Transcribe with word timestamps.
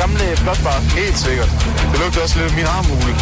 gamle 0.00 0.26
blotbar. 0.42 0.78
Helt 1.00 1.18
sikkert. 1.26 1.50
Det 1.90 1.96
lugter 2.02 2.20
også 2.24 2.34
lidt 2.38 2.48
af 2.50 2.54
min 2.60 2.68
armhule. 2.76 3.12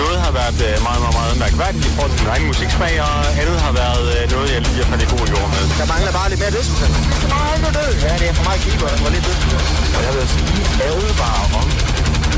Noget 0.00 0.16
har 0.24 0.32
været 0.40 0.58
øh, 0.68 0.74
meget, 0.86 1.00
meget, 1.04 1.16
meget 1.20 1.34
mærkværdigt 1.44 1.84
i 1.88 1.90
forhold 1.96 2.12
til 2.14 2.20
min 2.24 2.30
egen 2.34 2.46
musiksmag, 2.50 2.94
og 3.08 3.16
andet 3.42 3.58
har 3.66 3.72
været 3.82 4.04
øh, 4.14 4.22
noget, 4.34 4.48
jeg 4.54 4.60
lige 4.66 4.78
har 4.82 4.88
faldet 4.90 5.06
i 5.06 5.10
god 5.14 5.24
jord 5.32 5.48
med. 5.54 5.62
Der 5.80 5.86
mangler 5.92 6.12
bare 6.18 6.28
lidt 6.32 6.40
mere 6.42 6.52
dødsmusik. 6.56 6.90
Nej, 7.36 7.52
nu 7.62 7.68
død. 7.78 7.92
Ja, 8.06 8.12
det 8.20 8.26
er 8.30 8.34
for 8.40 8.46
meget 8.48 8.60
keeper. 8.64 8.88
Der 8.94 9.02
var 9.06 9.12
lidt 9.16 9.24
dødsmusik. 9.28 9.68
Og 9.96 10.00
jeg 10.06 10.12
vil 10.16 10.26
sige 10.34 10.62
advare 10.88 11.44
om, 11.60 11.68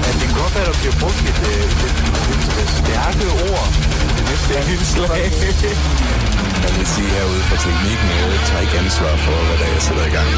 at 0.08 0.14
det 0.20 0.28
godt 0.40 0.52
være, 0.56 0.66
at 0.66 0.70
der 0.70 0.78
bliver 0.82 0.96
brugt 1.02 1.20
et, 1.30 1.40
øh, 1.52 1.86
et, 1.86 1.96
et, 2.32 2.42
et 2.62 2.70
stærke 2.80 3.26
ord 3.48 3.66
det 4.16 4.24
næste 4.30 4.52
indslag. 4.72 5.24
Jeg 6.64 6.72
vil 6.76 6.86
sige 6.94 7.08
herude 7.16 7.42
fra 7.48 7.56
teknikken, 7.64 8.08
at 8.14 8.32
jeg 8.34 8.42
tager 8.48 8.62
ikke 8.66 8.76
ansvar 8.84 9.14
for, 9.24 9.36
hvad 9.46 9.56
der 9.60 9.66
er, 9.68 9.72
jeg 9.76 9.82
sætter 9.88 10.04
i 10.10 10.12
gang. 10.16 10.28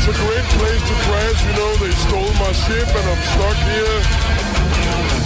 It's 0.00 0.08
a 0.08 0.24
great 0.24 0.44
place 0.56 0.80
to 0.88 0.94
crash. 1.04 1.44
You 1.44 1.52
know, 1.60 1.72
they 1.76 1.90
stole 1.90 2.32
my 2.40 2.52
ship 2.52 2.88
and 2.88 3.06
I'm 3.12 3.22
stuck 3.32 3.58
here. 3.68 4.00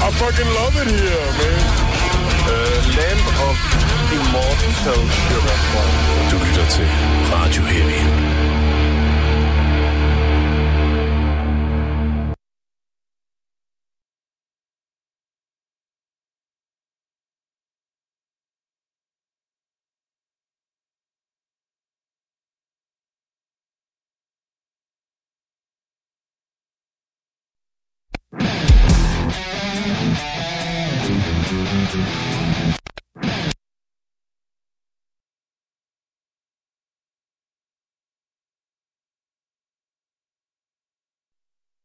I 0.03 0.11
fucking 0.11 0.51
love 0.59 0.75
it 0.83 0.89
here, 0.91 1.27
man. 1.39 1.63
Uh, 2.47 2.83
Land 2.99 3.23
of 3.47 3.57
Immortal 4.19 4.73
Sugar. 4.83 5.59
Du 6.31 6.37
lytter 6.45 6.67
til 6.71 6.89
Radio 7.31 7.63
Heavy. 7.63 8.34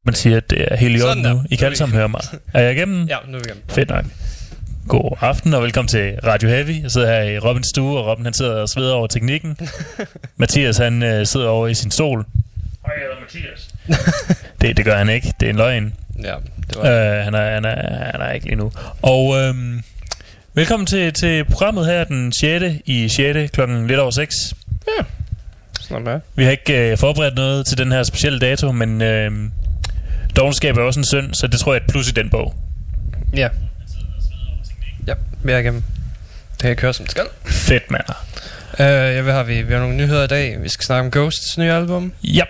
Man 0.05 0.15
siger, 0.15 0.37
at 0.37 0.49
det 0.49 0.65
er 0.71 0.75
helt 0.75 0.99
i 0.99 1.01
orden 1.01 1.23
nu. 1.23 1.43
I 1.49 1.55
kan 1.55 1.65
alle 1.65 1.77
sammen 1.77 1.97
høre 1.97 2.09
mig. 2.09 2.21
Er 2.53 2.61
jeg 2.61 2.71
igennem? 2.75 3.07
Ja, 3.07 3.17
nu 3.27 3.37
er 3.37 3.39
vi 3.39 3.43
igennem. 3.45 3.63
Fedt 3.69 3.89
nok. 3.89 4.05
God 4.87 5.17
aften 5.21 5.53
og 5.53 5.63
velkommen 5.63 5.87
til 5.87 6.19
Radio 6.23 6.49
Heavy. 6.49 6.81
Jeg 6.81 6.91
sidder 6.91 7.07
her 7.07 7.21
i 7.21 7.39
Robins 7.39 7.67
stue, 7.67 7.99
og 7.99 8.07
Robin 8.07 8.25
han 8.25 8.33
sidder 8.33 8.61
og 8.61 8.69
sveder 8.69 8.93
over 8.93 9.07
teknikken. 9.07 9.57
Mathias 10.37 10.77
han 10.77 11.03
øh, 11.03 11.25
sidder 11.25 11.47
over 11.47 11.67
i 11.67 11.73
sin 11.73 11.91
stol. 11.91 12.25
Hej, 12.85 12.93
jeg 12.95 13.03
hedder 13.03 13.21
Mathias. 13.21 13.69
det, 14.61 14.77
det 14.77 14.85
gør 14.85 14.97
han 14.97 15.09
ikke. 15.09 15.33
Det 15.39 15.45
er 15.45 15.49
en 15.49 15.55
løgn. 15.55 15.93
Ja, 16.23 16.35
det 16.67 16.77
var 16.77 16.83
Øh, 16.83 17.23
han, 17.23 17.33
er, 17.33 17.53
han, 17.53 17.65
er, 17.65 18.11
han 18.11 18.21
er 18.21 18.31
ikke 18.31 18.45
lige 18.45 18.55
nu. 18.57 18.71
Og 19.01 19.37
øhm, 19.37 19.83
velkommen 20.53 20.87
til, 20.87 21.13
til 21.13 21.45
programmet 21.45 21.85
her 21.85 22.03
den 22.03 22.33
6. 22.33 22.65
i 22.85 23.09
6. 23.09 23.51
klokken 23.51 23.87
lidt 23.87 23.99
over 23.99 24.11
6. 24.11 24.35
sådan 25.79 26.03
noget. 26.03 26.21
Vi 26.35 26.43
har 26.43 26.51
ikke 26.51 26.91
øh, 26.91 26.97
forberedt 26.97 27.35
noget 27.35 27.65
til 27.65 27.77
den 27.77 27.91
her 27.91 28.03
specielle 28.03 28.39
dato, 28.39 28.71
men 28.71 29.01
øh, 29.01 29.31
dogenskab 30.35 30.77
er 30.77 30.81
også 30.81 30.99
en 30.99 31.03
synd, 31.05 31.33
så 31.33 31.47
det 31.47 31.59
tror 31.59 31.73
jeg 31.73 31.79
er 31.79 31.83
et 31.85 31.91
plus 31.91 32.09
i 32.09 32.11
den 32.11 32.29
bog. 32.29 32.55
Ja. 33.35 33.47
Ja, 35.07 35.13
er 35.47 35.57
igennem. 35.57 35.83
Det 36.51 36.67
kan 36.67 36.75
køre 36.75 36.93
som 36.93 37.05
det 37.05 37.11
skal. 37.11 37.25
Fedt, 37.45 37.91
mand. 37.91 38.03
Uh, 38.73 38.85
ja, 38.85 39.21
hvad 39.21 39.33
har 39.33 39.43
vi? 39.43 39.61
Vi 39.61 39.73
har 39.73 39.79
nogle 39.79 39.95
nyheder 39.95 40.23
i 40.23 40.27
dag. 40.27 40.61
Vi 40.63 40.69
skal 40.69 40.85
snakke 40.85 41.05
om 41.05 41.11
Ghosts 41.11 41.57
nye 41.57 41.71
album. 41.71 42.13
Ja, 42.23 42.43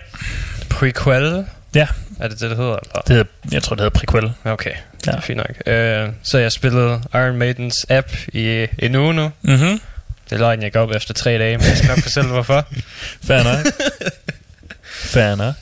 Prequel. 0.70 1.44
Ja. 1.74 1.86
Er 2.20 2.28
det 2.28 2.40
det, 2.40 2.50
det 2.50 2.56
hedder? 2.58 2.76
Eller? 2.76 3.00
det 3.06 3.16
hedder, 3.16 3.24
jeg 3.52 3.62
tror, 3.62 3.76
det 3.76 3.80
hedder 3.84 3.98
prequel. 3.98 4.32
Okay, 4.44 4.70
Ja. 5.06 5.12
ja. 5.12 5.20
fint 5.20 5.36
nok. 5.36 5.50
Uh, 5.66 6.14
så 6.22 6.38
jeg 6.38 6.52
spillede 6.52 7.02
Iron 7.14 7.36
Maidens 7.36 7.86
app 7.88 8.08
i 8.32 8.66
en 8.78 8.94
uge 8.94 9.14
nu. 9.14 9.30
Mhm. 9.42 9.80
Det 10.30 10.36
er 10.36 10.38
løgn, 10.38 10.62
jeg 10.62 10.72
går 10.72 10.80
op 10.80 10.90
efter 10.90 11.14
tre 11.14 11.38
dage, 11.38 11.58
men 11.58 11.66
jeg 11.66 11.76
skal 11.76 11.88
nok 11.88 11.98
fortælle, 12.02 12.30
hvorfor. 12.30 12.66
Fair 13.26 13.42
nok. 13.42 13.66
Fair 14.84 15.34
nok. 15.34 15.54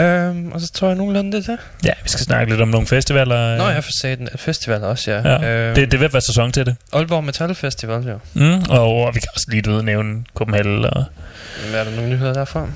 Um, 0.00 0.52
og 0.52 0.60
så 0.60 0.72
tror 0.72 0.88
jeg 0.88 0.96
nogenlunde 0.96 1.36
det 1.36 1.48
er 1.48 1.52
det. 1.52 1.60
Ja, 1.84 1.92
vi 2.02 2.08
skal 2.08 2.20
snakke 2.20 2.52
lidt 2.52 2.62
om 2.62 2.68
nogle 2.68 2.86
festivaler. 2.86 3.56
Nå, 3.56 3.68
jeg 3.68 3.84
får 3.84 3.92
sagt 4.00 4.18
den 4.18 4.28
festival 4.36 4.84
også, 4.84 5.10
ja. 5.10 5.30
ja. 5.30 5.66
Øhm, 5.66 5.74
det, 5.74 5.92
det 5.92 6.00
vil 6.00 6.12
være 6.12 6.22
sæson 6.22 6.52
til 6.52 6.66
det. 6.66 6.76
Aalborg 6.92 7.24
Metal 7.24 7.54
Festival, 7.54 8.08
jo. 8.08 8.18
Mm, 8.34 8.62
og, 8.70 8.96
og 8.96 9.14
vi 9.14 9.20
kan 9.20 9.28
også 9.34 9.46
lige 9.48 9.70
ved, 9.70 9.82
nævne 9.82 10.24
Copenhagen. 10.34 10.84
Og... 10.84 11.04
Hvad 11.70 11.80
er 11.80 11.84
der 11.84 11.90
nogle 11.90 12.10
nyheder 12.10 12.32
derfra? 12.32 12.68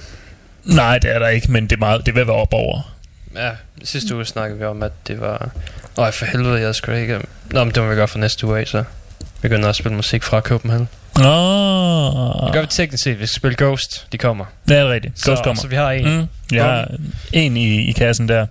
Nej, 0.64 0.98
det 0.98 1.14
er 1.14 1.18
der 1.18 1.28
ikke, 1.28 1.52
men 1.52 1.64
det, 1.64 1.72
er 1.72 1.80
meget, 1.80 2.06
det 2.06 2.14
vil 2.14 2.26
være 2.26 2.36
op 2.36 2.52
over. 2.52 2.96
Ja, 3.36 3.50
sidste 3.84 4.14
uge 4.14 4.24
snakkede 4.24 4.58
vi 4.58 4.64
om, 4.64 4.82
at 4.82 4.92
det 5.06 5.20
var... 5.20 5.50
Øj, 5.96 6.10
for 6.10 6.24
helvede, 6.24 6.60
jeg 6.60 6.74
skulle 6.74 7.00
ikke... 7.00 7.20
Nå, 7.50 7.64
men 7.64 7.74
det 7.74 7.82
må 7.82 7.88
vi 7.88 7.94
gøre 7.94 8.08
for 8.08 8.18
næste 8.18 8.46
uge 8.46 8.60
af, 8.60 8.66
så... 8.66 8.84
Vi 9.18 9.48
begynder 9.48 9.68
at 9.68 9.76
spille 9.76 9.96
musik 9.96 10.22
fra 10.22 10.40
Copenhagen. 10.40 10.88
Nå, 11.18 12.46
Det 12.46 12.52
gør 12.52 12.60
vi 12.60 12.66
teknisk 12.66 13.02
set. 13.04 13.20
Vi 13.20 13.26
skal 13.26 13.36
spille 13.36 13.56
Ghost. 13.64 14.06
De 14.12 14.18
kommer. 14.18 14.44
det 14.68 14.76
er 14.76 14.92
rigtigt. 14.92 15.14
Ghost 15.14 15.38
så, 15.38 15.44
kommer. 15.44 15.62
så 15.62 15.68
vi 15.68 15.76
har 15.76 15.90
en. 15.90 16.16
Mm, 16.18 16.26
jeg 16.52 16.64
har 16.64 16.90
en 17.32 17.56
i, 17.56 17.88
i 17.88 17.92
kassen 17.92 18.28
der. 18.28 18.46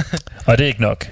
og 0.46 0.58
det 0.58 0.64
er 0.64 0.68
ikke 0.68 0.82
nok. 0.82 1.06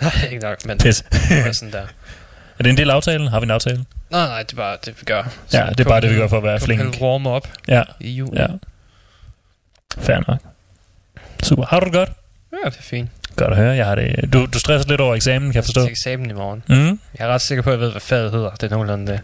Nej, 0.00 0.12
ikke 0.30 0.42
nok, 0.44 0.66
men 0.66 0.78
Pis. 0.78 1.04
det 1.28 1.44
var 1.46 1.52
sådan 1.52 1.72
der. 1.72 1.82
er 2.58 2.62
det 2.62 2.70
en 2.70 2.76
del 2.76 2.90
af 2.90 2.94
aftalen? 2.94 3.28
Har 3.28 3.40
vi 3.40 3.44
en 3.44 3.50
aftale? 3.50 3.84
Nej, 4.10 4.26
nej, 4.28 4.42
det 4.42 4.52
er 4.52 4.56
bare 4.56 4.76
det, 4.84 4.94
vi 5.00 5.04
gør. 5.04 5.22
Ja, 5.52 5.66
det 5.70 5.80
er 5.80 5.84
bare 5.88 6.00
det, 6.00 6.10
vi 6.10 6.14
gør 6.14 6.28
for 6.28 6.36
at 6.36 6.42
være 6.42 6.60
flink. 6.60 6.96
Warmer 7.00 7.30
op 7.30 7.48
Ja, 7.68 7.82
i 8.00 8.10
juli. 8.10 8.40
ja. 8.40 8.46
Fair 9.98 10.18
nok. 10.28 10.38
Super. 11.42 11.64
Har 11.66 11.80
du 11.80 11.84
det 11.84 11.92
godt? 11.94 12.10
ja, 12.64 12.70
det 12.70 12.78
er 12.78 12.82
fint. 12.82 13.10
Godt 13.36 13.50
at 13.50 13.56
høre. 13.56 13.76
Jeg 13.76 13.86
har 13.86 13.94
det. 13.94 14.32
Du, 14.32 14.46
du 14.46 14.58
stresser 14.58 14.88
lidt 14.88 15.00
over 15.00 15.14
eksamen, 15.14 15.48
kan 15.48 15.54
jeg 15.54 15.64
forstå. 15.64 15.80
Til 15.80 15.90
eksamen 15.90 16.30
i 16.30 16.32
morgen. 16.32 16.62
Mm. 16.68 17.00
Jeg 17.18 17.28
er 17.28 17.28
ret 17.28 17.40
sikker 17.40 17.62
på, 17.62 17.70
at 17.70 17.72
jeg 17.74 17.80
ved, 17.80 17.90
hvad 17.90 18.00
faget 18.00 18.30
hedder. 18.30 18.50
Det 18.50 18.62
er 18.62 18.68
nogenlunde 18.70 19.12
det. 19.12 19.20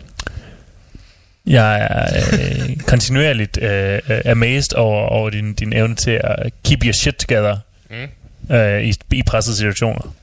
Jeg 1.46 1.80
er 1.90 2.22
øh, 2.32 2.76
kontinuerligt 2.76 3.58
øh, 3.62 4.00
øh, 4.08 4.20
amazed 4.26 4.74
over, 4.74 5.06
over 5.06 5.30
din, 5.30 5.54
din 5.54 5.72
evne 5.72 5.94
til 5.94 6.20
at 6.24 6.52
keep 6.64 6.84
your 6.84 6.92
shit 6.92 7.14
together 7.14 7.56
Mm. 7.90 8.54
øh, 8.56 8.82
i, 8.82 8.94
i 9.12 9.22
pressede 9.22 9.56
situationer. 9.56 10.14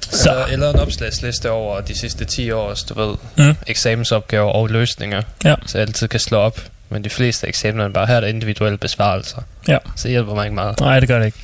Så, 0.00 0.18
Så. 0.22 0.46
Jeg 0.50 0.58
lavede 0.58 0.74
en 0.74 0.80
opslagsliste 0.80 1.50
over 1.50 1.80
de 1.80 1.98
sidste 1.98 2.24
10 2.24 2.50
års, 2.50 2.84
du 2.84 2.94
ved, 3.00 3.16
Mm. 3.48 3.54
eksamensopgaver 3.66 4.50
og 4.52 4.68
løsninger. 4.68 5.22
Ja. 5.44 5.54
Så 5.66 5.78
jeg 5.78 5.86
altid 5.88 6.08
kan 6.08 6.20
slå 6.20 6.38
op. 6.38 6.60
Men 6.88 7.04
de 7.04 7.10
fleste 7.10 7.46
eksamener 7.48 7.84
er 7.84 7.88
bare, 7.88 8.06
her 8.06 8.14
er 8.16 8.20
der 8.20 8.28
individuelle 8.28 8.78
besvarelser. 8.78 9.42
Ja. 9.68 9.78
Så 9.96 10.02
det 10.02 10.10
hjælper 10.10 10.34
mig 10.34 10.44
ikke 10.44 10.54
meget. 10.54 10.80
nej, 10.80 11.00
det 11.00 11.08
gør 11.08 11.18
det 11.18 11.26
ikke. 11.26 11.38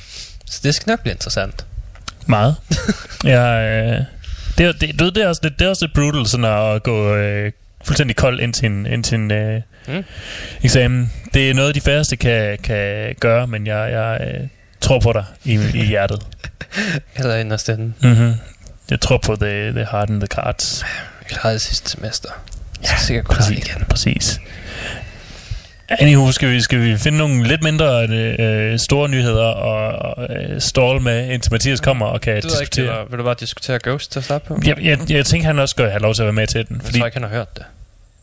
Så 0.45 0.59
det 0.63 0.75
skal 0.75 0.89
nok 0.89 0.99
blive 1.01 1.11
interessant. 1.13 1.65
Meget. 2.25 2.55
jeg, 3.23 3.63
øh, 3.99 4.05
det, 4.59 4.67
er- 4.67 4.71
det, 4.71 4.99
du 4.99 5.03
ved, 5.03 5.11
det, 5.11 5.23
er 5.23 5.27
også 5.27 5.41
lidt, 5.43 5.59
det 5.59 5.65
er 5.65 5.69
også 5.69 5.85
lidt 5.85 5.93
brutal 5.95 6.25
sådan 6.27 6.45
at 6.75 6.83
gå 6.83 7.15
øh, 7.15 7.51
fuldstændig 7.83 8.15
kold 8.15 8.39
ind 8.39 8.53
til 8.53 8.65
en, 8.65 8.85
ind 8.85 9.03
til 9.03 9.15
en 9.15 9.31
øh, 9.31 9.61
Mm. 9.87 10.03
eksamen. 10.63 11.11
Det 11.33 11.49
er 11.49 11.53
noget, 11.53 11.75
de 11.75 11.81
færreste 11.81 12.15
kan, 12.15 12.57
kan 12.63 13.15
gøre, 13.19 13.47
men 13.47 13.67
jeg, 13.67 13.91
jeg 13.91 14.27
øh, 14.27 14.47
tror 14.81 14.99
på 14.99 15.13
dig 15.13 15.23
i, 15.43 15.53
i 15.73 15.85
hjertet. 15.85 16.21
Eller 17.17 17.35
inderst 17.35 17.69
inde. 17.69 17.93
Mm-hmm. 18.03 18.33
Jeg 18.89 18.99
tror 19.01 19.17
på 19.17 19.35
the, 19.35 19.71
the 19.71 19.87
heart 19.91 20.09
and 20.09 20.21
the 20.21 20.27
cards. 20.27 20.83
Vi 21.19 21.25
klarede 21.29 21.53
det 21.53 21.61
sidste 21.61 21.89
semester. 21.89 22.29
Jeg 22.81 22.87
skal 22.89 22.99
sikkert 22.99 23.25
klare 23.27 23.37
Præcis. 23.37 23.65
igen. 23.67 23.85
Præcis. 23.89 24.39
Anywho, 25.89 26.31
skal 26.31 26.49
vi, 26.49 26.61
skal 26.61 26.81
vi 26.81 26.97
finde 26.97 27.17
nogle 27.17 27.47
lidt 27.47 27.63
mindre 27.63 28.07
øh, 28.07 28.79
store 28.79 29.09
nyheder 29.09 29.45
og, 29.45 30.27
øh, 30.29 30.61
stall 30.61 31.01
med, 31.01 31.29
indtil 31.31 31.51
Mathias 31.51 31.79
kommer 31.79 32.05
og 32.05 32.21
kan 32.21 32.35
ikke, 32.35 32.47
diskutere. 32.47 32.85
eller 32.85 33.05
vil 33.09 33.19
du 33.19 33.23
bare 33.23 33.35
diskutere 33.39 33.79
Ghost 33.83 34.11
til 34.11 34.19
at 34.19 34.25
starte 34.25 34.45
på? 34.47 34.59
Jeg, 34.65 34.77
jeg, 34.81 34.99
jeg 35.09 35.25
tænker, 35.25 35.47
han 35.47 35.59
også 35.59 35.71
skal 35.71 35.89
have 35.89 36.01
lov 36.01 36.13
til 36.13 36.21
at 36.21 36.25
være 36.25 36.33
med 36.33 36.47
til 36.47 36.67
den. 36.67 36.75
Jeg 36.75 36.85
Fordi 36.85 36.99
tror 36.99 37.05
ikke, 37.05 37.15
han 37.15 37.23
har 37.23 37.35
hørt 37.37 37.57
det. 37.57 37.63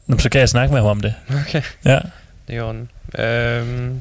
Nå, 0.06 0.18
så 0.18 0.28
kan 0.28 0.40
jeg 0.40 0.48
snakke 0.48 0.72
med 0.74 0.80
ham 0.80 0.90
om 0.90 1.00
det. 1.00 1.14
Okay. 1.46 1.62
Ja. 1.84 1.98
Det 2.48 2.56
er 2.56 2.62
orden. 2.62 2.88
Øhm, 3.18 4.00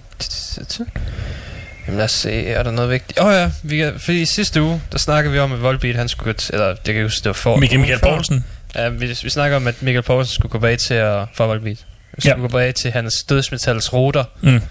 Jamen 1.87 1.97
lad 1.97 2.05
os 2.05 2.11
se, 2.11 2.47
er 2.47 2.63
der 2.63 2.71
noget 2.71 2.89
vigtigt? 2.89 3.19
Åh 3.19 3.27
oh, 3.27 3.33
ja, 3.33 3.51
vi, 3.63 3.85
fordi 3.97 4.21
i 4.21 4.25
sidste 4.25 4.61
uge, 4.61 4.81
der 4.91 4.97
snakkede 4.97 5.33
vi 5.33 5.39
om, 5.39 5.53
at 5.53 5.61
Volbeat, 5.61 5.95
han 5.95 6.09
skulle 6.09 6.33
gå 6.33 6.37
til, 6.37 6.53
eller 6.53 6.67
det 6.67 6.83
kan 6.83 6.95
jeg 6.95 7.03
huske, 7.03 7.23
det 7.23 7.27
var 7.27 7.33
for... 7.33 7.55
Michael, 7.57 7.99
Poulsen. 7.99 8.45
Ja, 8.75 8.89
vi, 8.89 9.07
vi 9.07 9.29
snakker 9.29 9.57
om, 9.57 9.67
at 9.67 9.81
Michael 9.81 10.03
Poulsen 10.03 10.33
skulle 10.33 10.51
gå 10.51 10.59
bag 10.59 10.77
til 10.77 10.93
at 10.93 11.27
for 11.33 11.47
Volbeat. 11.47 11.85
Vi 12.15 12.21
Ja. 12.25 12.29
skulle 12.31 12.41
gå 12.41 12.47
bag 12.47 12.75
til 12.75 12.91
hans 12.91 13.23
dødsmetals 13.23 13.93
ruter, 13.93 14.23
Mm. 14.41 14.61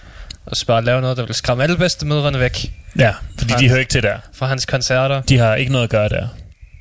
og 0.47 0.57
så 0.57 0.67
bare 0.67 0.85
lave 0.85 1.01
noget, 1.01 1.17
der 1.17 1.23
ville 1.23 1.35
skræmme 1.35 1.63
alle 1.63 1.77
bedstemødrene 1.77 2.41
væk 2.41 2.73
Ja, 2.99 3.13
fordi 3.39 3.55
de 3.59 3.69
hører 3.69 3.81
ikke 3.81 3.91
til 3.91 4.03
der. 4.03 4.19
fra 4.35 4.47
hans 4.47 4.67
koncerter. 4.67 5.23
De 5.23 5.39
har 5.39 5.55
ikke 5.55 5.73
noget 5.73 5.85
at 5.85 5.91
gøre 5.91 6.09
der. 6.09 6.29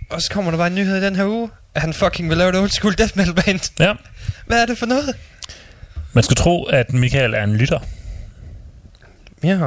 Og 0.10 0.22
så 0.22 0.30
kommer 0.32 0.52
der 0.52 0.58
bare 0.58 0.68
en 0.68 0.76
nyhed 0.76 0.98
i 0.98 1.06
den 1.06 1.16
her 1.16 1.26
uge, 1.26 1.50
at 1.76 1.82
han 1.82 1.94
fucking 1.94 2.30
vil 2.30 2.38
lave 2.38 2.50
et 2.50 2.56
old 2.56 2.70
school 2.70 2.98
death 2.98 3.18
metal 3.18 3.34
band. 3.34 3.72
Ja. 3.80 3.94
Hvad 4.48 4.62
er 4.62 4.66
det 4.66 4.78
for 4.78 4.86
noget? 4.86 5.16
Man 6.14 6.24
skulle 6.24 6.38
tro, 6.38 6.64
at 6.64 6.94
Michael 6.94 7.34
er 7.34 7.44
en 7.44 7.56
lytter. 7.56 7.80
Ja. 9.44 9.58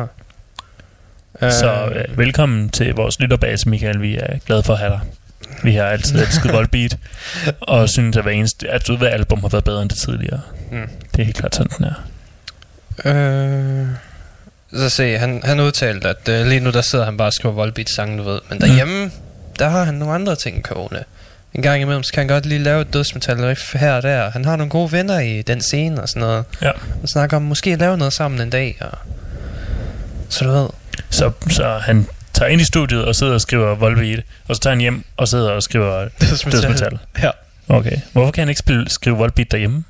Så 1.40 1.86
øh, 1.94 2.18
velkommen 2.18 2.68
til 2.68 2.94
vores 2.94 3.20
lytterbase, 3.20 3.68
Michael. 3.68 4.00
Vi 4.02 4.16
er 4.16 4.38
glade 4.46 4.62
for 4.62 4.72
at 4.72 4.78
have 4.78 4.90
dig. 4.92 5.00
Vi 5.62 5.74
har 5.74 5.84
altid 5.84 6.20
elsket 6.20 6.52
Volbeat, 6.52 6.96
og 7.60 7.88
synes, 7.88 8.16
at 8.16 8.22
hver, 8.22 8.32
eneste, 8.32 8.68
at 8.70 8.88
hver 8.98 9.08
album 9.08 9.40
har 9.40 9.48
været 9.48 9.64
bedre 9.64 9.82
end 9.82 9.90
det 9.90 9.98
tidligere. 9.98 10.40
Mm. 10.72 10.88
Det 11.12 11.20
er 11.20 11.24
helt 11.24 11.36
klart 11.36 11.54
sådan, 11.54 11.72
den 11.78 11.84
er. 11.84 11.94
Øh, 13.04 13.86
så 14.80 14.88
se, 14.88 15.18
han, 15.18 15.40
han 15.44 15.60
udtalte, 15.60 16.08
at 16.08 16.28
øh, 16.28 16.46
lige 16.46 16.60
nu 16.60 16.70
der 16.70 16.80
sidder 16.80 17.04
han 17.04 17.16
bare 17.16 17.28
og 17.28 17.32
skriver 17.32 17.54
Volbeat 17.54 17.90
sange, 17.90 18.18
du 18.18 18.22
ved. 18.22 18.40
Men 18.50 18.60
derhjemme, 18.60 19.04
mm. 19.04 19.10
der 19.58 19.68
har 19.68 19.84
han 19.84 19.94
nogle 19.94 20.14
andre 20.14 20.36
ting 20.36 20.64
kogende. 20.64 21.04
En 21.54 21.62
gang 21.62 21.82
imellem, 21.82 22.02
så 22.02 22.12
kan 22.12 22.20
han 22.20 22.28
godt 22.28 22.46
lige 22.46 22.58
lave 22.58 22.80
et 22.80 22.92
dødsmetal 22.92 23.44
riff 23.44 23.74
her 23.74 23.92
og 23.92 24.02
der. 24.02 24.30
Han 24.30 24.44
har 24.44 24.56
nogle 24.56 24.70
gode 24.70 24.92
venner 24.92 25.18
i 25.18 25.42
den 25.42 25.60
scene 25.60 26.02
og 26.02 26.08
sådan 26.08 26.20
noget. 26.20 26.44
Ja. 26.62 26.70
Han 26.98 27.06
snakker 27.06 27.36
om 27.36 27.42
måske 27.42 27.72
at 27.72 27.78
lave 27.78 27.96
noget 27.96 28.12
sammen 28.12 28.40
en 28.40 28.50
dag. 28.50 28.76
Og... 28.80 28.98
Så 30.28 30.44
du 30.44 30.50
ved. 30.50 30.68
Så, 31.10 31.32
så 31.50 31.78
han 31.82 32.06
tager 32.36 32.48
ind 32.48 32.60
i 32.60 32.64
studiet 32.64 33.04
og 33.04 33.14
sidder 33.14 33.34
og 33.34 33.40
skriver 33.40 33.74
Volbeat, 33.74 34.22
og 34.48 34.56
så 34.56 34.62
tager 34.62 34.74
han 34.74 34.80
hjem 34.80 35.04
og 35.16 35.28
sidder 35.28 35.50
og 35.50 35.62
skriver 35.62 36.08
dødsmetal. 36.20 36.98
Ja. 37.22 37.30
Okay. 37.68 37.96
Hvorfor 38.12 38.32
kan 38.32 38.42
han 38.42 38.48
ikke 38.48 38.58
spille, 38.58 38.90
skrive 38.90 39.16
Volbeat 39.16 39.50
derhjemme? 39.50 39.84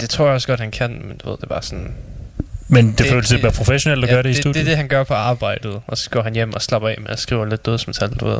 Det 0.00 0.10
tror 0.10 0.24
jeg 0.24 0.34
også 0.34 0.46
godt, 0.46 0.60
han 0.60 0.70
kan, 0.70 0.90
men 0.90 1.16
du 1.16 1.28
ved, 1.28 1.36
det 1.36 1.42
er 1.42 1.48
bare 1.48 1.62
sådan... 1.62 1.94
Men 2.68 2.90
det, 2.90 2.98
det 2.98 3.06
føles 3.06 3.30
lidt 3.30 3.42
mere 3.42 3.52
professionelt 3.52 4.04
at 4.04 4.10
ja, 4.10 4.14
gøre 4.14 4.22
det 4.22 4.28
i 4.28 4.32
det, 4.32 4.40
studiet. 4.40 4.54
det 4.54 4.60
er 4.60 4.64
det, 4.64 4.76
han 4.76 4.88
gør 4.88 5.04
på 5.04 5.14
arbejdet, 5.14 5.80
og 5.86 5.96
så 5.96 6.10
går 6.10 6.22
han 6.22 6.34
hjem 6.34 6.54
og 6.54 6.62
slapper 6.62 6.88
af 6.88 6.96
med 7.00 7.10
at 7.10 7.18
skrive 7.18 7.48
lidt 7.48 7.66
dødsmetal, 7.66 8.10
du 8.10 8.26
ved. 8.26 8.38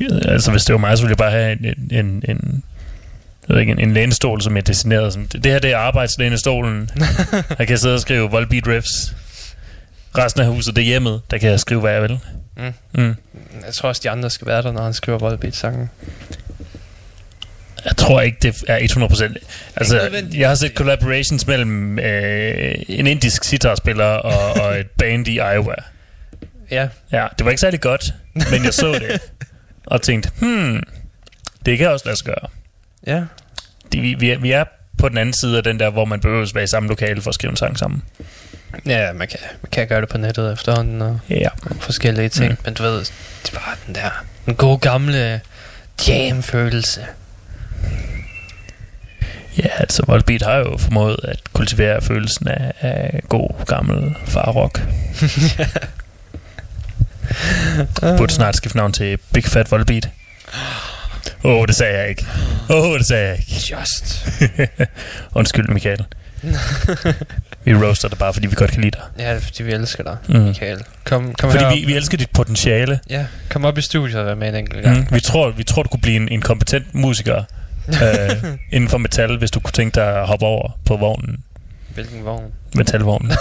Ja, 0.00 0.32
Altså, 0.32 0.50
hvis 0.50 0.64
det 0.64 0.72
var 0.72 0.78
mig, 0.78 0.98
så 0.98 1.02
ville 1.04 1.10
jeg 1.10 1.16
bare 1.16 1.30
have 1.30 1.52
en, 1.52 1.64
en, 1.90 2.06
en, 2.06 2.22
en 2.28 2.62
jeg 3.48 3.54
ved 3.54 3.60
ikke, 3.60 3.72
en, 3.72 3.78
en 3.78 3.94
lænestol, 3.94 4.42
som 4.42 4.56
er 4.56 4.60
designeret 4.60 5.12
som... 5.12 5.26
Det, 5.26 5.44
det 5.44 5.52
her, 5.52 5.58
det 5.58 5.72
er 5.72 5.78
arbejdslænestolen. 5.78 6.90
jeg 7.58 7.66
kan 7.66 7.78
sidde 7.78 7.94
og 7.94 8.00
skrive 8.00 8.30
Volbeat 8.30 8.66
riffs. 8.68 9.14
Resten 10.18 10.42
af 10.42 10.48
huset, 10.48 10.76
det 10.76 10.82
er 10.82 10.86
hjemmet. 10.86 11.22
Der 11.30 11.38
kan 11.38 11.50
jeg 11.50 11.60
skrive, 11.60 11.80
hvad 11.80 11.92
jeg 11.92 12.02
vil. 12.02 12.18
Mm. 12.56 12.72
Mm. 12.92 13.14
Jeg 13.66 13.74
tror 13.74 13.88
også, 13.88 14.00
de 14.04 14.10
andre 14.10 14.30
skal 14.30 14.46
være 14.46 14.62
der, 14.62 14.72
når 14.72 14.82
han 14.82 14.94
skriver 14.94 15.18
Volbeat-sangen. 15.18 15.90
Jeg 17.84 17.96
tror 17.96 18.20
ikke, 18.20 18.38
det 18.42 18.64
er 18.68 18.78
100%. 18.78 19.34
Altså, 19.76 20.10
jeg 20.34 20.48
har 20.48 20.54
set 20.54 20.72
collaborations 20.74 21.46
mellem 21.46 21.98
øh, 21.98 22.74
en 22.88 23.06
indisk 23.06 23.44
sitarspiller 23.44 24.04
og, 24.04 24.52
og 24.62 24.78
et 24.80 24.90
band 24.98 25.28
i 25.28 25.34
Iowa. 25.36 25.74
Ja, 26.70 26.88
Ja, 27.12 27.26
det 27.38 27.44
var 27.44 27.50
ikke 27.50 27.60
særlig 27.60 27.80
godt, 27.80 28.14
men 28.34 28.64
jeg 28.64 28.74
så 28.74 28.92
det. 28.92 29.20
Og 29.86 30.02
tænkte, 30.02 30.30
hmm, 30.40 30.82
det 31.66 31.78
kan 31.78 31.88
også 31.88 32.06
lade 32.06 32.16
sig 32.16 32.26
gøre. 32.26 32.48
ja. 33.06 33.24
De, 33.92 34.00
vi, 34.00 34.14
vi, 34.14 34.30
er, 34.30 34.38
vi 34.38 34.52
er 34.52 34.64
på 34.98 35.08
den 35.08 35.18
anden 35.18 35.32
side 35.32 35.56
af 35.56 35.62
den 35.64 35.80
der, 35.80 35.90
hvor 35.90 36.04
man 36.04 36.20
behøver 36.20 36.42
at 36.42 36.54
være 36.54 36.64
i 36.64 36.66
samme 36.66 36.88
lokale 36.88 37.22
for 37.22 37.28
at 37.28 37.34
skrive 37.34 37.50
en 37.50 37.56
sang 37.56 37.78
sammen. 37.78 38.02
Ja, 38.86 39.12
man 39.12 39.28
kan, 39.28 39.38
man 39.62 39.70
kan 39.72 39.88
gøre 39.88 40.00
det 40.00 40.08
på 40.08 40.18
nettet 40.18 40.52
efterhånden 40.52 41.02
og 41.02 41.20
Ja. 41.28 41.48
forskellige 41.80 42.28
ting. 42.28 42.50
Mm. 42.50 42.56
Men 42.64 42.74
du 42.74 42.82
ved, 42.82 42.98
det 42.98 43.50
er 43.52 43.58
bare 43.58 43.76
den 43.86 43.94
der 43.94 44.10
den 44.46 44.54
gode 44.54 44.78
gamle 44.78 45.40
jam-følelse. 46.08 47.00
Ja, 49.58 49.68
altså 49.78 50.02
Volbeat 50.06 50.42
har 50.42 50.56
jo 50.56 50.76
formået 50.78 51.16
at 51.24 51.40
kultivere 51.52 52.02
følelsen 52.02 52.48
af, 52.48 52.72
af 52.80 53.20
god 53.28 53.64
gammel 53.66 54.14
farrock. 54.26 54.80
Burde 58.18 58.32
snart 58.32 58.56
skifte 58.56 58.76
navn 58.76 58.92
til 58.92 59.18
Big 59.32 59.44
Fat 59.44 59.70
Volbeat. 59.70 60.08
Åh, 61.44 61.50
oh, 61.60 61.66
det 61.66 61.76
sagde 61.76 61.98
jeg 61.98 62.08
ikke. 62.08 62.26
Åh, 62.70 62.84
oh, 62.84 62.98
det 62.98 63.06
sagde 63.06 63.28
jeg 63.28 63.38
ikke. 63.38 63.52
Just. 63.72 64.26
Undskyld, 65.38 65.68
Michael. 65.68 66.04
vi 67.64 67.74
roaster 67.74 68.08
dig 68.08 68.18
bare, 68.18 68.32
fordi 68.32 68.46
vi 68.46 68.54
godt 68.54 68.70
kan 68.70 68.80
lide 68.80 68.90
dig. 68.90 69.24
Ja, 69.26 69.38
fordi 69.38 69.62
vi 69.62 69.72
elsker 69.72 70.02
dig, 70.02 70.16
Mm. 70.28 70.38
Michael. 70.40 70.78
Kom, 71.04 71.34
kom 71.34 71.50
Fordi 71.50 71.64
herop. 71.64 71.76
vi, 71.76 71.84
vi 71.86 71.94
elsker 71.94 72.18
dit 72.18 72.30
potentiale. 72.30 73.00
Ja, 73.10 73.26
kom 73.50 73.64
op 73.64 73.78
i 73.78 73.82
studiet 73.82 74.20
og 74.20 74.26
vær 74.26 74.34
med 74.34 74.48
en 74.48 74.54
enkelt 74.54 74.82
gang. 74.84 74.98
Mm. 74.98 75.06
Vi, 75.14 75.20
tror, 75.20 75.50
vi 75.50 75.64
tror, 75.64 75.82
du 75.82 75.88
kunne 75.88 76.00
blive 76.00 76.16
en, 76.16 76.28
en 76.28 76.42
kompetent 76.42 76.94
musiker 76.94 77.44
øh, 78.02 78.44
inden 78.72 78.90
for 78.90 78.98
metal, 78.98 79.38
hvis 79.38 79.50
du 79.50 79.60
kunne 79.60 79.72
tænke 79.72 79.94
dig 79.94 80.16
at 80.20 80.26
hoppe 80.26 80.46
over 80.46 80.78
på 80.86 80.96
vognen. 80.96 81.44
Hvilken 81.94 82.24
vogn? 82.24 82.44
Metalvognen. 82.74 83.32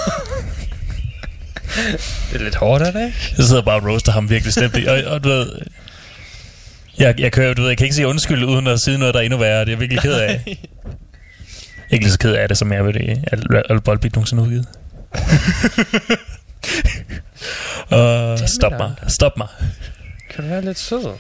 Det 2.32 2.40
er 2.40 2.44
lidt 2.44 2.56
hårdt, 2.56 2.84
er 2.84 2.92
det 2.92 3.06
ikke? 3.06 3.18
Jeg 3.38 3.46
sidder 3.46 3.62
bare 3.62 3.76
og 3.76 3.84
roaster 3.86 4.12
ham 4.12 4.30
virkelig 4.30 4.54
slemt. 4.54 4.88
Og, 4.88 5.04
og 5.14 5.24
du 5.24 5.30
ved... 5.30 5.52
Jeg, 7.00 7.20
jeg, 7.20 7.32
kører, 7.32 7.54
du 7.54 7.62
ved, 7.62 7.70
jeg 7.70 7.78
kan 7.78 7.86
ikke 7.86 7.96
sige 7.96 8.08
undskyld 8.08 8.44
uden 8.44 8.68
at 8.68 8.80
sige 8.80 8.98
noget, 8.98 9.14
der 9.14 9.20
er 9.20 9.24
endnu 9.24 9.40
værre. 9.40 9.60
Det 9.60 9.68
er 9.68 9.72
jeg 9.72 9.80
virkelig 9.80 10.02
ked 10.02 10.14
af. 10.14 10.58
Ikke 11.90 12.06
lige 12.06 12.12
så 12.12 12.20
ked 12.20 12.34
af 12.34 12.48
det, 12.48 12.58
som 12.58 12.74
jeg 12.74 12.86
ved 12.86 12.94
det. 12.94 13.24
Al, 13.32 13.64
al 13.70 13.80
Volbeat 13.86 14.16
nogensinde 14.16 14.44
udgivet. 14.44 14.68
uh, 17.92 18.48
stop 18.48 18.72
mig. 18.72 18.94
Stop 19.08 19.38
mig. 19.38 19.48
Kan 20.30 20.44
du 20.44 20.50
være 20.50 20.62
lidt 20.62 20.80
sød? 20.80 21.14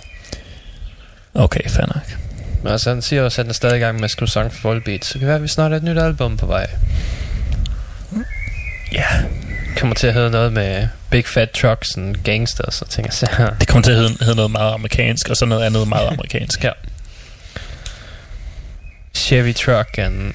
Okay, 1.33 1.69
fair 1.69 1.85
nok. 1.85 2.17
Men 2.63 2.71
altså, 2.71 2.89
han 2.89 3.01
siger 3.01 3.23
også, 3.23 3.41
at 3.41 3.45
han 3.45 3.49
er 3.49 3.53
stadig 3.53 3.77
i 3.77 3.79
gang 3.79 3.95
med 3.95 4.03
at 4.03 4.11
skrive 4.11 4.29
sang 4.29 4.53
for 4.53 4.69
Volbeat. 4.69 5.05
Så 5.05 5.13
det 5.13 5.19
kan 5.19 5.27
være, 5.27 5.35
at 5.35 5.43
vi 5.43 5.47
snart 5.47 5.71
har 5.71 5.77
et 5.77 5.83
nyt 5.83 5.97
album 5.97 6.37
på 6.37 6.45
vej. 6.45 6.67
Ja, 8.91 9.05
Kommer 9.77 9.95
til 9.95 10.07
at 10.07 10.13
hedde 10.13 10.31
noget 10.31 10.53
med 10.53 10.87
Big 11.09 11.25
Fat 11.25 11.51
Trucks 11.51 11.97
and 11.97 12.15
Gangsters 12.15 12.81
og 12.81 12.89
ting 12.89 13.13
sager. 13.13 13.55
det 13.59 13.67
kommer 13.67 13.83
til 13.83 13.91
at 13.91 13.97
hedde, 13.97 14.17
hedde 14.19 14.35
noget 14.35 14.51
meget 14.51 14.73
amerikansk, 14.73 15.29
og 15.29 15.37
så 15.37 15.45
noget 15.45 15.65
andet 15.65 15.87
meget 15.87 16.07
amerikansk. 16.07 16.63
Ja. 16.63 16.71
Chevy 19.13 19.53
Truck 19.53 19.97
and 19.97 20.33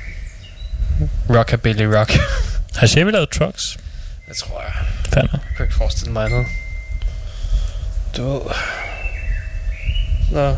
Rockabilly 1.31 1.85
Rock. 1.85 2.13
Har 2.79 2.87
Chevy 2.87 3.11
lavet 3.11 3.29
trucks? 3.31 3.79
det 4.29 4.37
tror 4.37 4.63
jeg. 4.63 4.73
Nok. 5.23 5.33
Jeg 5.33 5.41
kan 5.57 5.67
ikke 5.67 5.75
forestille 5.75 6.13
mig 6.13 6.25
andet. 6.25 6.47
Du 8.17 8.23
ved. 8.33 8.41
Nå. 10.33 10.57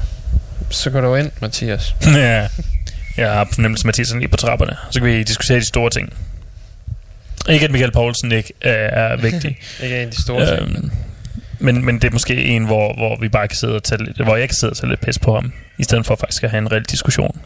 Så 0.71 0.91
går 0.91 1.01
du 1.01 1.15
ind, 1.15 1.31
Mathias. 1.41 1.97
ja, 2.07 2.49
jeg 3.17 3.33
har 3.33 3.49
fornemmelse 3.53 3.87
Mathias 3.87 4.11
er 4.13 4.17
lige 4.19 4.29
på 4.29 4.37
trapperne. 4.37 4.77
Så 4.91 5.01
kan 5.01 5.09
vi 5.09 5.23
diskutere 5.23 5.59
de 5.59 5.65
store 5.65 5.91
ting. 5.91 6.13
Ikke 7.49 7.65
at 7.65 7.71
Michael 7.71 7.93
Poulsen 7.93 8.33
ikke 8.33 8.53
øh, 8.65 8.73
er 8.73 9.17
vigtig. 9.17 9.59
Ikke 9.83 9.97
en 9.97 10.07
af 10.07 10.11
de 10.11 10.23
store 10.23 10.57
ting. 10.57 10.77
øhm, 10.77 10.91
men, 11.59 11.85
men 11.85 11.95
det 11.95 12.05
er 12.05 12.13
måske 12.13 12.45
en, 12.45 12.65
hvor, 12.65 12.95
hvor 12.95 13.21
vi 13.21 13.29
bare 13.29 13.49
kan 13.49 13.57
sidde 13.57 13.75
og 13.75 13.83
tage 13.83 14.05
lidt, 14.05 14.25
hvor 14.25 14.37
jeg 14.37 14.49
kan 14.49 14.57
sidde 14.57 14.71
og 14.71 14.77
tage 14.77 14.91
lidt 14.91 15.01
pis 15.01 15.19
på 15.19 15.35
ham, 15.35 15.53
i 15.79 15.85
stedet 15.85 16.07
for 16.07 16.17
faktisk 16.17 16.45
at 16.45 16.51
have 16.51 16.59
en 16.59 16.73
reel 16.73 16.83
diskussion. 16.83 17.41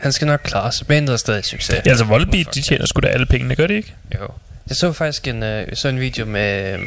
Han 0.00 0.12
skal 0.12 0.26
nok 0.26 0.40
klare 0.44 0.72
sig. 0.72 0.86
Bandet 0.86 1.12
er 1.12 1.16
stadig 1.16 1.38
et 1.38 1.46
succes. 1.46 1.80
Ja, 1.84 1.90
altså 1.90 2.04
Volbeat, 2.04 2.54
de 2.54 2.62
tjener 2.62 2.86
sgu 2.86 3.00
da 3.00 3.06
alle 3.08 3.26
pengene, 3.26 3.54
gør 3.56 3.66
de 3.66 3.74
ikke? 3.74 3.94
Jo. 4.14 4.28
Jeg 4.68 4.76
så 4.76 4.92
faktisk 4.92 5.26
en, 5.28 5.42
øh, 5.42 5.66
så 5.74 5.88
en 5.88 6.00
video 6.00 6.26
med 6.26 6.72
øh, 6.72 6.78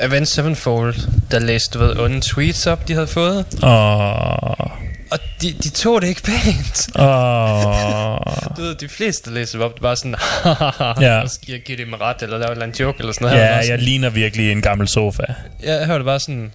Avenged 0.00 0.26
Sevenfold, 0.26 0.94
der 1.30 1.38
læste, 1.38 1.78
du 1.78 1.84
ved, 1.84 1.98
onde 1.98 2.20
tweets 2.20 2.66
op, 2.66 2.88
de 2.88 2.92
havde 2.94 3.06
fået. 3.06 3.46
Og... 3.62 4.70
Og 5.10 5.18
de, 5.42 5.52
de 5.52 5.68
tog 5.70 6.00
det 6.02 6.08
ikke 6.08 6.22
pænt. 6.22 6.88
Og... 6.94 8.54
Du 8.56 8.62
ved, 8.62 8.74
de 8.74 8.88
fleste 8.88 9.30
der 9.30 9.34
læser 9.34 9.60
op, 9.64 9.74
det 9.74 9.82
var 9.82 9.94
sådan, 9.94 10.14
Ja. 11.08 11.22
skal 11.26 11.52
jeg 11.52 11.60
give 11.62 11.78
dem 11.78 11.92
ret, 11.92 12.16
eller 12.22 12.38
lave 12.38 12.46
en 12.46 12.52
eller 12.52 12.62
anden 12.62 12.80
joke, 12.80 12.96
eller 13.00 13.12
sådan 13.12 13.28
noget. 13.28 13.40
Ja, 13.40 13.56
jeg 13.56 13.78
ligner 13.78 14.10
virkelig 14.10 14.52
en 14.52 14.62
gammel 14.62 14.88
sofa. 14.88 15.22
jeg 15.62 15.86
hørte 15.86 16.04
bare 16.04 16.20
sådan, 16.20 16.52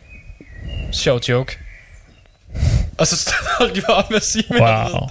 sjov 0.91 1.19
joke. 1.29 1.57
Og 2.97 3.07
så 3.07 3.33
holdt 3.59 3.75
de 3.75 3.81
bare 3.81 3.95
op 3.95 4.09
med 4.09 4.17
at 4.17 4.23
sige. 4.23 4.43
Wow. 4.51 5.09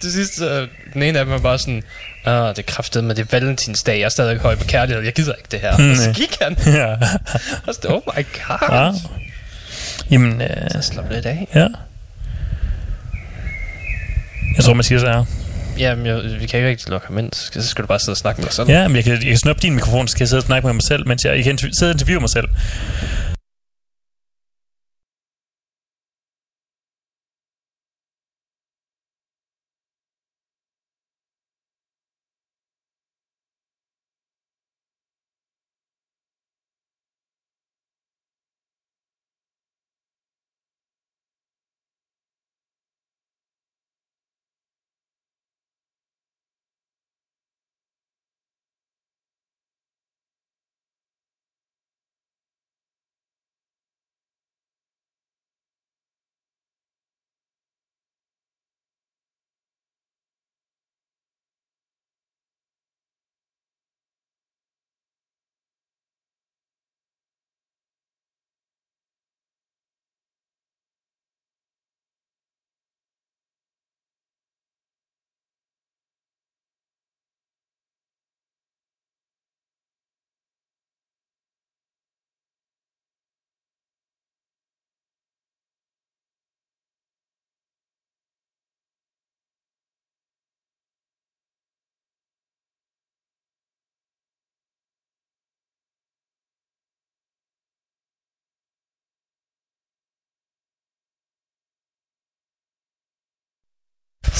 Til 0.00 0.12
sidst, 0.12 0.42
øh, 0.42 0.68
den 0.94 1.02
ene 1.02 1.18
af 1.18 1.24
dem 1.24 1.32
var 1.32 1.38
bare 1.38 1.58
sådan, 1.58 1.82
Ah, 2.24 2.48
det 2.48 2.58
er 2.58 2.62
kraftet 2.62 3.04
med 3.04 3.14
det 3.14 3.22
er 3.22 3.26
valentinsdag. 3.30 3.98
Jeg 3.98 4.04
er 4.04 4.08
stadig 4.08 4.38
høj 4.38 4.54
på 4.56 4.64
kærlighed. 4.64 5.04
Jeg 5.04 5.12
gider 5.12 5.32
ikke 5.34 5.48
det 5.50 5.60
her. 5.60 5.76
Hmm, 5.76 5.90
og 5.90 5.96
så 5.96 6.02
ja. 6.08 6.12
gik 6.12 6.36
han. 6.42 6.56
ja. 6.66 6.92
Og 7.66 7.74
så, 7.74 7.80
oh 7.88 8.00
my 8.16 8.26
god. 8.48 8.70
Wow. 8.70 8.92
Jamen, 10.10 10.40
øh, 10.42 10.70
Så 10.72 10.80
slap 10.82 11.10
lidt 11.10 11.26
af. 11.26 11.48
ja. 11.54 11.66
Jeg 14.56 14.64
tror, 14.64 14.74
man 14.74 14.84
siger 14.84 14.98
så 14.98 15.06
her. 15.06 15.24
Jamen, 15.78 16.06
jeg, 16.06 16.22
vi 16.40 16.46
kan 16.46 16.58
ikke 16.58 16.68
rigtig 16.70 16.88
lukke 16.90 17.06
ham 17.06 17.18
ind. 17.18 17.32
Så 17.32 17.50
så 17.62 17.68
skal 17.68 17.82
du 17.82 17.86
bare 17.86 17.98
sidde 17.98 18.12
og 18.12 18.16
snakke 18.16 18.40
med 18.40 18.46
dig 18.46 18.54
selv. 18.54 18.68
Ja, 18.70 18.88
men 18.88 18.96
jeg 18.96 19.04
kan, 19.04 19.12
jeg 19.12 19.20
kan 19.22 19.36
snuppe 19.36 19.62
din 19.62 19.74
mikrofon, 19.74 20.08
så 20.08 20.16
kan 20.16 20.20
jeg 20.20 20.28
sidde 20.28 20.40
og 20.40 20.44
snakke 20.46 20.66
med 20.66 20.74
mig 20.74 20.82
selv, 20.88 21.08
mens 21.08 21.24
jeg, 21.24 21.36
jeg 21.36 21.44
kan 21.44 21.58
sidde 21.58 21.90
og 21.90 21.92
interviewe 21.92 22.20
mig 22.20 22.30
selv. 22.30 22.48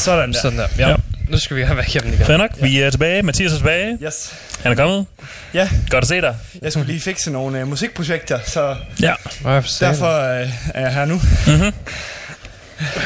Sådan 0.06 0.32
der. 0.32 0.40
Sådan 0.40 0.58
der. 0.58 0.66
Ja. 0.78 0.82
Ja. 0.82 0.88
ja. 0.90 0.96
Nu 1.28 1.38
skal 1.38 1.56
vi 1.56 1.62
have 1.62 1.76
været 1.76 1.88
igennem 1.88 2.12
igen. 2.12 2.26
Fair 2.26 2.36
nok. 2.36 2.50
Vi 2.60 2.80
er 2.80 2.90
tilbage. 2.90 3.22
Mathias 3.22 3.52
er 3.52 3.56
tilbage. 3.56 3.98
Yes. 4.04 4.34
Han 4.62 4.72
er 4.72 4.76
kommet. 4.76 5.06
Ja, 5.54 5.68
Godt 5.90 6.04
at 6.04 6.08
se 6.08 6.20
dig. 6.20 6.36
jeg 6.62 6.72
skulle 6.72 6.86
lige 6.86 7.00
fikse 7.00 7.30
nogle 7.30 7.62
uh, 7.62 7.68
musikprojekter, 7.68 8.38
så 8.46 8.76
Ja. 9.02 9.14
Derfor 9.80 10.06
uh, 10.18 10.50
er 10.74 10.80
jeg 10.80 10.94
her 10.94 11.04
nu. 11.04 11.20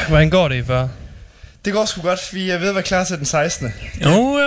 Hvordan 0.07 0.29
går 0.29 0.47
det 0.47 0.55
i 0.55 0.63
før? 0.63 0.87
Det 1.65 1.73
går 1.73 1.85
sgu 1.85 2.01
godt. 2.01 2.29
Vi 2.33 2.49
er 2.49 2.57
ved 2.57 2.69
at 2.69 2.75
være 2.75 2.83
klar 2.83 3.03
til 3.03 3.17
den 3.17 3.25
16. 3.25 3.73
Jo, 4.03 4.37
ja. 4.39 4.45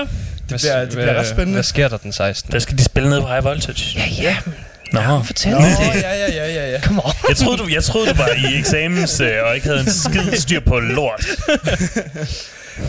Det 0.48 0.60
bliver, 0.60 0.80
det 0.80 0.88
bliver 0.88 1.14
ret 1.18 1.26
spændende. 1.26 1.52
Hvad 1.52 1.62
sker 1.62 1.88
der 1.88 1.96
den 1.96 2.12
16. 2.12 2.52
Der 2.52 2.58
skal 2.58 2.78
de 2.78 2.84
spille 2.84 3.10
ned 3.10 3.20
på 3.20 3.26
High 3.26 3.44
Voltage. 3.44 3.98
Ja, 4.00 4.22
ja. 4.22 4.36
Nå. 4.94 5.22
Fortæl 5.22 5.52
Nå, 5.52 5.58
mig 5.60 5.76
ja, 5.80 5.92
det. 5.94 6.02
ja, 6.02 6.14
ja, 6.28 6.52
ja, 6.52 6.70
ja. 6.70 6.80
Come 6.80 7.04
on. 7.04 7.12
Jeg 7.28 7.36
troede, 7.36 7.58
du, 7.58 7.68
jeg 7.72 7.84
troede, 7.84 8.10
du 8.10 8.14
var 8.16 8.28
i 8.28 8.58
eksamens 8.58 9.20
øh, 9.20 9.32
og 9.46 9.54
ikke 9.54 9.66
havde 9.66 9.80
en 9.80 9.92
skid 9.92 10.36
styr 10.40 10.60
på 10.60 10.78
lort. 10.80 11.26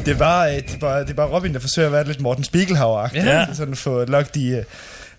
Det 0.05 0.17
bare, 0.17 0.55
øh, 0.55 0.61
det 0.61 0.73
er 0.73 0.77
bare, 0.79 1.05
det 1.05 1.15
bare 1.15 1.27
Robin, 1.27 1.53
der 1.53 1.59
forsøger 1.59 1.85
at 1.87 1.91
være 1.91 2.03
lidt 2.07 2.21
Morten 2.21 2.43
Spiegelhauer 2.43 3.09
Ja. 3.13 3.45
Sådan 3.53 3.75
få 3.75 4.05
lagt 4.05 4.35
de, 4.35 4.47
øh, 4.47 4.63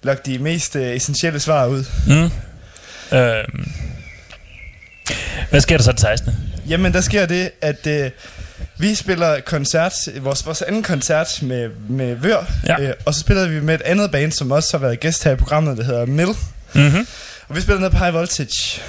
lagt 0.02 0.26
de 0.26 0.38
mest 0.38 0.76
uh, 0.76 0.82
essentielle 0.82 1.40
svar 1.40 1.66
ud. 1.66 1.84
Mm. 2.06 2.30
Øhm. 3.18 3.72
Hvad 5.50 5.60
sker 5.60 5.76
der 5.76 5.84
så 5.84 5.90
den 5.92 5.98
16. 5.98 6.32
Jamen, 6.68 6.92
der 6.92 7.00
sker 7.00 7.26
det, 7.26 7.50
at 7.62 7.86
øh, 7.86 8.10
vi 8.78 8.94
spiller 8.94 9.40
koncert, 9.40 9.92
vores, 10.20 10.46
vores 10.46 10.62
anden 10.62 10.82
koncert 10.82 11.38
med, 11.42 11.68
med 11.88 12.14
Vør, 12.14 12.44
Ja. 12.66 12.80
øh, 12.80 12.92
og 13.04 13.14
så 13.14 13.20
spiller 13.20 13.48
vi 13.48 13.60
med 13.60 13.74
et 13.74 13.82
andet 13.82 14.10
band, 14.10 14.32
som 14.32 14.50
også 14.50 14.68
har 14.78 14.78
været 14.86 15.00
gæst 15.00 15.24
her 15.24 15.32
i 15.32 15.36
programmet, 15.36 15.76
der 15.76 15.84
hedder 15.84 16.06
Mill. 16.06 16.28
Mm-hmm. 16.76 17.06
Og 17.48 17.56
vi 17.56 17.60
spiller 17.60 17.80
ned 17.80 17.90
på 17.90 17.98
High 17.98 18.14
Voltage. 18.14 18.80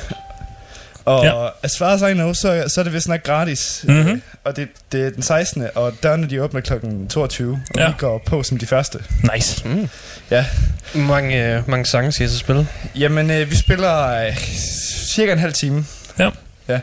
Og 1.06 1.25
Ja. 1.25 1.44
ja. 1.44 1.50
as 1.63 1.77
far 1.77 1.94
as 1.94 2.01
I 2.01 2.13
know, 2.13 2.34
så, 2.34 2.63
så 2.67 2.79
er 2.79 2.84
det 2.84 2.94
vist 2.94 3.08
nok 3.08 3.24
gratis. 3.24 3.82
Mhm. 3.88 3.98
Øh, 4.08 4.17
og 4.44 4.56
det, 4.56 4.67
det 4.91 5.06
er 5.06 5.10
den 5.10 5.24
16. 5.24 5.67
Og 5.75 5.94
dørene 6.03 6.29
de 6.29 6.44
åbner 6.44 6.62
klokken 6.62 7.08
22. 7.08 7.51
Og 7.53 7.60
Ja. 7.75 7.82
ja. 7.82 7.88
vi 7.88 7.94
går 7.98 8.22
på 8.25 8.44
som 8.44 8.58
de 8.58 8.65
første. 8.67 9.00
Nice. 9.34 9.65
Ja. 10.32 10.46
Hvor 10.94 11.01
mange, 11.01 11.46
øh, 11.56 11.70
mange 11.70 11.86
sange 11.86 12.12
skal 12.12 12.25
I 12.25 12.29
så 12.29 12.38
spille? 12.38 12.67
Jamen, 12.96 13.32
øh, 13.32 13.51
vi 13.51 13.56
spiller 13.56 14.08
øh, 14.27 14.38
cirka 15.08 15.32
en 15.34 15.39
halv 15.39 15.53
time. 15.53 15.86
Ja. 16.20 16.29
Ja. 16.67 16.79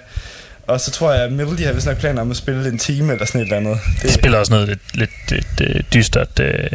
Og 0.67 0.81
så 0.81 0.91
tror 0.91 1.13
jeg, 1.13 1.23
at 1.25 1.33
Middle, 1.33 1.59
de 1.59 1.65
har 1.65 1.73
vist 1.73 1.87
nok 1.87 1.97
planer 1.99 2.21
om 2.23 2.31
at 2.31 2.37
spille 2.37 2.69
en 2.69 2.79
time 2.79 3.13
eller 3.13 3.27
sådan 3.27 3.41
et 3.41 3.45
eller 3.45 3.57
andet. 3.57 3.79
De 4.03 4.13
spiller 4.13 4.39
også 4.39 4.53
noget 4.53 4.69
lidt, 4.69 4.81
lidt, 4.95 5.11
lidt, 5.31 5.61
lidt 5.61 5.95
dystert 5.95 6.41
øh, 6.41 6.71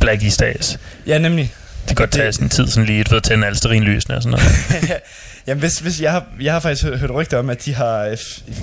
Black 0.00 0.22
East 0.24 0.40
Days. 0.40 0.78
Ja, 1.06 1.18
nemlig. 1.18 1.54
Det 1.88 1.96
kan 1.96 1.96
godt 1.96 2.10
tage 2.10 2.32
sin 2.32 2.48
tid 2.48 2.68
sådan 2.68 2.86
lige 2.86 3.04
ved 3.10 3.16
at 3.16 3.22
tænde 3.22 3.46
alle 3.46 3.58
sterinlysene 3.58 4.16
og 4.16 4.22
sådan 4.22 4.38
noget. 4.38 5.00
Jamen, 5.46 5.60
hvis, 5.60 5.78
hvis 5.78 6.00
jeg, 6.00 6.12
har, 6.12 6.24
jeg 6.40 6.52
har 6.52 6.60
faktisk 6.60 6.84
hø- 6.84 6.96
hørt 6.96 7.10
rygter 7.10 7.38
om, 7.38 7.50
at 7.50 7.64
de 7.64 7.74
har 7.74 7.98
øh, 8.04 8.16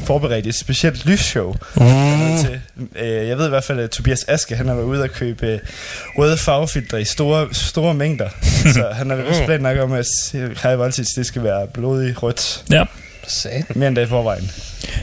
forberedt 0.05 0.47
et 0.47 0.55
specielt 0.55 1.05
lysshow. 1.05 1.55
Uh. 1.75 1.85
Til. 2.39 2.61
Øh, 2.95 3.27
jeg 3.27 3.37
ved 3.37 3.45
i 3.45 3.49
hvert 3.49 3.63
fald, 3.63 3.79
at 3.79 3.89
Tobias 3.89 4.25
Aske, 4.27 4.55
han 4.55 4.67
har 4.67 4.75
været 4.75 4.85
ude 4.85 5.03
og 5.03 5.09
købe 5.09 5.47
øh, 5.47 5.59
røde 6.17 6.37
farvefiltre 6.37 7.01
i 7.01 7.05
store, 7.05 7.47
store 7.51 7.93
mængder. 7.93 8.29
så 8.73 8.89
han 8.93 9.09
har 9.09 9.17
vist 9.17 9.43
planer 9.45 9.73
nok 9.73 9.83
om, 9.83 9.93
at 9.93 10.05
High 10.33 10.79
Voltage, 10.79 11.07
det 11.15 11.25
skal 11.25 11.43
være 11.43 11.67
blodig 11.73 12.23
rødt. 12.23 12.63
Ja. 12.71 12.83
Satan. 13.27 13.65
Mere 13.75 13.87
end 13.87 13.95
det 13.95 14.01
i 14.01 14.09
forvejen. 14.09 14.51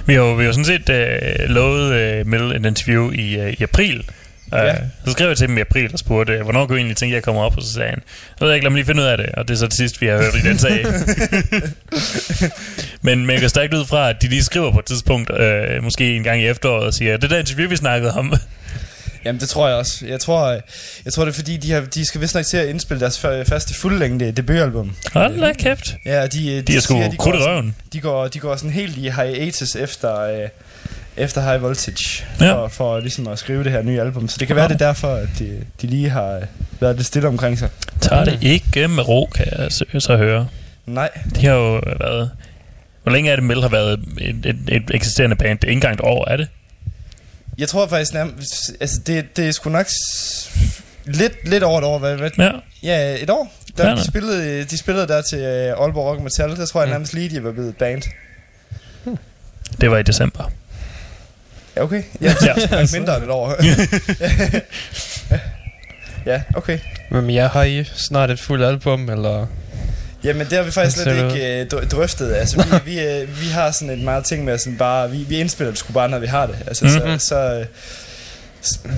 Vi 0.07 0.15
har 0.15 0.21
jo, 0.21 0.35
vi 0.35 0.45
har 0.45 0.53
sådan 0.53 0.65
set 0.65 0.89
øh, 0.89 1.49
lovet 1.49 1.93
øh, 1.95 2.27
Mel 2.27 2.43
et 2.43 2.67
interview 2.67 3.11
i, 3.11 3.41
øh, 3.41 3.53
i 3.53 3.63
april. 3.63 4.05
Ja. 4.53 4.75
Så 5.07 5.13
skrev 5.13 5.29
jeg 5.29 5.37
til 5.37 5.49
dem 5.49 5.59
i 5.59 5.61
april 5.61 5.91
og 5.93 5.99
spurgte, 5.99 6.33
øh, 6.33 6.43
hvornår 6.43 6.67
kunne 6.67 6.75
jeg 6.77 6.81
egentlig 6.81 6.97
tænke, 6.97 7.13
at 7.13 7.15
jeg 7.15 7.23
kommer 7.23 7.43
op? 7.43 7.57
Og 7.57 7.63
så 7.63 7.73
sagde 7.73 7.91
han, 7.91 8.03
jeg 8.41 8.47
ved 8.49 8.55
ikke, 8.55 8.65
lad 8.65 8.71
mig 8.71 8.77
lige 8.77 8.87
finde 8.87 9.03
ud 9.03 9.07
af 9.07 9.17
det. 9.19 9.27
Og 9.27 9.49
det 9.49 9.55
er 9.55 9.59
så 9.59 9.67
det 9.67 9.75
sidste, 9.75 10.01
vi 10.01 10.07
har 10.07 10.17
hørt 10.17 10.35
i 10.35 10.49
den 10.49 10.59
sag. 10.59 10.85
men, 13.03 13.27
men 13.27 13.31
jeg 13.35 13.41
går 13.41 13.49
stærkt 13.49 13.75
ud 13.75 13.85
fra, 13.87 14.11
at 14.11 14.23
de 14.23 14.29
lige 14.29 14.45
skriver 14.45 14.73
på 14.73 14.79
et 14.79 14.85
tidspunkt, 14.85 15.31
øh, 15.41 15.83
måske 15.83 16.17
en 16.17 16.23
gang 16.23 16.43
i 16.43 16.47
efteråret, 16.47 16.87
og 16.87 16.95
siger, 16.95 17.17
det 17.17 17.31
der 17.31 17.39
interview, 17.39 17.69
vi 17.69 17.77
snakkede 17.77 18.13
om. 18.13 18.35
Jamen, 19.25 19.41
det 19.41 19.49
tror 19.49 19.69
jeg 19.69 19.77
også. 19.77 20.07
Jeg 20.07 20.21
tror, 20.21 20.45
øh, 20.47 20.61
jeg 21.05 21.13
tror 21.13 21.25
det 21.25 21.33
er 21.33 21.35
fordi, 21.37 21.57
de, 21.57 21.73
har, 21.73 21.81
de 21.81 22.05
skal 22.07 22.21
vist 22.21 22.35
nok 22.35 22.45
til 22.47 22.57
at 22.57 22.69
indspille 22.69 23.01
deres 23.01 23.19
før- 23.19 23.45
første 23.45 23.75
fuldlængde 23.75 24.31
debutalbum. 24.33 24.97
Hold 25.13 25.41
da 25.41 25.53
kæft. 25.53 25.95
Ja, 26.07 26.23
og 26.23 26.33
de, 26.33 26.63
De 26.63 26.77
er 26.77 26.81
sgu 26.81 26.95
de 26.95 27.01
krudt 27.19 27.35
i 27.37 27.39
går 27.39 27.45
sådan- 27.45 27.47
røven. 27.55 27.75
De 27.93 28.01
går, 28.01 28.29
de 28.29 28.39
går 28.39 28.57
sådan 28.57 28.71
helt 28.71 28.97
i 28.97 29.11
hiatus 29.11 29.75
efter, 29.77 30.21
øh, 30.21 30.49
efter 31.17 31.41
High 31.51 31.63
Voltage, 31.63 32.25
Ja. 32.41 32.53
for, 32.55 32.69
for 32.69 33.01
ligesom 33.01 33.29
at 33.29 33.39
skrive 33.39 33.65
det 33.65 33.73
her 33.73 33.83
nye 33.83 34.01
album. 34.01 34.29
Så 34.29 34.37
det 34.39 34.47
kan 34.47 34.57
være, 34.57 34.69
det 34.69 34.75
er 34.75 34.79
derfor, 34.87 35.15
at 35.15 35.29
de, 35.39 35.65
de 35.83 35.87
lige 35.87 36.11
har 36.11 36.33
øh, 36.37 36.43
været 36.81 36.97
lidt 36.97 37.07
stille 37.07 37.29
omkring 37.29 37.59
sig. 37.59 37.69
Tager 38.01 38.25
det 38.25 38.39
ikke 38.43 38.89
med 38.89 39.09
ro, 39.09 39.27
kan 39.35 39.47
jeg 39.59 39.73
så, 39.73 39.85
så 39.99 40.17
høre. 40.17 40.49
Nej, 40.87 41.09
De 41.37 41.47
har 41.47 41.55
jo 41.55 41.73
været... 42.01 42.31
Hvor 43.03 43.13
længe 43.13 43.31
er 43.31 43.37
det, 43.37 43.45
Mel 43.45 43.61
har 43.63 43.69
været 43.69 44.01
et, 44.21 44.47
et, 44.47 44.57
et 44.69 44.83
eksisterende 44.95 45.37
band? 45.37 45.59
Det 45.59 45.65
er 45.65 45.69
ikke 45.71 45.77
engang 45.77 45.95
et 45.95 46.01
år, 46.01 46.29
er 46.31 46.37
det? 46.37 46.49
jeg 47.59 47.69
tror 47.69 47.87
faktisk 47.87 48.15
nærmest, 48.15 48.73
altså 48.81 49.01
det, 49.07 49.37
det 49.37 49.49
er 49.49 49.53
sgu 49.53 49.71
nok 49.71 49.87
lidt, 51.05 51.49
lidt 51.49 51.63
over 51.65 51.79
et 51.79 51.85
år. 51.85 51.99
Hvad, 51.99 52.17
hvad, 52.17 52.31
Ja. 52.39 52.51
ja, 52.83 53.17
et 53.23 53.31
år. 53.31 53.53
Der, 53.77 53.95
de, 53.95 54.05
spillede, 54.05 54.65
de 54.65 54.79
spillede 54.79 55.09
der 55.09 55.23
til 55.23 55.39
øh, 55.39 55.67
Aalborg 55.83 56.05
Rock 56.07 56.21
Metal. 56.23 56.57
Der 56.57 56.67
tror 56.67 56.81
jeg 56.81 56.89
Mm. 56.89 56.93
nærmest 56.93 57.15
lige, 57.15 57.29
de 57.31 57.45
var 57.45 57.53
blevet 57.53 57.69
et 57.69 57.77
band. 57.77 58.03
Det 59.81 59.91
var 59.91 59.99
i 59.99 60.03
december. 60.03 60.51
Ja, 61.77 61.83
okay. 61.83 62.03
Det 62.21 62.27
er 62.73 62.99
mindre 62.99 63.17
end 63.17 63.25
et 63.25 63.31
år. 63.31 63.57
ja, 66.31 66.43
okay. 66.55 66.79
Men 67.11 67.31
jeg 67.35 67.49
har 67.49 67.63
I 67.63 67.85
snart 67.85 68.31
et 68.31 68.41
fuldt 68.41 68.65
album, 68.65 69.11
eller? 69.11 69.47
Jamen, 70.25 70.47
det 70.47 70.53
har 70.59 70.63
vi 70.63 70.71
faktisk 70.71 71.03
slet 71.03 71.17
ikke 71.35 71.61
øh, 71.61 71.67
dr- 71.75 71.89
drøftet. 71.89 72.35
Altså, 72.35 72.57
vi, 72.85 72.91
vi, 72.93 73.01
øh, 73.01 73.41
vi 73.41 73.47
har 73.49 73.71
sådan 73.71 73.91
et 73.91 73.99
meget 74.05 74.25
ting 74.25 74.45
med 74.45 74.59
sådan 74.59 74.77
bare... 74.77 75.11
Vi, 75.11 75.17
vi 75.19 75.37
indspiller 75.41 75.71
det 75.71 75.79
sgu 75.79 75.93
bare, 75.93 76.09
når 76.09 76.19
vi 76.19 76.27
har 76.27 76.47
det. 76.47 76.57
Altså, 76.67 76.85
Mhm. 76.85 77.19
så... 77.19 77.27
så 77.27 77.37
øh, 77.61 77.67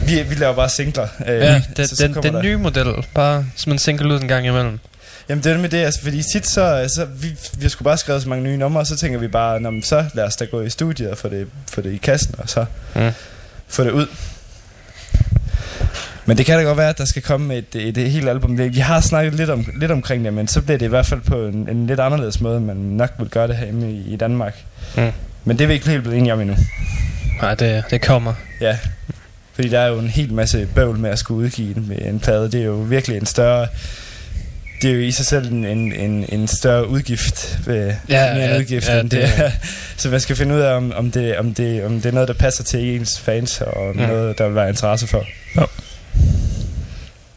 vi, 0.08 0.22
vi 0.22 0.34
laver 0.34 0.54
bare 0.54 0.68
singler. 0.68 1.08
Øh, 1.26 1.34
Ja, 1.40 1.62
det, 1.76 1.88
så- 1.88 1.96
så 1.96 2.02
den, 2.02 2.14
kommer 2.14 2.30
den 2.30 2.34
der- 2.34 2.42
nye 2.42 2.56
model. 2.56 2.86
Bare 3.14 3.46
som 3.56 3.72
en 3.72 3.78
single 3.78 4.14
ud 4.14 4.20
en 4.20 4.28
gang 4.28 4.46
imellem. 4.46 4.78
Jamen, 5.28 5.44
det 5.44 5.52
er 5.52 5.58
med 5.58 5.68
det, 5.68 5.78
altså, 5.78 6.02
fordi 6.02 6.22
tit 6.32 6.46
så... 6.46 6.90
så 6.96 7.04
vi, 7.04 7.26
vi 7.58 7.68
sgu 7.68 7.84
bare 7.84 7.98
skrevet 7.98 8.22
så 8.22 8.28
mange 8.28 8.44
nye 8.44 8.56
numre, 8.56 8.80
og 8.80 8.86
så 8.86 8.96
tænker 8.96 9.18
vi 9.18 9.28
bare, 9.28 9.60
Nå, 9.60 9.70
men 9.70 9.82
så 9.82 10.04
lad 10.14 10.24
os 10.24 10.36
da 10.36 10.44
gå 10.44 10.60
i 10.60 10.70
studiet 10.70 11.10
og 11.10 11.18
få 11.18 11.28
det, 11.28 11.46
få 11.72 11.80
det 11.80 11.92
i 11.92 11.96
kassen, 11.96 12.34
og 12.38 12.48
så 12.48 12.64
Mm. 12.94 13.10
få 13.68 13.84
det 13.84 13.90
ud. 13.90 14.06
Men 16.26 16.36
det 16.38 16.46
kan 16.46 16.58
da 16.58 16.64
godt 16.64 16.78
være, 16.78 16.88
at 16.88 16.98
der 16.98 17.04
skal 17.04 17.22
komme 17.22 17.54
et, 17.56 17.74
et, 17.74 17.98
et 17.98 18.10
helt 18.10 18.28
album. 18.28 18.58
Vi 18.58 18.78
har 18.78 19.00
snakket 19.00 19.34
lidt, 19.34 19.50
om, 19.50 19.66
lidt 19.80 19.90
omkring 19.90 20.24
det, 20.24 20.34
men 20.34 20.48
så 20.48 20.60
bliver 20.62 20.78
det 20.78 20.86
i 20.86 20.88
hvert 20.88 21.06
fald 21.06 21.20
på 21.20 21.46
en, 21.46 21.68
en 21.68 21.86
lidt 21.86 22.00
anderledes 22.00 22.40
måde, 22.40 22.60
man 22.60 22.76
nok 22.76 23.10
vil 23.18 23.28
gøre 23.28 23.48
det 23.48 23.56
herhjemme 23.56 23.90
i, 23.92 24.12
i 24.12 24.16
Danmark. 24.16 24.56
Mm. 24.96 25.10
Men 25.44 25.58
det 25.58 25.64
er 25.64 25.68
vi 25.68 25.74
ikke 25.74 25.88
helt 25.88 26.02
blevet 26.02 26.18
enige 26.18 26.32
om 26.32 26.40
endnu. 26.40 26.56
Nej, 27.42 27.54
det, 27.54 27.84
det 27.90 28.02
kommer. 28.02 28.34
Ja. 28.60 28.78
Fordi 29.54 29.68
der 29.68 29.78
er 29.80 29.86
jo 29.88 29.98
en 29.98 30.08
hel 30.08 30.32
masse 30.32 30.68
bøvl 30.74 30.98
med 30.98 31.10
at 31.10 31.18
skulle 31.18 31.44
udgive 31.44 31.74
med 31.74 31.98
en 31.98 32.20
plade. 32.20 32.52
Det 32.52 32.60
er 32.60 32.64
jo 32.64 32.74
virkelig 32.74 33.16
en 33.16 33.26
større... 33.26 33.66
Det 34.82 34.90
er 34.90 34.94
jo 34.94 35.00
i 35.00 35.10
sig 35.10 35.26
selv 35.26 35.52
en, 35.52 35.64
en, 35.64 36.24
en, 36.28 36.48
større 36.48 36.88
udgift. 36.88 37.58
Ved, 37.66 37.94
Ja, 38.08 38.34
mere 38.34 38.44
en 38.44 38.50
ja, 38.50 38.58
udgift, 38.58 38.88
ja, 38.88 39.00
end 39.00 39.10
det- 39.10 39.20
det 39.36 39.44
er. 39.44 39.50
Så 39.96 40.08
man 40.10 40.20
skal 40.20 40.36
finde 40.36 40.54
ud 40.54 40.60
af, 40.60 40.72
om, 40.74 40.92
om, 40.96 41.10
det, 41.10 41.36
om, 41.38 41.54
det, 41.54 41.84
om 41.84 41.92
det 42.00 42.06
er 42.06 42.12
noget, 42.12 42.28
der 42.28 42.34
passer 42.34 42.64
til 42.64 42.80
ens 42.96 43.20
fans, 43.20 43.60
og 43.60 43.92
Mm. 43.96 44.00
noget, 44.02 44.38
der 44.38 44.46
vil 44.46 44.54
være 44.54 44.68
interesse 44.68 45.06
for. 45.06 45.24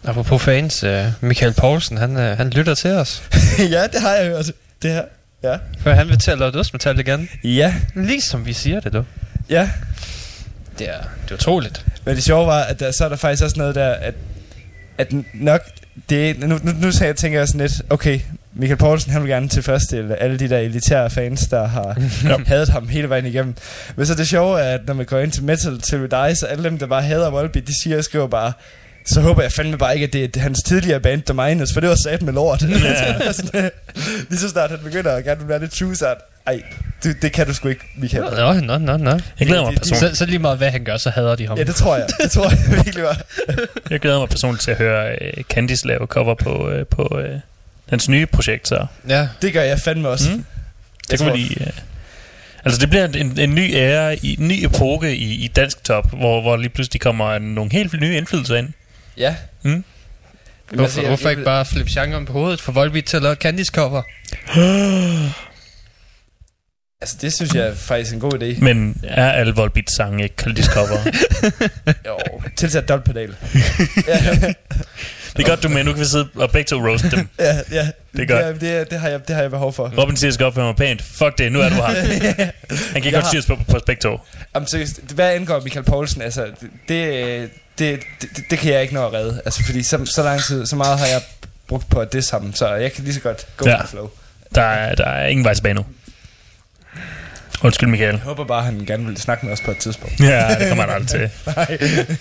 Apropos 0.04 0.42
fans, 0.42 0.84
uh, 0.84 0.90
Michael 1.22 1.54
Poulsen, 1.54 1.98
han, 1.98 2.12
uh, 2.16 2.22
han 2.22 2.50
lytter 2.50 2.76
til 2.76 2.92
os. 2.92 3.24
ja, 3.60 3.88
det 3.94 4.02
har 4.02 4.14
jeg 4.14 4.26
hørt. 4.28 4.46
Det 4.82 4.92
her. 4.92 5.04
Ja. 5.44 5.58
For 5.80 5.92
han 5.92 6.08
vil 6.08 6.20
til 6.20 6.32
at 6.32 6.38
lave 6.40 6.52
dødsmetal 6.52 7.00
igen. 7.00 7.30
Ja, 7.44 7.74
Ligesom 7.96 8.46
vi 8.46 8.54
siger 8.54 8.80
det, 8.80 8.94
du. 8.94 9.04
ja. 9.50 9.70
Det 10.80 10.90
er, 10.90 10.98
det 11.24 11.32
er 11.32 11.36
utroligt. 11.36 11.86
Men 12.06 12.16
det 12.16 12.24
sjove 12.24 12.48
var, 12.48 12.62
at 12.64 12.80
der, 12.80 12.92
så 12.92 13.06
er 13.06 13.10
der 13.10 13.16
faktisk 13.16 13.44
også 13.44 13.56
noget 13.60 13.76
der, 13.76 13.90
at, 13.90 14.14
at 14.98 15.08
nok... 15.34 15.62
Det, 16.10 16.40
nu, 16.40 16.60
nu, 16.64 16.72
nu 16.82 16.92
jeg, 17.02 17.16
tænker 17.16 17.40
jeg 17.40 17.48
sådan 17.48 17.62
lidt, 17.62 17.82
okay, 17.90 18.20
Michael 18.54 18.78
Poulsen, 18.78 19.12
han 19.12 19.22
vil 19.22 19.30
gerne 19.30 19.50
tilfredsstille 19.50 20.16
alle 20.16 20.40
de 20.40 20.50
der 20.50 20.58
elitære 20.58 21.10
fans, 21.10 21.48
der 21.48 21.68
har 21.68 21.98
hadet 22.48 22.70
ham 22.70 22.88
hele 22.88 23.10
vejen 23.10 23.26
igennem. 23.26 23.56
Men 23.96 24.06
så 24.06 24.16
det 24.16 24.28
sjove 24.28 24.60
er, 24.60 24.74
at 24.74 24.82
når 24.88 24.94
man 24.94 25.06
går 25.06 25.20
ind 25.20 25.32
til 25.32 25.44
Metal 25.44 25.82
Till 25.82 26.02
We 26.02 26.08
Die, 26.08 26.36
så 26.36 26.46
alle 26.46 26.64
dem, 26.64 26.78
der 26.78 26.88
bare 26.88 27.02
hader 27.02 27.30
Volbeat, 27.30 27.68
de 27.68 27.84
siger 27.84 27.98
og 27.98 28.04
skriver 28.04 28.28
bare, 28.28 28.54
så 29.06 29.22
håber 29.22 29.42
jeg 29.42 29.52
fandme 29.52 29.78
bare 29.78 29.94
ikke, 29.94 30.04
at 30.04 30.14
det 30.14 30.38
er 30.38 30.42
hans 30.42 30.60
tidligere 30.66 31.00
band, 31.00 31.22
der 31.22 31.34
minus, 31.34 31.74
for 31.74 31.80
det 31.80 31.90
var 31.90 31.98
sat 32.04 32.22
med 32.22 32.34
lort. 32.34 32.62
Ja. 32.62 32.70
lige 34.30 34.40
så 34.40 34.50
snart 34.50 34.70
han 34.70 34.80
begynder 34.84 35.12
at 35.12 35.24
gerne 35.24 35.48
være 35.48 35.60
lidt 35.60 36.02
at, 36.02 36.18
ej, 36.48 36.62
du, 37.04 37.10
det 37.22 37.32
kan 37.32 37.48
du 37.48 37.54
sgu 37.54 37.68
ikke, 37.70 37.82
Michael. 37.98 38.24
Nå, 38.24 38.54
nå, 38.54 38.78
nå, 38.78 38.98
nå. 38.98 39.12
Jeg 39.40 39.48
glæder 39.48 39.64
mig 39.66 39.76
personligt. 39.76 40.12
Så, 40.12 40.16
så 40.20 40.26
lige 40.26 40.40
meget 40.40 40.58
hvad 40.58 40.72
han 40.72 40.84
gør, 40.84 40.98
så 40.98 41.10
hader 41.10 41.36
de 41.36 41.48
ham. 41.48 41.58
Ja, 41.58 41.64
det 41.64 41.76
tror 41.76 41.96
jeg. 41.98 42.08
Det 42.22 42.32
tror 42.32 42.50
jeg 42.50 42.60
virkelig 42.86 43.04
var. 43.04 43.22
Jeg 43.90 44.00
glæder 44.00 44.20
mig 44.20 44.30
personligt 44.30 44.64
til 44.64 44.72
at 44.72 44.78
høre 44.78 45.12
uh, 45.38 45.44
Candice 45.44 45.88
lave 45.88 46.06
cover 46.08 46.36
på, 46.36 46.70
uh, 46.80 46.86
på 46.92 47.02
uh, 47.24 47.40
hans 47.90 48.10
nye 48.10 48.26
projekt, 48.26 48.68
så 48.68 48.86
ja. 49.10 49.28
Det 49.42 49.54
gør 49.54 49.62
jeg 49.62 49.80
fandme 49.80 50.10
også. 50.10 50.30
Mm. 50.32 50.36
Jeg 50.36 50.46
det 51.12 51.20
kan 51.20 51.28
man 51.28 51.36
lige... 51.38 51.58
Uh, 51.62 51.68
altså, 52.66 52.80
det 52.82 52.90
bliver 52.90 53.08
en, 53.08 53.40
en 53.40 53.56
ny 53.56 53.76
ære, 53.76 54.16
i, 54.26 54.38
en 54.42 54.48
ny 54.48 54.66
epoke 54.66 55.16
i, 55.16 55.34
i 55.46 55.48
dansk 55.48 55.84
top, 55.84 56.10
hvor, 56.18 56.42
hvor 56.42 56.58
lige 56.58 56.70
pludselig 56.70 57.02
kommer 57.02 57.40
nogle 57.40 57.72
helt 57.72 58.00
nye 58.00 58.18
indflydelser 58.18 58.56
ind. 58.56 58.70
Ja. 59.18 59.36
Mm. 59.64 59.84
Hvorfor, 60.74 61.00
jeg- 61.02 61.08
hvorfor 61.08 61.24
jeg 61.24 61.32
ikke 61.32 61.44
bare 61.44 61.66
flippe 61.66 61.92
genren 61.94 62.26
på 62.26 62.34
hovedet 62.34 62.62
for 62.62 62.72
Volbeat 62.72 63.06
til 63.06 63.18
at 63.18 63.24
lave 63.24 63.36
Candice 63.36 63.72
cover? 63.76 64.02
Altså, 67.06 67.18
det 67.22 67.34
synes 67.34 67.54
jeg 67.54 67.68
er 67.68 67.76
faktisk 67.76 68.14
en 68.14 68.20
god 68.20 68.34
idé. 68.34 68.64
Men 68.64 69.02
er 69.04 69.32
alle 69.32 69.56
Volbeat 69.56 69.92
sange 69.92 70.24
ikke 70.24 70.36
Kaldis 70.36 70.66
cover? 70.66 70.98
Jo, 72.08 72.18
tilsat 72.56 72.90
dobbeltpedal. 72.90 73.30
ja, 74.08 74.18
det 75.38 75.44
er 75.46 75.50
godt, 75.50 75.64
du 75.64 75.70
med. 75.70 75.84
Nu 75.84 75.92
kan 75.94 76.00
vi 76.02 76.06
sidde 76.06 76.28
og 76.36 76.52
begge 76.52 76.68
to 76.68 76.88
roast 76.88 77.06
dem. 77.12 77.28
ja, 77.40 77.56
ja. 77.72 77.88
Det 78.18 78.32
er 78.32 78.44
godt. 78.44 78.62
Det, 78.62 78.62
det, 78.62 78.92
det, 78.92 79.00
har 79.00 79.10
jeg, 79.10 79.28
det 79.28 79.36
har 79.36 79.42
jeg 79.42 79.52
behov 79.52 79.74
for. 79.74 79.94
Robin 79.98 80.18
siger, 80.18 80.28
at 80.28 80.30
jeg 80.30 80.34
skal 80.34 80.46
opføre 80.46 80.66
mig 80.66 80.76
pænt. 80.76 81.02
Fuck 81.02 81.38
det, 81.38 81.52
nu 81.52 81.60
er 81.62 81.70
du 81.70 81.76
her. 81.76 81.84
Han 82.94 83.02
kan 83.02 83.04
Jeg 83.04 83.14
godt 83.14 83.28
styres 83.28 83.46
på, 83.46 83.56
på 83.70 83.80
begge 83.86 84.02
to. 84.02 84.20
Jamen, 84.56 84.68
seriøst, 84.68 85.00
hvad 85.16 85.34
angår 85.34 85.60
Michael 85.60 85.86
Poulsen, 85.86 86.22
altså, 86.22 86.46
det, 86.88 87.50
det, 87.80 88.00
det, 88.22 88.30
det, 88.50 88.60
kan 88.60 88.74
jeg 88.74 88.82
ikke 88.82 88.94
nå 88.94 89.06
at 89.08 89.14
redde. 89.14 89.42
Altså, 89.46 89.64
fordi 89.66 89.84
så, 89.84 90.06
så 90.16 90.24
lang 90.24 90.42
tid, 90.44 90.66
så 90.66 90.76
meget 90.76 91.00
har 91.00 91.06
jeg 91.06 91.22
brugt 91.68 91.90
på 91.90 92.06
det 92.06 92.24
sammen, 92.24 92.54
så 92.54 92.74
jeg 92.76 92.92
kan 92.94 93.04
lige 93.04 93.14
så 93.14 93.20
godt 93.22 93.48
gå 93.58 93.66
Ja. 93.66 93.72
ja. 93.72 93.78
med 93.78 93.88
flow. 93.88 94.10
Der 94.56 94.62
er, 94.62 94.96
der 94.96 95.06
er 95.06 95.28
ingen 95.28 95.44
vej 95.44 95.54
tilbage 95.54 95.74
nu. 95.74 95.86
Undskyld, 97.64 97.90
Michael. 97.90 98.12
Jeg 98.12 98.20
håber 98.24 98.46
bare, 98.46 98.64
han 98.64 98.84
gerne 98.88 99.06
vil 99.06 99.18
snakke 99.18 99.46
med 99.46 99.54
os 99.54 99.62
på 99.66 99.72
et 99.72 99.78
tidspunkt. 99.78 100.20
Ja, 100.20 100.56
det 100.60 100.68
kommer 100.70 100.84
han 100.84 100.94
aldrig 100.94 101.08
til. 101.10 101.30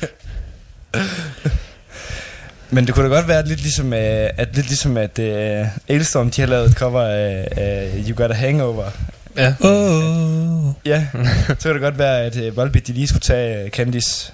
Men 2.71 2.87
det 2.87 2.95
kunne 2.95 3.09
da 3.11 3.15
godt 3.15 3.29
være 3.29 3.47
lidt 3.47 3.61
ligesom, 3.61 3.93
øh, 3.93 4.31
at, 4.37 4.49
lidt 4.55 4.67
ligesom 4.67 4.97
at 4.97 5.19
øh, 5.19 5.67
Ailstorm, 5.89 6.31
de 6.31 6.41
har 6.41 6.49
lavet 6.49 6.71
et 6.71 6.77
cover 6.77 7.03
af, 7.03 7.49
af 7.57 7.91
You 8.09 8.15
Got 8.17 8.31
a 8.31 8.35
Hangover. 8.35 8.91
Ja. 9.37 9.55
Oh. 9.61 10.73
Ja, 10.85 11.07
så 11.49 11.55
kunne 11.63 11.73
det 11.75 11.81
godt 11.81 11.99
være, 11.99 12.21
at 12.23 12.37
øh, 12.37 12.57
Volbeat, 12.57 12.87
de 12.87 12.93
lige 12.93 13.07
skulle 13.09 13.21
tage 13.21 13.65
øh, 13.65 13.71
Candice 13.71 14.33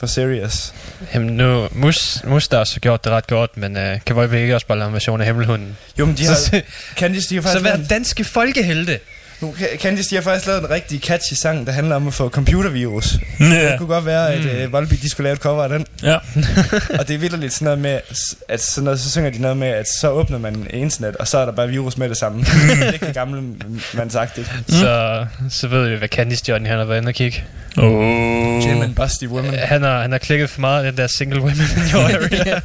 for 0.00 0.06
Serious. 0.06 0.74
Jamen 1.14 1.36
nu, 1.36 1.68
Mus, 1.72 2.18
Mustas 2.24 2.72
har 2.72 2.80
gjort 2.80 3.04
det 3.04 3.12
ret 3.12 3.26
godt, 3.26 3.56
men 3.56 3.76
uh, 3.76 3.82
kan 4.06 4.16
Volbeat 4.16 4.42
ikke 4.42 4.54
også 4.54 4.66
bare 4.66 4.78
lave 4.78 4.88
en 4.88 4.94
version 4.94 5.20
af 5.20 5.26
Himmelhunden? 5.26 5.76
Jo, 5.98 6.06
men 6.06 6.16
de 6.16 6.24
så, 6.24 6.30
har, 6.30 6.36
så, 6.38 6.62
Candice, 6.96 7.28
de 7.30 7.34
har 7.34 7.42
så 7.42 7.48
faktisk 7.48 7.64
vær 7.64 7.70
lavet, 7.70 7.80
en- 7.80 7.86
danske 7.88 8.24
folkehelte. 8.24 8.98
Nu, 9.40 9.54
Candice, 9.76 10.10
de 10.10 10.14
har 10.14 10.22
faktisk 10.22 10.46
lavet 10.46 10.60
en 10.62 10.70
rigtig 10.70 11.00
catchy 11.00 11.34
sang, 11.34 11.66
der 11.66 11.72
handler 11.72 11.96
om 11.96 12.06
at 12.06 12.14
få 12.14 12.28
computervirus. 12.28 13.14
Ja. 13.40 13.70
Det 13.70 13.78
kunne 13.78 13.88
godt 13.88 14.06
være, 14.06 14.32
at 14.32 14.44
øh, 14.44 14.72
Volbeat, 14.72 15.02
de 15.02 15.10
skulle 15.10 15.24
lave 15.24 15.34
et 15.34 15.40
cover 15.40 15.62
af 15.62 15.68
den. 15.68 15.86
ja. 16.02 16.14
Og 16.98 17.08
det 17.08 17.14
er 17.14 17.18
vildt 17.18 17.40
lidt 17.40 17.52
sådan 17.52 17.64
noget 17.64 17.78
med, 17.78 18.00
at 18.48 18.60
sådan 18.60 18.84
noget, 18.84 19.00
så 19.00 19.10
synger 19.10 19.30
de 19.30 19.38
noget 19.38 19.56
med, 19.56 19.68
at 19.68 19.86
så 20.00 20.10
åbner 20.10 20.38
man 20.38 20.66
internet, 20.70 21.16
og 21.16 21.28
så 21.28 21.38
er 21.38 21.44
der 21.44 21.52
bare 21.52 21.68
virus 21.68 21.96
med 21.96 22.08
det 22.08 22.16
samme. 22.16 22.38
det 22.44 22.82
er 22.88 22.92
ikke 22.92 23.06
det 23.06 23.14
gamle 23.14 23.42
man 23.94 24.10
sagt, 24.10 24.38
ikke? 24.38 24.50
Så, 24.68 25.26
så 25.50 25.68
ved 25.68 25.88
vi, 25.88 25.96
hvad 25.96 26.08
Candice 26.08 26.44
Johnny 26.48 26.68
han 26.68 26.78
har 26.78 26.84
været 26.84 26.98
inde 26.98 27.08
og 27.08 27.14
kigge. 27.14 27.44
Oh. 27.76 28.64
Jim 28.66 28.82
and 28.82 28.94
Busty 28.94 29.24
Woman. 29.24 29.54
Uh, 29.54 29.60
han, 29.60 29.82
har, 29.82 30.02
han 30.02 30.12
har 30.12 30.18
klikket 30.18 30.50
for 30.50 30.60
meget 30.60 30.84
af 30.84 30.92
den 30.92 30.98
der 31.00 31.06
single 31.06 31.40
women 31.40 31.56
in 31.76 31.82
your 31.94 32.02
area. 32.16 32.60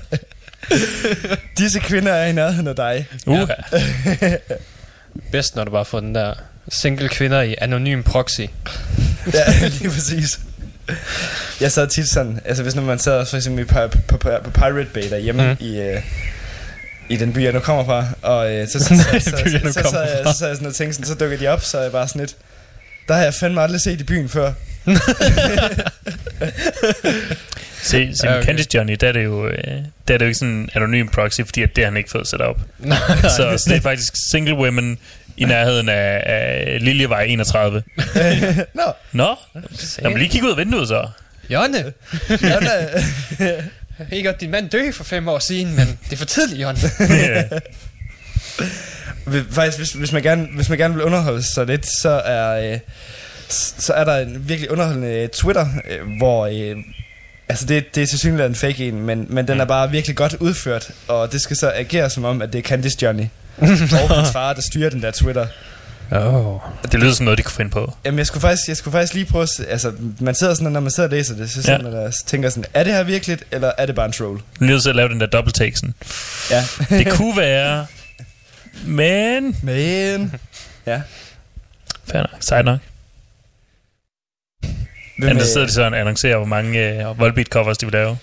Disse 1.57 1.79
kvinder 1.79 2.11
er 2.13 2.27
i 2.27 2.31
nærheden 2.31 2.67
af 2.67 2.75
dig. 2.75 3.07
Uh. 3.25 3.49
Bedst, 5.31 5.55
når 5.55 5.63
du 5.63 5.71
bare 5.71 5.85
får 5.85 5.99
den 5.99 6.15
der 6.15 6.33
single 6.71 7.09
kvinder 7.09 7.41
i 7.41 7.55
anonym 7.61 8.03
proxy. 8.03 8.41
Ja, 9.33 9.67
lige 9.67 9.89
præcis. 9.89 10.39
Jeg 11.61 11.71
sad 11.71 11.87
tit 11.87 12.09
sådan, 12.09 12.39
altså 12.45 12.63
hvis 12.63 12.75
nu 12.75 12.81
man 12.81 12.99
sad 12.99 13.25
for 13.25 13.37
eksempel 13.37 13.65
på, 13.65 13.87
på, 14.07 14.17
på, 14.17 14.29
på 14.43 14.49
Pirate 14.51 14.89
Bay 14.93 15.09
derhjemme 15.09 15.51
Mm. 15.59 15.65
i, 15.65 15.79
øh, 15.79 16.01
i 17.09 17.17
den 17.17 17.33
by, 17.33 17.43
jeg 17.43 17.53
nu 17.53 17.59
kommer 17.59 17.85
fra, 17.85 18.05
og 18.21 18.53
øh, 18.53 18.67
så, 18.67 18.79
så, 18.79 18.85
så, 18.95 19.03
så, 19.19 19.19
så, 19.19 19.29
så, 19.29 19.59
så, 19.73 19.73
så, 19.73 19.81
fra. 19.81 20.33
så, 20.33 20.39
så, 20.39 20.47
jeg 20.47 20.55
sådan 20.55 20.67
og 20.67 20.75
tænkte 20.75 20.93
sådan, 20.93 21.07
så 21.07 21.15
dukker 21.15 21.37
de 21.37 21.47
op, 21.47 21.61
så 21.63 21.77
er 21.77 21.81
jeg 21.81 21.91
bare 21.91 22.07
sådan 22.07 22.19
lidt, 22.19 22.35
der 23.07 23.13
har 23.13 23.23
jeg 23.23 23.33
fandme 23.33 23.61
aldrig 23.61 23.81
set 23.81 24.01
i 24.01 24.03
byen 24.03 24.29
før. 24.29 24.53
Se, 27.83 28.15
se 28.15 28.29
okay. 28.29 28.43
Candice 28.43 28.69
Johnny, 28.73 28.97
der 29.01 29.07
er 29.07 29.11
det 29.11 29.23
jo, 29.23 29.47
øh, 29.47 29.57
der 30.07 30.13
er 30.13 30.17
det 30.17 30.21
jo 30.21 30.25
ikke 30.25 30.39
sådan 30.39 30.53
en 30.53 30.69
anonym 30.73 31.07
proxy, 31.07 31.41
fordi 31.45 31.63
at 31.63 31.75
det 31.75 31.83
har 31.83 31.91
han 31.91 31.97
ikke 31.97 32.11
fået 32.11 32.27
sat 32.27 32.41
op. 32.41 32.59
så, 33.21 33.53
så 33.57 33.63
det 33.67 33.77
er 33.77 33.81
faktisk 33.81 34.13
single 34.31 34.55
women 34.55 34.97
i 35.37 35.45
nærheden 35.45 35.89
af, 35.89 36.23
af 36.25 36.77
Liljevej 36.81 37.23
31. 37.23 37.83
Nå, 38.73 38.81
Nå, 39.11 39.35
mig 40.03 40.15
lige 40.17 40.29
kigge 40.29 40.47
ud 40.47 40.51
af 40.51 40.57
vinduet 40.57 40.87
så. 40.87 41.07
Jonne, 41.49 41.93
ja, 42.29 42.59
da, 42.59 42.87
jeg 43.39 44.07
ved 44.09 44.23
godt, 44.25 44.41
din 44.41 44.51
mand 44.51 44.69
døde 44.69 44.93
for 44.93 45.03
fem 45.03 45.27
år 45.27 45.39
siden, 45.39 45.75
men 45.75 45.87
det 46.05 46.13
er 46.13 46.17
for 46.17 46.25
tidligt, 46.25 46.61
Jonne. 46.61 46.79
Hvis- 49.25 49.43
Faktisk, 49.51 49.77
hvis, 49.77 49.91
hvis, 49.91 50.11
man 50.11 50.21
gerne, 50.23 50.47
hvis 50.55 50.69
man 50.69 50.77
gerne 50.77 50.93
vil 50.93 51.03
underholde 51.03 51.43
sig 51.53 51.65
lidt, 51.65 51.85
så 52.01 52.09
er, 52.09 52.73
øh, 52.73 52.79
så 53.79 53.93
er 53.93 54.03
der 54.03 54.15
en 54.17 54.49
virkelig 54.49 54.71
underholdende 54.71 55.07
øh, 55.09 55.29
Twitter, 55.29 55.67
øh, 55.89 56.17
hvor... 56.17 56.45
Øh, 56.45 56.75
altså, 57.49 57.65
det, 57.65 57.95
det 57.95 58.03
er 58.03 58.07
tilsyneladende 58.07 58.55
en 58.55 58.55
fake 58.73 58.87
en, 58.87 59.01
men, 59.01 59.25
men 59.29 59.47
den 59.47 59.59
er 59.61 59.65
bare 59.65 59.91
virkelig 59.91 60.15
godt 60.15 60.33
udført, 60.39 60.91
og 61.07 61.31
det 61.31 61.41
skal 61.41 61.55
så 61.57 61.71
agere 61.75 62.09
som 62.09 62.25
om, 62.25 62.41
at 62.41 62.53
det 62.53 62.59
er 62.59 62.63
Candice 62.63 62.97
Johnny. 63.01 63.23
og 64.09 64.15
hans 64.15 64.31
far, 64.31 64.53
der 64.53 64.61
styrer 64.61 64.89
den 64.89 65.01
der 65.01 65.11
Twitter. 65.11 65.47
Oh. 66.11 66.59
Det 66.91 66.99
lyder 66.99 67.13
som 67.13 67.23
noget, 67.23 67.37
de 67.37 67.43
kunne 67.43 67.53
finde 67.53 67.71
på. 67.71 67.93
Jamen, 68.05 68.17
jeg 68.17 68.27
skulle 68.27 68.41
faktisk, 68.41 68.67
jeg 68.67 68.77
skulle 68.77 68.91
faktisk 68.91 69.13
lige 69.13 69.25
prøve 69.25 69.47
Altså, 69.67 69.93
man 70.19 70.35
sidder 70.35 70.53
sådan, 70.53 70.71
når 70.71 70.79
man 70.79 70.91
sidder 70.91 71.09
og 71.09 71.15
læser 71.15 71.35
det, 71.35 71.49
så 71.51 71.61
sidder 71.63 71.77
Ja. 71.77 71.83
man 71.91 71.93
og 72.05 72.13
tænker 72.25 72.49
sådan, 72.49 72.65
er 72.73 72.83
det 72.83 72.93
her 72.93 73.03
virkeligt, 73.03 73.43
eller 73.51 73.71
er 73.77 73.85
det 73.85 73.95
bare 73.95 74.05
en 74.05 74.11
troll? 74.11 74.37
Du 74.59 74.65
nødt 74.65 74.81
til 74.83 74.89
at 74.89 74.95
lave 74.95 75.09
den 75.09 75.19
der 75.19 75.25
double 75.25 75.51
take 75.51 75.75
sådan. 75.75 75.93
Ja. 76.51 76.65
Det 76.97 77.13
kunne 77.13 77.37
være, 77.37 77.85
men... 78.85 79.57
Men... 79.63 80.35
Ja. 80.85 81.01
Fair 82.11 82.19
nok, 82.21 82.37
sejt 82.39 82.65
nok. 82.65 82.79
Hvem, 85.17 85.27
Men 85.29 85.37
der 85.37 85.45
sidder 85.45 85.67
de 85.67 85.73
sådan 85.73 85.93
og 85.93 85.99
annoncerer, 85.99 86.37
hvor 86.37 86.45
mange 86.45 86.79
øh, 87.07 87.19
Volbeat 87.19 87.47
covers 87.47 87.77
de 87.77 87.85
vil 87.85 87.93
lave. 87.93 88.17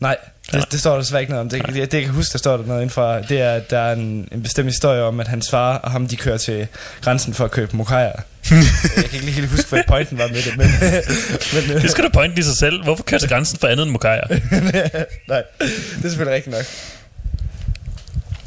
Nej. 0.00 0.16
Det, 0.52 0.72
det 0.72 0.80
står 0.80 0.92
der 0.92 0.98
desværre 1.00 1.22
ikke 1.22 1.32
noget 1.32 1.40
om. 1.40 1.48
Det, 1.48 1.66
det, 1.66 1.74
det 1.74 1.94
jeg 1.94 2.02
kan 2.02 2.14
huske, 2.14 2.32
der 2.32 2.38
står 2.38 2.56
der 2.56 2.66
noget 2.66 2.80
indenfor. 2.80 3.12
Det 3.12 3.40
er, 3.40 3.52
at 3.52 3.70
der 3.70 3.78
er 3.78 3.92
en, 3.92 4.28
en 4.32 4.42
bestemt 4.42 4.68
historie 4.68 5.02
om, 5.02 5.20
at 5.20 5.28
hans 5.28 5.50
far 5.50 5.78
og 5.78 5.90
ham, 5.90 6.06
de 6.06 6.16
kører 6.16 6.38
til 6.38 6.66
grænsen 7.00 7.34
for 7.34 7.44
at 7.44 7.50
købe 7.50 7.76
mokajer. 7.76 8.12
jeg 8.50 9.04
kan 9.04 9.04
ikke 9.04 9.24
lige 9.24 9.30
helt 9.30 9.48
huske, 9.48 9.68
hvad 9.68 9.82
pointen 9.88 10.18
var 10.18 10.28
med 10.28 10.42
det, 10.42 10.56
men... 10.56 10.66
men 11.68 11.82
Det 11.82 11.90
skal 11.90 12.04
du 12.04 12.08
pointe 12.12 12.40
i 12.40 12.42
sig 12.42 12.56
selv. 12.56 12.82
Hvorfor 12.82 13.02
køre 13.02 13.20
til 13.20 13.28
grænsen 13.28 13.58
for 13.58 13.66
andet 13.66 13.82
end 13.82 13.90
mokajer? 13.90 14.26
nej, 15.28 15.42
det 15.58 16.04
er 16.04 16.08
selvfølgelig 16.08 16.34
rigtigt 16.34 16.56
nok. 16.56 16.64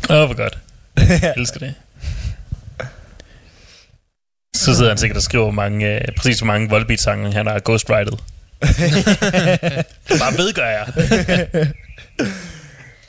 Åh, 0.09 0.15
oh, 0.15 0.25
hvor 0.25 0.35
godt. 0.35 0.57
Jeg 0.97 1.33
elsker 1.37 1.59
det. 1.59 1.73
Så 4.55 4.75
sidder 4.75 4.89
han 4.89 4.97
sikkert 4.97 5.17
og 5.17 5.23
skriver, 5.23 5.51
mange, 5.51 5.95
øh, 5.95 6.01
præcis 6.17 6.39
hvor 6.39 6.47
mange 6.47 6.69
Volbeat-sange 6.69 7.33
han 7.33 7.47
har 7.47 7.59
ghostwritet. 7.65 8.19
Bare 10.19 10.37
vedgør 10.37 10.67
jeg. 10.67 10.87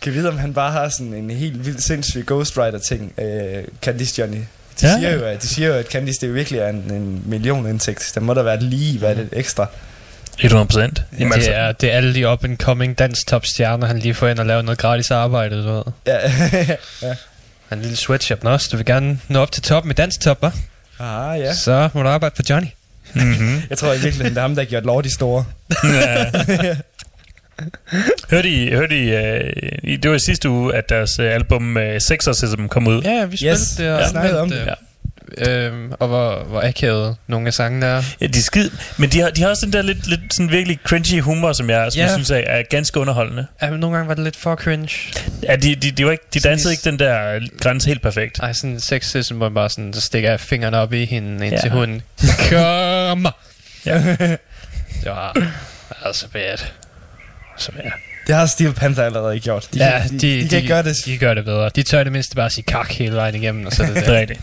Kan 0.02 0.12
vi 0.12 0.18
vide, 0.18 0.28
om 0.28 0.38
han 0.38 0.54
bare 0.54 0.72
har 0.72 0.88
sådan 0.88 1.14
en 1.14 1.30
helt 1.30 1.66
vildt 1.66 1.82
sindssyg 1.82 2.26
ghostwriter-ting, 2.26 3.12
øh, 3.18 3.64
Candice 3.82 4.14
Johnny? 4.20 4.36
De, 4.36 4.44
Ja. 4.82 4.88
ja. 4.88 4.96
siger 4.98 5.14
jo, 5.14 5.24
at, 5.24 5.42
de 5.42 5.48
siger 5.48 5.68
jo, 5.68 5.74
at 5.74 5.86
Candice 5.86 6.20
det 6.20 6.34
virkelig 6.34 6.60
er 6.60 6.68
en, 6.68 6.76
en 6.76 7.22
millionindtægt. 7.26 8.10
Der 8.14 8.20
må 8.20 8.34
der 8.34 8.42
være 8.42 8.60
lige 8.60 8.98
hvad 8.98 9.14
lidt 9.14 9.28
ekstra. 9.32 9.66
100 10.38 10.66
procent. 10.66 11.02
Altså, 11.20 11.38
Det 11.50 11.56
er, 11.56 11.72
det 11.72 11.92
er 11.92 11.96
alle 11.96 12.14
de 12.14 12.28
up-and-coming 12.28 12.94
danstop-stjerner, 12.94 13.86
han 13.86 13.98
lige 13.98 14.14
får 14.14 14.28
ind 14.28 14.38
og 14.38 14.46
laver 14.46 14.62
noget 14.62 14.78
gratis 14.78 15.10
arbejde, 15.10 15.56
du 15.62 15.72
ved. 15.72 15.82
Ja. 16.06 16.18
Han 16.28 17.14
er 17.70 17.74
en 17.76 17.80
lille 17.82 17.96
sweatshop 17.96 18.44
nå, 18.44 18.58
så 18.58 18.68
du 18.72 18.76
vil 18.76 18.86
gerne 18.86 19.20
nå 19.28 19.40
op 19.40 19.52
til 19.52 19.62
toppen 19.62 19.90
i 19.90 19.94
danstop, 19.94 20.44
hva'? 20.44 20.50
ah, 20.98 21.40
ja. 21.40 21.44
Ja. 21.44 21.54
Så 21.54 21.88
må 21.94 22.02
du 22.02 22.08
arbejde 22.08 22.36
for 22.36 22.42
Johnny. 22.50 22.68
mm-hmm. 23.14 23.62
Jeg 23.70 23.78
tror 23.78 23.88
i 23.88 23.98
virkeligheden, 23.98 24.30
det 24.30 24.36
er 24.36 24.42
ham, 24.42 24.54
der 24.54 24.62
har 24.62 24.68
gjort 24.68 24.84
lov 24.84 25.02
de 25.02 25.14
store. 25.14 25.44
ja. 25.84 26.30
Hørte 28.30 28.48
I, 28.48 28.70
hørte 28.74 28.96
I, 29.04 29.14
øh, 29.14 29.52
I, 29.82 29.96
det 29.96 30.10
var 30.10 30.16
i 30.16 30.20
sidste 30.26 30.48
uge, 30.48 30.74
at 30.74 30.88
deres 30.88 31.18
øh, 31.18 31.34
album 31.34 31.76
øh, 31.76 32.00
Sexorcism 32.00 32.66
kom 32.66 32.86
ud. 32.86 33.02
Ja, 33.02 33.24
vi 33.24 33.36
spillede 33.36 33.58
Yes, 33.60 33.68
det. 33.70 33.90
og 33.90 34.08
snakkede 34.08 34.40
om 34.40 34.50
det. 34.50 34.74
Øhm, 35.48 35.92
og 35.98 36.08
hvor, 36.08 36.44
hvor 36.44 36.60
akavet 36.62 37.16
nogle 37.26 37.46
af 37.46 37.54
sangene 37.54 37.86
er. 37.86 38.02
Ja, 38.20 38.26
de 38.26 38.38
er 38.38 38.42
skid, 38.42 38.70
men 38.98 39.10
de 39.10 39.20
har, 39.20 39.30
de 39.30 39.42
har 39.42 39.48
også 39.48 39.66
den 39.66 39.72
der 39.72 39.82
lidt, 39.82 40.06
lidt 40.06 40.20
sådan 40.34 40.50
virkelig 40.50 40.78
cringy 40.84 41.20
humor, 41.20 41.52
som 41.52 41.70
jeg, 41.70 41.92
som 41.92 41.98
Ja. 42.00 42.04
jeg 42.06 42.12
synes 42.14 42.30
er, 42.30 42.36
er 42.36 42.62
ganske 42.70 43.00
underholdende. 43.00 43.46
Ja, 43.62 43.70
men 43.70 43.80
nogle 43.80 43.96
gange 43.96 44.08
var 44.08 44.14
det 44.14 44.24
lidt 44.24 44.36
for 44.36 44.54
cringe. 44.56 44.90
Ja, 45.42 45.56
de, 45.56 45.74
de, 45.74 45.90
de, 45.90 46.04
var 46.04 46.10
ikke, 46.12 46.24
de 46.34 46.40
dansede 46.40 46.72
ikke 46.72 46.84
den 46.84 46.98
der 46.98 47.40
grænse 47.60 47.86
helt 47.88 48.02
perfekt. 48.02 48.38
Ej, 48.38 48.52
sådan 48.52 48.70
en 48.70 48.80
sexism, 48.80 49.36
hvor 49.36 49.48
man 49.48 49.54
bare 49.54 49.70
sådan, 49.70 49.92
så 49.92 50.00
stikker 50.00 50.30
jeg 50.30 50.40
fingrene 50.40 50.76
op 50.78 50.92
i 50.92 51.04
hende, 51.04 51.46
indtil 51.46 51.68
Ja. 51.68 51.78
hun 51.78 52.02
kommer. 52.50 53.30
Ja. 53.86 54.16
det 55.04 55.06
var 55.06 55.36
altså 56.04 56.26
bad. 56.32 56.58
Så 57.60 57.72
bad. 57.72 57.90
Det 58.26 58.34
har 58.34 58.46
Steel 58.46 58.72
Panther 58.72 59.04
allerede 59.04 59.40
gjort. 59.40 59.68
De, 59.74 59.78
Ja, 59.78 60.00
kan, 60.02 60.10
de, 60.10 60.18
de, 60.18 60.42
de, 60.42 60.48
kan 60.48 60.56
ikke 60.58 60.68
gøre 60.68 60.82
det. 60.82 60.96
De 61.06 61.18
gør 61.18 61.34
det 61.34 61.44
bedre. 61.44 61.70
De 61.76 61.82
tør 61.82 62.02
det 62.04 62.12
mindste 62.12 62.36
bare 62.36 62.50
sige 62.50 62.64
kak 62.64 62.92
hele 62.92 63.16
vejen 63.16 63.34
igennem, 63.34 63.66
og 63.66 63.72
så 63.72 63.82
er 63.82 63.86
det 63.86 63.94
Det 64.06 64.08
er 64.08 64.18
rigtigt. 64.20 64.40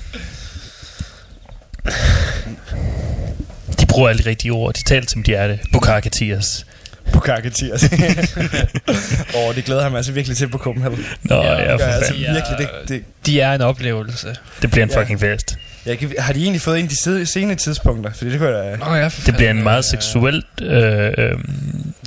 De 3.82 3.86
bruger 3.86 4.10
alle 4.10 4.24
de 4.24 4.30
rigtige 4.30 4.52
ord. 4.52 4.74
De 4.74 4.84
taler 4.84 5.06
som 5.08 5.24
de 5.24 5.34
er 5.36 5.48
det. 5.48 5.60
Bukaka 5.74 6.10
Tiers. 6.10 6.66
På 7.14 7.20
kaketiers. 7.20 7.84
Åh, 9.38 9.56
det 9.56 9.66
glæder 9.66 9.90
mig 9.90 9.98
altså 9.98 10.12
virkelig 10.12 10.38
til 10.38 10.48
på 10.50 10.58
Copenhagen. 10.58 11.06
Nå, 11.24 11.36
ja, 11.36 11.52
Ja, 11.52 11.62
ja 11.64 11.76
for 11.76 11.80
altså 11.84 12.08
fanden. 12.14 12.24
Ja. 12.24 12.34
virkelig. 12.34 12.58
Det, 12.58 12.90
det, 12.90 13.04
De 13.26 13.42
er 13.42 13.54
en 13.54 13.62
oplevelse. 13.62 14.36
Det 14.62 14.72
bliver 14.72 14.86
en 14.86 14.92
Ja. 14.92 15.02
fucking 15.02 15.20
fest. 15.20 15.58
jeg 15.86 15.98
kan, 16.00 16.14
har 16.20 16.34
de 16.34 16.40
egentlig 16.42 16.62
fået 16.62 16.78
af 16.78 16.88
de 16.90 16.96
sene- 17.04 17.26
sene 17.26 17.56
tidspunkter? 17.56 18.14
Fordi 18.14 18.32
det 18.32 18.40
kunne 18.40 18.58
jeg 18.58 18.72
da... 18.80 18.86
Nå 18.86 18.96
ja, 18.96 19.10
Det 19.26 19.36
bliver 19.36 19.52
en 19.52 19.64
meget 19.64 19.86
seksuelt... 19.86 20.46
Øh, 20.62 21.12
øh, 21.18 21.34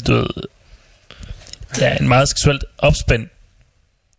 du 0.07 0.15
ved... 0.15 0.27
Ja, 1.79 1.97
en 1.97 2.09
meget 2.09 2.29
seksuelt 2.29 2.65
opspændt 2.79 3.31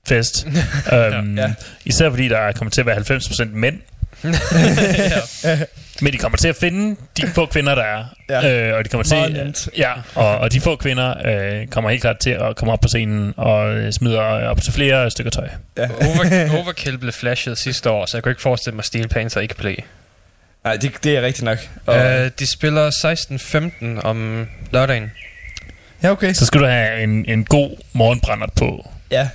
fest. 0.07 0.47
um, 1.19 1.37
Ja. 1.37 1.53
Især 1.85 2.09
fordi 2.09 2.27
der 2.27 2.51
kommer 2.51 2.71
til 2.71 2.81
at 2.81 2.85
være 2.87 2.97
90% 2.97 3.45
mænd. 3.45 3.79
Men 6.01 6.13
de 6.13 6.17
kommer 6.17 6.37
til 6.37 6.47
at 6.47 6.55
finde 6.55 6.95
de 7.17 7.27
få 7.27 7.45
kvinder, 7.45 7.75
der 7.75 7.83
er. 7.83 8.05
Ja. 8.29 8.69
Øh, 8.69 8.77
og 8.77 8.83
de 8.83 8.89
kommer 8.89 9.15
Meget 9.15 9.35
til, 9.35 9.43
nemt. 9.43 9.69
ja, 9.77 9.91
og, 10.15 10.37
og 10.37 10.51
de 10.53 10.61
få 10.61 10.75
kvinder 10.75 11.13
øh, 11.61 11.67
kommer 11.67 11.89
helt 11.89 12.01
klart 12.01 12.17
til 12.19 12.29
at 12.29 12.55
komme 12.55 12.71
op 12.73 12.79
på 12.81 12.87
scenen 12.87 13.33
og 13.37 13.73
øh, 13.73 13.91
smider 13.93 14.19
op 14.21 14.61
til 14.61 14.73
flere 14.73 15.11
stykker 15.11 15.31
tøj. 15.31 15.47
Over, 15.77 16.57
Overkill 16.63 16.97
blev 16.97 17.13
flashet 17.13 17.57
sidste 17.57 17.89
år, 17.89 18.05
så 18.05 18.17
jeg 18.17 18.23
kunne 18.23 18.31
ikke 18.31 18.41
forestille 18.41 18.75
mig, 18.75 18.81
at 18.81 18.85
Steel 18.85 19.07
Panther 19.07 19.41
ikke 19.41 19.55
blev. 19.55 19.75
Nej, 20.63 20.75
det, 20.77 20.91
det 21.03 21.17
er 21.17 21.21
rigtigt 21.21 21.43
nok. 21.45 21.57
Og, 21.85 21.95
Uh, 21.95 22.27
de 22.39 22.51
spiller 22.51 23.95
16-15 23.99 24.01
om 24.07 24.47
lørdagen. 24.71 25.11
Ja, 26.03 26.11
okay. 26.11 26.33
Så 26.33 26.45
skal 26.45 26.61
du 26.61 26.65
have 26.65 27.03
en, 27.03 27.25
en 27.27 27.45
god 27.45 27.77
morgenbrændert 27.93 28.53
på. 28.53 28.89
Ja. 29.11 29.29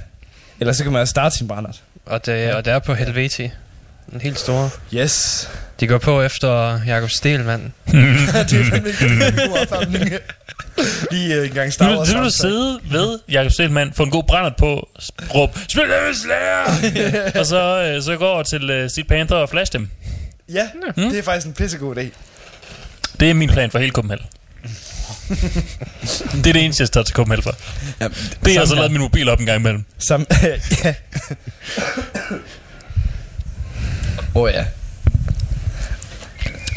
Eller 0.61 0.73
så 0.73 0.83
kan 0.83 0.93
man 0.93 1.07
starte 1.07 1.37
sin 1.37 1.49
brændert. 1.49 1.83
Og 2.07 2.27
det, 2.27 2.55
og 2.55 2.65
det 2.65 2.73
er 2.73 2.79
på 2.79 2.95
Helveti. 2.95 3.51
Den 4.13 4.21
helt 4.21 4.39
store. 4.39 4.71
Yes. 4.95 5.49
De 5.81 5.87
går 5.87 5.99
på 5.99 6.23
efter 6.23 6.81
Jakob 6.87 7.11
Stelmann. 7.11 7.73
det 7.87 7.97
er 7.97 8.65
fandme 8.71 9.27
en 9.27 9.51
god 9.51 9.59
opfatning. 9.61 10.11
Lige 11.11 11.35
øh, 11.35 11.47
en 11.49 11.53
gang 11.55 11.73
Star 11.73 11.85
Så 11.89 11.97
Wars. 11.97 12.09
vil 12.15 12.23
du 12.25 12.31
sidde 12.31 12.79
ved 12.91 13.19
Jakob 13.31 13.53
Stelman, 13.53 13.93
få 13.95 14.03
en 14.03 14.11
god 14.11 14.25
brændert 14.25 14.57
på, 14.57 14.89
råb, 15.35 15.59
spil 15.69 15.83
det 15.83 16.17
slager! 16.17 17.31
og 17.41 17.47
så, 17.47 17.83
øh, 17.97 18.03
så 18.03 18.17
gå 18.17 18.25
over 18.27 18.43
til 18.43 18.71
øh, 18.71 18.91
Steel 18.91 19.07
Panther 19.07 19.37
og 19.37 19.49
flash 19.49 19.73
dem. 19.73 19.89
Ja, 20.53 20.69
Mm. 20.97 21.11
det 21.11 21.19
er 21.19 21.23
faktisk 21.23 21.47
en 21.47 21.53
pissegod 21.53 21.97
idé. 21.97 22.05
Det 23.21 23.31
er 23.31 23.35
min 23.35 23.49
plan 23.49 23.71
for 23.71 23.79
hele 23.79 23.93
Copenhagen. 23.93 24.27
det 26.43 26.47
er 26.47 26.53
det 26.53 26.65
eneste, 26.65 26.81
jeg 26.83 26.91
tager 26.91 27.05
til 27.05 27.15
Copenhagen 27.15 27.43
for. 27.43 27.55
Ja, 28.01 28.09
Det 28.45 28.57
er 28.57 28.61
altså 28.61 28.75
her. 28.75 28.81
lavet 28.83 28.93
min 28.93 29.01
mobil 29.01 29.29
op 29.29 29.41
en 29.41 29.47
gang 29.47 29.61
imellem. 29.61 29.85
Sam 29.99 30.27
ja. 30.85 30.95
Åh 34.35 34.43
oh, 34.43 34.51
ja. 34.55 34.65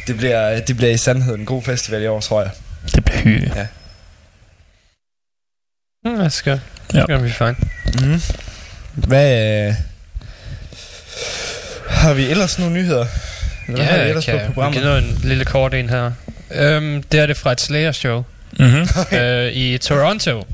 Det 0.08 0.18
bliver, 0.18 0.60
det 0.60 0.78
bliver 0.78 0.92
i 0.92 0.98
sandhed 0.98 1.36
en 1.36 1.46
god 1.46 1.64
festival 1.64 2.04
i 2.04 2.08
år, 2.08 2.20
tror 2.20 2.42
jeg. 2.42 2.52
Det 2.96 3.06
bliver 3.06 3.20
hygge. 3.20 3.68
Mm, 6.06 6.18
det 6.18 6.34
skal, 6.34 6.62
Ja. 6.94 6.98
det 6.98 7.06
skal 7.06 7.20
blive 7.20 7.34
fint. 7.34 7.58
Mm. 8.06 8.22
Hvad... 9.08 9.68
Øh, 9.68 9.74
har 11.90 12.14
vi 12.14 12.30
ellers 12.30 12.60
nogle 12.60 12.74
nyheder? 12.74 13.06
Eller 13.68 13.78
hvad 13.78 13.86
har 13.86 13.98
vi 13.98 14.02
Ja, 14.04 14.08
ellers 14.10 14.26
kan, 14.26 14.34
på 14.34 14.38
vi 14.40 14.44
kan 14.46 14.54
programmet? 14.54 14.84
nå 14.84 14.96
en 14.96 15.20
lille 15.24 15.46
kort 15.46 15.74
en 15.74 15.90
her. 15.90 16.06
Um, 16.78 17.04
det 17.04 17.20
er 17.20 17.26
det 17.26 17.38
fra 17.38 17.52
et 17.52 17.62
Slayer-show 17.62 18.24
Mm-hmm. 18.60 18.82
uh, 19.19 19.45
i 19.54 19.78
Toronto, 19.78 20.48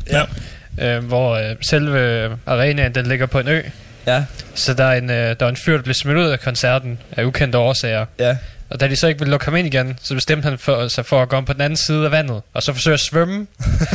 Ja. 0.77 0.97
uh, 0.97 1.05
hvor 1.05 1.39
uh, 1.39 1.55
selve 1.61 2.29
arenaen 2.45 2.95
den 2.95 3.05
ligger 3.07 3.25
på 3.25 3.39
en 3.39 3.47
ø. 3.47 3.61
Ja, 4.07 4.23
Så 4.55 4.73
der 4.73 4.83
er 4.83 4.97
en, 4.97 5.03
uh, 5.09 5.15
der 5.15 5.35
er 5.39 5.47
en 5.49 5.57
fyr, 5.65 5.75
der 5.75 5.81
bliver 5.83 5.93
smidt 5.95 6.17
ud 6.17 6.25
af 6.25 6.39
koncerten 6.39 6.97
af 7.17 7.23
ukendte 7.23 7.57
årsager. 7.57 8.05
ja. 8.19 8.37
Og 8.69 8.79
da 8.79 8.87
de 8.87 8.95
så 8.95 9.07
ikke 9.07 9.19
ville 9.19 9.31
lukke 9.31 9.45
ham 9.45 9.55
ind 9.55 9.67
igen, 9.67 9.97
så 10.03 10.13
bestemte 10.13 10.49
han 10.49 10.57
for, 10.57 10.87
sig 10.87 11.05
for 11.05 11.21
at 11.21 11.29
gå 11.29 11.35
om 11.35 11.45
på 11.45 11.53
den 11.53 11.61
anden 11.61 11.77
side 11.77 12.05
af 12.05 12.11
vandet, 12.11 12.41
og 12.53 12.63
så 12.63 12.73
forsøge 12.73 12.93
at 12.93 12.99
svømme 12.99 13.47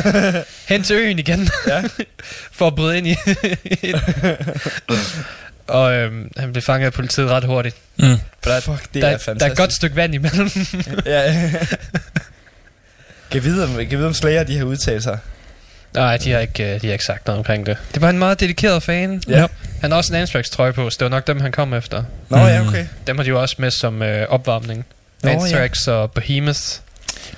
hen 0.68 0.82
til 0.82 0.96
øen 0.96 1.18
igen, 1.18 1.48
Ja. 1.68 1.82
for 2.58 2.66
at 2.66 2.74
bryde 2.74 2.98
ind 2.98 3.06
i. 3.06 3.14
og 5.66 5.92
øhm, 5.94 6.30
han 6.36 6.52
blev 6.52 6.62
fanget 6.62 6.86
af 6.86 6.92
politiet 6.92 7.30
ret 7.30 7.44
hurtigt. 7.44 7.76
Mm. 7.98 8.04
For 8.44 8.50
der, 8.50 8.60
Fuck, 8.60 8.94
det 8.94 9.02
der, 9.02 9.08
er 9.08 9.10
der 9.10 9.14
er 9.14 9.18
fantastisk. 9.18 9.52
et 9.52 9.58
godt 9.58 9.72
stykke 9.72 9.96
vand 9.96 10.14
imellem. 10.14 10.50
ja. 11.06 11.50
Kan 13.30 13.44
vide, 13.44 13.64
om, 13.64 13.74
kan 13.74 13.98
vide, 13.98 14.06
om 14.06 14.14
Slayer 14.14 14.42
de 14.42 14.58
har 14.58 14.64
udtalt 14.64 15.02
sig. 15.02 15.18
Nej, 15.94 16.16
de 16.16 16.32
har, 16.32 16.38
ikke, 16.40 16.74
øh, 16.74 16.80
de 16.80 16.86
har 16.86 16.92
ikke 16.92 17.04
sagt 17.04 17.26
noget 17.26 17.38
omkring 17.38 17.66
det. 17.66 17.76
Det 17.94 18.02
var 18.02 18.10
en 18.10 18.18
meget 18.18 18.40
dedikeret 18.40 18.82
fan. 18.82 19.22
Ja. 19.28 19.46
Han 19.80 19.90
har 19.90 19.98
også 19.98 20.12
en 20.12 20.20
Anthrax 20.20 20.50
trøje 20.50 20.72
på, 20.72 20.90
så 20.90 20.96
det 21.00 21.04
var 21.04 21.10
nok 21.10 21.26
dem, 21.26 21.40
han 21.40 21.52
kom 21.52 21.74
efter. 21.74 22.04
Nå, 22.28 22.38
ja, 22.38 22.66
okay. 22.68 22.86
Dem 23.06 23.16
har 23.16 23.24
de 23.24 23.28
jo 23.28 23.40
også 23.40 23.56
med 23.58 23.70
som 23.70 24.02
øh, 24.02 24.26
opvarmning. 24.28 24.86
Nå, 25.22 25.30
ja. 25.30 25.34
Anthrax 25.36 25.88
og 25.88 26.12
Behemoth. 26.12 26.60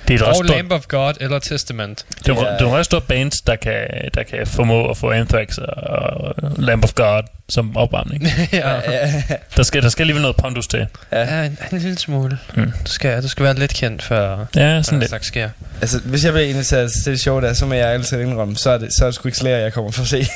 Det 0.07 0.13
er 0.13 0.17
et 0.17 0.21
Og 0.27 0.35
stort, 0.35 0.49
Lamb 0.49 0.71
of 0.71 0.81
God 0.87 1.13
eller 1.19 1.39
Testament. 1.39 2.05
det 2.25 2.27
er, 2.29 2.33
Ja. 2.33 2.39
det 2.39 2.47
er 2.57 2.61
nogle 2.61 2.77
ret 2.77 2.85
store 2.85 3.01
bands, 3.01 3.41
der 3.41 3.55
kan, 3.55 3.73
der 4.13 4.23
kan 4.23 4.47
formå 4.47 4.89
at 4.89 4.97
få 4.97 5.11
Anthrax 5.11 5.57
og, 5.57 5.67
og 5.73 6.35
Lamb 6.57 6.83
of 6.83 6.93
God 6.93 7.23
som 7.49 7.77
opvarmning. 7.77 8.23
ja. 8.53 8.91
Ja, 8.91 9.21
Der 9.57 9.63
skal, 9.63 9.81
der 9.83 9.89
skal 9.89 10.03
alligevel 10.03 10.21
noget 10.21 10.37
pondus 10.37 10.67
til. 10.67 10.87
Ja, 11.11 11.43
en, 11.43 11.57
en 11.71 11.77
lille 11.77 11.97
smule. 11.97 12.37
Mm. 12.55 12.71
Du, 12.87 12.91
skal, 12.91 13.23
du 13.23 13.27
skal 13.27 13.43
være 13.45 13.59
lidt 13.59 13.73
kendt, 13.73 14.03
før 14.03 14.45
Ja, 14.55 14.81
sådan 14.81 14.81
det 14.83 14.99
lidt. 14.99 15.09
slags 15.09 15.27
sker. 15.27 15.49
altså, 15.81 15.99
hvis 15.99 16.25
jeg 16.25 16.33
bliver 16.33 16.47
inviteret 16.47 16.91
til 17.03 17.11
det 17.11 17.19
show 17.19 17.41
der, 17.41 17.53
så 17.53 17.65
må 17.65 17.73
jeg 17.73 17.87
altid 17.89 18.21
indrømme, 18.21 18.55
så 18.55 18.69
er 18.69 18.77
det, 18.77 18.89
så 18.97 19.03
er 19.05 19.07
det 19.07 19.15
sgu 19.15 19.27
ikke 19.27 19.37
Slayer, 19.37 19.57
jeg 19.57 19.73
kommer 19.73 19.91
for 19.91 20.01
at 20.01 20.07
se. 20.07 20.19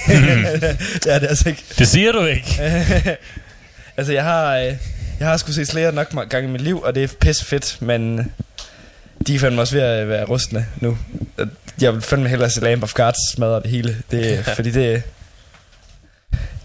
det 1.03 1.13
er 1.13 1.19
det 1.19 1.27
altså 1.27 1.49
ikke. 1.49 1.63
Det 1.79 1.87
siger 1.87 2.11
du 2.11 2.25
ikke. 2.25 2.61
altså, 3.97 4.13
jeg 4.13 4.23
har, 4.23 4.55
øh, 4.57 4.73
jeg 5.19 5.27
har 5.27 5.37
sgu 5.37 5.51
set 5.51 5.67
Slayer 5.67 5.91
nok 5.91 6.13
mange 6.13 6.29
gange 6.29 6.49
i 6.49 6.51
mit 6.51 6.61
liv, 6.61 6.81
og 6.81 6.95
det 6.95 7.03
er 7.03 7.07
pisse 7.21 7.45
fedt, 7.45 7.77
men 7.79 8.31
de 9.27 9.35
er 9.35 9.39
fandme 9.39 9.61
også 9.61 9.75
ved 9.75 9.81
at 9.83 10.09
være 10.09 10.23
rustne 10.25 10.65
nu. 10.81 10.97
Jeg 11.81 11.93
vil 11.93 12.01
fandme 12.01 12.29
hellere 12.29 12.49
se 12.49 12.61
Lamb 12.61 12.83
of 12.83 12.93
God 12.93 13.13
smadre 13.35 13.61
det 13.61 13.69
hele, 13.71 13.97
det, 14.11 14.45
fordi 14.55 14.71
det, 14.71 15.03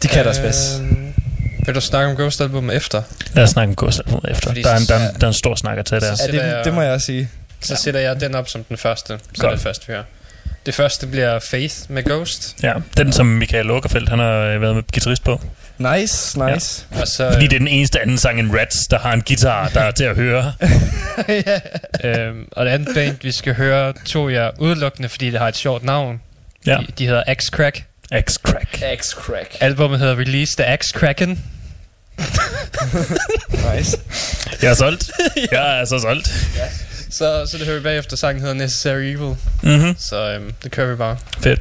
de 0.02 0.08
kan 0.08 0.24
deres 0.24 0.38
bedst. 0.38 0.80
Øhm, 0.80 1.12
Vil 1.66 1.74
du 1.74 1.80
snakke 1.80 2.10
om 2.10 2.16
Ghost 2.16 2.40
Album 2.40 2.70
efter? 2.70 3.02
Lad 3.34 3.44
os 3.44 3.50
snakke 3.50 3.68
om 3.70 3.76
Ghost 3.76 4.00
efter. 4.28 4.48
Fordi 4.48 4.62
Der 4.62 4.70
er, 4.70 4.76
en, 4.76 4.82
der, 4.86 4.94
er 4.94 5.08
en, 5.10 5.14
der 5.20 5.26
er 5.26 5.28
en 5.28 5.34
stor 5.34 5.54
snak 5.54 5.78
at 5.78 5.86
tage 5.86 6.00
der. 6.00 6.06
Ja, 6.20 6.26
det, 6.32 6.34
jeg- 6.38 6.64
det 6.64 6.74
må 6.74 6.82
jeg 6.82 6.92
også 6.92 7.06
sige. 7.06 7.28
Så 7.60 7.76
sætter 7.76 8.00
jeg 8.00 8.20
den 8.20 8.34
op 8.34 8.48
som 8.48 8.64
den 8.64 8.76
første. 8.76 9.06
Så 9.34 9.40
Godt. 9.40 9.50
er 9.52 9.56
det 9.56 9.62
første, 9.62 9.86
vi 9.86 9.92
hører. 9.92 10.04
Det 10.66 10.74
første 10.74 11.06
bliver 11.06 11.38
Faith 11.38 11.74
med 11.88 12.02
Ghost. 12.04 12.56
Ja, 12.62 12.72
den 12.96 13.12
som 13.12 13.26
Michael 13.26 13.66
Lukerfeldt, 13.66 14.08
han 14.08 14.18
har 14.18 14.32
øh, 14.32 14.60
været 14.60 14.74
med 14.74 14.82
guitarist 14.92 15.24
på. 15.24 15.40
Nice, 15.78 16.38
nice. 16.50 16.86
Og 17.00 17.08
så, 17.08 17.30
Fordi 17.32 17.46
det 17.46 17.54
er 17.54 17.58
den 17.58 17.68
eneste 17.68 18.00
anden 18.00 18.18
sang 18.18 18.38
end 18.38 18.54
Rats, 18.58 18.86
der 18.90 18.98
har 18.98 19.12
en 19.12 19.22
guitar, 19.22 19.68
der 19.68 19.80
er 19.80 19.90
til 19.90 20.04
at 20.04 20.16
høre. 20.16 20.52
øhm, 22.04 22.48
og 22.52 22.64
det 22.64 22.70
andet 22.70 22.88
band, 22.94 23.16
vi 23.22 23.32
skal 23.32 23.54
høre, 23.54 23.92
tog 24.06 24.32
jeg 24.32 24.50
udelukkende, 24.58 25.08
fordi 25.08 25.30
det 25.30 25.40
har 25.40 25.48
et 25.48 25.56
sjovt 25.56 25.84
navn. 25.84 26.20
Ja, 26.66 26.76
De, 26.80 26.86
de 26.98 27.06
hedder 27.06 27.22
X-Crack. 27.34 27.82
X-Crack. 28.14 28.82
X-Crack. 29.00 29.56
Albumet 29.60 29.98
hedder 29.98 30.18
Release 30.18 30.56
the 30.62 30.76
X-Cracken. 30.76 31.38
Nice. 33.74 33.98
Jeg 34.62 34.70
er 34.70 34.74
solgt. 34.74 35.10
Jeg 35.52 35.80
er 35.80 35.84
så 35.84 35.98
solgt. 35.98 36.28
Så, 37.10 37.46
så 37.50 37.58
det 37.58 37.66
hører 37.66 37.76
vi 37.78 37.82
bagefter. 37.82 38.16
Sangen 38.16 38.40
hedder 38.40 38.54
Necessary 38.54 39.00
Evil. 39.00 39.36
Mm-hmm. 39.62 39.94
Så 39.98 40.30
øhm, 40.32 40.52
det 40.62 40.70
kører 40.70 40.90
vi 40.90 40.96
bare. 40.96 41.16
Fedt. 41.40 41.60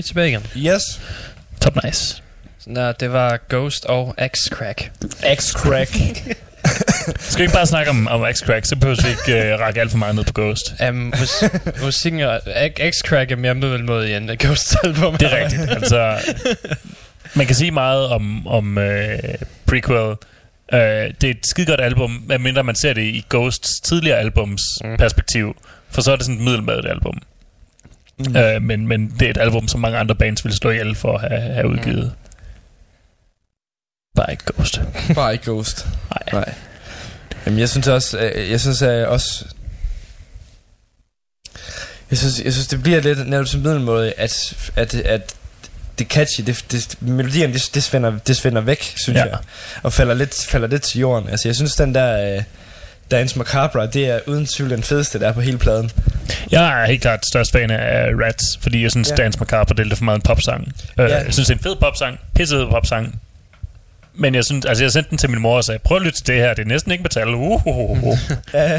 Vi 0.00 0.02
er 0.02 0.06
tilbage 0.06 0.28
igen. 0.28 0.46
Yes. 0.56 1.00
Top 1.60 1.84
nice. 1.84 2.22
Der, 2.74 2.92
det 2.92 3.12
var 3.12 3.38
Ghost 3.48 3.84
og 3.84 4.14
X-Crack. 4.20 4.90
X-Crack. 5.24 5.94
Skal 7.30 7.38
vi 7.38 7.42
ikke 7.42 7.54
bare 7.54 7.66
snakke 7.66 7.90
om, 7.90 8.08
om 8.08 8.24
X-Crack, 8.24 8.64
så 8.64 8.76
behøver 8.76 9.02
vi 9.02 9.08
ikke 9.08 9.54
uh, 9.54 9.60
række 9.60 9.80
alt 9.80 9.90
for 9.90 9.98
meget 9.98 10.14
ned 10.14 10.24
på 10.24 10.32
Ghost. 10.34 10.74
Um, 10.88 11.12
mus- 11.18 11.82
musikken 11.84 12.20
er, 12.20 12.68
X-Crack 12.90 13.32
er 13.32 13.36
mere 13.36 13.54
middelmåde 13.54 14.16
end 14.16 14.30
Ghost 14.38 14.76
album. 14.84 15.16
Det 15.16 15.32
er 15.32 15.44
rigtigt. 15.44 15.70
Altså, 15.70 16.18
man 17.34 17.46
kan 17.46 17.54
sige 17.54 17.70
meget 17.70 18.06
om, 18.06 18.46
om 18.46 18.76
uh, 18.76 18.84
prequel. 19.66 20.16
Uh, 20.72 20.78
det 21.20 21.24
er 21.24 21.30
et 21.30 21.46
skide 21.46 21.66
godt 21.66 21.80
album, 21.80 22.22
medmindre 22.26 22.64
man 22.64 22.74
ser 22.74 22.92
det 22.92 23.02
i 23.02 23.24
Ghosts 23.30 23.80
tidligere 23.80 24.18
albums 24.18 24.62
mm. 24.84 24.96
perspektiv. 24.96 25.56
For 25.90 26.00
så 26.00 26.12
er 26.12 26.16
det 26.16 26.24
sådan 26.24 26.38
et 26.38 26.44
middelmadet 26.44 26.86
album. 26.86 27.22
Mm. 28.28 28.36
Uh, 28.36 28.62
men, 28.62 28.86
men 28.86 29.14
det 29.20 29.26
er 29.26 29.30
et 29.30 29.38
album, 29.38 29.68
som 29.68 29.80
mange 29.80 29.98
andre 29.98 30.14
bands 30.14 30.44
vil 30.44 30.52
slå 30.52 30.70
ihjel 30.70 30.94
for 30.94 31.18
at 31.18 31.30
have, 31.30 31.54
have 31.54 31.68
udgivet. 31.68 32.04
Mm. 32.04 32.30
Bare 34.16 34.30
ikke 34.30 34.44
Ghost. 34.46 34.80
Bare 35.14 35.32
ikke 35.32 35.50
Ghost. 35.50 35.88
Nej. 36.10 36.40
Nej. 36.40 36.54
Jamen, 37.46 37.58
jeg 37.58 37.68
synes 37.68 37.88
også, 37.88 38.18
øh, 38.18 38.50
jeg 38.50 38.60
synes 38.60 38.82
øh, 38.82 39.08
også, 39.08 39.44
jeg 42.10 42.18
synes, 42.18 42.40
jeg 42.44 42.52
synes, 42.52 42.66
det 42.66 42.82
bliver 42.82 43.00
lidt 43.00 43.28
netop 43.28 43.46
som 43.46 43.60
middelmåde, 43.60 44.12
at, 44.12 44.54
at, 44.76 44.94
at 44.94 45.34
det 45.98 46.08
catchy, 46.08 46.44
det, 46.46 46.64
det, 46.70 46.96
melodien, 47.00 47.52
det, 47.52 47.70
det, 47.74 47.82
svinder, 47.82 48.18
det 48.18 48.36
svinder 48.36 48.60
væk, 48.60 48.94
synes 48.96 49.16
ja. 49.16 49.24
jeg, 49.24 49.38
og 49.82 49.92
falder 49.92 50.14
lidt, 50.14 50.44
falder 50.44 50.68
lidt 50.68 50.82
til 50.82 51.00
jorden. 51.00 51.28
Altså, 51.28 51.48
jeg 51.48 51.56
synes, 51.56 51.74
den 51.74 51.94
der 51.94 52.36
øh, 52.36 52.42
Dance 53.10 53.38
Macabre, 53.38 53.86
det 53.86 54.06
er 54.08 54.20
uden 54.26 54.46
tvivl 54.46 54.70
den 54.70 54.82
fedeste, 54.82 55.20
der 55.20 55.28
er 55.28 55.32
på 55.32 55.40
hele 55.40 55.58
pladen. 55.58 55.90
Jeg 56.50 56.82
er 56.82 56.86
helt 56.86 57.02
klart 57.02 57.26
størst 57.26 57.52
fan 57.52 57.70
af 57.70 58.06
Rats, 58.26 58.58
fordi 58.62 58.82
jeg 58.82 58.90
synes, 58.90 59.08
Ja. 59.08 59.14
ja. 59.18 59.22
Dance 59.22 59.38
Macabre 59.38 59.74
det 59.74 59.80
er 59.80 59.84
lidt 59.84 59.98
for 59.98 60.04
meget 60.04 60.16
en 60.18 60.22
popsang. 60.22 60.62
Uh, 60.98 61.04
Ja. 61.04 61.04
Jeg 61.16 61.26
synes, 61.34 61.48
det 61.48 61.54
er 61.54 61.58
en 61.58 61.62
fed 61.62 61.76
popsang, 61.80 62.20
pissefed 62.34 62.66
popsang, 62.66 63.20
Men 64.14 64.34
jeg 64.34 64.44
synes, 64.44 64.66
altså 64.66 64.84
jeg 64.84 64.92
sendte 64.92 65.10
den 65.10 65.18
til 65.18 65.30
min 65.30 65.40
mor 65.40 65.56
og 65.56 65.64
sagde, 65.64 65.78
prøv 65.78 65.96
at 65.96 66.02
lytte 66.02 66.18
til 66.18 66.26
det 66.26 66.34
her, 66.34 66.54
det 66.54 66.62
er 66.62 66.66
næsten 66.68 66.92
ikke 66.92 67.02
metal. 67.02 67.28
Uh, 67.28 67.66
uh, 67.66 68.02
uh, 68.04 68.18
ja, 68.54 68.72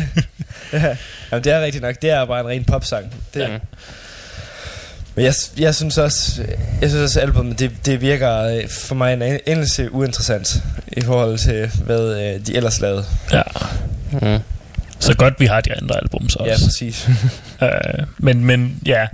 ja. 0.73 0.95
Jamen, 1.31 1.43
det 1.43 1.47
er 1.53 1.61
rigtigt 1.61 1.81
nok. 1.81 1.95
Det 2.01 2.09
er 2.09 2.25
bare 2.25 2.39
en 2.39 2.47
ren 2.47 2.63
popsang. 2.63 3.13
Det, 3.33 3.49
Mm. 3.49 3.59
Men 5.15 5.25
jeg, 5.25 5.33
jeg 5.59 5.75
synes 5.75 5.97
også, 5.97 6.41
jeg 6.81 6.89
synes 6.89 7.03
også, 7.03 7.19
albumet, 7.19 7.59
det, 7.59 7.71
det 7.85 8.01
virker 8.01 8.37
øh, 8.37 8.67
for 8.69 8.95
mig 8.95 9.13
en 9.13 9.39
endelse 9.45 9.91
uinteressant 9.91 10.63
i 10.87 11.01
forhold 11.01 11.37
til, 11.37 11.71
hvad 11.85 12.09
øh, 12.35 12.45
de 12.47 12.55
ellers 12.55 12.79
lavede. 12.81 13.05
ja. 13.31 13.41
Mm. 14.11 14.39
Så 14.99 15.15
godt, 15.17 15.39
vi 15.39 15.45
har 15.45 15.61
de 15.61 15.73
andre 15.75 15.95
album 15.97 16.29
så 16.29 16.43
Ja, 16.45 16.51
også. 16.53 16.65
præcis. 16.65 17.09
Øh, 17.63 17.69
men, 18.17 18.45
men 18.45 18.79
ja, 18.85 19.07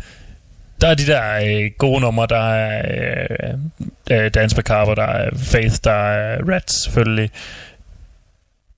der 0.81 0.87
er 0.87 0.95
de 0.95 1.05
der 1.07 1.23
øh, 1.45 1.71
gode 1.77 2.01
numre, 2.01 2.27
der 2.29 2.53
er 2.53 2.81
øh, 4.11 4.23
øh, 4.25 4.31
Dance 4.33 4.55
Macabre, 4.55 4.95
der 4.95 5.03
er 5.03 5.29
Faith, 5.37 5.75
der 5.83 5.91
er 5.91 6.37
Rat 6.49 6.71
selvfølgelig. 6.71 7.31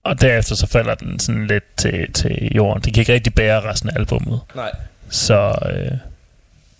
Og 0.03 0.21
derefter 0.21 0.55
så 0.55 0.67
falder 0.67 0.95
den 0.95 1.19
sådan 1.19 1.47
lidt 1.47 1.63
til, 1.77 2.13
til 2.13 2.51
jorden. 2.55 2.83
Det 2.83 2.93
kan 2.93 3.01
ikke 3.01 3.13
rigtig 3.13 3.33
bære 3.33 3.61
resten 3.71 3.89
af 3.89 3.93
albummet. 3.95 4.39
Nej. 4.55 4.71
Så 5.09 5.55
øh, 5.71 5.91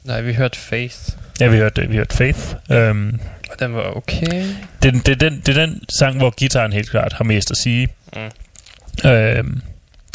Nej, 0.04 0.22
vi 0.22 0.34
hørte 0.34 0.58
Faith, 0.60 0.96
ja, 1.40 1.48
vi 1.48 1.58
hørte, 1.58 1.88
vi 1.90 1.96
hørte 1.96 2.16
Faith. 2.18 2.40
Øhm, 2.72 3.20
og 3.52 3.60
den 3.60 3.74
var 3.74 3.98
okay. 3.98 4.44
det, 4.84 4.94
det, 5.06 5.10
er 5.10 5.16
den, 5.30 5.42
det 5.46 5.58
er 5.58 5.66
den 5.66 5.82
sang, 6.00 6.18
hvor 6.18 6.30
gitaren 6.30 6.74
helt 6.74 6.90
klart 6.90 7.14
har 7.14 7.24
mest 7.24 7.52
at 7.52 7.58
sige. 7.58 7.88
Mm. 8.16 9.10
Øhm, 9.10 9.62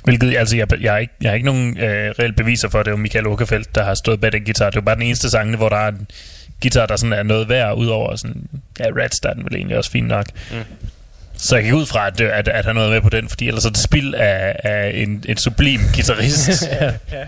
hvilket, 0.05 0.37
altså, 0.37 0.57
jeg, 0.57 0.81
jeg, 0.81 0.93
har 0.93 0.99
ikke, 0.99 1.13
jeg 1.21 1.31
har 1.31 1.35
ikke 1.35 1.47
nogen 1.47 1.79
øh, 1.79 2.15
reelle 2.19 2.33
beviser 2.37 2.69
for, 2.69 2.81
at 2.81 2.87
det 2.87 2.91
er 2.91 2.97
jo 2.97 3.03
Michael 3.03 3.27
Åkerfeldt, 3.27 3.75
der 3.75 3.85
har 3.85 3.95
stået 3.95 4.21
bag 4.21 4.33
den 4.33 4.45
guitar. 4.45 4.71
Det 4.71 4.77
er 4.77 4.81
jo 4.81 4.85
bare 4.85 4.95
den 4.95 5.03
eneste 5.03 5.31
sang, 5.31 5.57
hvor 5.57 5.69
der 5.69 5.77
er 5.77 5.89
en 5.89 6.07
guitar, 6.63 6.87
der 6.87 6.97
sådan 6.97 7.13
er 7.13 7.23
noget 7.23 7.49
værd, 7.49 7.77
udover 7.77 8.17
sådan, 8.17 8.49
ja, 8.79 8.85
Rats, 9.03 9.21
der 9.21 9.29
er 9.31 9.35
den 9.35 9.45
vel 9.45 9.55
egentlig 9.55 9.77
også 9.79 9.91
fint 9.91 10.09
nok. 10.09 10.27
Mm. 10.51 10.57
Så 11.37 11.57
jeg 11.57 11.65
gik 11.65 11.73
ud 11.75 11.87
fra, 11.87 12.07
at, 12.07 12.19
det- 12.19 12.29
at, 12.29 12.49
at 12.49 12.65
han 12.65 12.75
noget 12.75 12.91
med 12.91 13.01
på 13.01 13.09
den, 13.09 13.29
fordi 13.29 13.49
ellers 13.49 13.65
er 13.65 13.71
det 13.71 13.79
spild 13.79 14.15
af, 14.15 14.57
af 14.65 14.91
en, 14.95 15.25
en 15.29 15.37
sublim 15.37 15.81
guitarist. 15.95 16.63
ja. 16.81 16.93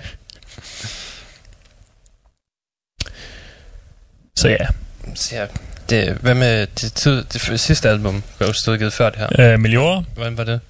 Så 4.36 4.48
ja, 4.48 4.66
Så 5.14 5.36
ja, 5.36 5.46
det, 5.90 6.14
hvad 6.20 6.34
med 6.34 6.66
det, 6.80 6.92
tid, 6.92 7.24
det 7.24 7.60
sidste 7.60 7.88
album, 7.88 8.22
var 8.38 8.46
jo 8.46 8.52
stået 8.52 8.92
før 8.92 9.10
det 9.10 9.18
her? 9.18 9.52
øh, 9.52 9.60
Meliora, 9.60 10.02
Hvordan 10.14 10.36
var 10.36 10.44
det? 10.44 10.60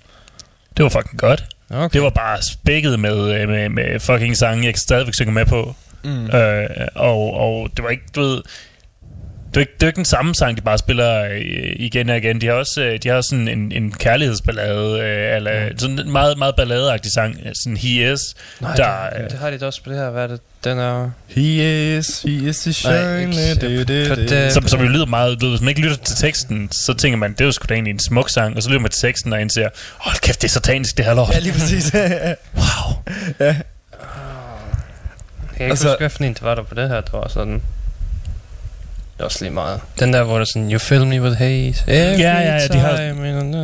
det 0.77 0.83
var 0.83 0.89
fucking 0.89 1.19
godt. 1.19 1.45
Okay. 1.71 1.89
Det 1.93 2.03
var 2.03 2.11
bare 2.11 2.43
spækket 2.43 3.01
med, 3.01 3.35
øh, 3.35 3.49
med, 3.49 3.69
med 3.69 4.01
fucking 4.01 4.37
sange, 4.37 4.67
jeg 4.67 4.75
stadigvæk 4.77 5.15
synge 5.15 5.33
med 5.33 5.47
på. 5.47 5.75
Mm. 6.05 6.27
Øh, 6.31 6.69
og, 6.95 7.35
og 7.35 7.71
det 7.77 7.85
var 7.85 7.91
ikke, 7.91 8.05
du 8.15 8.21
ved... 8.21 8.43
Det 9.49 9.57
er, 9.57 9.61
ikke, 9.61 9.73
det 9.75 9.83
er 9.83 9.87
ikke 9.87 9.97
den 9.97 10.05
samme 10.05 10.35
sang, 10.35 10.57
de 10.57 10.63
bare 10.63 10.79
spiller 10.79 11.25
øh, 11.25 11.73
igen 11.77 12.11
og 12.11 12.17
igen. 12.17 12.41
De 12.41 12.47
har 12.47 12.53
også, 12.55 12.81
øh, 12.83 12.99
de 13.03 13.09
har 13.09 13.17
også 13.17 13.29
sådan 13.29 13.49
en, 13.49 13.73
en 13.73 13.93
kærlighedsballade, 13.93 15.01
øh, 15.01 15.37
eller 15.37 15.69
sådan 15.79 15.99
en 15.99 16.13
meget, 16.13 16.39
meget 16.39 16.57
balladeagtig 16.57 17.13
sang, 17.13 17.37
sådan 17.63 17.77
He 17.77 18.13
Is. 18.13 18.21
Nej, 18.61 18.77
der, 18.77 19.11
det, 19.23 19.31
det, 19.31 19.39
har 19.39 19.51
de 19.51 19.59
da 19.59 19.67
også 19.67 19.83
på 19.83 19.91
det 19.91 19.99
her. 19.99 20.11
Hvad 20.11 20.23
er 20.23 20.27
det? 20.27 20.41
Den 20.65 20.79
er... 20.79 21.11
He 21.29 21.97
is, 21.99 22.23
he 22.23 22.49
is 22.49 22.59
the 22.59 22.73
shine. 22.73 24.51
Som, 24.51 24.69
som 24.69 24.81
jo 24.81 24.87
lyder 24.89 25.07
meget, 25.07 25.41
du 25.41 25.47
ved, 25.47 25.53
hvis 25.53 25.61
man 25.61 25.69
ikke 25.69 25.81
lytter 25.81 25.97
til 25.97 26.17
teksten, 26.17 26.69
så 26.73 26.95
tænker 26.95 27.17
man, 27.17 27.33
det 27.33 27.41
er 27.41 27.45
jo 27.45 27.53
sgu 27.53 27.65
da 27.69 27.75
egentlig 27.75 27.91
en 27.91 28.01
smuk 28.01 28.31
sang, 28.31 28.57
og 28.57 28.63
så 28.63 28.69
lytter 28.69 28.81
man 28.81 28.91
til 28.91 29.01
teksten 29.01 29.33
og 29.33 29.41
indser, 29.41 29.69
hold 29.99 30.17
kæft, 30.21 30.43
det 30.43 30.49
er 30.49 30.53
satanisk, 30.53 30.97
det 30.97 31.05
her 31.05 31.15
lort. 31.15 31.31
Ja, 31.35 31.39
lige 31.39 31.53
præcis. 31.53 31.93
Wow. 32.55 32.95
ja. 33.41 33.45
Jeg 33.45 33.55
kan 35.57 35.61
ikke 35.61 35.65
Altså- 35.71 35.89
huske, 35.89 35.99
hvad 36.01 36.11
for 36.11 36.25
en 36.25 36.35
det 36.35 36.43
var 36.43 36.55
der 36.55 36.63
på 36.63 36.75
det 36.75 36.89
her. 36.89 37.01
Det 37.01 37.13
var 37.13 37.29
sådan... 37.29 37.63
Det 39.17 39.21
er 39.21 39.25
også 39.25 39.45
lige 39.45 39.53
meget. 39.55 39.81
Den 40.01 40.13
der, 40.13 40.23
hvor 40.23 40.35
der 40.35 40.41
er 40.41 40.45
sådan, 40.45 40.73
you 40.73 40.79
fill 40.79 41.07
me 41.07 41.23
with 41.23 41.37
hate 41.37 41.75
every 41.89 42.21
Ja, 42.21 42.39
ja, 42.41 42.55
ja, 42.57 42.67
de 42.69 42.79
har- 42.79 42.97
time 42.97 43.29
in 43.41 43.55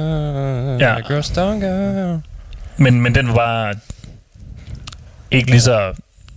Ja. 0.80 0.88
ja. 0.92 0.96
I 0.96 1.00
grow 1.02 1.20
stronger. 1.20 2.20
Men, 2.76 3.00
men 3.00 3.14
den 3.14 3.28
var 3.28 3.34
bare 3.34 3.74
ikke 5.30 5.50
lige 5.50 5.60
så 5.60 5.92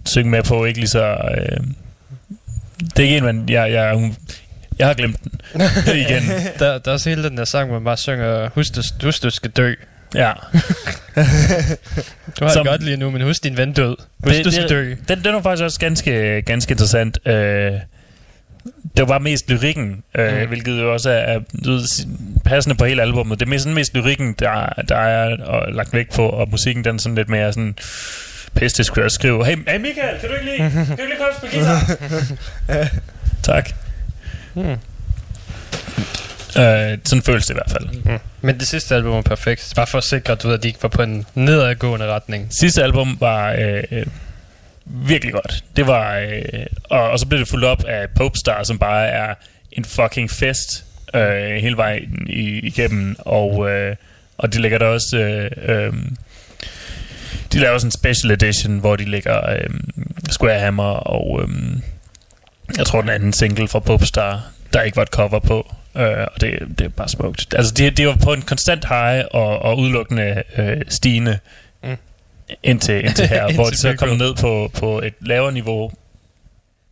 synge 0.06 0.30
med 0.32 0.44
på, 0.44 0.66
ikke 0.66 0.80
lige 0.80 0.90
så... 0.90 1.04
Øh, 1.38 1.58
det 2.80 3.00
er 3.00 3.04
ikke 3.04 3.18
en, 3.18 3.24
man... 3.24 3.50
Jeg, 3.50 3.72
jeg, 3.72 4.12
jeg 4.80 4.88
har 4.88 4.94
glemt 4.94 5.18
den 5.24 5.32
igen. 5.96 6.24
Der, 6.60 6.78
der 6.78 6.82
er 6.86 6.92
også 6.92 7.10
hele 7.10 7.24
den 7.24 7.38
der 7.38 7.46
sang, 7.46 7.70
hvor 7.70 7.80
man 7.80 7.84
bare 7.86 7.98
synger, 7.98 8.50
husk 8.56 8.76
du, 8.76 8.82
husk, 9.04 9.24
du 9.24 9.30
skal 9.30 9.52
dø. 9.52 9.74
Ja. 10.16 10.32
Du 12.40 12.46
har 12.46 12.50
Som- 12.54 12.64
det 12.66 12.72
godt 12.72 12.84
lige 12.84 12.98
nu, 12.98 13.10
men 13.12 13.22
husk 13.22 13.44
din 13.44 13.58
ven 13.58 13.74
død. 13.74 13.96
Husk, 14.24 14.36
Det- 14.36 14.46
du 14.46 14.52
skal 14.52 14.64
det- 14.64 14.70
dø. 14.70 14.96
Den, 15.08 15.24
den 15.24 15.34
var 15.34 15.42
faktisk 15.42 15.64
også 15.64 15.80
ganske, 15.80 16.42
ganske 16.42 16.72
interessant. 16.72 17.28
Øh, 17.28 17.72
det 18.98 19.10
var 19.10 19.20
mest 19.20 19.50
lyrikken, 19.50 20.04
øh, 20.16 20.34
mm. 20.34 20.40
Mm. 20.40 20.48
hvilket 20.48 20.82
jo 20.82 20.94
også 20.94 21.10
er, 21.10 21.14
er 21.14 21.40
ved, 21.66 21.82
passende 22.46 22.76
på 22.76 22.86
hele 22.86 23.02
albummet. 23.02 23.40
Det 23.40 23.46
er 23.46 23.50
mest, 23.50 23.68
mest 23.68 23.94
lyrikken, 23.94 24.36
der, 24.40 24.66
der 24.90 24.98
er 24.98 25.44
og, 25.44 25.74
lagt 25.74 25.94
vægt 25.94 26.14
på, 26.14 26.30
og 26.30 26.48
musikken 26.52 26.84
den 26.84 27.00
sådan 27.00 27.16
lidt 27.16 27.30
mere 27.30 27.54
sådan... 27.54 27.76
Det 28.60 28.86
skulle 28.86 29.04
jeg 29.04 29.12
skrive. 29.12 29.46
Hey, 29.46 29.58
hey 29.68 29.80
Michael, 29.80 30.20
kan 30.20 30.30
du 30.30 30.36
ikke 30.36 30.46
lige, 30.46 30.58
kan 30.58 30.86
du 30.86 30.92
ikke 30.92 31.04
lige 31.04 31.18
komme 31.18 31.50
spille 31.50 31.66
guitar? 31.66 32.90
tak. 33.54 33.70
Hmm. 34.54 34.78
Øh, 36.58 36.98
sådan 37.04 37.22
føles 37.24 37.46
det 37.46 37.54
i 37.54 37.58
hvert 37.58 37.72
fald. 37.72 37.90
Mm. 38.06 38.20
Men 38.42 38.60
det 38.60 38.68
sidste 38.68 38.96
album 38.96 39.14
var 39.14 39.22
perfekt. 39.22 39.74
Bare 39.76 39.88
for 39.88 39.98
at 39.98 40.04
sikre, 40.04 40.34
at, 40.34 40.44
du 40.44 40.48
ved, 40.48 40.56
at 40.56 40.64
de 40.64 40.68
ikke 40.68 40.84
var 40.84 40.90
på 40.90 41.02
en 41.02 41.26
nedadgående 41.36 42.06
retning. 42.06 42.48
Sidste 42.60 42.84
album 42.84 43.18
var 43.20 43.52
øh, 43.52 43.84
øh, 43.92 44.06
virkelig 44.86 45.34
godt. 45.34 45.64
Det 45.76 45.88
var 45.88 46.18
øh, 46.18 46.66
og, 46.84 47.10
og 47.10 47.20
så 47.20 47.28
blev 47.28 47.40
det 47.40 47.48
fuldt 47.48 47.66
op 47.66 47.84
af 47.84 48.10
Popestar, 48.10 48.64
som 48.64 48.80
bare 48.80 49.08
er 49.08 49.34
en 49.72 49.86
fucking 49.86 50.32
fest 50.32 50.86
øh, 51.14 51.56
hele 51.56 51.78
vejen 51.78 52.28
i, 52.30 52.60
igennem, 52.60 53.16
og 53.20 53.70
øh, 53.70 53.96
og 54.38 54.54
de 54.54 54.62
lægger 54.62 54.78
der 54.78 54.86
også 54.86 55.18
øh, 55.18 55.52
øh, 55.58 55.94
de 57.54 57.60
laver 57.60 57.74
også 57.74 57.88
en 57.88 57.92
special 57.92 58.32
edition, 58.32 58.80
hvor 58.80 58.96
de 58.96 59.06
lægger 59.06 59.50
øh, 59.50 59.70
Square 60.30 60.60
Hammer 60.60 60.84
og 60.84 61.42
øh, 61.42 61.50
jeg 62.78 62.86
tror 62.86 63.02
den 63.02 63.10
anden 63.10 63.34
single 63.34 63.68
fra 63.68 63.80
Popstar, 63.80 64.52
der 64.74 64.82
ikke 64.82 64.96
var 64.96 65.04
et 65.04 65.10
cover 65.10 65.40
på. 65.40 65.74
Øh, 65.98 66.28
og 66.34 66.42
det, 66.42 66.60
det 66.80 66.86
er 66.86 66.90
bare 66.90 67.10
smukt. 67.10 67.54
Altså, 67.54 67.74
det, 67.74 67.98
det 67.98 68.08
var 68.08 68.16
på 68.16 68.34
en 68.34 68.42
konstant 68.42 68.86
high 68.88 69.26
og, 69.32 69.60
og 69.60 69.78
udelukkende 69.78 70.44
øh, 70.58 70.82
stigende 70.88 71.40
indtil, 72.64 73.06
indtil 73.06 73.28
her, 73.28 73.42
Indtil 73.42 73.56
hvor 73.62 73.70
de 73.70 73.78
så 73.78 73.96
kommer 73.96 74.16
ned 74.18 74.36
på, 74.36 74.72
på 74.74 75.00
et 75.02 75.14
lavere 75.22 75.52
niveau, 75.52 75.92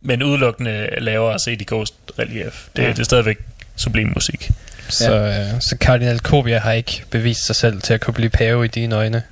men 0.00 0.22
udelukkende 0.22 0.88
lavere 0.98 1.38
set 1.38 1.60
i 1.62 1.64
Ghost 1.68 1.94
Relief. 2.18 2.66
Det, 2.76 2.82
Ja. 2.82 2.88
det 2.88 2.98
er 2.98 3.04
stadigvæk 3.04 3.38
sublim 3.76 4.12
musik. 4.14 4.50
Så, 4.88 5.14
øh, 5.18 5.60
så 5.60 5.76
Cardinal 5.80 6.20
Kobia 6.20 6.58
har 6.58 6.72
ikke 6.72 7.04
bevist 7.10 7.46
sig 7.46 7.56
selv 7.56 7.80
til 7.82 7.94
at 7.94 8.00
kunne 8.00 8.14
blive 8.14 8.30
pave 8.30 8.64
i 8.64 8.68
dine 8.68 8.94
øjne. 8.94 9.22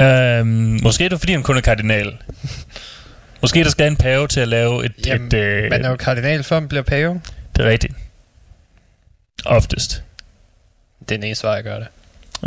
Øhm, 0.00 0.78
måske 0.82 1.04
er 1.04 1.08
det, 1.08 1.18
fordi 1.18 1.32
han 1.32 1.42
kun 1.42 1.56
er 1.56 1.60
kardinal. 1.60 2.16
Måske 3.42 3.64
der 3.64 3.70
skal 3.70 3.86
en 3.86 3.96
pave 3.96 4.28
til 4.28 4.40
at 4.40 4.48
lave 4.48 4.84
et... 4.84 4.92
Jamen, 5.06 5.26
et 5.26 5.34
øh, 5.34 5.70
Man 5.70 5.84
er 5.84 5.88
jo 5.90 5.96
kardinal, 5.96 6.42
før 6.42 6.60
man 6.60 6.68
bliver 6.68 6.82
pave. 6.82 7.20
det 7.56 7.64
er 7.64 7.68
rigtigt. 7.70 7.94
Oftest. 9.44 10.02
Det 11.00 11.10
er 11.14 11.18
den 11.18 11.24
eneste 11.24 11.46
vej 11.46 11.58
at 11.58 11.64
gøre 11.64 11.80
det. 11.80 11.86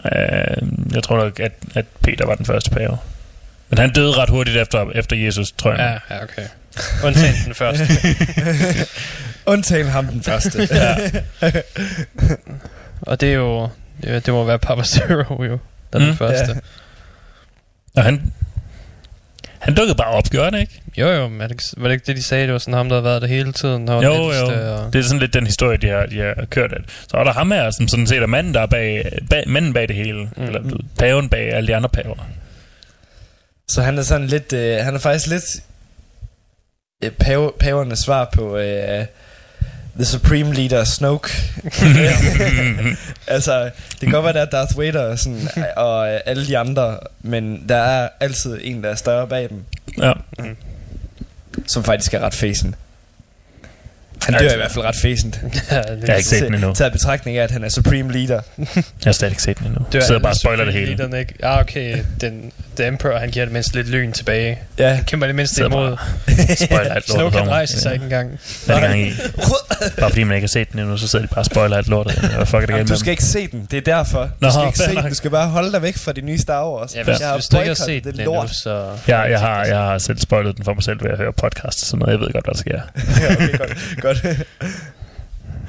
Øh, 0.06 0.68
jeg 0.96 1.04
tror 1.04 1.18
nok, 1.18 1.40
at, 1.40 1.52
at 1.76 1.86
Peter 2.04 2.26
var 2.26 2.36
den 2.36 2.46
første 2.46 2.70
pave. 2.72 2.98
Men 3.70 3.78
han 3.80 3.93
døde 3.93 4.11
ret 4.11 4.30
hurtigt 4.30 4.57
efter, 4.57 4.91
efter 4.95 5.16
Jesus, 5.16 5.51
tror 5.51 5.72
jeg. 5.72 5.99
Ja, 6.09 6.16
ja, 6.16 6.24
okay. 6.24 6.41
Undtagen 7.03 7.36
den 7.45 7.55
første. 7.55 7.88
Undtagen 9.53 9.88
ham 9.88 10.07
den 10.07 10.24
første. 10.24 10.68
Ja. 10.72 10.95
Og 13.01 13.22
det 13.22 13.30
er 13.30 13.34
jo... 13.34 13.70
Det, 14.03 14.26
det 14.26 14.34
må 14.34 14.43
være 14.43 14.59
Papa 14.59 14.84
Zero 14.84 15.43
jo. 15.43 15.57
Der 15.93 15.99
er 15.99 16.03
Mm. 16.03 16.05
den 16.05 16.16
første. 16.18 16.51
Ja. 16.53 16.59
Og 17.95 18.03
han, 18.03 18.34
han 19.59 19.76
dukkede 19.76 19.95
bare 19.95 20.07
op, 20.07 20.24
gjorde 20.30 20.51
han 20.51 20.59
ikke? 20.61 20.82
Jo, 20.97 21.07
jo, 21.07 21.28
men 21.28 21.39
var 21.78 21.88
det 21.88 21.91
ikke 21.93 22.05
det, 22.07 22.16
de 22.18 22.24
sagde? 22.24 22.43
Det 22.43 22.53
var 22.53 22.59
sådan 22.59 22.74
ham, 22.74 22.89
der 22.89 22.95
har 22.95 23.01
været 23.01 23.22
der 23.22 23.28
hele 23.28 23.53
tiden. 23.53 23.88
Han 23.88 24.03
Jo, 24.03 24.13
jo. 24.13 24.45
Og... 24.45 24.93
Det 24.93 24.99
er 24.99 25.03
sådan 25.03 25.20
lidt 25.20 25.34
den 25.34 25.45
historie, 25.45 25.78
de 25.78 25.88
har, 25.88 26.05
de 26.05 26.20
har 26.20 26.45
kørt 26.49 26.72
af. 26.74 26.80
Så 27.11 27.18
er 27.18 27.24
der 27.24 27.34
ham 27.34 27.51
her, 27.51 27.72
som 27.72 27.88
sådan 27.88 28.07
set 28.07 28.22
er 28.22 28.28
manden, 28.28 28.53
der 28.53 28.61
er 28.61 28.66
bag, 28.66 29.11
bag, 29.30 29.43
manden 29.49 29.74
bag 29.74 29.88
det 29.88 29.95
hele. 29.95 30.30
Mm. 30.38 30.43
Eller 30.43 30.61
paven 30.99 31.30
bag 31.30 31.53
alle 31.53 31.68
de 31.68 31.76
andre 31.76 31.89
paver. 31.89 32.16
Så 33.68 33.82
han 33.82 33.97
er 33.97 34.01
sådan 34.01 34.28
lidt, 34.28 34.53
øh, 34.53 34.78
han 34.78 34.95
er 34.95 34.99
faktisk 34.99 35.28
lidt 35.28 35.63
øh, 37.03 37.11
pave, 37.11 37.51
pavernes 37.59 37.99
svar 37.99 38.30
på 38.34 38.57
øh, 38.57 39.05
The 39.95 40.05
Supreme 40.05 40.53
Leader 40.53 40.84
Snoke. 40.84 41.30
altså, 43.28 43.63
det 43.63 43.99
kan 43.99 44.11
godt 44.11 44.24
være, 44.24 44.34
der 44.34 44.41
er 44.41 44.45
Darth 44.45 44.78
Vader 44.80 45.11
og, 45.11 45.20
sådan, 45.20 45.49
og 45.78 46.13
øh, 46.13 46.20
alle 46.26 46.47
de 46.47 46.57
andre, 46.57 46.99
men 47.22 47.70
der 47.70 47.78
er 47.78 48.09
altid 48.20 48.59
en, 48.61 48.84
der 48.84 48.89
er 48.89 48.95
større 48.95 49.28
bag 49.28 49.49
dem, 49.49 49.63
ja. 49.97 50.13
som 51.68 51.84
faktisk 51.84 52.13
er 52.13 52.20
ret 52.20 52.34
fæsen. 52.34 52.76
Han 54.24 54.34
dør 54.34 54.53
i 54.53 54.55
hvert 54.55 54.72
fald 54.72 54.86
ret 54.86 54.95
fæsent. 54.95 55.39
ja, 55.72 55.78
det, 55.78 55.86
Jeg 56.01 56.07
har 56.07 56.13
ikke 56.16 56.30
set 56.30 56.43
den 56.43 56.53
endnu. 56.53 56.74
Taget 56.74 56.93
betragtning 56.93 57.38
af, 57.38 57.43
at 57.43 57.51
han 57.51 57.63
er 57.63 57.70
Supreme 57.70 58.13
Leader. 58.13 58.41
Jeg 58.57 58.66
har 59.05 59.11
stadig 59.11 59.32
ikke 59.32 59.43
set 59.43 59.57
den 59.59 59.68
endnu. 59.68 59.86
det 59.91 59.95
Jeg 59.95 60.03
sidder 60.03 60.22
bare 60.22 60.32
og 60.32 60.38
spoiler 60.38 60.66
det 60.66 60.74
hele. 60.74 60.97
Den 60.97 61.16
ikke. 61.16 61.34
Ah, 61.43 61.59
okay. 61.59 61.97
Den, 62.22 62.51
The 62.78 62.88
Emperor, 62.88 63.18
han 63.20 63.30
giver 63.30 63.45
det 63.45 63.53
mindst 63.53 63.76
lidt 63.76 63.89
lyn 63.89 64.11
tilbage. 64.11 64.59
Ja. 64.80 64.99
Kæmper 65.07 65.28
det 65.28 65.49
Sidder 65.49 65.70
imod. 65.70 65.97
spoiler 66.66 66.93
alt 66.93 67.05
Snoke 67.05 67.22
lortet 67.22 67.38
kan 67.38 67.45
for 67.45 67.51
rejse 67.53 67.80
sig 67.80 67.89
mig. 67.89 67.93
ikke 67.93 68.03
engang. 68.03 68.39
Hver 68.66 68.80
gang 68.80 68.99
i. 68.99 69.11
Bare 69.99 70.09
fordi 70.09 70.24
man 70.24 70.36
ikke 70.36 70.43
har 70.45 70.47
set 70.47 70.72
den 70.72 70.80
endnu, 70.80 70.97
så 70.97 71.07
sidder 71.07 71.26
de 71.26 71.30
bare 71.30 71.41
og 71.41 71.45
spoiler 71.45 71.78
alt 71.78 71.88
lortet. 71.88 72.13
Hvad 72.36 72.45
fuck 72.45 72.55
er 72.55 72.66
det 72.66 72.74
Jamen, 72.74 72.88
du 72.88 72.95
skal 72.97 73.11
ikke 73.11 73.24
se 73.24 73.47
den. 73.47 73.68
Det 73.72 73.78
er 73.78 73.82
derfor. 73.82 74.22
Du 74.22 74.30
Nå, 74.39 74.49
skal 74.51 74.66
ikke 74.66 74.78
se 74.80 74.95
den. 74.95 75.09
Du 75.09 75.16
skal 75.16 75.32
bare 75.32 75.47
holde 75.47 75.72
dig 75.72 75.82
væk 75.82 75.97
fra 75.97 76.11
de 76.11 76.22
nye 76.22 76.38
Star 76.38 76.70
Wars. 76.70 76.95
Ja, 76.95 77.03
hvis, 77.03 77.20
Jeg 77.20 77.28
har 77.28 77.36
hvis 77.36 77.45
du 77.45 77.57
ikke 77.57 77.68
har 77.68 77.76
set 77.86 78.03
det 78.03 78.13
den 78.13 78.22
endnu, 78.22 78.34
lort. 78.36 78.49
så... 78.55 78.89
Ja, 79.07 79.20
jeg 79.20 79.39
har, 79.39 79.66
jeg 79.66 79.78
har 79.78 79.97
selv 79.97 80.20
spoilet 80.20 80.57
den 80.57 80.66
for 80.66 80.74
mig 80.74 80.84
selv 80.84 81.03
ved 81.03 81.11
at 81.11 81.18
høre 81.18 81.34
podcast 81.34 81.66
og 81.82 81.88
sådan 81.88 81.99
noget. 81.99 82.11
Jeg 82.11 82.20
ved 82.20 82.34
godt, 82.34 82.45
hvad 82.45 82.53
der 82.53 82.59
sker. 82.59 82.80
ja, 83.30 83.34
okay, 83.36 83.57
godt. 83.57 83.78
Godt. 84.06 84.24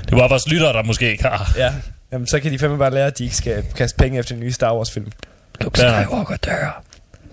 Det 0.08 0.18
var 0.18 0.28
vores 0.28 0.48
lyttere, 0.48 0.72
der 0.72 0.82
måske 0.82 1.10
ikke 1.10 1.24
har. 1.24 1.52
ja. 1.56 1.72
Jamen, 2.12 2.26
så 2.26 2.40
kan 2.40 2.52
de 2.52 2.58
fandme 2.58 2.78
bare 2.78 2.90
lære, 2.90 3.06
at 3.06 3.18
de 3.18 3.24
ikke 3.24 3.36
skal 3.36 3.64
kaste 3.76 3.96
penge 3.98 4.18
efter 4.18 4.34
en 4.34 4.40
ny 4.40 4.50
Star 4.50 4.76
Wars 4.76 4.90
film. 4.90 5.12
Luke. 5.60 5.78
Skywalker 5.78 6.36
dør. 6.36 6.82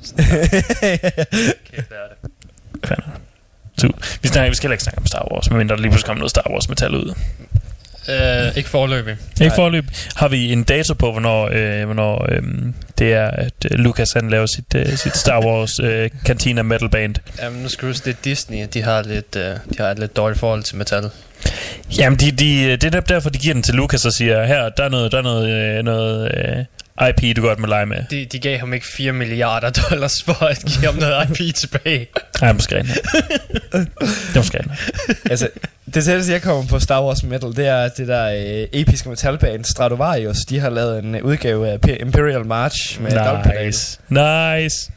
Fanden. 2.87 3.11
Så, 3.77 3.91
vi, 4.21 4.27
snakker, 4.27 4.49
vi 4.49 4.55
skal 4.55 4.67
heller 4.67 4.73
ikke 4.73 4.83
snakke 4.83 4.99
om 4.99 5.05
Star 5.05 5.27
Wars, 5.31 5.49
medmindre 5.49 5.75
der 5.75 5.81
lige 5.81 5.91
pludselig 5.91 6.05
kommer 6.07 6.19
noget 6.19 6.29
Star 6.29 6.51
Wars 6.51 6.69
metal 6.69 6.95
ud. 6.95 7.13
Uh, 8.07 8.57
ikke 8.57 8.69
forløbig. 8.69 9.17
Ikke 9.41 9.55
forløb. 9.55 9.85
Har 10.15 10.27
vi 10.27 10.53
en 10.53 10.63
dato 10.63 10.93
på, 10.93 11.11
hvornår, 11.11 11.49
øh, 11.51 11.85
hvornår 11.85 12.25
øh, 12.31 12.41
det 12.97 13.13
er, 13.13 13.27
at 13.27 13.53
øh, 13.71 13.79
Lucas 13.79 14.11
han 14.11 14.29
laver 14.29 14.45
sit, 14.45 14.75
øh, 14.75 14.97
sit 14.97 15.17
Star 15.17 15.45
Wars 15.45 15.79
øh, 15.79 16.09
Cantina 16.25 16.61
Metal 16.61 16.89
Band? 16.89 17.15
Jamen, 17.41 17.61
nu 17.61 17.69
skal 17.69 17.81
du 17.81 17.87
huske, 17.87 18.05
det 18.05 18.11
er 18.11 18.21
Disney. 18.23 18.67
De 18.73 18.81
har, 18.81 19.01
lidt, 19.01 19.35
uh, 19.35 19.41
de 19.41 19.77
har 19.77 19.91
et 19.91 19.99
lidt 19.99 20.15
dårligt 20.15 20.39
forhold 20.39 20.63
til 20.63 20.77
metal. 20.77 21.09
Jamen, 21.97 22.19
de, 22.19 22.31
de, 22.31 22.77
det 22.77 22.95
er 22.95 22.99
derfor, 22.99 23.29
de 23.29 23.37
giver 23.37 23.53
den 23.53 23.63
til 23.63 23.75
Lucas 23.75 24.05
og 24.05 24.13
siger, 24.13 24.45
her, 24.45 24.69
der 24.69 24.83
er 24.83 24.89
noget, 24.89 25.11
der 25.11 25.17
er 25.17 25.21
noget, 25.21 25.49
øh, 25.49 25.83
noget 25.83 26.31
øh, 26.37 26.65
IP, 27.09 27.35
du 27.35 27.41
godt 27.41 27.59
må 27.59 27.67
lege 27.67 27.85
med. 27.85 27.97
De, 28.11 28.25
de 28.25 28.39
gav 28.39 28.59
ham 28.59 28.73
ikke 28.73 28.85
4 28.97 29.11
milliarder 29.11 29.69
dollars 29.89 30.23
for 30.23 30.43
at 30.45 30.59
give 30.67 30.85
ham 30.85 30.95
noget 30.95 31.39
IP 31.39 31.55
tilbage. 31.55 32.07
Nej, 32.41 32.51
måske 32.53 32.75
rent. 32.77 32.87
det 32.87 34.35
er 34.35 34.35
måske 34.35 34.57
rent. 34.59 34.71
altså, 35.29 35.49
det 35.93 36.03
tætteste, 36.05 36.31
jeg 36.33 36.41
kommer 36.41 36.67
på 36.67 36.79
Star 36.79 37.03
Wars 37.03 37.23
Metal, 37.23 37.49
det 37.55 37.67
er 37.67 37.87
det 37.89 38.07
der 38.07 38.25
øh, 38.61 38.67
episke 38.81 39.09
metalband 39.09 39.65
Stratovarius. 39.65 40.37
De 40.49 40.59
har 40.59 40.69
lavet 40.69 41.03
en 41.03 41.15
øh, 41.15 41.23
udgave 41.23 41.69
af 41.69 41.77
P- 41.87 42.01
Imperial 42.01 42.45
March 42.45 43.01
med. 43.01 43.11
Nice. 43.65 43.99
Nice. 44.09 44.91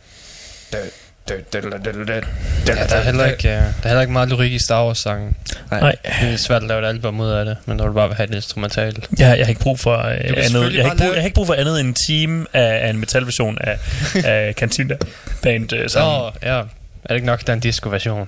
Ja, 2.69 2.75
der, 2.75 2.97
er 2.97 3.03
heller 3.03 3.27
ikke, 3.27 3.49
uh, 3.49 3.55
der 3.55 3.59
er 3.83 3.89
heller 3.89 4.01
ikke 4.01 4.13
meget 4.13 4.29
lyrik 4.29 4.53
i 4.53 4.59
Star 4.59 4.87
Wars 4.87 4.99
sangen. 4.99 5.37
Nej. 5.71 5.97
Det 6.21 6.33
er 6.33 6.37
svært 6.37 6.63
at 6.63 6.69
lave 6.69 6.83
et 6.83 6.89
album 6.89 7.21
ud 7.21 7.29
af 7.31 7.45
det, 7.45 7.57
men 7.67 7.77
når 7.77 7.87
du 7.87 7.93
bare 7.93 8.09
vil 8.09 8.17
have 8.17 8.27
det 8.27 8.35
instrumentalt. 8.35 9.09
Jeg, 9.19 9.39
jeg 9.39 9.47
har 9.47 9.49
ikke 9.49 9.61
brug 9.61 9.79
for 9.81 9.97
øh, 9.97 10.15
andet. 10.15 10.75
Jeg 10.75 10.85
har, 10.85 10.93
ikke 10.93 10.97
brug, 10.97 11.15
jeg 11.15 11.21
har 11.23 11.25
ikke 11.25 11.35
brug 11.35 11.47
for 11.47 11.55
andet 11.55 11.81
end 11.81 11.89
en 11.89 11.95
team 11.95 12.47
af, 12.53 12.87
af 12.87 12.91
en 12.91 12.99
metalversion 12.99 13.59
af, 13.61 13.79
af 14.25 14.55
Cantina 14.55 14.97
Band 15.43 15.73
øh, 15.73 15.89
Så 15.89 15.93
sammen. 15.93 16.33
ja, 16.43 16.49
er 16.59 16.65
det 17.09 17.15
ikke 17.15 17.27
nok, 17.27 17.47
der 17.47 17.53
er 17.53 17.55
en 17.55 17.61
disco-version? 17.61 18.19
Jeg 18.19 18.27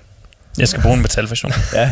Jeg 0.58 0.68
skal 0.68 0.82
bruge 0.82 0.94
en 0.94 1.02
metalversion. 1.02 1.52
Ja. 1.74 1.90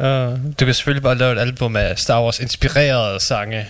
Uh, 0.00 0.38
du 0.60 0.64
kan 0.64 0.74
selvfølgelig 0.74 1.02
bare 1.02 1.14
lave 1.14 1.32
et 1.32 1.38
album 1.38 1.76
af 1.76 1.98
Star 1.98 2.22
Wars 2.22 2.40
inspirerede 2.40 3.20
sange. 3.20 3.68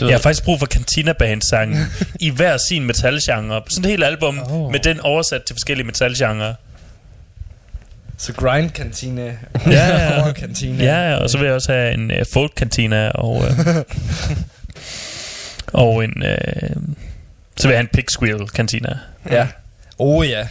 Du 0.00 0.06
Jeg 0.06 0.14
har 0.14 0.20
faktisk 0.22 0.44
brug 0.44 0.58
for 0.58 0.66
Cantina 0.66 1.12
Band 1.12 1.42
sange 1.42 1.78
i 2.20 2.30
hver 2.30 2.56
sin 2.68 2.84
metalgenre. 2.86 3.62
Sådan 3.70 3.84
et 3.84 3.90
helt 3.90 4.04
album 4.04 4.38
Oh. 4.38 4.72
med 4.72 4.80
den 4.80 5.00
oversat 5.00 5.42
til 5.42 5.54
forskellige 5.54 5.86
metalgenre. 5.86 6.54
Så 8.16 8.32
Grind 8.32 8.70
Cantina. 8.70 9.36
Ja, 9.66 9.86
ja. 10.26 10.32
Cantina. 10.32 10.84
Ja, 10.84 11.14
og 11.16 11.30
så 11.30 11.38
vil 11.38 11.44
jeg 11.44 11.54
også 11.54 11.72
have 11.72 11.94
en 11.94 12.10
uh, 12.10 12.16
folk 12.32 12.52
cantina 12.56 13.08
og 13.08 13.36
uh, 13.36 13.44
og 15.84 16.04
en 16.04 16.14
uh, 16.22 16.82
så 17.56 17.68
vil 17.68 17.72
jeg 17.74 17.78
have 17.78 17.80
en 17.80 17.88
pig 17.94 18.04
squeal 18.10 18.48
cantina. 18.48 18.98
Ja. 19.30 19.46
Oh 19.98 20.28
ja. 20.28 20.46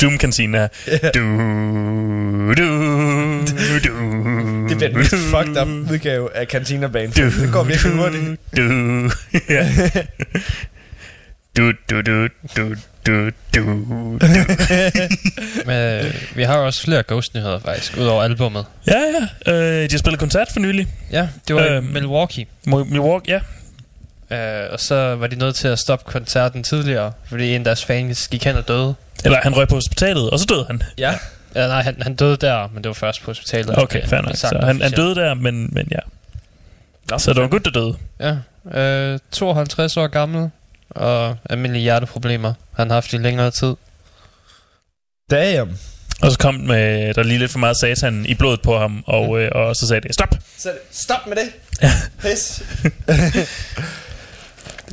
Doom 0.00 0.18
cantina. 0.18 0.68
Du 1.14 1.20
du 2.54 2.68
du. 3.84 3.94
Det 4.68 4.76
bliver 4.76 4.88
den 4.88 4.98
mest 4.98 5.14
fucked 5.14 5.62
up 5.62 5.68
udgave 5.90 6.36
af 6.36 6.46
Cantina 6.46 6.86
Band. 6.86 7.12
Det 7.12 7.52
går 7.52 7.62
virkelig 7.62 7.92
hurtigt. 7.92 8.40
Du. 8.56 9.10
Ja. 9.48 9.68
Du 11.56 11.72
du 11.90 12.00
du 12.02 12.28
du 12.56 12.74
du 13.06 13.30
du. 13.54 13.60
Men, 15.66 15.76
øh, 15.76 16.14
vi 16.34 16.42
har 16.42 16.58
jo 16.58 16.66
også 16.66 16.82
flere 16.82 17.02
Ghost-nyheder 17.08 17.58
faktisk, 17.64 17.96
ud 17.96 18.06
over 18.06 18.22
albummet. 18.22 18.64
Ja, 18.86 18.92
ja. 19.46 19.52
Øh, 19.52 19.84
de 19.84 19.88
har 19.90 19.98
spillet 19.98 20.20
koncert 20.20 20.48
for 20.52 20.60
nylig. 20.60 20.86
Ja, 21.12 21.28
det 21.48 21.56
var 21.56 21.62
Øhm. 21.64 21.74
øhm. 21.74 21.86
Milwaukee. 21.92 22.46
Milwaukee, 22.66 23.34
ja. 23.34 23.40
Uh, 24.30 24.72
og 24.72 24.80
så 24.80 25.14
var 25.14 25.26
de 25.26 25.36
nødt 25.36 25.54
til 25.54 25.68
at 25.68 25.78
stoppe 25.78 26.04
koncerten 26.12 26.62
tidligere, 26.62 27.12
fordi 27.28 27.54
en 27.54 27.60
af 27.60 27.64
deres 27.64 27.84
fans 27.84 28.28
gik 28.28 28.44
hen 28.44 28.56
og 28.56 28.68
døde. 28.68 28.94
Eller 29.24 29.40
han 29.42 29.56
røg 29.56 29.68
på 29.68 29.74
hospitalet, 29.74 30.30
og 30.30 30.38
så 30.38 30.46
døde 30.46 30.64
han. 30.66 30.82
Ja. 30.98 31.14
Ja, 31.54 31.66
nej, 31.66 31.82
han, 31.82 32.02
han 32.02 32.14
døde 32.14 32.36
der, 32.36 32.68
men 32.72 32.82
det 32.82 32.88
var 32.88 32.94
først 32.94 33.22
på 33.22 33.30
hospitalet. 33.30 33.78
Okay, 33.78 34.06
fair 34.06 34.20
det 34.20 34.28
nok. 34.28 34.36
Så 34.36 34.58
han, 34.62 34.80
han 34.82 34.92
døde 34.92 35.14
der, 35.14 35.34
men, 35.34 35.68
men 35.72 35.88
ja. 35.90 35.98
Nå, 37.10 37.18
Så 37.18 37.32
det 37.32 37.42
var 37.42 37.48
godt, 37.48 37.64
der 37.64 37.70
døde. 37.70 37.96
Ja, 38.20 38.36
øh, 38.80 39.18
52 39.32 39.96
år 39.96 40.06
gammel, 40.06 40.50
og 40.90 41.36
almindelige 41.50 41.82
hjerteproblemer. 41.82 42.54
Han 42.76 42.90
har 42.90 42.94
haft 42.94 43.12
i 43.12 43.16
længere 43.16 43.50
tid. 43.50 43.74
Damn. 45.30 45.78
Og 46.22 46.32
så 46.32 46.38
kom 46.38 46.54
med, 46.54 47.14
der 47.14 47.22
lige 47.22 47.38
lidt 47.38 47.50
for 47.50 47.58
meget 47.58 47.76
satan 47.76 48.26
i 48.26 48.34
blodet 48.34 48.62
på 48.62 48.78
ham, 48.78 49.04
og, 49.06 49.40
øh, 49.40 49.50
og 49.54 49.76
så 49.76 49.86
sagde 49.88 50.00
det, 50.00 50.14
stop! 50.14 50.34
Så 50.58 50.72
stop 50.90 51.26
med 51.26 51.36
det. 51.36 51.52
Ja. 51.82 51.92
Pis. 52.20 52.62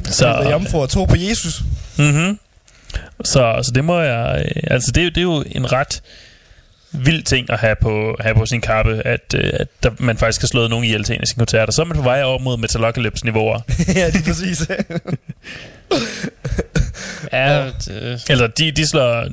Så, 0.06 0.12
Så 0.14 0.48
jomfru 0.52 0.82
og 0.82 0.90
tro 0.90 1.06
på 1.06 1.16
Jesus. 1.20 1.62
mm-hmm. 1.98 2.40
så, 3.24 3.60
så 3.64 3.72
det 3.76 3.84
må 3.86 4.00
jeg... 4.02 4.46
Øh, 4.56 4.64
altså, 4.72 4.92
det, 4.92 5.02
er 5.02 5.06
jo- 5.06 5.10
det 5.10 5.18
er 5.18 5.22
jo 5.22 5.44
en 5.52 5.72
ret 5.72 6.02
vild 6.92 7.24
ting 7.24 7.50
at 7.50 7.60
have 7.60 7.76
på, 7.82 8.16
have 8.20 8.36
på 8.36 8.46
sin 8.46 8.62
kappe, 8.62 9.02
at, 9.08 9.36
øh, 9.36 9.50
at 9.54 9.68
der, 9.84 9.90
man 10.00 10.18
faktisk 10.18 10.42
har 10.42 10.48
slået 10.48 10.70
nogen 10.70 10.86
ihjel 10.86 11.04
til 11.04 11.16
en 11.16 11.22
af 11.22 11.28
sine 11.28 11.38
koncerter. 11.40 11.74
Så 11.74 11.82
er 11.82 11.86
man 11.86 11.98
på 11.98 12.04
vej 12.04 12.24
over 12.24 12.40
mod 12.40 12.58
Metalocalypse 12.58 13.26
niveauer. 13.26 13.60
ja, 13.96 14.08
det 14.08 14.16
er 14.16 14.24
præcis. 14.26 14.68
Ja, 17.34 17.66
det, 17.66 18.30
altså, 18.30 18.48
de, 18.48 18.72
de, 18.72 18.88
slår, 18.88 19.26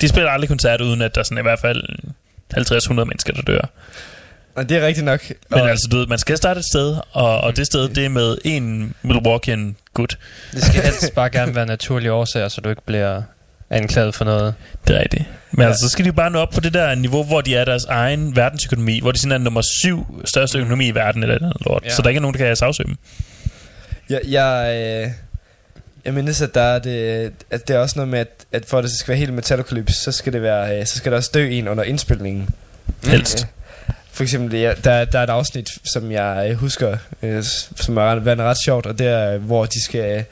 de 0.00 0.08
spiller 0.08 0.30
aldrig 0.30 0.48
koncert, 0.48 0.80
uden 0.80 1.02
at 1.02 1.14
der 1.14 1.22
sådan 1.22 1.38
i 1.38 1.42
hvert 1.42 1.58
fald 1.60 1.82
50-100 2.56 2.92
mennesker, 2.92 3.32
der 3.32 3.42
dør. 3.42 3.60
Og 4.60 4.68
det 4.68 4.76
er 4.76 4.86
rigtigt 4.86 5.04
nok. 5.04 5.20
Men 5.50 5.60
og, 5.60 5.70
altså, 5.70 5.88
du 5.90 5.96
ved, 5.96 6.06
man 6.06 6.18
skal 6.18 6.36
starte 6.36 6.58
et 6.58 6.66
sted, 6.66 6.96
og, 7.12 7.40
og 7.40 7.56
det 7.56 7.66
sted, 7.66 7.88
det 7.88 8.04
er 8.04 8.08
med 8.08 8.36
en 8.44 8.94
Milwaukeean 9.02 9.76
gut. 9.94 10.18
det 10.52 10.64
skal 10.64 10.82
helst 10.82 11.14
bare 11.14 11.30
gerne 11.30 11.54
være 11.54 11.66
naturlige 11.66 12.12
årsager, 12.12 12.48
så 12.48 12.60
du 12.60 12.68
ikke 12.68 12.82
bliver 12.86 13.22
anklaget 13.70 14.14
for 14.14 14.24
noget. 14.24 14.54
Det 14.86 14.96
er 14.96 15.00
rigtigt. 15.00 15.24
Men 15.50 15.62
ja. 15.62 15.66
altså, 15.66 15.80
så 15.82 15.88
skal 15.88 16.04
de 16.04 16.06
jo 16.06 16.12
bare 16.12 16.30
nå 16.30 16.38
op 16.38 16.50
på 16.50 16.60
det 16.60 16.74
der 16.74 16.94
niveau, 16.94 17.24
hvor 17.24 17.40
de 17.40 17.56
er 17.56 17.64
deres 17.64 17.84
egen 17.84 18.36
verdensøkonomi, 18.36 19.00
hvor 19.00 19.12
de 19.12 19.18
sådan 19.18 19.32
er 19.32 19.38
nummer 19.38 19.62
syv 19.80 20.22
største 20.24 20.58
økonomi 20.58 20.86
i 20.86 20.94
verden, 20.94 21.22
eller 21.22 21.38
noget 21.38 21.56
lort. 21.60 21.84
Ja. 21.84 21.90
Så 21.90 22.02
der 22.02 22.08
ikke 22.08 22.18
er 22.18 22.22
nogen, 22.22 22.34
der 22.34 22.46
kan 22.46 22.56
sagsøge 22.56 22.86
dem. 22.86 22.96
jeg, 24.08 24.20
jeg, 24.28 24.76
øh, 25.04 25.10
jeg 26.04 26.14
mindes, 26.14 26.42
at 26.42 26.54
der 26.54 26.60
er 26.60 26.78
det, 26.78 27.32
at 27.50 27.68
det 27.68 27.76
er 27.76 27.80
også 27.80 27.98
noget 27.98 28.08
med, 28.08 28.18
at, 28.18 28.28
at 28.52 28.64
for 28.66 28.78
at 28.78 28.84
det 28.84 28.92
skal 28.98 29.08
være 29.08 29.18
helt 29.18 29.32
metalocalypse, 29.32 30.00
så 30.00 30.12
skal 30.12 30.32
det 30.32 30.42
være, 30.42 30.80
øh, 30.80 30.86
så 30.86 30.96
skal 30.96 31.12
der 31.12 31.18
også 31.18 31.30
dø 31.34 31.48
en 31.48 31.68
under 31.68 31.84
indspilningen. 31.84 32.48
Helst. 33.04 33.46
For 34.20 34.24
eksempel, 34.24 34.60
ja, 34.60 34.74
der, 34.84 35.04
der 35.04 35.18
er 35.18 35.22
et 35.22 35.30
afsnit, 35.30 35.68
som 35.84 36.12
jeg 36.12 36.48
øh, 36.50 36.56
husker, 36.56 36.96
øh, 37.22 37.42
som 37.76 37.96
er 37.96 38.02
ret, 38.02 38.38
ret 38.38 38.56
sjovt, 38.64 38.86
og 38.86 38.98
det 38.98 39.06
er, 39.06 39.38
hvor 39.38 39.64
de 39.64 39.84
skal... 39.84 40.24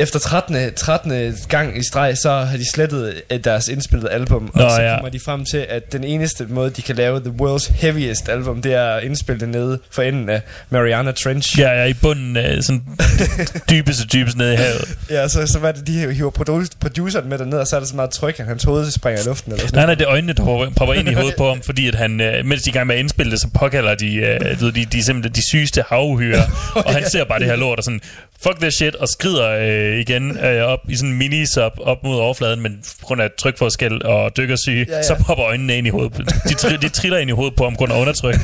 Efter 0.00 0.18
13. 0.18 0.56
13. 0.76 1.34
gang 1.48 1.78
i 1.78 1.82
streg, 1.82 2.18
så 2.18 2.30
har 2.30 2.56
de 2.56 2.70
slettet 2.70 3.22
øh, 3.30 3.38
deres 3.44 3.68
indspillede 3.68 4.10
album, 4.10 4.50
Nå, 4.54 4.62
og 4.62 4.70
så 4.70 4.82
ja. 4.82 4.94
kommer 4.94 5.08
de 5.08 5.20
frem 5.20 5.44
til, 5.44 5.66
at 5.68 5.92
den 5.92 6.04
eneste 6.04 6.46
måde, 6.48 6.70
de 6.70 6.82
kan 6.82 6.96
lave 6.96 7.20
The 7.20 7.34
World's 7.42 7.72
Heaviest 7.72 8.28
album, 8.28 8.62
det 8.62 8.74
er 8.74 8.84
at 8.84 9.04
indspille 9.04 9.40
det 9.40 9.48
nede 9.48 9.78
for 9.90 10.02
enden 10.02 10.28
af 10.28 10.42
Mariana 10.70 11.12
Trench. 11.12 11.58
Ja, 11.58 11.68
er 11.68 11.84
i 11.84 11.94
bunden 11.94 12.36
af 12.36 12.62
sådan 12.62 12.82
dybeste, 13.70 14.06
dybeste 14.06 14.38
nede 14.38 14.52
i 14.54 14.56
havet. 14.56 14.96
Ja, 15.10 15.28
så, 15.28 15.46
så 15.46 15.58
var 15.58 15.72
det, 15.72 15.86
de 15.86 16.12
hiver 16.12 16.30
produ- 16.30 16.78
produceren 16.80 17.28
med 17.28 17.38
derned, 17.38 17.58
og 17.58 17.66
så 17.66 17.76
er 17.76 17.80
der 17.80 17.86
så 17.86 17.96
meget 17.96 18.10
tryk, 18.10 18.40
at 18.40 18.46
hans 18.46 18.64
hoved 18.64 18.90
springer 18.90 19.22
i 19.22 19.26
luften. 19.26 19.52
Eller 19.52 19.66
sådan 19.66 19.78
Nej, 19.78 19.86
nej, 19.86 19.94
det 19.94 20.04
er 20.04 20.10
øjnene, 20.10 20.32
der 20.32 20.44
popper, 20.44 20.70
popper 20.76 20.94
ind 20.94 21.08
i 21.08 21.12
hovedet 21.12 21.34
på 21.36 21.48
ham, 21.48 21.62
fordi 21.62 21.88
at 21.88 21.94
han, 21.94 22.20
øh, 22.20 22.44
mens 22.46 22.62
de 22.62 22.70
er 22.70 22.72
i 22.72 22.76
gang 22.76 22.86
med 22.86 22.94
at 22.94 22.98
indspille 23.00 23.32
det, 23.32 23.40
så 23.40 23.48
påkalder 23.58 23.94
de, 23.94 24.14
øh, 24.14 24.60
de, 24.60 24.84
de 24.84 24.98
er 24.98 25.02
simpelthen 25.02 25.34
de 25.34 25.48
sygeste 25.48 25.84
havuhyre, 25.88 26.42
og 26.86 26.92
han 26.94 27.10
ser 27.10 27.24
bare 27.24 27.38
det 27.38 27.46
her 27.46 27.56
lort 27.56 27.78
og 27.78 27.84
sådan, 27.84 28.00
fuck 28.42 28.60
this 28.60 28.74
shit, 28.74 28.94
og 28.94 29.08
skrider 29.08 29.48
øh, 29.50 29.98
igen 30.00 30.38
øh, 30.38 30.62
op 30.62 30.78
i 30.88 30.96
sådan 30.96 31.10
en 31.10 31.18
mini-sub 31.18 31.72
op 31.80 32.04
mod 32.04 32.16
overfladen, 32.16 32.60
men 32.60 32.78
på 33.00 33.06
grund 33.06 33.22
af 33.22 33.28
trykforskel 33.38 34.04
og 34.06 34.36
dykkersyge, 34.36 34.86
Ja, 34.88 34.96
ja, 34.96 35.02
så 35.02 35.14
popper 35.26 35.46
øjnene 35.46 35.76
ind 35.78 35.86
i 35.86 35.90
hovedet. 35.90 36.16
De, 36.48 36.54
tri, 36.54 36.76
de 36.76 36.88
triller 36.88 37.18
ind 37.18 37.30
i 37.30 37.32
hovedet 37.32 37.56
på 37.56 37.64
ham 37.64 37.72
på 37.72 37.76
grund 37.78 37.92
af 37.92 38.00
undertryk. 38.00 38.34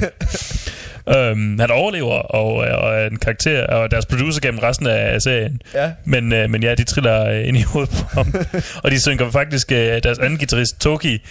Um, 1.33 1.59
han 1.61 1.71
overlever 1.71 2.15
og, 2.15 2.67
øh, 2.67 2.79
og 2.79 2.95
er 2.95 3.07
en 3.07 3.17
karakter 3.17 3.67
og 3.67 3.91
deres 3.91 4.07
producer 4.07 4.41
gennem 4.41 4.59
resten 4.59 4.87
af 4.87 5.23
serien. 5.23 5.61
Ja. 5.75 5.91
Men, 6.05 6.33
øh, 6.33 6.51
men 6.51 6.63
ja, 6.63 6.75
de 6.75 6.85
triller 6.85 7.27
øh, 7.27 7.49
ind 7.49 7.57
i 7.57 7.63
hovedet 7.63 7.91
på 7.91 8.07
ham. 8.13 8.35
og 8.85 8.91
de 8.91 9.01
synker 9.03 9.31
faktisk 9.31 9.73
øh, 9.73 10.03
deres 10.03 10.19
anden 10.19 10.39
guitarist, 10.39 10.81
Toki, 10.81 11.13
øh, 11.15 11.23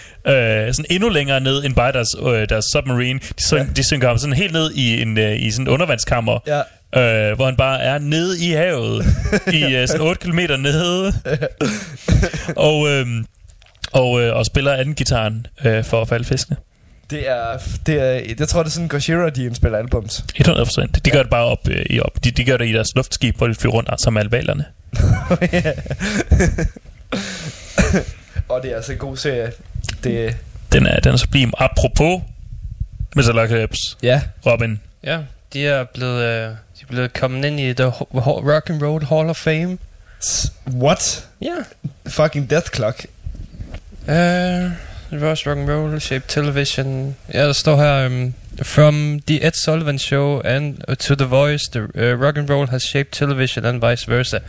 sådan 0.74 0.86
endnu 0.89 1.09
længere 1.09 1.39
ned 1.39 1.63
end 1.66 1.76
bare 1.76 1.91
deres, 1.91 2.07
øh, 2.28 2.49
deres 2.49 2.66
submarine. 2.72 3.20
De, 3.20 3.43
syng, 3.47 3.59
Ja. 3.59 3.66
de 3.76 3.84
synker 3.84 4.07
ham 4.07 4.18
sådan 4.18 4.34
helt 4.34 4.51
ned 4.53 4.72
i, 4.76 5.01
en, 5.01 5.18
øh, 5.18 5.41
i 5.41 5.51
sådan 5.51 5.68
et 5.68 5.72
undervandskammer, 5.72 6.39
Ja. 6.47 6.61
Øh, 6.96 7.36
hvor 7.36 7.46
han 7.46 7.56
bare 7.56 7.82
er 7.82 8.00
nede 8.00 8.46
i 8.46 8.52
havet, 8.52 9.06
i 9.54 9.64
øh, 9.76 9.88
sådan 9.88 10.02
8 10.02 10.22
km 10.22 10.40
nede, 10.60 11.14
og, 12.70 12.88
øh, 12.90 13.08
og, 13.92 14.22
øh, 14.22 14.36
og 14.36 14.46
spiller 14.46 14.74
anden 14.74 14.96
gitaren 14.96 15.48
øh, 15.66 15.84
for 15.84 16.02
at 16.02 16.08
falde 16.08 16.26
fiskene. 16.26 16.58
Det 17.10 17.30
er, 17.30 17.58
det 17.86 17.96
er, 17.96 18.36
jeg 18.40 18.48
tror, 18.48 18.64
det 18.64 18.70
er 18.70 18.74
sådan, 18.74 18.88
Gojira, 18.88 19.30
de 19.30 19.46
indspiller 19.46 19.78
albums. 19.78 20.26
100 20.36 20.66
procent. 20.66 21.06
De 21.06 21.10
gør 21.10 21.22
det 21.22 21.30
bare 21.30 21.46
op 21.46 21.68
øh, 21.70 21.86
i 21.90 22.00
op. 22.00 22.24
De, 22.24 22.32
de 22.32 22.46
gør 22.46 22.58
det 22.58 22.68
i 22.68 22.74
deres 22.74 22.96
luftskib, 22.96 23.38
hvor 23.38 23.48
de 23.48 23.56
flyver 23.56 23.74
rundt 23.74 24.02
som 24.02 24.18
alvalerne. 24.18 24.66
Og 28.50 28.64
det 28.64 28.72
er 28.72 28.76
altså 28.76 28.92
en 28.92 28.98
god 28.98 29.18
serie. 29.18 29.52
Det, 30.04 30.36
Den 30.74 30.86
er, 30.86 31.00
den 31.00 31.14
er 31.14 31.18
sublim. 31.18 31.54
Apropos 31.58 32.22
Metalocalypse, 33.16 33.96
ja. 34.04 34.22
Robin. 34.46 34.80
Ja, 35.04 35.20
de 35.54 35.68
er 35.68 35.84
blevet, 35.94 36.24
øh, 36.24 36.52
de 36.76 36.82
er 36.82 36.88
blevet 36.88 37.13
kommet 37.13 37.45
ind 37.45 37.59
i 37.59 37.73
The 37.73 37.86
Ho- 37.86 38.41
Rock 38.53 38.69
and 38.69 38.82
Roll 38.82 39.05
Hall 39.05 39.30
of 39.30 39.38
Fame. 39.38 39.78
What? 40.65 41.28
Ja. 41.41 41.55
Fucking 42.07 42.49
Death 42.49 42.71
Clock. 42.71 43.05
Uh, 44.07 44.71
Ross 45.11 45.45
Rock 45.47 45.57
and 45.57 45.69
Roll, 45.69 45.99
Shape 45.99 46.26
Television. 46.28 47.15
Ja, 47.34 47.45
der 47.45 47.53
står 47.53 47.76
her... 47.76 48.05
Um, 48.05 48.34
From 48.63 49.19
the 49.28 49.41
Ed 49.41 49.53
Sullivan 49.55 49.99
Show 49.99 50.39
and 50.45 50.82
uh, 50.88 50.95
to 50.95 51.15
The 51.15 51.26
Voice, 51.26 51.67
the 51.71 51.89
uh, 51.93 52.15
rock 52.15 52.38
and 52.38 52.49
roll 52.49 52.67
has 52.67 52.84
shaped 52.84 53.11
television 53.11 53.65
and 53.65 53.82
vice 53.82 54.05
versa. 54.05 54.39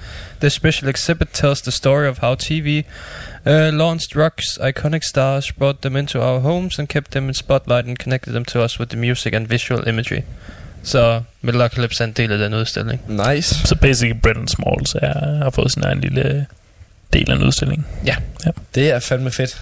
This 0.40 0.54
special 0.54 0.88
exhibit 0.88 1.32
tells 1.32 1.60
the 1.60 1.72
story 1.72 2.06
of 2.06 2.18
how 2.18 2.36
TV 2.36 2.84
uh, 3.44 3.72
launched 3.72 4.14
rock's 4.14 4.58
iconic 4.58 5.02
stars, 5.02 5.50
brought 5.50 5.80
them 5.80 5.96
into 5.96 6.22
our 6.22 6.38
homes 6.40 6.78
and 6.78 6.88
kept 6.88 7.10
them 7.10 7.26
in 7.28 7.34
spotlight 7.34 7.84
and 7.86 7.98
connected 7.98 8.32
them 8.32 8.44
to 8.44 8.62
us 8.62 8.78
with 8.78 8.90
the 8.90 8.96
music 8.96 9.34
and 9.34 9.48
visual 9.48 9.88
imagery. 9.88 10.22
Så 10.86 11.22
Metalocalypse 11.42 12.02
er 12.04 12.06
en 12.06 12.12
del 12.12 12.32
af 12.32 12.38
den 12.38 12.54
udstilling. 12.54 13.00
Nice. 13.08 13.66
Så 13.66 13.74
basically 13.74 14.20
Brendan 14.22 14.48
Smalls 14.48 14.94
er, 14.94 15.42
har 15.42 15.50
fået 15.50 15.72
sin 15.72 15.84
egen 15.84 16.00
lille 16.00 16.46
del 17.12 17.30
af 17.30 17.34
en 17.34 17.42
udstilling. 17.42 17.86
Det 18.74 18.90
er 18.90 18.98
fandme 18.98 19.30
fedt. 19.30 19.60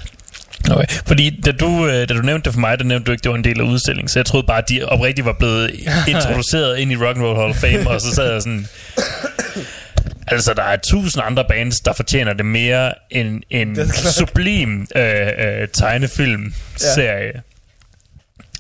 Okay. 0.71 0.87
Fordi 1.07 1.41
da 1.45 1.53
du, 1.53 1.87
øh, 1.87 2.09
da 2.09 2.15
du 2.15 2.23
nævnte 2.23 2.45
det 2.45 2.53
for 2.53 2.61
mig, 2.61 2.79
der 2.79 2.85
nævte 2.85 3.05
du 3.05 3.13
ikke, 3.13 3.23
det 3.23 3.31
var 3.31 3.37
en 3.37 3.45
del 3.45 3.61
af 3.61 3.65
udstillingen. 3.65 4.09
Så 4.09 4.19
jeg 4.19 4.27
troede 4.27 4.47
bare, 4.47 4.59
at 4.59 4.69
de 4.69 4.85
oprigtigt 4.85 5.25
var 5.25 5.33
blevet 5.39 5.71
introduceret 6.09 6.79
ind 6.79 6.93
i 6.93 6.97
Rock 6.97 7.17
and 7.17 7.25
Roll 7.25 7.37
Hall 7.39 7.51
of 7.51 7.57
Fame, 7.57 7.91
og 7.91 8.01
så 8.01 8.15
sad 8.15 8.33
jeg 8.33 8.43
sådan... 8.43 8.67
Altså, 10.27 10.55
der 10.55 10.63
er 10.63 10.77
tusind 10.77 11.23
andre 11.27 11.45
bands, 11.49 11.81
der 11.81 11.93
fortjener 11.93 12.33
det 12.33 12.47
mere 12.47 12.93
end 13.11 13.43
en 13.51 13.93
sublim 13.93 14.87
øh, 14.97 15.27
øh, 15.39 15.69
tegnefilm-serie. 15.73 17.33
Ja. 17.35 17.41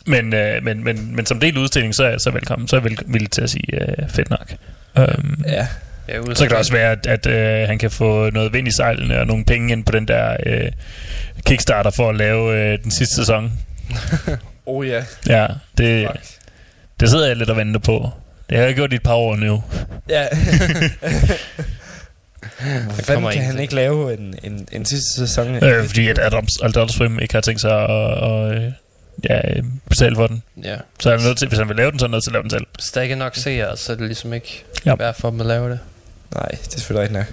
Men, 0.07 0.35
øh, 0.35 0.65
men, 0.65 0.85
men, 0.85 1.17
men 1.17 1.27
som 1.27 1.41
del 1.41 1.57
af 1.57 1.61
udstillingen, 1.61 1.93
så 1.93 2.05
er 2.05 2.11
jeg 2.11 2.21
så 2.21 2.31
velkommen. 2.31 2.69
Så 2.69 2.77
er 2.77 2.81
jeg 2.81 2.91
vel, 2.91 2.99
villig 3.07 3.31
til 3.31 3.43
at 3.43 3.51
sige 3.51 3.81
øh, 3.83 4.09
fedt 4.09 4.31
nok. 4.31 4.55
Um, 4.97 5.45
Ja. 5.47 5.67
Ja, 6.09 6.21
så 6.35 6.43
kan 6.45 6.51
det 6.51 6.59
også 6.59 6.73
være, 6.73 6.91
at, 6.93 7.07
at 7.07 7.27
øh, 7.27 7.69
han 7.69 7.79
kan 7.79 7.91
få 7.91 8.31
noget 8.31 8.53
vind 8.53 8.69
i 8.69 8.71
sejlene 8.77 9.21
og 9.21 9.27
nogle 9.27 9.45
penge 9.45 9.73
ind 9.73 9.85
på 9.85 9.93
den 9.93 10.09
der 10.09 10.37
øh, 10.47 10.71
Kickstarter 11.47 11.91
for 11.91 12.11
at 12.11 12.17
lave 12.17 12.57
øh, 12.59 12.79
den 12.83 12.91
sidste 12.91 13.15
sæson. 13.15 13.53
Oh 14.67 14.89
ja. 14.89 15.05
Ja, 15.29 15.47
det, 15.79 16.09
Fuck. 16.13 16.25
det 17.01 17.11
sidder 17.11 17.27
jeg 17.27 17.37
lidt 17.37 17.51
og 17.51 17.57
venter 17.57 17.81
på. 17.81 18.11
Det 18.51 18.59
har 18.59 18.65
jeg 18.65 18.75
gjort 18.75 18.93
i 18.93 18.97
et 18.97 19.03
par 19.03 19.15
år 19.15 19.37
nu. 19.37 19.63
Ja. 20.09 20.27
Kommer 23.15 23.33
kan 23.33 23.43
han 23.45 23.59
ikke 23.59 23.75
lave 23.75 24.19
en, 24.19 24.35
en, 24.43 24.69
en 24.73 24.85
sidste 24.85 25.15
sæson? 25.27 25.65
Øh, 25.65 25.87
fordi 25.87 26.09
at 26.09 26.19
Adams, 26.19 26.51
Adult 26.63 26.93
Swim 26.93 27.19
ikke 27.19 27.35
har 27.35 27.41
tænkt 27.41 27.61
sig 27.61 27.83
at, 27.83 28.23
at, 28.23 28.55
øh, 28.63 28.73
ja, 29.31 29.41
betale 29.89 30.17
for 30.17 30.27
den. 30.27 30.43
Ja. 30.65 30.77
Så 31.01 31.11
er 31.11 31.17
han 31.17 31.27
nødt 31.27 31.39
til, 31.39 31.49
hvis 31.49 31.59
han 31.59 31.69
vil 31.69 31.77
lave 31.77 31.91
den, 31.91 31.99
så 31.99 32.05
er 32.05 32.09
han 32.09 32.13
nødt 32.13 32.25
til 32.25 32.31
at 32.31 32.33
lave 32.33 32.43
den 32.43 32.51
selv. 32.51 32.67
Hvis 32.75 32.87
der 32.87 33.01
ikke 33.01 33.13
er 33.13 33.17
nok 33.17 33.37
seere, 33.37 33.77
så 33.77 33.93
er 33.93 33.97
det 33.97 34.07
ligesom 34.07 34.33
ikke 34.33 34.65
Ja. 34.87 34.95
værd 34.95 35.15
for 35.21 35.31
dem 35.31 35.41
at 35.41 35.47
lave 35.47 35.71
det. 35.71 35.79
Nej, 36.35 36.49
det 36.49 36.67
er 36.67 36.71
selvfølgelig 36.79 37.05
ikke 37.05 37.15
nok. 37.15 37.27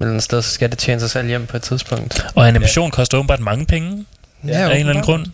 Men 0.00 0.16
et 0.16 0.22
sted, 0.22 0.42
så 0.42 0.50
skal 0.50 0.70
det 0.70 0.78
tjene 0.78 1.00
sig 1.00 1.10
selv 1.10 1.28
hjem 1.28 1.46
på 1.46 1.56
et 1.56 1.62
tidspunkt. 1.62 2.26
Og 2.34 2.48
animation 2.48 2.86
ja. 2.86 2.90
koster 2.90 3.18
åbenbart 3.18 3.40
mange 3.40 3.66
penge 3.66 4.06
Ja, 4.46 4.52
af 4.52 4.64
en 4.74 4.76
eller 4.76 4.90
anden 4.90 5.04
grund. 5.04 5.26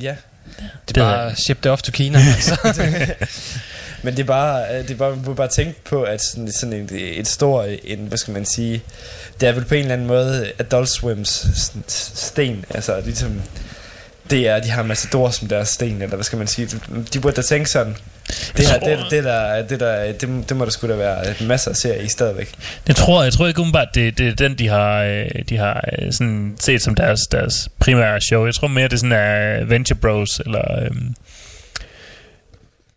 Ja. 0.00 0.14
Det 0.88 0.96
er 0.96 1.00
bare 1.02 1.34
ship 1.36 1.62
det 1.64 1.72
off 1.72 1.82
to 1.82 1.92
Kina. 1.92 2.18
altså. 2.34 2.56
Men 4.02 4.14
det 4.16 4.22
er 4.22 4.26
bare, 4.26 4.62
øh, 4.70 4.82
det 4.82 4.90
er 4.90 4.94
bare, 4.96 5.16
man 5.16 5.34
bare 5.34 5.48
tænke 5.48 5.84
på, 5.84 6.02
at 6.02 6.22
sådan, 6.22 6.52
sådan 6.52 6.72
et, 6.72 7.18
et 7.20 7.28
stort, 7.28 7.68
en, 7.84 7.98
hvad 7.98 8.18
skal 8.18 8.34
man 8.34 8.44
sige, 8.44 8.82
det 9.40 9.48
er 9.48 9.52
vel 9.52 9.64
på 9.64 9.74
en 9.74 9.80
eller 9.80 9.92
anden 9.92 10.06
måde 10.06 10.52
Adult 10.58 10.88
Swims 10.88 11.46
sten, 11.88 12.64
altså 12.70 13.00
ligesom, 13.00 13.42
det 14.30 14.48
er, 14.48 14.60
de 14.60 14.70
har 14.70 14.82
Matador 14.82 15.30
som 15.30 15.48
deres 15.48 15.68
sten, 15.68 16.02
eller 16.02 16.14
hvad 16.16 16.24
skal 16.24 16.38
man 16.38 16.46
sige, 16.46 16.68
de 17.12 17.20
burde 17.20 17.36
da 17.36 17.42
tænke 17.42 17.70
sådan, 17.70 17.96
det, 18.56 18.66
her, 18.68 18.78
det, 18.78 18.98
det, 19.10 19.24
der, 19.24 19.62
det, 19.66 19.80
der, 19.80 20.12
det, 20.12 20.48
det 20.48 20.56
må 20.56 20.64
der 20.64 20.70
sgu 20.70 20.88
da 20.88 20.94
være 20.94 21.34
masser 21.46 21.70
af 21.70 21.76
serier 21.76 22.02
i 22.02 22.08
stadigvæk. 22.08 22.54
Jeg 22.88 22.96
tror, 22.96 23.22
jeg 23.22 23.32
tror 23.32 23.46
ikke 23.46 23.60
umiddelbart, 23.60 23.88
det, 23.94 24.18
det 24.18 24.28
er 24.28 24.34
den, 24.34 24.58
de 24.58 24.68
har, 24.68 25.02
øh, 25.02 25.26
de 25.48 25.56
har 25.56 25.84
øh, 25.98 26.12
sådan 26.12 26.56
set 26.60 26.82
som 26.82 26.94
deres, 26.94 27.20
deres 27.32 27.68
primære 27.78 28.20
show. 28.20 28.44
Jeg 28.44 28.54
tror 28.54 28.68
mere, 28.68 28.84
det 28.84 28.92
er 28.92 28.96
sådan 28.96 29.12
er 29.12 29.64
Venture 29.64 29.98
Bros, 29.98 30.40
eller... 30.46 30.82
Øhm, 30.84 31.14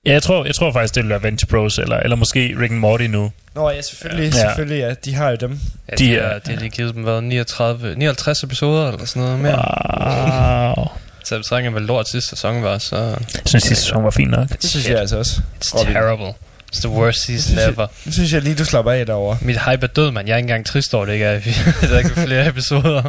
ja, 0.05 0.11
jeg 0.13 0.23
tror, 0.23 0.45
jeg 0.45 0.55
tror 0.55 0.71
faktisk, 0.73 0.95
det 0.95 1.03
vil 1.03 1.09
være 1.09 1.23
Venture 1.23 1.47
Bros, 1.47 1.78
eller, 1.78 1.97
eller 1.97 2.15
måske 2.15 2.55
Rick 2.61 2.71
and 2.71 2.80
Morty 2.80 3.03
nu. 3.03 3.32
Nå 3.55 3.69
ja, 3.69 3.82
selvfølgelig, 3.82 4.34
Ja. 4.34 4.39
selvfølgelig, 4.39 4.80
ja, 4.80 4.93
de 5.05 5.15
har 5.15 5.30
jo 5.30 5.36
dem. 5.36 5.59
ja, 5.91 5.95
De 5.95 6.03
de, 6.05 6.17
er- 6.17 6.21
er, 6.23 6.39
de 6.39 6.51
har 6.51 6.59
lige 6.59 6.69
givet 6.69 6.95
dem 6.95 7.05
været 7.05 7.23
39, 7.23 7.95
59 7.95 8.43
episoder 8.43 8.91
eller 8.91 9.05
sådan 9.05 9.21
noget 9.21 9.39
mere. 9.39 10.73
Wow. 10.78 10.88
Så 11.28 11.36
jeg 11.36 11.39
betragter, 11.41 11.69
hvad 11.69 11.82
lort 11.82 12.09
sidste 12.09 12.30
sæson 12.30 12.63
var, 12.63 12.78
så 12.78 12.95
Jeg 12.95 13.17
synes, 13.45 13.63
sidste 13.63 13.84
sæson 13.86 14.03
var 14.03 14.09
fint 14.11 14.32
nok. 14.32 14.49
Det 14.61 14.69
synes 14.69 14.89
jeg 14.89 14.99
altså 14.99 15.17
også. 15.17 15.41
it's 15.65 15.84
terrible. 15.93 16.34
It's 16.75 16.80
the 16.80 16.89
worst 16.89 17.25
season 17.25 17.43
synes 17.43 17.59
jeg- 17.61 17.69
ever. 17.69 17.88
Nu 18.05 18.11
synes 18.11 18.34
jeg 18.34 18.41
lige, 18.41 18.55
du 18.55 18.65
slapper 18.65 18.91
af 18.91 19.05
derovre. 19.05 19.38
Mit 19.41 19.57
hype 19.65 19.84
er 19.84 19.88
død, 19.88 20.11
mand. 20.11 20.28
Jeg 20.28 20.34
er 20.34 20.38
ikke 20.38 20.45
engang 20.45 20.65
trist 20.65 20.93
over 20.93 21.05
det, 21.05 21.13
ikke? 21.13 21.25
er- 21.25 21.39
Der 21.82 21.93
er 21.93 21.97
ikke 21.97 22.09
flere 22.09 22.47
episoder. 22.47 23.03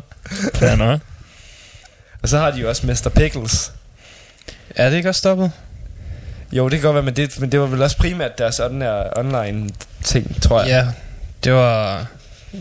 Fair 0.54 0.76
nok. 0.76 1.00
Og 2.22 2.28
så 2.28 2.38
har 2.38 2.50
de 2.50 2.60
jo 2.60 2.68
også 2.68 2.86
Mr. 2.86 3.08
Pickles. 3.16 3.72
Er 4.76 4.90
det 4.90 4.96
ikke 4.96 5.08
også 5.08 5.18
stoppet? 5.18 5.52
Jo, 6.52 6.68
det 6.68 6.78
kan 6.78 6.82
godt 6.86 6.94
være, 6.94 7.02
men 7.04 7.16
det, 7.16 7.40
men 7.40 7.52
det 7.52 7.60
var 7.60 7.66
vel 7.66 7.82
også 7.82 7.96
primært 7.96 8.38
deres 8.38 8.54
sådan 8.54 8.82
her 8.82 9.02
online 9.18 9.70
ting, 10.04 10.42
tror 10.42 10.60
jeg. 10.60 10.68
Ja, 10.68 10.86
det 11.44 11.52
var... 11.52 12.06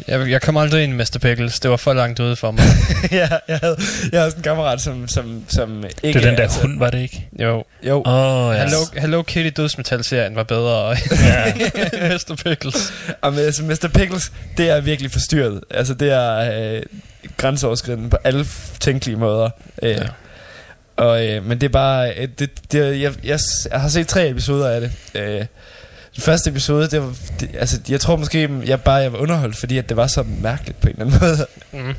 Jeg, 0.07 0.29
jeg 0.29 0.41
kom 0.41 0.57
aldrig 0.57 0.83
ind 0.83 0.93
i 0.93 0.95
Mr. 0.95 1.17
Pickles. 1.21 1.59
Det 1.59 1.71
var 1.71 1.77
for 1.77 1.93
langt 1.93 2.19
ude 2.19 2.35
for 2.35 2.51
mig. 2.51 2.63
ja, 3.11 3.29
jeg 3.47 3.57
havde, 3.63 3.77
jeg 4.11 4.19
havde 4.19 4.31
sådan 4.31 4.39
en 4.39 4.43
kammerat, 4.43 4.81
som, 4.81 5.07
som, 5.07 5.43
som 5.47 5.83
ikke... 6.03 6.19
Det 6.19 6.25
er 6.25 6.29
den 6.29 6.37
der 6.37 6.43
altså- 6.43 6.61
hund, 6.61 6.79
var 6.79 6.89
det 6.89 6.99
ikke? 7.01 7.27
Jo. 7.39 7.63
Jo, 7.83 8.03
oh, 8.05 8.55
ja. 8.55 8.63
Hello, 8.63 8.77
Hello 8.97 9.21
Kitty 9.21 9.61
dødsmetal-serien 9.61 10.35
var 10.35 10.43
bedre 10.43 10.89
Ja. 11.11 11.45
end 11.53 12.13
Mr. 12.13 12.35
Pickles. 12.45 12.93
og 13.21 13.33
med, 13.33 13.45
altså 13.45 13.63
Mr. 13.63 13.87
Pickles, 13.93 14.31
det 14.57 14.69
er 14.69 14.81
virkelig 14.81 15.11
forstyrret. 15.11 15.61
Altså, 15.71 15.93
det 15.93 16.11
er 16.11 16.37
øh, 16.75 16.81
grænseoverskridende 17.37 18.09
på 18.09 18.17
alle 18.23 18.45
tænkelige 18.79 19.17
måder. 19.17 19.49
Øh, 19.81 19.89
Ja. 19.89 19.97
og, 20.97 21.27
øh, 21.27 21.45
men 21.45 21.61
det 21.61 21.67
er 21.67 21.71
bare... 21.71 22.13
Øh, 22.17 22.27
det, 22.39 22.49
det, 22.71 23.01
jeg, 23.01 23.13
jeg, 23.23 23.39
jeg 23.71 23.81
har 23.81 23.89
set 23.89 24.07
tre 24.07 24.29
episoder 24.29 24.69
af 24.69 24.81
det. 24.81 24.91
Øh, 25.15 25.45
den 26.17 26.23
første 26.23 26.49
episode, 26.49 26.87
det 26.89 27.01
var, 27.01 27.13
det, 27.39 27.49
altså, 27.59 27.79
jeg 27.89 28.01
tror 28.01 28.15
måske, 28.15 28.49
jeg 28.65 28.81
bare 28.81 28.95
jeg 28.95 29.11
var 29.13 29.19
underholdt, 29.19 29.57
fordi 29.57 29.77
at 29.77 29.89
det 29.89 29.97
var 29.97 30.07
så 30.07 30.23
mærkeligt 30.23 30.81
på 30.81 30.87
en 30.87 30.95
eller 30.99 31.05
anden 31.05 31.19
måde. 31.21 31.47
Mm. 31.85 31.95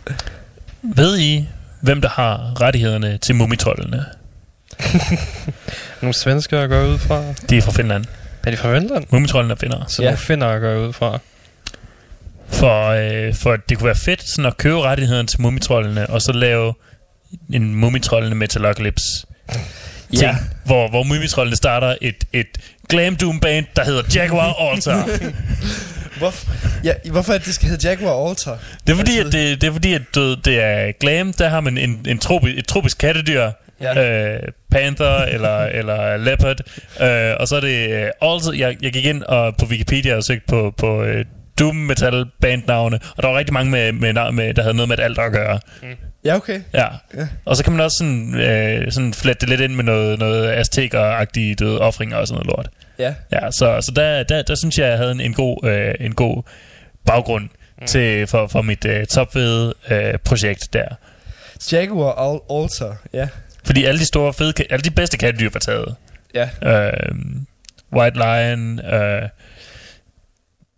Ved 0.96 1.18
I, 1.18 1.48
hvem 1.80 2.00
der 2.00 2.08
har 2.08 2.60
rettighederne 2.60 3.18
til 3.18 3.34
mumitrollene? 3.34 4.04
Nogle 6.02 6.14
svenskere 6.14 6.68
går 6.68 6.84
ud 6.84 6.98
fra. 6.98 7.22
De 7.50 7.56
er 7.56 7.62
fra 7.62 7.72
Finland. 7.72 8.04
Er 8.46 8.50
de 8.50 8.56
fra 8.56 8.78
Finland? 8.78 9.04
Mumitrollene 9.10 9.52
er 9.54 9.58
finder. 9.58 9.84
Så 9.88 10.02
Ja. 10.02 10.06
ja. 10.06 10.10
nogle 10.10 10.18
finder 10.24 10.58
går 10.58 10.86
ud 10.88 10.92
fra. 10.92 11.18
For, 12.48 12.86
øh, 12.88 13.34
for 13.34 13.56
det 13.56 13.78
kunne 13.78 13.86
være 13.86 13.96
fedt 13.96 14.28
sådan 14.28 14.46
at 14.46 14.56
købe 14.56 14.80
rettighederne 14.82 15.28
til 15.28 15.40
mumitrollene, 15.42 16.10
og 16.10 16.22
så 16.22 16.32
lave 16.32 16.74
en 17.52 17.74
mumitrollene 17.74 18.34
Metalocalypse 18.34 19.26
ting, 20.10 20.22
Ja. 20.22 20.36
hvor, 20.64 20.88
hvor 20.88 21.02
mumitrollene 21.02 21.56
starter 21.56 21.94
et, 22.00 22.24
et 22.32 22.46
glam 22.88 23.16
doom 23.16 23.40
band, 23.40 23.66
der 23.76 23.84
hedder 23.84 24.02
Jaguar 24.14 24.52
Altar. 24.72 25.08
Hvorfor, 26.18 26.46
ja, 26.84 26.92
hvorfor 27.10 27.32
at 27.32 27.44
det 27.44 27.54
skal 27.54 27.68
hedde 27.68 27.88
Jaguar 27.88 28.28
Altar? 28.28 28.58
Det 28.86 28.92
er 28.92 28.96
fordi, 28.96 29.18
at 29.18 29.24
Altså- 29.24 29.38
det, 29.38 29.60
det, 29.60 29.66
er 29.68 29.72
fordi, 29.72 29.92
at 29.94 30.02
ved, 30.16 30.36
det 30.36 30.62
er 30.64 30.92
glam, 31.00 31.32
der 31.32 31.48
har 31.48 31.60
man 31.60 31.78
en, 31.78 32.06
en 32.08 32.18
tropi, 32.18 32.58
et 32.58 32.66
tropisk 32.66 32.98
kattedyr, 32.98 33.50
Ja. 33.80 34.34
øh, 34.34 34.42
panther 34.70 35.16
eller, 35.18 35.58
eller 35.58 36.16
leopard, 36.16 36.56
øh, 37.00 37.34
og 37.40 37.48
så 37.48 37.56
er 37.56 37.60
det 37.60 37.90
øh, 37.90 38.08
Altar, 38.20 38.52
jeg, 38.52 38.76
jeg 38.82 38.92
gik 38.92 39.04
ind 39.04 39.22
og 39.22 39.56
på 39.56 39.66
Wikipedia 39.66 40.16
og 40.16 40.24
søgte 40.24 40.46
på, 40.48 40.74
på 40.76 41.02
øh, 41.02 41.24
doom 41.58 41.76
metal 41.76 42.24
bandnavne, 42.40 42.98
og 43.16 43.22
der 43.22 43.28
var 43.28 43.38
rigtig 43.38 43.52
mange, 43.54 43.70
med, 43.70 43.92
med, 43.92 44.32
med, 44.32 44.54
der 44.54 44.62
havde 44.62 44.74
noget 44.76 44.88
med 44.88 44.98
et 44.98 45.02
alt 45.04 45.18
at 45.18 45.32
gøre. 45.32 45.60
Ja, 46.24 46.36
okay. 46.36 46.60
Ja. 46.74 46.86
Ja. 47.14 47.28
Og 47.44 47.56
så 47.56 47.64
kan 47.64 47.72
man 47.72 47.80
også 47.80 47.96
sådan, 47.98 48.34
øh, 48.34 48.92
sådan 48.92 49.14
flette 49.14 49.40
det 49.40 49.48
lidt 49.48 49.60
ind 49.60 49.74
med 49.74 49.84
noget, 49.84 50.18
noget 50.18 50.52
azteker-agtige 50.52 51.54
døde 51.54 51.80
offringer 51.80 52.16
og 52.16 52.26
sådan 52.28 52.46
noget 52.46 52.56
lort. 52.56 52.68
Ja. 52.98 53.14
Ja, 53.32 53.50
så, 53.50 53.80
så 53.80 53.92
der, 53.96 54.22
der, 54.22 54.42
der 54.42 54.54
synes 54.54 54.78
jeg, 54.78 54.88
jeg 54.88 54.96
havde 54.98 55.10
en, 55.10 55.20
en, 55.20 55.34
god, 55.34 55.64
øh, 55.64 55.94
en 56.00 56.14
god 56.14 56.42
baggrund 57.06 57.48
mm. 57.80 57.86
til, 57.86 58.26
for, 58.26 58.46
for 58.46 58.62
mit 58.62 58.84
øh, 58.84 59.06
topfede 59.06 59.74
øh, 59.90 60.18
projekt 60.18 60.72
der. 60.72 60.88
Jaguar 61.72 62.12
Al- 62.12 62.62
Altar, 62.62 62.96
ja. 63.12 63.28
Fordi 63.64 63.84
alle 63.84 64.00
de 64.00 64.06
store 64.06 64.32
fede, 64.32 64.52
alle 64.70 64.82
de 64.82 64.90
bedste 64.90 65.16
kattedyr 65.18 65.50
var 65.52 65.60
taget. 65.60 65.94
Ja. 66.34 66.48
Øh, 66.62 67.14
White 67.92 68.16
Lion, 68.18 68.80
øh, 68.80 69.28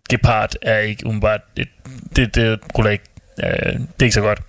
Gepard 0.09 0.53
er 0.61 0.77
ikke 0.77 1.05
umiddelbart, 1.05 1.41
det, 1.57 1.67
det, 2.15 2.35
det 2.35 2.59
ruller 2.77 2.91
ikke, 2.91 3.03
øh, 3.43 3.73
det 3.73 3.83
er 3.99 4.03
ikke 4.03 4.13
så 4.13 4.21
godt. 4.21 4.41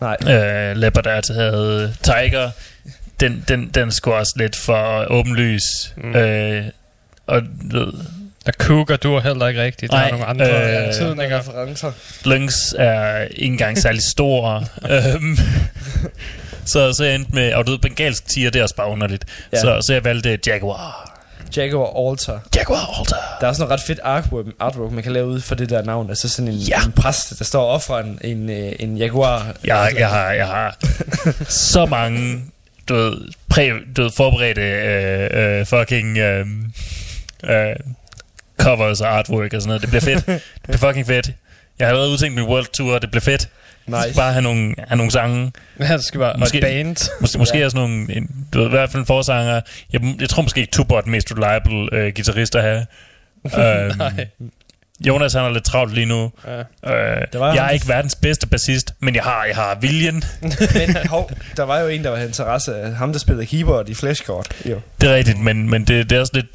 Nej. 0.00 0.16
Øh, 0.34 0.76
Leopard 0.76 1.34
havde 1.34 1.94
Tiger, 2.02 2.50
den, 3.20 3.44
den, 3.48 3.68
den 3.68 3.92
skulle 3.92 4.16
også 4.16 4.32
lidt 4.36 4.56
for 4.56 5.06
åbenlys. 5.10 5.62
Mm. 5.96 6.16
Øh, 6.16 6.64
og 7.26 7.42
du 7.72 7.78
ved, 7.78 7.92
Der 8.46 8.52
Cougar 8.52 8.96
dur 8.96 9.20
heller 9.20 9.46
ikke 9.48 9.62
rigtigt. 9.62 9.92
Der 9.92 9.98
Nej, 9.98 10.06
er 10.06 10.10
nogle 10.10 10.26
andre 10.26 10.76
øh, 10.76 10.82
øh, 10.82 10.86
betydninger. 10.88 11.38
referencer. 11.38 11.92
Lynx 12.24 12.52
er 12.78 13.18
ikke 13.20 13.52
engang 13.52 13.78
særlig 13.78 14.02
stor. 14.02 14.64
øhm, 15.14 15.38
så, 16.64 16.92
så 16.92 17.04
jeg 17.04 17.14
endte 17.14 17.34
med, 17.34 17.54
og 17.54 17.66
du 17.66 17.70
ved, 17.70 17.78
bengalsk 17.78 18.28
tiger, 18.28 18.50
det 18.50 18.58
er 18.58 18.62
også 18.62 18.76
bare 18.76 18.88
underligt. 18.88 19.24
Ja. 19.52 19.60
Så, 19.60 19.82
så 19.86 19.92
jeg 19.92 20.04
valgte 20.04 20.38
Jaguar. 20.46 21.09
Jaguar 21.56 22.10
Alter. 22.10 22.38
Jaguar 22.56 22.98
Alter. 22.98 23.16
Der 23.40 23.44
er 23.46 23.48
også 23.48 23.62
noget 23.62 23.72
ret 23.72 23.86
fedt 23.86 24.00
artwork, 24.02 24.44
artwork 24.60 24.92
man 24.92 25.02
kan 25.02 25.12
lave 25.12 25.26
ud 25.26 25.40
for 25.40 25.54
det 25.54 25.70
der 25.70 25.82
navn. 25.82 26.08
Altså 26.10 26.28
sådan 26.28 26.48
en, 26.48 26.54
Ja. 26.54 26.84
en 26.86 26.92
præst, 26.92 27.38
der 27.38 27.44
står 27.44 27.82
og 27.88 28.00
en, 28.00 28.18
en, 28.24 28.50
øh, 28.50 28.72
en 28.78 28.96
Jaguar. 28.98 29.54
Jeg, 29.64 29.92
jeg, 29.98 30.08
har, 30.08 30.30
jeg 30.32 30.46
har 30.46 30.76
så 31.48 31.86
mange 31.86 32.40
du 32.88 32.94
ved, 32.94 33.16
præ, 33.48 33.70
du 33.96 34.02
ved, 34.02 34.10
forberedte 34.10 34.60
øh, 34.62 35.58
øh, 35.60 35.66
fucking 35.66 36.18
øh, 36.18 36.46
øh, 37.44 37.76
covers 38.60 39.00
og 39.00 39.08
artwork 39.18 39.54
og 39.54 39.62
sådan 39.62 39.68
noget. 39.68 39.80
Det 39.82 39.88
bliver 39.90 40.00
fedt. 40.00 40.26
Det 40.26 40.42
bliver 40.62 40.78
fucking 40.78 41.06
fedt. 41.06 41.30
Jeg 41.78 41.86
har 41.86 41.90
allerede 41.90 42.10
udtænkt 42.12 42.34
min 42.34 42.44
world 42.44 42.66
tour, 42.72 42.98
det 42.98 43.10
bliver 43.10 43.20
fedt. 43.20 43.48
Nice. 43.86 44.14
bare 44.16 44.32
have 44.32 44.42
nogle, 44.42 44.74
have 44.88 44.96
nogle 44.96 45.12
sange. 45.12 45.52
Ja, 45.80 45.92
det 45.92 46.04
skal 46.04 46.20
være 46.20 46.32
Måske- 46.38 46.40
måske, 46.40 46.58
et 46.58 46.62
band. 46.86 46.96
Mås- 47.24 47.38
måske 47.38 47.58
ja. 47.58 47.64
også 47.64 47.76
nogle, 47.76 48.16
en, 48.16 48.46
du 48.54 48.58
ved, 48.58 48.66
i 48.66 48.70
hvert 48.70 48.90
fald 48.90 49.00
en 49.00 49.06
forsanger. 49.06 49.60
Jeg, 49.92 50.00
jeg 50.20 50.28
tror 50.28 50.42
måske 50.42 50.60
ikke 50.60 50.70
Tubo 50.72 50.94
er 50.94 51.00
den 51.00 51.10
mest 51.12 51.32
reliable 51.36 51.88
øh, 51.96 52.12
guitarist 52.14 52.56
at 52.56 52.62
have. 52.62 52.86
øhm, 53.84 53.98
Nej. 53.98 54.26
Jonas 55.06 55.32
han 55.32 55.44
er 55.44 55.50
lidt 55.50 55.64
travlt 55.64 55.94
lige 55.94 56.06
nu. 56.06 56.30
Ja. 56.46 56.58
Øh, 56.58 57.26
Der 57.32 57.38
var 57.38 57.54
jeg 57.54 57.66
er 57.66 57.70
ikke 57.70 57.88
verdens 57.88 58.14
bedste 58.14 58.46
bassist, 58.46 58.94
men 59.00 59.14
jeg 59.14 59.22
har, 59.22 59.44
jeg 59.44 59.54
har 59.56 59.74
viljen. 59.80 60.24
Men 60.74 60.96
hov, 61.08 61.30
der 61.56 61.62
var 61.62 61.78
jo 61.78 61.88
en, 61.88 62.04
der 62.04 62.10
var 62.10 62.18
interesse 62.18 62.76
af 62.76 62.92
ham, 62.94 63.12
der 63.12 63.18
spillede 63.18 63.46
keyboard 63.46 63.88
i 63.88 63.94
Flashcard. 63.94 64.46
Jo. 64.70 64.80
Det 65.00 65.10
er 65.10 65.14
rigtigt, 65.14 65.38
men, 65.38 65.70
men 65.70 65.84
det, 65.84 66.10
det 66.10 66.16
er 66.16 66.20
også 66.20 66.32
lidt... 66.34 66.46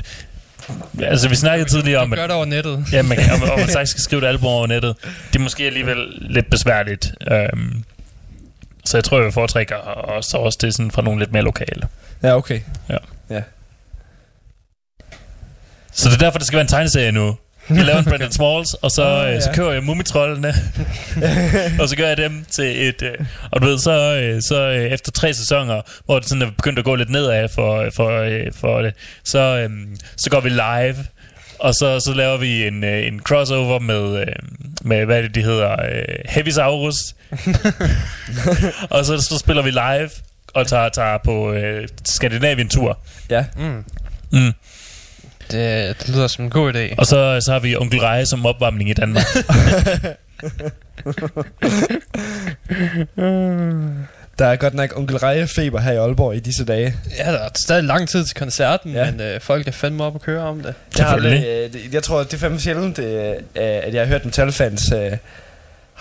Altså, 1.03 1.29
vi 1.29 1.35
snakkede 1.35 1.69
tidligere 1.69 2.01
om, 2.01 2.09
Du 2.09 2.15
gør 2.15 2.27
det 2.27 2.35
over 2.35 2.45
nettet. 2.45 2.85
ja, 2.91 3.01
man, 3.01 3.17
om, 3.33 3.49
om 3.49 3.59
man 3.59 3.67
faktisk 3.77 3.91
skal 3.91 4.01
skrive 4.01 4.21
et 4.21 4.27
album 4.27 4.47
over 4.47 4.67
nettet. 4.67 4.95
Det 5.33 5.39
er 5.39 5.43
måske 5.43 5.63
alligevel 5.63 5.97
lidt 6.21 6.49
besværligt. 6.49 7.11
Um, 7.53 7.83
så 8.85 8.97
jeg 8.97 9.03
tror, 9.03 9.21
jeg 9.21 9.33
foretrækker 9.33 9.75
også, 9.75 10.37
også 10.37 10.57
det 10.61 10.73
sådan 10.75 10.91
fra 10.91 11.01
nogle 11.01 11.19
lidt 11.19 11.31
mere 11.31 11.43
lokale. 11.43 11.81
Ja, 12.23 12.35
okay. 12.35 12.59
Så 15.91 16.09
det 16.09 16.15
er 16.15 16.19
derfor, 16.19 16.37
det 16.37 16.47
skal 16.47 16.57
være 16.57 16.61
en 16.61 16.67
tegneserie 16.67 17.11
nu. 17.11 17.37
Jeg 17.69 17.85
laver 17.85 17.99
en 17.99 18.05
Brandon 18.05 18.31
Smalls, 18.31 18.73
og 18.73 18.91
så, 18.91 19.03
Ah, 19.03 19.35
øh, 19.35 19.41
så 19.41 19.49
ja. 19.49 19.55
kører 19.55 19.71
jeg 19.73 19.83
Mumitrollene, 19.83 20.53
og 21.79 21.89
så 21.89 21.95
gør 21.97 22.07
jeg 22.07 22.17
dem 22.17 22.45
til 22.51 22.87
et... 22.87 23.01
Øh, 23.01 23.13
og 23.51 23.61
du 23.61 23.67
ved, 23.67 23.79
så, 23.79 24.15
øh, 24.15 24.41
så 24.41 24.67
efter 24.69 25.11
tre 25.11 25.33
sæsoner, 25.33 25.81
hvor 26.05 26.19
det 26.19 26.29
sådan 26.29 26.41
er 26.41 26.51
begyndt 26.51 26.79
at 26.79 26.85
gå 26.85 26.95
lidt 26.95 27.09
nedad 27.09 27.49
for, 27.49 27.89
for, 27.95 28.27
for 28.55 28.81
det, 28.81 28.93
så, 29.23 29.39
øh, 29.39 29.69
så 30.17 30.29
går 30.29 30.39
vi 30.39 30.49
live, 30.49 30.95
og 31.59 31.73
så, 31.73 31.99
så 31.99 32.13
laver 32.13 32.37
vi 32.37 32.67
en, 32.67 32.83
en 32.83 33.19
crossover 33.19 33.79
med, 33.79 34.25
med, 34.81 35.05
hvad 35.05 35.17
er 35.17 35.21
det, 35.21 35.35
de 35.35 35.43
hedder, 35.43 35.71
øh, 35.71 36.03
Heavisaurus. 36.25 36.95
og 38.89 39.05
så, 39.05 39.17
så 39.21 39.37
spiller 39.39 39.63
vi 39.63 39.71
live, 39.71 40.09
og 40.53 40.67
tager, 40.67 40.89
tager 40.89 41.17
på 41.23 41.53
øh, 41.53 41.87
Skandinavien-tur. 42.05 42.99
Ja. 43.29 43.45
Mm. 43.57 43.83
Mm. 44.31 44.53
Det, 45.51 45.95
det 45.99 46.09
lyder 46.09 46.27
som 46.27 46.43
en 46.43 46.49
god 46.49 46.73
idé. 46.75 46.95
Og 46.97 47.05
så, 47.05 47.41
så 47.45 47.51
har 47.51 47.59
vi 47.59 47.75
Onkel 47.75 47.99
Reje 47.99 48.25
som 48.25 48.45
opvarmning 48.45 48.89
i 48.89 48.93
Danmark. 48.93 49.25
Der 54.39 54.45
er 54.45 54.55
godt 54.55 54.73
nok 54.73 54.97
onkel 54.97 55.17
Reje 55.17 55.47
feber 55.47 55.79
her 55.79 55.91
i 55.91 55.95
Aalborg 55.95 56.35
i 56.35 56.39
disse 56.39 56.65
dage. 56.65 56.95
Ja, 57.17 57.31
der 57.31 57.39
er 57.39 57.49
stadig 57.55 57.83
lang 57.83 58.09
tid 58.09 58.25
til 58.25 58.35
koncerten, 58.35 58.91
Ja. 58.93 59.11
men 59.11 59.21
øh, 59.21 59.41
folk 59.41 59.67
er 59.67 59.71
fandme 59.71 60.03
op 60.03 60.15
at 60.15 60.21
køre 60.21 60.41
om 60.43 60.61
det. 60.63 60.73
Jeg, 60.97 61.05
har 61.05 61.17
øh, 61.17 61.23
det- 61.23 61.93
jeg 61.93 62.03
tror, 62.03 62.23
det 62.23 62.33
er 62.33 62.37
fandme 62.37 62.59
sjældent, 62.59 62.99
øh, 62.99 63.29
øh, 63.29 63.35
at 63.55 63.93
jeg 63.93 64.01
har 64.01 64.07
hørt 64.07 64.25
metalfans 64.25 64.91
øh, 64.91 65.11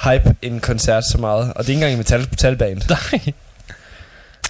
hype 0.04 0.34
en 0.42 0.60
koncert 0.60 1.04
så 1.12 1.18
meget. 1.18 1.52
Og 1.56 1.58
det 1.58 1.68
er 1.68 1.68
ikke 1.68 1.72
engang 1.74 1.92
en 1.92 1.98
metal, 1.98 2.20
metalband. 2.30 2.82
Nej. 3.12 3.32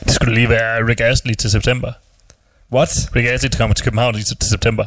Det 0.04 0.12
skulle 0.12 0.34
lige 0.34 0.48
være 0.48 0.86
Rick 0.88 1.00
Astley 1.00 1.34
til 1.34 1.50
september. 1.50 1.92
What? 2.72 3.08
Rick 3.16 3.28
Astley 3.28 3.50
kommer 3.50 3.74
til 3.74 3.84
København 3.84 4.18
i 4.18 4.22
til 4.22 4.36
september. 4.50 4.86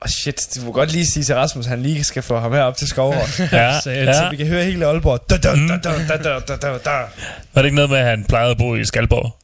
Oh 0.00 0.08
shit, 0.08 0.48
du 0.56 0.60
må 0.64 0.72
godt 0.72 0.92
lige 0.92 1.06
sige 1.06 1.24
til 1.24 1.34
Rasmus, 1.34 1.66
at 1.66 1.70
han 1.70 1.82
lige 1.82 2.04
skal 2.04 2.22
få 2.22 2.38
ham 2.38 2.52
her 2.52 2.62
op 2.62 2.76
til 2.76 2.88
Skovhård. 2.88 3.28
ja, 3.52 3.80
så, 3.84 3.90
ja. 3.90 4.12
så 4.12 4.28
vi 4.30 4.36
kan 4.36 4.46
høre 4.46 4.64
hele 4.64 4.86
Aalborg. 4.86 5.30
Da, 5.30 5.36
da, 5.36 5.54
da, 5.68 6.16
da, 6.16 6.38
da, 6.48 6.56
da, 6.56 6.78
da. 6.78 6.90
Var 7.54 7.62
det 7.62 7.64
ikke 7.64 7.74
noget 7.74 7.90
med, 7.90 7.98
at 7.98 8.04
han 8.06 8.24
plejede 8.24 8.50
at 8.50 8.58
bo 8.58 8.74
i 8.76 8.84
Skalborg? 8.84 9.36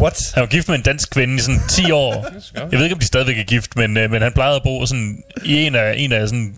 What? 0.00 0.32
Han 0.34 0.40
var 0.40 0.46
gift 0.46 0.68
med 0.68 0.76
en 0.76 0.82
dansk 0.82 1.10
kvinde 1.10 1.34
i 1.34 1.38
sådan 1.38 1.60
10 1.68 1.90
år. 1.90 2.26
Jeg 2.54 2.78
ved 2.78 2.82
ikke, 2.82 2.94
om 2.94 2.98
de 2.98 3.06
stadigvæk 3.06 3.38
er 3.38 3.44
gift, 3.44 3.76
men, 3.76 3.96
øh, 3.96 4.10
men 4.10 4.22
han 4.22 4.32
plejede 4.32 4.56
at 4.56 4.62
bo 4.62 4.86
sådan 4.86 5.22
i 5.44 5.66
en 5.66 5.74
af, 5.74 5.94
en 5.96 6.12
af 6.12 6.28
sådan 6.28 6.54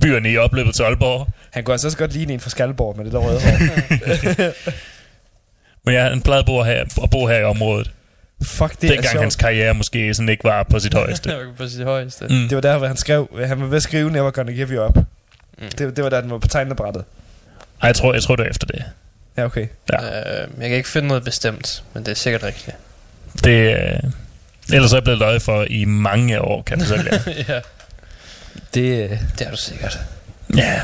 byerne 0.00 0.30
i 0.30 0.36
opløbet 0.36 0.74
til 0.74 0.82
Aalborg. 0.82 1.28
Han 1.50 1.64
kunne 1.64 1.74
altså 1.74 1.86
også 1.86 1.98
godt 1.98 2.12
ligne 2.12 2.32
en 2.32 2.40
fra 2.40 2.50
Skalborg 2.50 2.96
med 2.96 3.04
det 3.04 3.12
der 3.12 3.18
røde 3.18 3.40
hår. 3.40 4.52
men 5.84 5.94
ja, 5.94 6.08
han 6.08 6.22
plejede 6.22 6.40
at 6.40 6.46
bo 6.46 6.62
her, 6.62 6.84
at 7.02 7.10
bo 7.10 7.26
her 7.26 7.38
i 7.38 7.44
området. 7.44 7.90
Fuck, 8.42 8.72
det 8.72 8.80
Det 8.80 8.86
er 8.86 8.92
dengang 8.94 9.12
sjovt. 9.12 9.22
hans 9.22 9.36
karriere 9.36 9.74
måske 9.74 10.14
sådan 10.14 10.28
ikke 10.28 10.44
var 10.44 10.62
på 10.62 10.78
sit 10.78 10.94
højeste. 10.94 11.28
Det 11.30 11.38
var 11.46 11.52
på 11.56 11.68
sit 11.68 11.84
højeste. 11.84 12.24
Mm. 12.24 12.48
Det 12.48 12.54
var 12.54 12.60
der, 12.60 12.78
hvor 12.78 12.86
han 12.86 12.96
skrev, 12.96 13.28
han 13.46 13.60
var 13.60 13.66
ved 13.66 13.76
at 13.76 13.82
skrive 13.82 14.10
Never 14.10 14.30
Gonna 14.30 14.52
Give 14.52 14.68
You 14.68 14.86
Up. 14.86 14.96
Mm. 14.96 15.68
Det, 15.78 15.96
det 15.96 16.04
var 16.04 16.10
da, 16.10 16.20
den 16.20 16.30
var 16.30 16.38
på 16.38 16.48
tegnebrættet. 16.48 17.04
Ej, 17.82 17.86
jeg 17.86 17.94
tror, 17.96 18.12
jeg 18.14 18.22
tror 18.22 18.36
det 18.36 18.46
er 18.46 18.50
efter 18.50 18.66
det. 18.66 18.84
Ja, 19.36 19.44
okay. 19.44 19.66
Ja. 19.92 20.06
Øh, 20.42 20.48
jeg 20.60 20.68
kan 20.68 20.76
ikke 20.76 20.88
finde 20.88 21.08
noget 21.08 21.24
bestemt, 21.24 21.82
men 21.94 22.04
det 22.04 22.10
er 22.12 22.16
sikkert 22.16 22.42
rigtigt. 22.42 22.76
Det, 23.44 23.76
øh, 23.76 24.10
ellers 24.72 24.92
er 24.92 24.96
jeg 24.96 25.02
blevet 25.02 25.18
løjet 25.18 25.42
for 25.42 25.66
i 25.70 25.84
mange 25.84 26.40
år, 26.40 26.62
kan 26.62 26.78
man 26.78 26.86
sige. 26.86 27.02
ja, 27.48 27.60
Det, 28.74 29.10
øh, 29.10 29.10
det 29.38 29.46
er 29.46 29.50
du 29.50 29.56
sikkert. 29.56 29.98
ja, 30.56 30.80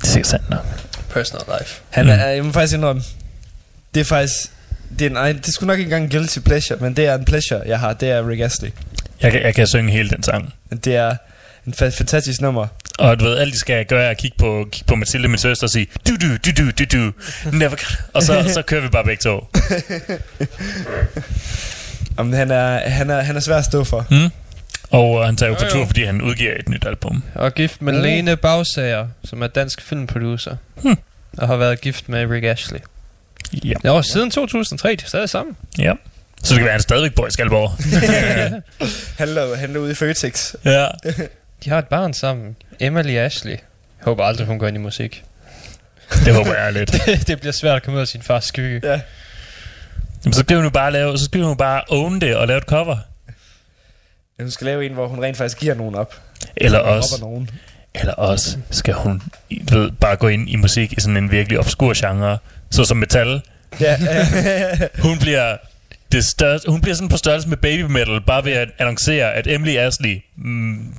det 0.00 0.04
er 0.04 0.06
sikkert 0.06 0.26
sandt 0.26 0.50
nok. 0.50 0.64
Personal 1.10 1.44
life. 1.60 1.80
han 1.90 2.04
Mm. 2.04 2.10
er, 2.10 2.24
jeg 2.26 2.44
må 2.44 2.52
faktisk 2.52 2.74
indrømme, 2.74 3.02
det 3.94 4.00
er 4.00 4.04
faktisk, 4.04 4.50
det 4.98 5.06
er, 5.06 5.10
en, 5.10 5.16
egen- 5.16 5.36
det 5.36 5.48
er 5.48 5.52
sgu 5.52 5.66
nok 5.66 5.78
ikke 5.78 5.86
engang 5.88 6.04
en 6.04 6.10
guilty 6.10 6.38
pleasure, 6.38 6.78
men 6.80 6.96
det 6.96 7.06
er 7.06 7.14
en 7.14 7.24
pleasure, 7.24 7.60
jeg 7.66 7.78
har, 7.78 7.92
det 7.92 8.10
er 8.10 8.28
Rick 8.28 8.40
Astley. 8.42 8.70
Jeg 9.22 9.32
kan, 9.32 9.42
jeg 9.42 9.54
kan 9.54 9.66
synge 9.66 9.92
hele 9.92 10.10
den 10.10 10.22
sang. 10.22 10.54
Det 10.84 10.96
er 10.96 11.16
en 11.66 11.74
fa- 11.82 11.88
fantastisk 11.98 12.40
nummer. 12.40 12.66
Og 12.98 13.20
du 13.20 13.24
ved, 13.24 13.38
alt 13.38 13.52
de 13.54 13.58
skal 13.58 13.86
gøre 13.86 14.04
er 14.04 14.10
at 14.10 14.16
kigge 14.18 14.36
på, 14.38 14.66
kigge 14.72 14.86
på 14.88 14.94
Mathilde, 14.94 15.28
min 15.28 15.38
søster, 15.38 15.66
og 15.66 15.70
sige, 15.70 15.86
du 16.08 16.12
du 16.16 16.26
du 16.36 16.50
du 16.64 16.70
du 16.70 16.84
du, 16.92 17.12
never 17.52 17.68
gonna. 17.68 17.96
Og 18.12 18.22
så, 18.22 18.50
så 18.54 18.62
kører 18.62 18.80
vi 18.82 18.88
bare 18.88 19.04
begge 19.04 19.20
to. 19.22 19.46
Om 22.16 22.32
han 22.32 22.50
er, 22.50 22.88
han 22.88 23.10
er, 23.10 23.20
han 23.20 23.36
er 23.36 23.40
svær 23.40 23.56
at 23.56 23.64
stå 23.64 23.84
for. 23.84 24.06
Mm? 24.10 24.30
Og 24.90 25.20
øh, 25.20 25.26
han 25.26 25.36
tager 25.36 25.50
jo 25.50 25.54
på 25.58 25.64
tur, 25.70 25.86
fordi 25.86 26.04
han 26.04 26.22
udgiver 26.22 26.52
et 26.58 26.68
nyt 26.68 26.86
album. 26.86 27.22
Og 27.34 27.54
gift 27.54 27.82
med 27.82 27.94
Uh. 27.96 28.02
Lene 28.02 28.36
Bagsager, 28.36 29.06
som 29.24 29.42
er 29.42 29.46
dansk 29.46 29.82
filmproducer. 29.82 30.56
Hmm. 30.82 30.96
Og 31.38 31.48
har 31.48 31.56
været 31.56 31.80
gift 31.80 32.08
med 32.08 32.26
Rick 32.30 32.44
Ashley. 32.44 32.78
Ja. 33.64 33.72
Ja, 33.84 33.90
og 33.90 34.04
siden 34.04 34.30
2003, 34.30 34.88
de 34.88 34.94
er 35.04 35.08
stadig 35.08 35.28
sammen. 35.28 35.56
ja. 35.78 35.92
Så 36.44 36.48
det 36.54 36.58
kan 36.58 36.64
være, 36.64 36.72
han 36.72 36.80
stadigvæk 36.80 37.14
bor 37.14 37.26
i 37.26 37.30
Skalborg. 37.30 37.70
Han 39.18 39.28
lå, 39.28 39.54
han 39.54 39.72
lå 39.72 39.80
ude 39.80 39.90
i 39.90 39.94
Føtex. 39.94 40.54
ja. 40.64 40.86
De 41.64 41.70
har 41.70 41.78
et 41.78 41.86
barn 41.88 42.14
sammen. 42.14 42.56
Emily 42.80 43.10
Ashley. 43.16 43.50
Jeg 43.50 43.58
håber 44.04 44.24
aldrig, 44.24 44.46
hun 44.46 44.58
går 44.58 44.66
ind 44.68 44.76
i 44.76 44.80
musik. 44.80 45.24
Det 46.24 46.34
håber 46.34 46.54
jeg 46.54 46.72
lidt. 46.72 46.92
det 47.26 47.40
bliver 47.40 47.52
svært 47.52 47.76
at 47.76 47.82
komme 47.82 47.96
ud 47.96 48.00
af 48.00 48.08
sin 48.08 48.22
fars 48.22 48.44
skygge. 48.44 48.80
Ja. 48.88 49.00
Jamen, 50.24 50.32
så 50.32 50.40
skal 50.40 50.56
hun 50.56 50.64
jo 50.64 50.70
bare 50.70 50.92
lave, 50.92 51.18
så 51.18 51.24
skal 51.24 51.40
hun 51.42 51.56
bare 51.56 51.82
own 51.88 52.20
det 52.20 52.36
og 52.36 52.46
lave 52.46 52.58
et 52.58 52.64
cover. 52.64 52.96
Hun 54.40 54.50
skal 54.50 54.64
lave 54.64 54.86
en, 54.86 54.92
hvor 54.92 55.08
hun 55.08 55.22
rent 55.22 55.36
faktisk 55.36 55.58
giver 55.58 55.74
nogen 55.74 55.94
op. 55.94 56.14
Eller 56.56 56.78
også, 56.78 57.16
nogen. 57.20 57.50
eller 57.94 58.12
også 58.12 58.58
skal 58.70 58.94
hun 58.94 59.22
ved, 59.70 59.90
bare 59.90 60.16
gå 60.16 60.28
ind 60.28 60.48
i 60.50 60.56
musik 60.56 60.92
i 60.92 61.00
sådan 61.00 61.16
en 61.16 61.30
virkelig 61.30 61.58
obskur 61.58 61.92
genre, 61.96 62.38
så 62.72 62.84
som 62.84 62.96
metal. 62.96 63.42
Ja, 63.80 63.96
Hun 65.02 65.18
bliver 65.18 65.56
det 66.12 66.24
største, 66.24 66.70
hun 66.70 66.80
bliver 66.80 66.94
sådan 66.94 67.08
på 67.08 67.16
størrelse 67.16 67.48
med 67.48 67.56
baby 67.56 67.80
metal, 67.80 68.20
bare 68.20 68.44
ved 68.44 68.52
at 68.52 68.68
annoncere, 68.78 69.32
at 69.32 69.46
Emily 69.46 69.76
Ashley 69.76 70.22
mm, 70.36 70.94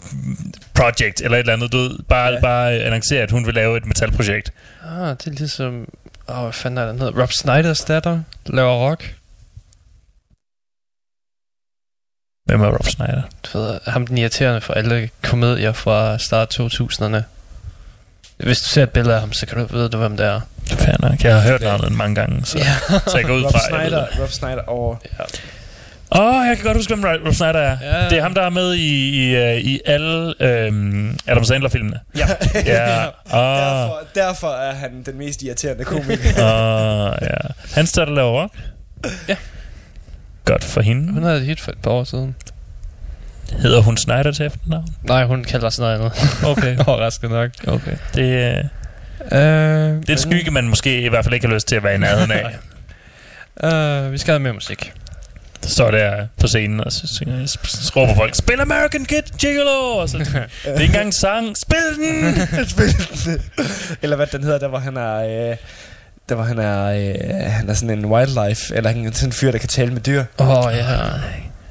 Project, 0.74 1.22
eller 1.22 1.38
et 1.38 1.40
eller 1.40 1.54
andet, 1.54 1.72
du 1.72 1.78
ved, 1.78 2.00
bare, 2.10 2.32
Ja. 2.32 2.40
bare 2.42 2.72
annoncere, 2.74 3.22
at 3.22 3.32
hun 3.32 3.46
vil 3.46 3.54
lave 3.54 3.78
et 3.78 3.86
metalprojekt. 3.86 4.54
Ah, 4.86 5.10
det 5.18 5.28
er 5.28 5.32
ligesom... 5.32 5.88
Åh, 6.30 6.38
oh, 6.38 6.44
hvad 6.44 6.54
fanden 6.54 6.78
er 6.78 6.88
den 6.88 7.00
hedder? 7.00 7.22
Rob 7.22 7.32
Snyders 7.32 7.82
datter 7.82 8.22
laver 8.46 8.90
rock. 8.90 9.16
Hvem 12.46 12.62
er 12.62 12.68
Rob 12.78 12.86
Schneider? 12.86 13.22
Du 13.44 13.58
ved, 13.58 13.80
ham 13.88 14.08
den 14.08 14.18
irriterende 14.18 14.62
for 14.62 14.74
alle 14.74 15.10
komedier 15.22 15.74
fra 15.74 16.18
start 16.18 16.60
2000'erne. 16.60 17.22
Hvis 18.44 18.62
du 18.62 18.68
ser 18.70 18.84
et 18.84 18.90
billede 18.90 19.14
af 19.16 19.20
ham, 19.20 19.34
så 19.34 19.46
kan 19.46 19.58
du 19.58 19.66
vide, 19.76 19.90
du, 19.90 19.98
hvem 19.98 20.18
det 20.18 20.26
er. 20.26 20.42
Fair 20.68 20.96
nok. 21.10 21.24
Jeg 21.24 21.36
har 21.36 21.42
hørt 21.50 21.62
navnet 21.62 21.92
mange 21.92 22.16
gange, 22.16 22.46
så, 22.46 22.58
Ja. 22.58 23.00
så 23.08 23.18
jeg 23.18 23.26
går 23.26 23.34
ud 23.34 23.44
Rob 23.44 23.52
fra, 23.52 23.78
ved 23.78 23.86
Snyder. 23.86 24.06
Rob 24.22 24.30
Snyder 24.30 24.62
og... 24.62 25.02
ja. 25.20 25.24
Åh, 26.20 26.26
oh, 26.40 26.48
jeg 26.48 26.56
kan 26.58 26.66
godt 26.66 26.78
huske, 26.78 26.96
hvem 26.96 27.06
Rob 27.28 27.34
Snyder 27.34 27.50
er. 27.60 27.78
Ja. 27.82 28.10
Det 28.10 28.18
er 28.18 28.22
ham, 28.22 28.34
der 28.34 28.42
er 28.42 28.50
med 28.50 28.74
i, 28.74 29.10
i, 29.10 29.36
øh, 29.36 29.58
i 29.58 29.80
alle 29.86 30.34
øhm, 30.40 31.18
Adam 31.28 31.44
Sandler-filmene. 31.44 32.00
Ja. 32.18 32.28
Ja. 32.66 33.06
Ah, 33.34 33.58
Derfor, 33.60 34.00
derfor 34.16 34.48
er 34.48 34.74
han 34.74 35.04
den 35.06 35.18
mest 35.18 35.42
irriterende 35.44 35.84
komiker. 35.84 36.30
ah, 36.38 37.18
ja. 37.22 37.38
Han 37.76 37.88
står 37.88 38.06
der 38.06 38.12
laver 38.14 38.42
rock. 38.42 38.54
Ja. 39.28 39.36
Godt 40.46 40.64
for 40.64 40.82
hende. 40.82 41.14
Hun 41.14 41.24
havde 41.24 41.38
et 41.38 41.46
hit 41.46 41.60
for 41.62 41.72
et 41.72 41.78
par 41.84 41.92
år 41.92 42.04
siden. 42.04 42.36
Hedder 43.60 43.82
hun 43.82 43.98
Snyder 43.98 44.32
til 44.32 44.46
efternavn? 44.46 44.88
Nej, 45.04 45.26
hun 45.26 45.44
kalder 45.44 45.70
sig 45.70 45.82
noget 45.82 45.96
andet. 45.96 46.12
Okay. 46.46 46.78
Overraskende 46.88 47.34
nok. 47.36 47.52
okay. 47.68 47.98
Det, 48.16 48.58
øh, 48.58 48.64
Øh, 49.32 49.40
det 49.40 50.10
er 50.10 50.14
et 50.14 50.20
skygge, 50.20 50.52
man 50.52 50.68
måske 50.68 51.02
i 51.02 51.08
hvert 51.10 51.26
fald 51.26 51.34
ikke 51.34 51.48
har 51.48 51.54
lyst 51.54 51.68
til 51.68 51.76
at 51.76 51.84
være 51.84 51.96
i 51.96 51.98
nærheden 51.98 52.32
af. 52.32 52.46
Øh, 53.64 54.12
vi 54.12 54.18
skal 54.18 54.32
have 54.32 54.40
mere 54.40 54.54
musik. 54.54 54.94
står 55.62 55.92
der 55.92 56.28
på 56.40 56.48
scenen, 56.48 56.80
og 56.80 56.92
så, 56.92 57.08
så, 57.08 57.26
så 57.66 57.92
råber 57.96 58.16
folk, 58.16 58.36
Spil 58.36 58.60
American 58.60 59.06
Kid 59.06 59.22
Gigolo! 59.40 59.98
Og 59.98 60.10
så, 60.10 60.18
det 60.24 60.28
er 60.66 60.72
ikke 60.72 60.86
engang 60.86 61.06
en 61.06 61.12
sang. 61.12 61.58
Spil 61.58 61.78
den! 61.98 62.36
eller 64.02 64.16
hvad 64.16 64.28
den 64.28 64.44
hedder, 64.44 64.60
der 64.60 64.68
hvor 64.68 64.78
han 64.78 64.98
er... 64.98 65.50
Øh, 65.52 65.58
der 66.30 66.36
hvor 66.36 66.44
han 66.44 66.60
er, 66.60 66.86
øh, 66.86 67.52
han 67.52 67.70
er 67.70 67.74
sådan 67.74 68.00
en 68.00 68.06
wildlife, 68.06 68.76
eller 68.76 68.90
han 68.90 69.06
er 69.06 69.12
sådan 69.12 69.30
en 69.30 69.34
fyr, 69.34 69.52
der 69.52 69.58
kan 69.58 69.70
tale 69.70 69.92
med 69.92 70.02
dyr. 70.02 70.24
Åh, 70.40 70.50
oh, 70.66 70.74
ja. 70.76 70.86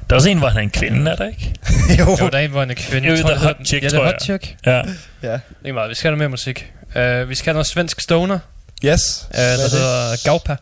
Der 0.09 0.15
er 0.15 0.15
også 0.15 0.29
en, 0.29 0.37
hvor 0.37 0.47
han 0.47 0.57
er 0.57 0.61
en 0.61 0.69
kvinde, 0.69 1.11
er 1.11 1.15
der 1.15 1.27
ikke? 1.27 1.53
jo. 1.99 2.17
Jo, 2.21 2.29
der 2.29 2.37
er 2.37 2.41
en, 2.41 2.51
hvor 2.51 2.63
en 2.63 2.69
er 2.71 2.75
kvinde. 2.75 3.07
Jo, 3.07 3.13
Jeg 3.13 3.21
tror, 3.21 3.29
det 3.29 3.39
Hot 3.39 3.55
Chick, 3.65 3.83
Ja, 3.83 3.89
det 3.89 3.99
er. 3.99 4.03
Hot 4.05 4.21
Chick. 4.23 4.55
Ja. 4.65 4.81
Ja. 5.23 5.39
Ikke 5.65 5.73
meget. 5.73 5.89
Vi 5.89 5.95
skal 5.95 6.07
have 6.07 6.11
noget 6.11 6.17
mere 6.19 6.29
musik. 6.29 6.71
Uh, 6.95 7.29
vi 7.29 7.35
skal 7.35 7.45
have 7.45 7.53
noget 7.53 7.67
svensk 7.67 8.01
stoner, 8.01 8.39
Yes. 8.85 9.27
uh, 9.29 9.35
der 9.37 9.69
hedder 9.71 10.15
Gaupa. 10.25 10.55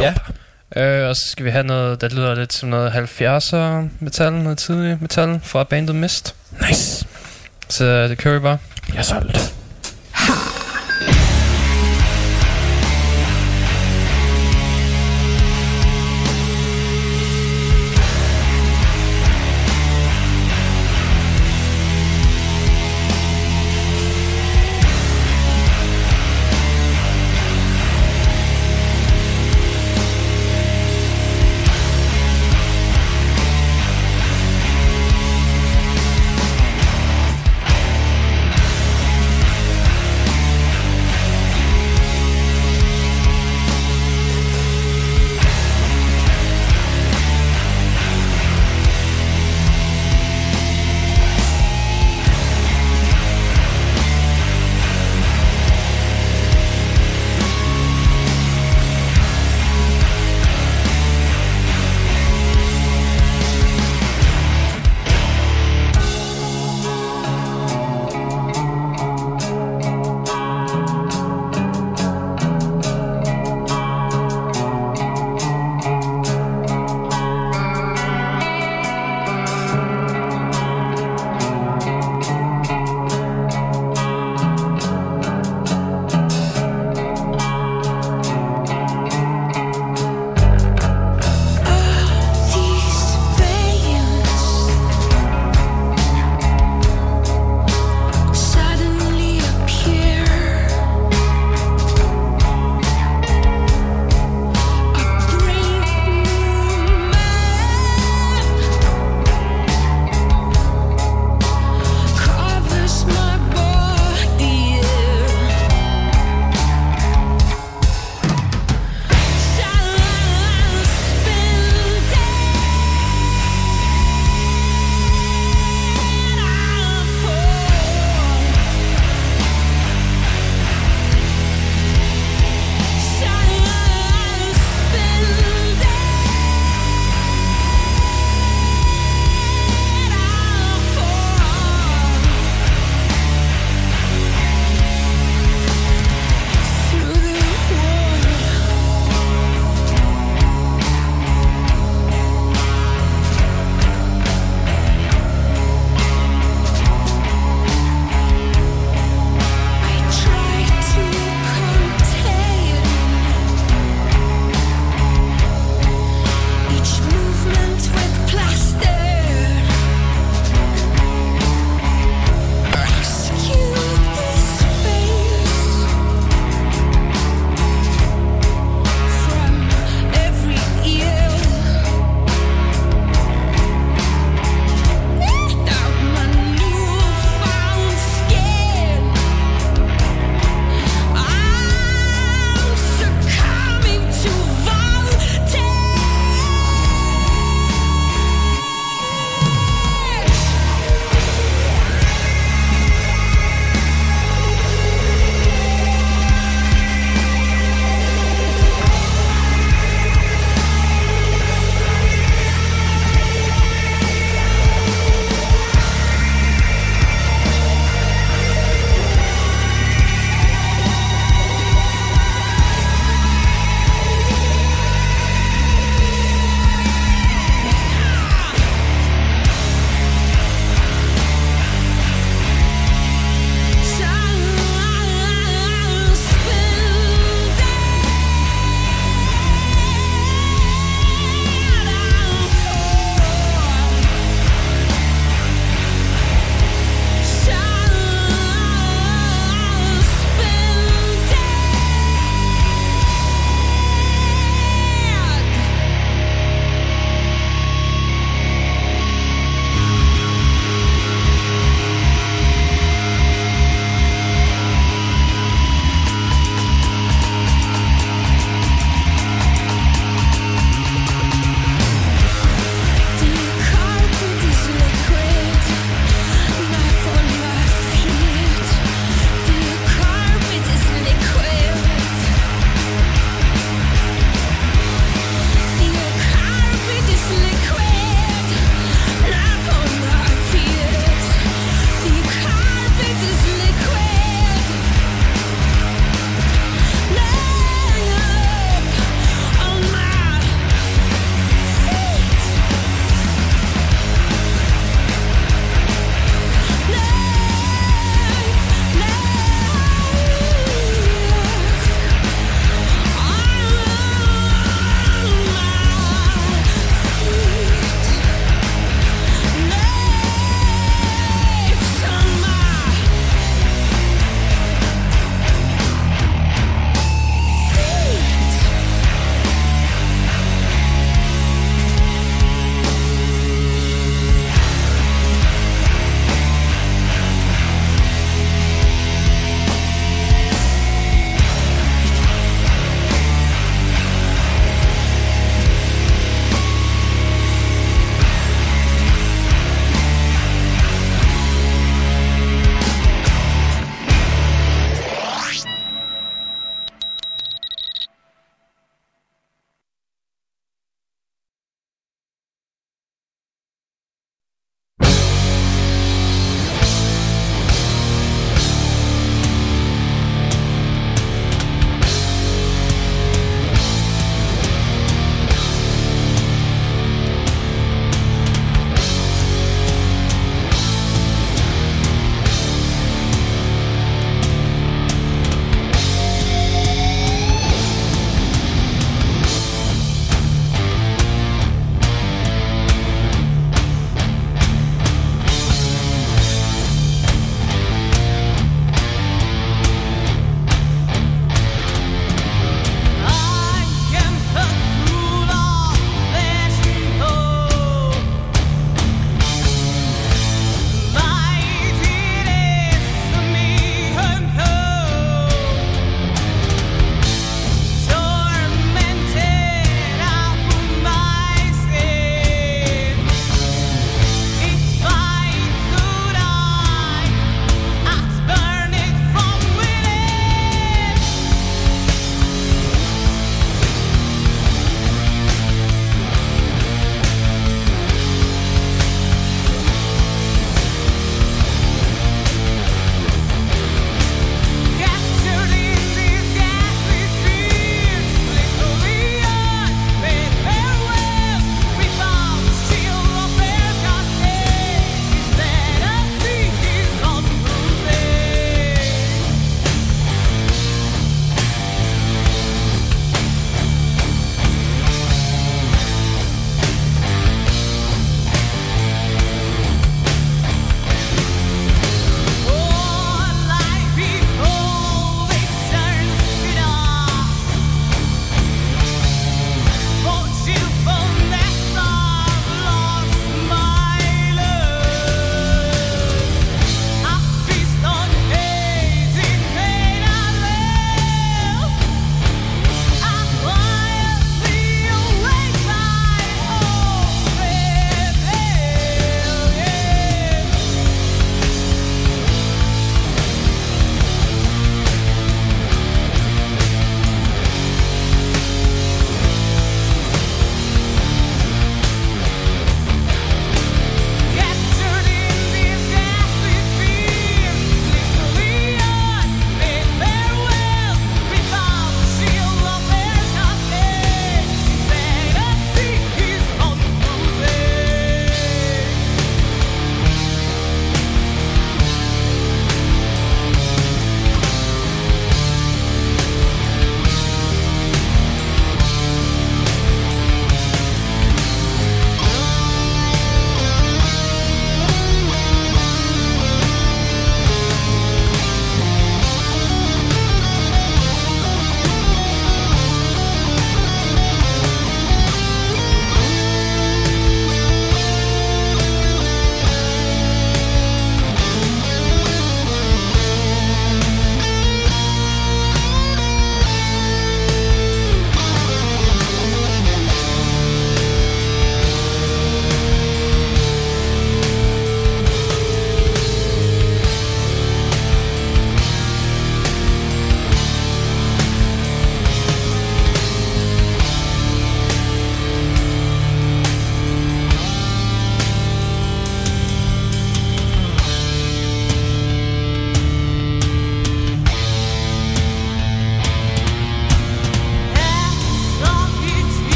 Ja. 0.00 0.14
Uh, 0.76 1.08
og 1.08 1.16
så 1.16 1.22
skal 1.30 1.44
vi 1.44 1.50
have 1.50 1.64
noget, 1.64 2.00
der 2.00 2.08
lyder 2.08 2.34
lidt 2.34 2.52
som 2.52 2.68
noget 2.68 2.90
70'er 2.92 3.88
metal, 4.04 4.32
noget 4.32 4.58
tidlig 4.58 4.98
metal 5.00 5.40
fra 5.42 5.64
bandet 5.64 5.94
Mist. 5.96 6.34
Nice. 6.68 7.06
Så 7.68 8.08
det 8.08 8.18
kører 8.18 8.34
vi 8.34 8.40
bare. 8.42 8.58
Jeg 8.88 8.98
er 8.98 9.02
solgt. 9.02 9.54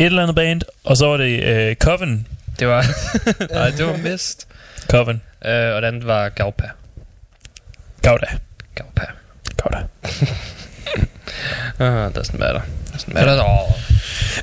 Et 0.00 0.06
eller 0.06 0.22
andet 0.22 0.36
band, 0.36 0.62
og 0.84 0.96
så 0.96 1.06
var 1.06 1.16
det 1.16 1.42
øh, 1.44 1.76
Coven. 1.76 2.26
Det 2.58 2.68
var... 2.68 2.86
Nej, 3.54 3.70
det 3.70 3.86
var 3.86 3.96
Mist. 3.96 4.46
Coven. 4.90 5.22
Øh, 5.44 5.74
og 5.74 5.82
den 5.82 6.06
var 6.06 6.28
Gaupa. 6.28 6.64
Gauda. 8.02 8.26
Gaupa. 8.74 9.02
Gauda. 9.56 9.78
Uh, 11.80 12.12
doesn't 12.16 12.38
matter. 12.38 12.60
Doesn't 12.94 13.12
matter 13.14 13.32
at 13.32 13.40
all. 13.50 13.74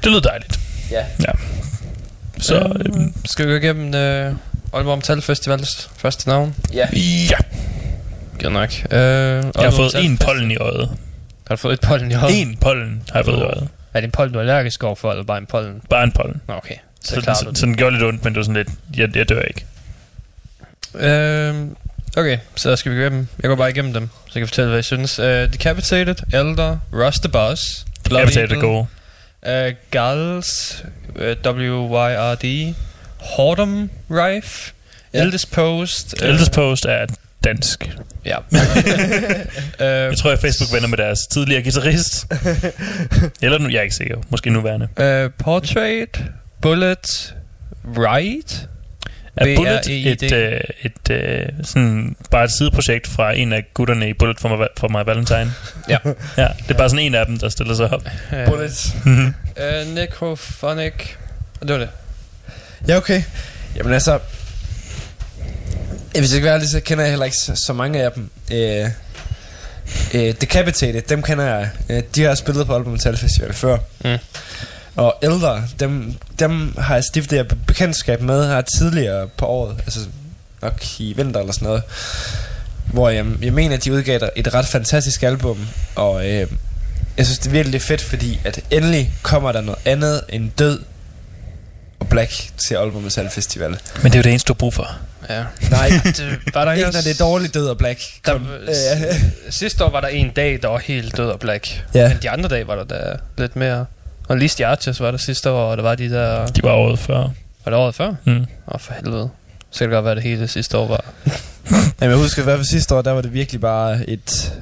Det 0.03 0.05
lyder 0.11 0.21
dejligt. 0.21 0.59
Ja. 0.91 1.05
Ja. 1.19 1.31
Så, 2.39 2.55
øh, 2.85 3.01
Skal 3.25 3.45
vi 3.47 3.51
gå 3.51 3.57
igennem 3.57 3.87
øh, 3.95 4.35
Aalborg 4.73 4.97
Metal 4.97 5.21
Festivals 5.21 5.89
første 5.97 6.27
navn? 6.29 6.55
ja. 6.73 6.87
Godt 8.41 8.53
nok. 8.53 8.69
Øh, 8.91 8.99
Jeg 8.99 9.43
har 9.55 9.71
fået 9.71 9.95
en 10.05 10.17
pollen 10.17 10.51
i 10.51 10.57
øjet. 10.57 10.89
Har 11.47 11.55
du 11.55 11.59
fået 11.59 11.73
et 11.73 11.81
pollen 11.81 12.11
i 12.11 12.13
hånden? 12.13 12.37
En 12.47 12.57
pollen 12.57 13.03
har 13.11 13.19
jeg 13.19 13.25
fået 13.25 13.37
i 13.37 13.41
øjet. 13.41 13.67
Er 13.97 14.01
det 14.01 14.07
en 14.07 14.11
pollen, 14.11 14.33
du 14.33 14.39
er 14.39 14.41
allergisk 14.41 14.83
overfor, 14.83 15.11
eller 15.11 15.23
bare 15.23 15.37
en 15.37 15.45
pollen? 15.45 15.81
Bare 15.89 16.03
en 16.03 16.11
pollen. 16.11 16.41
Okay, 16.47 16.75
så, 17.03 17.15
Så, 17.15 17.21
så 17.21 17.33
så, 17.39 17.45
du 17.45 17.65
den 17.65 17.77
gjorde 17.77 17.95
lidt 17.95 18.03
ondt, 18.03 18.23
men 18.23 18.33
det 18.33 18.37
var 18.37 18.43
sådan 18.43 18.55
lidt, 18.55 18.69
jeg, 18.97 19.15
jeg 19.17 19.29
dør 19.29 19.41
ikke. 19.41 19.65
det. 20.93 21.01
Øh, 21.03 21.55
okay, 22.17 22.37
så 22.55 22.75
skal 22.75 22.91
vi 22.91 22.97
igennem. 23.01 23.27
Jeg 23.41 23.47
går 23.49 23.55
bare 23.55 23.69
igennem 23.69 23.93
dem, 23.93 24.09
så 24.25 24.31
jeg 24.35 24.41
kan 24.41 24.47
fortælle, 24.47 24.67
hvad 24.67 24.77
jeg 24.77 24.85
synes. 24.85 25.19
Uh, 25.19 25.25
Decapitated, 25.25 26.15
Elder, 26.33 26.77
Rust 26.93 27.23
the 27.23 27.29
Boss, 27.31 27.85
vil 28.09 28.31
tage 28.31 28.47
det 28.47 28.59
gode. 28.61 28.87
uh, 29.47 29.73
Gals, 29.91 30.83
uh, 31.15 31.21
W-Y-R-D, 31.57 32.75
Hordom 33.17 33.89
Rife, 34.11 34.73
Ja. 35.13 35.21
Eldest 35.21 35.51
Post. 35.51 36.15
øh, 36.23 36.29
Eldest 36.29 36.51
Post 36.51 36.85
er 36.85 37.05
dansk. 37.47 37.89
Ja. 38.25 38.37
Jeg 39.79 40.17
tror, 40.17 40.29
jeg 40.29 40.37
er 40.37 40.41
Facebook-venner 40.41 40.87
med 40.87 40.97
deres 40.97 41.27
tidligere 41.27 41.61
guitarist. 41.63 42.25
Eller 43.41 43.57
nu, 43.57 43.69
jeg 43.69 43.77
er 43.77 43.81
ikke 43.81 43.95
sikker. 43.95 44.17
Måske 44.29 44.49
nuværende. 44.49 44.87
uh, 45.25 45.31
Portrait, 45.39 46.23
Bullet, 46.61 47.35
Right, 47.97 48.67
Er 49.35 49.55
Bullet 49.55 49.81
B-R-E-I-D. 49.85 50.23
et, 50.23 50.31
øh, 50.33 50.59
et 50.83 51.11
øh, 51.11 51.45
sådan, 51.63 52.15
bare 52.31 52.43
et 52.43 52.51
sideprojekt 52.51 53.07
fra 53.07 53.31
en 53.33 53.53
af 53.53 53.65
gutterne 53.73 54.09
i 54.09 54.13
Bullet 54.13 54.39
for 54.39 54.55
My, 54.57 54.65
for 54.77 54.87
my 54.87 55.05
Valentine? 55.05 55.51
Ja. 55.89 55.97
ja. 56.37 56.47
Det 56.57 56.71
er 56.71 56.77
bare 56.77 56.89
sådan 56.89 57.05
en 57.05 57.15
af 57.15 57.25
dem, 57.25 57.37
der 57.39 57.49
stiller 57.49 57.73
sig 57.75 57.93
op. 57.93 58.05
uh, 58.31 58.45
Bullets. 58.45 58.95
Mhm. 59.05 59.33
uh, 59.57 59.93
Necrophonic, 59.95 60.93
og 61.61 61.67
det 61.67 61.73
var 61.73 61.79
det. 61.79 61.89
Ja, 62.87 62.97
okay. 62.97 63.21
Jamen 63.75 63.93
altså... 63.93 64.19
Hvis 66.11 66.21
jeg 66.21 66.29
skal 66.29 66.43
være 66.43 66.53
ærlig, 66.53 66.69
så 66.69 66.79
kender 66.79 67.03
jeg 67.03 67.11
heller 67.11 67.25
ikke 67.25 67.37
så, 67.37 67.61
så 67.65 67.73
mange 67.73 68.03
af 68.03 68.11
dem. 68.11 68.29
Øh, 68.51 68.89
øh, 70.13 70.33
Decapitated, 70.41 71.01
dem 71.01 71.21
kender 71.23 71.45
jeg. 71.45 71.69
Øh, 71.89 72.03
de 72.15 72.23
har 72.23 72.35
spillet 72.35 72.67
på 72.67 72.75
Album 72.75 72.91
Metal 72.91 73.17
Festival 73.17 73.53
før. 73.53 73.77
Mm. 74.05 74.17
Og 74.95 75.15
Elder, 75.21 75.61
dem, 75.79 76.13
dem 76.39 76.77
har 76.77 76.93
jeg 76.95 77.03
stiftet 77.03 77.55
bekendtskab 77.67 78.21
med 78.21 78.47
her 78.47 78.61
tidligere 78.61 79.27
på 79.27 79.45
året. 79.45 79.75
Altså 79.85 79.99
nok 80.61 80.99
i 80.99 81.13
vinter 81.13 81.39
eller 81.39 81.53
sådan 81.53 81.65
noget. 81.65 81.81
Hvor 82.85 83.09
jeg, 83.09 83.25
jeg 83.41 83.53
mener, 83.53 83.75
at 83.75 83.83
de 83.83 83.93
udgav 83.93 84.15
et- 84.15 84.29
et 84.35 84.53
ret 84.53 84.65
fantastisk 84.67 85.23
album. 85.23 85.67
Og 85.95 86.25
øh, 86.29 86.47
jeg 87.17 87.25
synes, 87.25 87.39
det 87.39 87.47
er 87.47 87.51
virkelig 87.51 87.81
fedt, 87.81 88.01
fordi 88.01 88.39
at 88.43 88.59
endelig 88.71 89.13
kommer 89.21 89.51
der 89.51 89.61
noget 89.61 89.79
andet 89.85 90.21
end 90.29 90.51
død 90.59 90.79
og 91.99 92.07
Black 92.07 92.31
til 92.67 92.75
Aalborg 92.75 93.03
Metal 93.03 93.29
Festival. 93.29 93.69
Men 93.69 94.11
det 94.11 94.13
er 94.13 94.19
jo 94.19 94.23
det 94.23 94.29
eneste, 94.29 94.47
du 94.47 94.53
har 94.53 94.57
brug 94.57 94.73
for. 94.73 94.97
Ja. 95.29 95.43
Nej, 95.71 95.89
Det, 96.03 96.39
var 96.53 96.65
der 96.65 96.71
ikke 96.71 96.85
når 96.97 97.01
det 97.01 97.11
er 97.19 97.23
dårligt 97.25 97.53
død 97.53 97.67
og 97.67 97.77
Black. 97.77 97.99
Der, 98.25 98.31
Kom. 98.31 98.47
Øh, 98.61 98.71
sidste 99.49 99.85
år 99.85 99.89
var 99.89 100.01
der 100.01 100.07
en 100.07 100.29
dag, 100.29 100.59
der 100.61 100.67
var 100.67 100.77
helt 100.77 101.17
død 101.17 101.29
og 101.29 101.39
black. 101.39 101.83
Ja. 101.93 102.07
Men 102.09 102.17
de 102.21 102.29
andre 102.29 102.49
dage 102.49 102.67
var 102.67 102.75
der 102.75 102.83
da 102.83 103.15
lidt 103.37 103.55
mere... 103.55 103.85
Og 104.27 104.37
Least 104.37 104.61
Archers 104.61 104.99
var 104.99 105.11
der 105.11 105.17
sidste 105.17 105.49
år, 105.51 105.71
og 105.71 105.77
der 105.77 105.83
var 105.83 105.95
de 105.95 106.09
der... 106.09 106.47
De 106.47 106.63
var 106.63 106.71
året 106.71 106.99
før. 106.99 107.17
Var 107.65 107.71
det 107.71 107.73
året 107.75 107.95
før? 107.95 108.13
Mm. 108.25 108.35
Åh, 108.37 108.45
oh, 108.67 108.79
for 108.79 108.93
helvede. 108.93 109.29
Så 109.71 109.79
kan 109.79 109.89
det 109.89 109.95
godt 109.95 110.05
være, 110.05 110.11
at 110.11 110.15
det 110.17 110.23
hele 110.23 110.47
sidste 110.47 110.77
år 110.77 110.87
var... 110.87 111.05
Jamen, 112.01 112.11
jeg 112.11 112.17
husker, 112.17 112.43
hvad 112.43 112.63
sidste 112.63 112.95
år, 112.95 113.01
der 113.01 113.11
var 113.11 113.21
det 113.21 113.33
virkelig 113.33 113.61
bare 113.61 114.09
et 114.09 114.53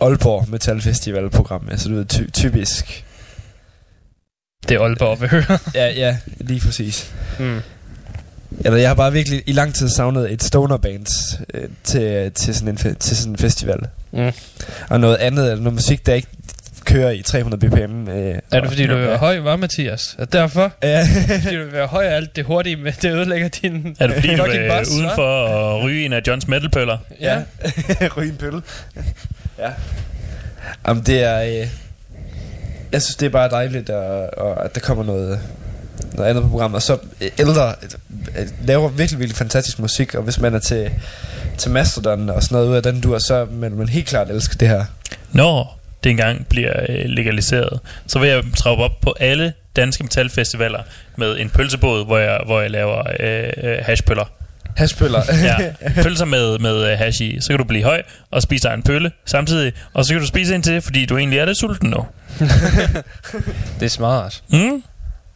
Aalborg 0.00 0.48
Metal 0.50 0.80
Festival 0.82 1.30
program. 1.30 1.68
Altså, 1.70 1.88
du 1.88 1.94
ved, 1.94 2.04
ty- 2.04 2.30
typisk. 2.32 3.04
Det 4.68 4.74
er 4.76 4.80
Aalborg, 4.80 5.20
vi 5.22 5.26
hører. 5.26 5.58
Ja, 5.74 5.86
ja, 5.90 6.16
lige 6.40 6.60
præcis. 6.60 7.10
mm. 7.38 7.60
Eller 8.64 8.78
jeg 8.78 8.88
har 8.90 8.94
bare 8.94 9.12
virkelig 9.12 9.42
i 9.46 9.52
lang 9.52 9.74
tid 9.74 9.88
savnet 9.88 10.32
et 10.32 10.42
stoner 10.42 10.76
band 10.76 11.06
øh, 11.54 11.64
til, 11.84 12.32
til, 12.32 12.54
sådan 12.54 12.68
en 12.68 12.78
fe- 12.78 12.94
til 12.98 13.16
sådan 13.16 13.32
en 13.32 13.38
festival. 13.38 13.78
Mm. 14.12 14.32
Og 14.90 15.00
noget 15.00 15.16
andet, 15.16 15.44
eller 15.50 15.62
noget 15.64 15.74
musik, 15.74 16.06
der 16.06 16.14
ikke 16.14 16.28
kører 16.84 17.10
i 17.10 17.22
300 17.22 17.68
bpm. 17.70 18.08
Øh, 18.08 18.38
Er 18.52 18.60
det 18.60 18.68
fordi, 18.68 18.86
du 18.86 18.94
vil 18.94 19.02
være 19.02 19.10
ja. 19.12 19.16
høj, 19.16 19.38
var 19.40 19.56
Mathias? 19.56 20.16
Er 20.18 20.24
det 20.24 20.32
derfor? 20.32 20.72
Ja. 20.82 21.06
fordi 21.42 21.56
du 21.56 21.62
vil 21.64 21.72
være 21.72 21.86
høj, 21.86 22.06
og 22.06 22.12
alt 22.12 22.36
det 22.36 22.44
hurtige 22.44 22.76
med, 22.76 22.92
det 23.02 23.12
ødelægger 23.12 23.48
din 23.48 23.96
Er 24.00 24.06
det 24.06 24.16
fordi, 24.16 24.28
du 24.36 24.42
er 24.42 24.80
hva'? 24.80 24.96
udenfor 24.98 25.46
at 25.76 25.84
ryge 25.84 26.04
en 26.04 26.12
af 26.12 26.20
Johns 26.26 26.48
metalpøller? 26.48 26.98
Ja. 27.20 27.42
Ryge 28.16 28.28
en 28.30 28.36
pølle. 28.36 28.62
ja. 29.58 29.70
Jamen, 30.88 31.02
det 31.06 31.22
er... 31.22 31.42
Øh, 31.42 31.68
jeg 32.92 33.02
synes, 33.02 33.16
det 33.16 33.26
er 33.26 33.30
bare 33.30 33.50
dejligt, 33.50 33.90
og, 33.90 34.38
og 34.38 34.64
at 34.64 34.74
der 34.74 34.80
kommer 34.80 35.04
noget, 35.04 35.40
noget 36.12 36.30
andet 36.30 36.42
på 36.42 36.48
programmet. 36.48 36.76
Og 36.76 36.82
så 36.82 36.98
øh, 37.20 37.30
ældre 37.38 37.74
øh, 38.38 38.46
laver 38.64 38.88
virkelig, 38.88 39.18
virkelig 39.18 39.36
fantastisk 39.36 39.78
musik, 39.78 40.14
og 40.14 40.22
hvis 40.22 40.40
man 40.40 40.54
er 40.54 40.58
til, 40.58 40.90
til 41.58 41.70
Mastodon 41.70 42.30
og 42.30 42.42
sådan 42.42 42.54
noget 42.56 42.68
ud 42.68 42.76
af 42.76 42.82
den 42.82 43.00
dur, 43.00 43.18
så 43.18 43.44
vil 43.44 43.72
man 43.72 43.88
helt 43.88 44.06
klart 44.06 44.30
elske 44.30 44.56
det 44.60 44.68
her. 44.68 44.84
Når 45.32 45.80
det 46.04 46.10
engang 46.10 46.46
bliver 46.46 46.72
øh, 46.88 47.04
legaliseret, 47.04 47.80
så 48.06 48.18
vil 48.18 48.28
jeg 48.28 48.44
trappe 48.56 48.84
op 48.84 49.00
på 49.00 49.14
alle 49.20 49.52
danske 49.76 50.04
metalfestivaler 50.04 50.82
med 51.16 51.38
en 51.38 51.50
pølsebåd, 51.50 52.06
hvor 52.06 52.18
jeg, 52.18 52.40
hvor 52.46 52.60
jeg 52.60 52.70
laver 52.70 53.02
øh, 53.20 53.50
øh, 53.62 53.78
hashpøller. 53.82 54.24
Hashpøller. 54.76 55.22
Ja, 55.44 55.56
pølser 56.02 56.24
med, 56.24 56.58
med 56.58 56.92
øh, 56.92 56.98
hash 56.98 57.22
i. 57.22 57.40
Så 57.40 57.48
kan 57.48 57.58
du 57.58 57.64
blive 57.64 57.84
høj 57.84 58.02
og 58.30 58.42
spise 58.42 58.68
dig 58.68 58.74
en 58.74 58.82
pølle 58.82 59.10
samtidig, 59.24 59.72
og 59.92 60.04
så 60.04 60.12
kan 60.12 60.20
du 60.20 60.26
spise 60.26 60.54
en 60.54 60.62
til, 60.62 60.80
fordi 60.80 61.06
du 61.06 61.16
egentlig 61.16 61.38
er 61.38 61.44
lidt 61.44 61.58
sulten 61.58 61.90
nu. 61.90 62.06
Det 63.80 63.86
er 63.86 63.88
smart. 63.88 64.42
Mm? 64.50 64.82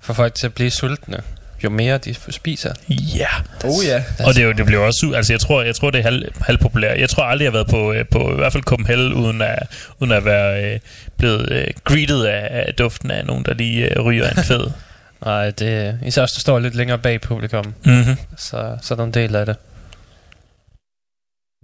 For 0.03 0.13
folk 0.13 0.35
til 0.35 0.47
at 0.47 0.55
blive 0.55 0.71
sultne. 0.71 1.19
Jo 1.65 1.71
mere 1.71 1.99
de 1.99 2.15
spiser. 2.31 2.73
Ja. 2.89 3.27
oh 3.65 3.85
ja. 3.87 4.05
Og 4.27 4.35
det, 4.35 4.43
er 4.43 4.47
jo, 4.47 4.53
det 4.53 4.67
bliver 4.67 4.81
også 4.81 5.07
su- 5.07 5.17
altså 5.17 5.33
jeg 5.33 5.41
tror 5.41 5.63
jeg 5.63 5.75
tror 5.77 5.91
det 5.91 5.99
er 5.99 6.03
halv, 6.03 6.25
halvpopulært. 6.41 6.99
Jeg 7.01 7.09
tror 7.11 7.23
aldrig 7.23 7.45
jeg 7.45 7.51
har 7.53 7.57
været 7.59 7.67
på 7.71 7.93
øh, 7.93 8.05
på 8.11 8.33
i 8.33 8.37
hvert 8.37 8.53
fald 8.53 8.63
Copenhagen 8.63 9.13
uden 9.13 9.43
at 9.43 9.59
uden 10.01 10.13
at 10.13 10.25
være 10.25 10.65
øh, 10.75 10.81
blevet 11.19 11.53
øh, 11.53 11.67
greeted 11.85 12.25
af, 12.25 12.49
af, 12.69 12.75
duften 12.75 13.11
af 13.11 13.27
nogen 13.27 13.45
der 13.45 13.55
lige 13.55 13.95
øh, 13.99 14.05
ryger 14.05 14.31
en 14.31 14.45
fed. 14.45 14.71
Nej, 15.25 15.51
det 15.51 15.99
især 16.07 16.23
hvis 16.23 16.33
du 16.33 16.41
står 16.41 16.59
lidt 16.59 16.75
længere 16.75 16.99
bag 16.99 17.21
publikum, 17.21 17.75
Mhm. 17.85 18.17
så, 18.37 18.77
så 18.83 18.95
er 18.95 18.97
der 18.97 19.05
en 19.05 19.15
del 19.15 19.37
af 19.37 19.47
det. 19.47 19.57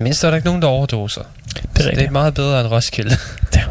Mindst 0.01 0.25
er 0.25 0.29
der 0.31 0.37
ikke 0.37 0.47
nogen, 0.49 0.63
der 0.63 0.69
overdoser. 0.69 1.23
Det 1.77 1.87
er 1.87 1.91
Det 1.91 2.03
er 2.05 2.11
meget 2.11 2.35
bedre 2.35 2.61
end 2.61 2.69
Roskilde. 2.69 3.17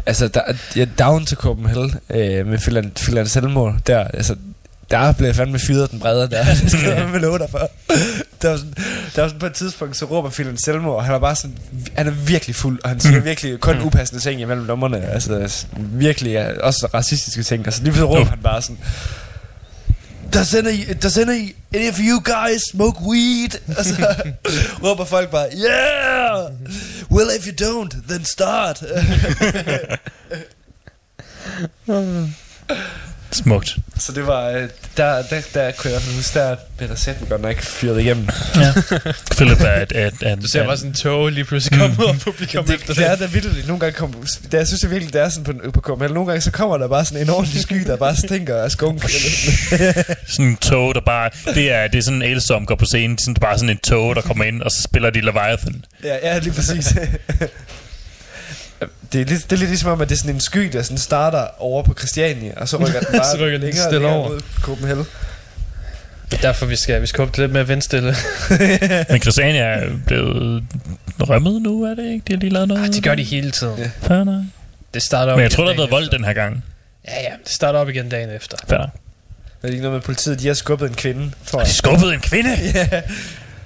Altså, 0.06 0.28
der, 0.28 0.40
ja, 0.76 0.84
down 0.98 1.26
til 1.26 1.36
Copenhagen 1.36 1.94
øh, 2.10 2.46
med 2.46 2.58
Finland, 2.58 2.92
Finland 2.96 3.26
selvmord, 3.26 3.74
der, 3.86 4.04
altså, 4.04 4.36
der 4.90 5.12
blev 5.12 5.26
jeg 5.26 5.36
fandme 5.36 5.58
fyret 5.58 5.90
den 5.90 6.00
brede 6.00 6.30
der. 6.30 6.44
Det 6.62 6.70
skal 6.70 6.84
jeg 6.92 7.08
med 7.08 7.20
love 7.20 7.38
dig 7.38 7.50
for. 7.50 7.70
Der 8.42 8.48
var, 8.48 8.56
sådan, 8.56 8.74
der 9.16 9.22
var 9.22 9.28
sådan 9.28 9.40
på 9.40 9.46
et 9.46 9.54
tidspunkt, 9.54 9.96
så 9.96 10.04
råber 10.04 10.30
Finland 10.30 10.58
selvmord, 10.58 10.96
og 10.96 11.04
han 11.04 11.14
er 11.14 11.18
bare 11.18 11.36
sådan, 11.36 11.58
han 11.96 12.06
er 12.06 12.10
virkelig 12.10 12.56
fuld, 12.56 12.80
og 12.84 12.88
han 12.90 13.00
siger 13.00 13.20
virkelig 13.20 13.60
kun 13.60 13.80
upassende 13.80 14.22
ting 14.22 14.40
imellem 14.40 14.66
nummerne. 14.66 15.06
Altså, 15.06 15.66
virkelig 15.76 16.62
også 16.64 16.88
racistiske 16.94 17.42
ting. 17.42 17.66
Altså, 17.66 17.82
lige 17.82 17.92
pludselig 17.92 18.08
råber 18.08 18.20
Uh. 18.20 18.28
han 18.28 18.38
bare 18.38 18.62
sådan, 18.62 18.78
Does 20.34 20.54
any, 20.54 20.86
does 21.02 21.18
any, 21.18 21.54
any 21.74 21.88
of 21.88 21.98
you 22.00 22.20
guys 22.20 22.60
smoke 22.70 23.00
weed? 23.02 23.76
Og 23.78 23.84
så 23.84 24.14
råber 24.84 25.04
folk 25.04 25.30
bare, 25.30 25.46
yeah! 25.54 26.50
Well, 27.10 27.28
if 27.38 27.46
you 27.46 27.52
don't, 27.66 27.96
then 28.08 28.24
start. 28.24 28.82
Smukt. 33.32 33.76
Så 33.98 34.12
det 34.12 34.26
var, 34.26 34.48
øh, 34.48 34.68
der, 34.96 35.22
der, 35.22 35.40
der 35.54 35.70
kunne 35.70 35.92
jeg 35.92 36.00
huske, 36.16 36.38
der 36.38 36.56
blev 36.76 36.88
der 36.88 36.94
sætten 36.94 37.26
godt 37.26 37.40
nok 37.42 37.56
fyret 37.60 38.00
igennem. 38.00 38.28
Ja. 38.56 38.72
Philip 39.36 39.60
er 39.60 39.82
et, 39.82 39.92
et, 39.92 40.32
et, 40.32 40.42
Du 40.42 40.48
ser 40.48 40.66
bare 40.66 40.76
sådan 40.76 40.90
en 40.90 40.94
tog 40.94 41.28
lige 41.28 41.44
pludselig 41.44 41.80
komme 41.80 41.96
ud 42.00 42.08
af 42.08 42.20
publikum 42.20 42.64
Det, 42.64 42.74
efter 42.74 42.94
det 42.94 43.10
er 43.10 43.16
der 43.16 43.26
vildt, 43.26 43.66
nogle 43.66 43.80
gange 43.80 43.96
kommer, 43.96 44.16
der, 44.52 44.58
jeg 44.58 44.66
synes 44.66 44.82
jeg 44.82 44.90
virkelig, 44.90 45.12
det 45.12 45.20
er 45.20 45.28
sådan 45.28 45.44
på, 45.44 45.70
på 45.70 45.80
Copenhagen, 45.80 46.14
nogle 46.14 46.26
gange 46.28 46.40
så 46.40 46.50
kommer 46.50 46.78
der 46.78 46.88
bare 46.88 47.04
sådan 47.04 47.22
en 47.22 47.30
ordentlig 47.30 47.62
sky, 47.62 47.86
der 47.86 47.96
bare 47.96 48.16
stinker 48.16 48.56
af 48.56 48.70
skunk. 48.70 49.02
sådan 50.28 50.46
en 50.46 50.56
tog, 50.56 50.94
der 50.94 51.00
bare... 51.00 51.30
Det 51.54 51.72
er, 51.72 51.88
det 51.88 51.98
er 51.98 52.02
sådan 52.02 52.22
en 52.22 52.28
Elstorm 52.30 52.66
går 52.66 52.74
på 52.74 52.84
scenen. 52.84 53.18
Sådan, 53.18 53.34
det 53.34 53.42
er 53.42 53.46
bare 53.46 53.58
sådan 53.58 53.70
en 53.70 53.78
tog, 53.78 54.16
der 54.16 54.22
kommer 54.22 54.44
ind, 54.44 54.62
og 54.62 54.70
så 54.70 54.82
spiller 54.82 55.10
de 55.10 55.20
Leviathan. 55.20 55.84
ja, 56.04 56.16
ja, 56.22 56.38
lige 56.38 56.52
præcis. 56.52 56.94
Det 59.12 59.20
er, 59.20 59.24
lidt, 59.24 59.44
det 59.44 59.52
er 59.52 59.56
lidt 59.56 59.70
ligesom 59.70 59.90
om, 59.90 60.00
at 60.00 60.08
det 60.08 60.14
er 60.14 60.18
sådan 60.18 60.34
en 60.34 60.40
sky, 60.40 60.70
der 60.72 60.82
sådan 60.82 60.98
starter 60.98 61.46
over 61.58 61.82
på 61.82 61.94
Christiania, 61.94 62.52
og 62.56 62.68
så 62.68 62.76
rykker 62.76 63.00
den 63.00 63.08
bare 63.18 63.24
Så 63.24 63.36
rykker 63.36 63.58
den 63.58 63.60
længere, 63.60 63.84
stille 63.84 63.98
længere 63.98 64.14
over. 64.20 64.28
mod 64.28 64.40
Copenhagen. 64.60 65.04
Det 66.30 66.38
er 66.38 66.40
derfor, 66.42 66.66
vi 66.66 66.76
skal, 66.76 67.02
vi 67.02 67.06
skal 67.06 67.24
håbe 67.24 67.38
lidt 67.38 67.52
mere 67.52 67.66
vindstille. 67.66 68.14
Men 69.10 69.20
Christiania 69.20 69.62
er 69.62 69.90
blevet 70.06 70.62
rømmet 71.20 71.62
nu, 71.62 71.82
er 71.82 71.94
det 71.94 72.04
ikke? 72.12 72.24
De 72.28 72.32
har 72.32 72.40
lige 72.40 72.50
lavet 72.52 72.68
noget. 72.68 72.84
Ah, 72.84 72.92
det 72.92 73.02
gør 73.02 73.14
de 73.14 73.22
hele 73.22 73.50
tiden. 73.50 73.78
Ja. 73.78 74.14
Ja, 74.16 74.24
nej. 74.24 74.42
Det 74.94 75.02
starter 75.02 75.32
jo 75.32 75.36
Men 75.36 75.42
jeg 75.42 75.50
tror, 75.50 75.64
der 75.64 75.70
har 75.70 75.76
været 75.76 75.90
vold 75.90 76.08
den 76.10 76.24
her 76.24 76.32
gang. 76.32 76.64
Ja, 77.08 77.22
ja, 77.22 77.30
det 77.44 77.52
starter 77.52 77.78
op 77.78 77.88
igen 77.88 78.08
dagen 78.08 78.30
efter. 78.30 78.56
Fair. 78.68 78.78
Er 78.78 78.88
det 79.62 79.68
ikke 79.70 79.82
noget 79.82 79.94
med 79.94 80.02
politiet? 80.02 80.40
De 80.40 80.46
har 80.46 80.54
skubbet 80.54 80.88
en 80.88 80.94
kvinde, 80.94 81.30
tror 81.46 81.58
Har 81.58 81.66
de 81.66 81.72
skubbet 81.72 82.14
en 82.14 82.20
kvinde? 82.20 82.50
ja. 82.74 82.88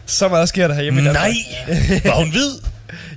Så 0.06 0.28
meget 0.28 0.48
sker 0.48 0.68
der 0.68 0.74
herhjemme. 0.74 1.00
Nej! 1.02 1.32
Var 2.04 2.14
hun 2.14 2.30
hvid? 2.30 2.50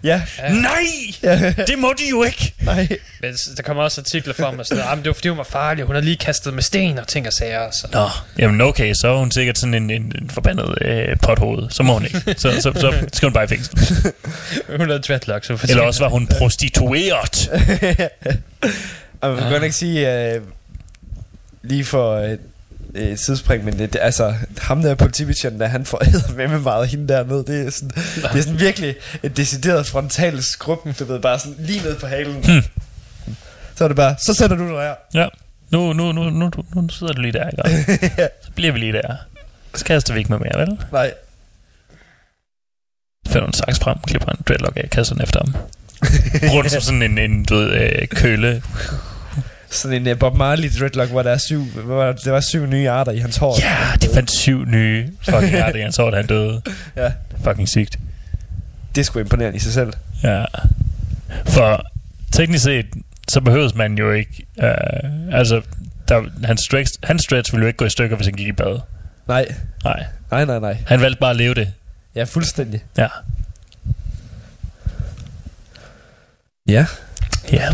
Ja. 0.04 0.22
Nej! 0.50 0.86
Det 1.68 1.80
må 1.80 1.94
de 1.98 2.10
jo 2.10 2.24
ikke! 2.24 2.54
Nej. 2.62 2.88
Men 3.22 3.34
der 3.58 3.64
kommer 3.64 3.84
også 3.84 4.02
artikler 4.02 4.34
frem 4.34 4.60
og 4.60 4.66
sådan. 4.66 4.84
"Ah, 4.84 4.98
men 4.98 5.04
det 5.04 5.08
var 5.10 5.14
fordi, 5.14 5.28
hun 5.28 5.38
var 5.38 5.44
farlig. 5.44 5.84
Hun 5.86 5.96
har 5.96 6.02
lige 6.02 6.18
kastet 6.18 6.54
med 6.54 6.64
sten 6.64 6.98
og 7.00 7.08
ting 7.08 7.28
og 7.28 7.34
sager. 7.34 7.72
Så. 7.72 7.88
Nå, 7.92 8.08
jamen 8.40 8.62
okay, 8.62 8.94
så 8.94 9.08
er 9.08 9.18
hun 9.18 9.32
sikkert 9.32 9.58
sådan 9.58 9.74
en, 9.74 9.90
en, 9.90 10.02
en 10.22 10.30
forbandet 10.30 10.78
øh, 10.82 11.18
pothoved. 11.24 11.70
Så 11.70 11.84
må 11.84 11.94
hun 11.94 12.06
ikke. 12.06 12.20
Så, 12.38 12.52
så, 12.62 12.74
så 12.76 12.94
skal 13.14 13.26
hun 13.28 13.34
bare 13.34 13.44
i 13.44 13.48
fængsel. 13.48 13.78
Hun 14.78 14.88
havde 14.88 15.00
dreadlocks. 15.02 15.48
Hun 15.48 15.60
Eller 15.70 15.84
også 15.84 16.04
var 16.04 16.10
hun 16.10 16.28
prostitueret. 16.28 17.50
Og 19.22 19.30
man 19.34 19.40
kan 19.42 19.52
godt 19.52 19.64
ikke 19.64 19.76
sige, 19.76 20.36
uh, 20.38 20.44
lige 21.64 21.86
for 21.86 22.22
uh, 22.24 22.30
et 22.96 23.20
sidespring, 23.20 23.66
men 23.66 23.80
det, 23.80 23.98
altså, 24.02 24.36
ham 24.58 24.82
der 24.82 24.96
politibetjenten, 24.96 25.62
der 25.62 25.68
han 25.68 25.86
får 25.86 26.02
med 26.36 26.48
med 26.48 26.60
meget 26.60 26.88
hende 26.88 27.08
dernede, 27.14 27.44
det 27.48 27.68
er 27.68 27.72
sådan, 27.72 27.90
det 28.34 28.38
er 28.40 28.42
sådan 28.42 28.60
virkelig 28.60 28.96
et 29.24 29.38
decideret 29.38 29.88
frontal 29.88 30.44
skrub, 30.44 31.00
du 31.00 31.06
ved, 31.06 31.20
bare 31.20 31.40
sådan 31.40 31.56
lige 31.60 31.84
ned 31.84 31.96
på 31.96 32.08
halen. 32.08 32.34
Hmm. 32.36 32.64
Så 33.76 33.84
er 33.84 33.88
det 33.88 33.98
bare, 33.98 34.16
så 34.20 34.34
sætter 34.34 34.56
du 34.56 34.68
dig 34.68 34.82
her. 34.82 34.96
Ja. 35.14 35.28
Nu, 35.72 35.94
nu, 35.94 36.12
nu, 36.12 36.30
nu, 36.30 36.50
nu, 36.50 36.64
nu 36.76 36.90
sidder 36.90 37.14
du 37.14 37.22
lige 37.22 37.34
der, 37.34 37.50
ikke? 37.50 38.10
Så 38.46 38.52
bliver 38.56 38.72
vi 38.72 38.80
lige 38.80 38.94
der. 38.94 39.16
Så 39.76 39.86
kaster 39.86 40.14
vi 40.14 40.20
ikke 40.20 40.32
med 40.32 40.40
mere, 40.40 40.60
vel? 40.60 40.80
Nej. 40.92 41.14
Finder 43.28 43.48
en 43.48 43.54
saks 43.54 43.80
frem, 43.80 43.98
klipper 44.08 44.32
en 44.32 44.38
dreadlock 44.48 44.78
af, 44.78 44.90
kaster 44.90 45.16
den 45.16 45.24
efter 45.24 45.40
ham. 45.40 45.56
Den 46.64 46.70
som 46.70 46.82
sådan 46.82 47.02
en, 47.02 47.18
en 47.18 47.46
du 47.46 47.56
ved, 47.56 47.72
øh, 47.72 48.08
køle. 48.08 48.62
Sådan 49.70 50.08
en 50.08 50.12
uh, 50.12 50.20
Bob 50.20 50.36
Marley 50.36 50.70
dreadlock, 50.80 51.12
hvor 51.12 51.24
der 51.24 51.32
er 51.32 51.38
syv, 51.38 51.64
hvor 51.66 52.04
der 52.04 52.32
var 52.32 52.40
syv 52.40 52.66
nye 52.66 52.90
arter 52.90 53.12
i 53.12 53.20
hans 53.20 53.38
hår. 53.38 53.58
Ja, 53.62 53.78
de 54.02 54.14
fandt 54.14 54.32
syv 54.32 54.66
nye 54.66 55.12
fucking 55.22 55.56
arter, 55.56 55.82
han 55.82 55.92
så, 55.92 56.10
da 56.10 56.16
han 56.18 56.28
døde. 56.28 56.62
Ja. 56.96 57.12
Fucking 57.44 57.70
sygt. 57.70 58.00
Det 58.96 59.02
er 59.02 59.06
sgu 59.06 59.20
imponerende 59.20 59.56
i 59.58 59.60
sig 59.60 59.74
selv. 59.74 59.94
Ja. 60.24 60.46
For 61.46 61.86
teknisk 62.32 62.64
set, 62.64 62.86
så 63.30 63.42
behøves 63.42 63.76
man 63.76 63.98
jo 63.98 64.12
ikke... 64.12 64.46
Øh, 64.64 64.70
altså, 65.32 65.62
der, 66.08 66.24
hans, 66.44 66.62
stretch, 66.62 66.94
hans 67.04 67.24
stretch 67.24 67.54
ville 67.54 67.64
jo 67.64 67.68
ikke 67.68 67.78
gå 67.78 67.86
i 67.86 67.90
stykker, 67.90 68.16
hvis 68.16 68.28
han 68.28 68.34
gik 68.34 68.48
i 68.48 68.52
bad. 68.52 68.80
Nej. 69.28 69.46
Nej. 69.84 70.06
Nej, 70.32 70.46
nej, 70.46 70.60
nej. 70.60 70.78
Han 70.88 71.02
valgte 71.02 71.20
bare 71.20 71.30
at 71.30 71.36
leve 71.36 71.54
det. 71.54 71.74
Ja, 72.16 72.24
fuldstændig. 72.24 72.84
Ja. 72.98 73.08
Ja. 76.68 76.86
Ja. 77.52 77.70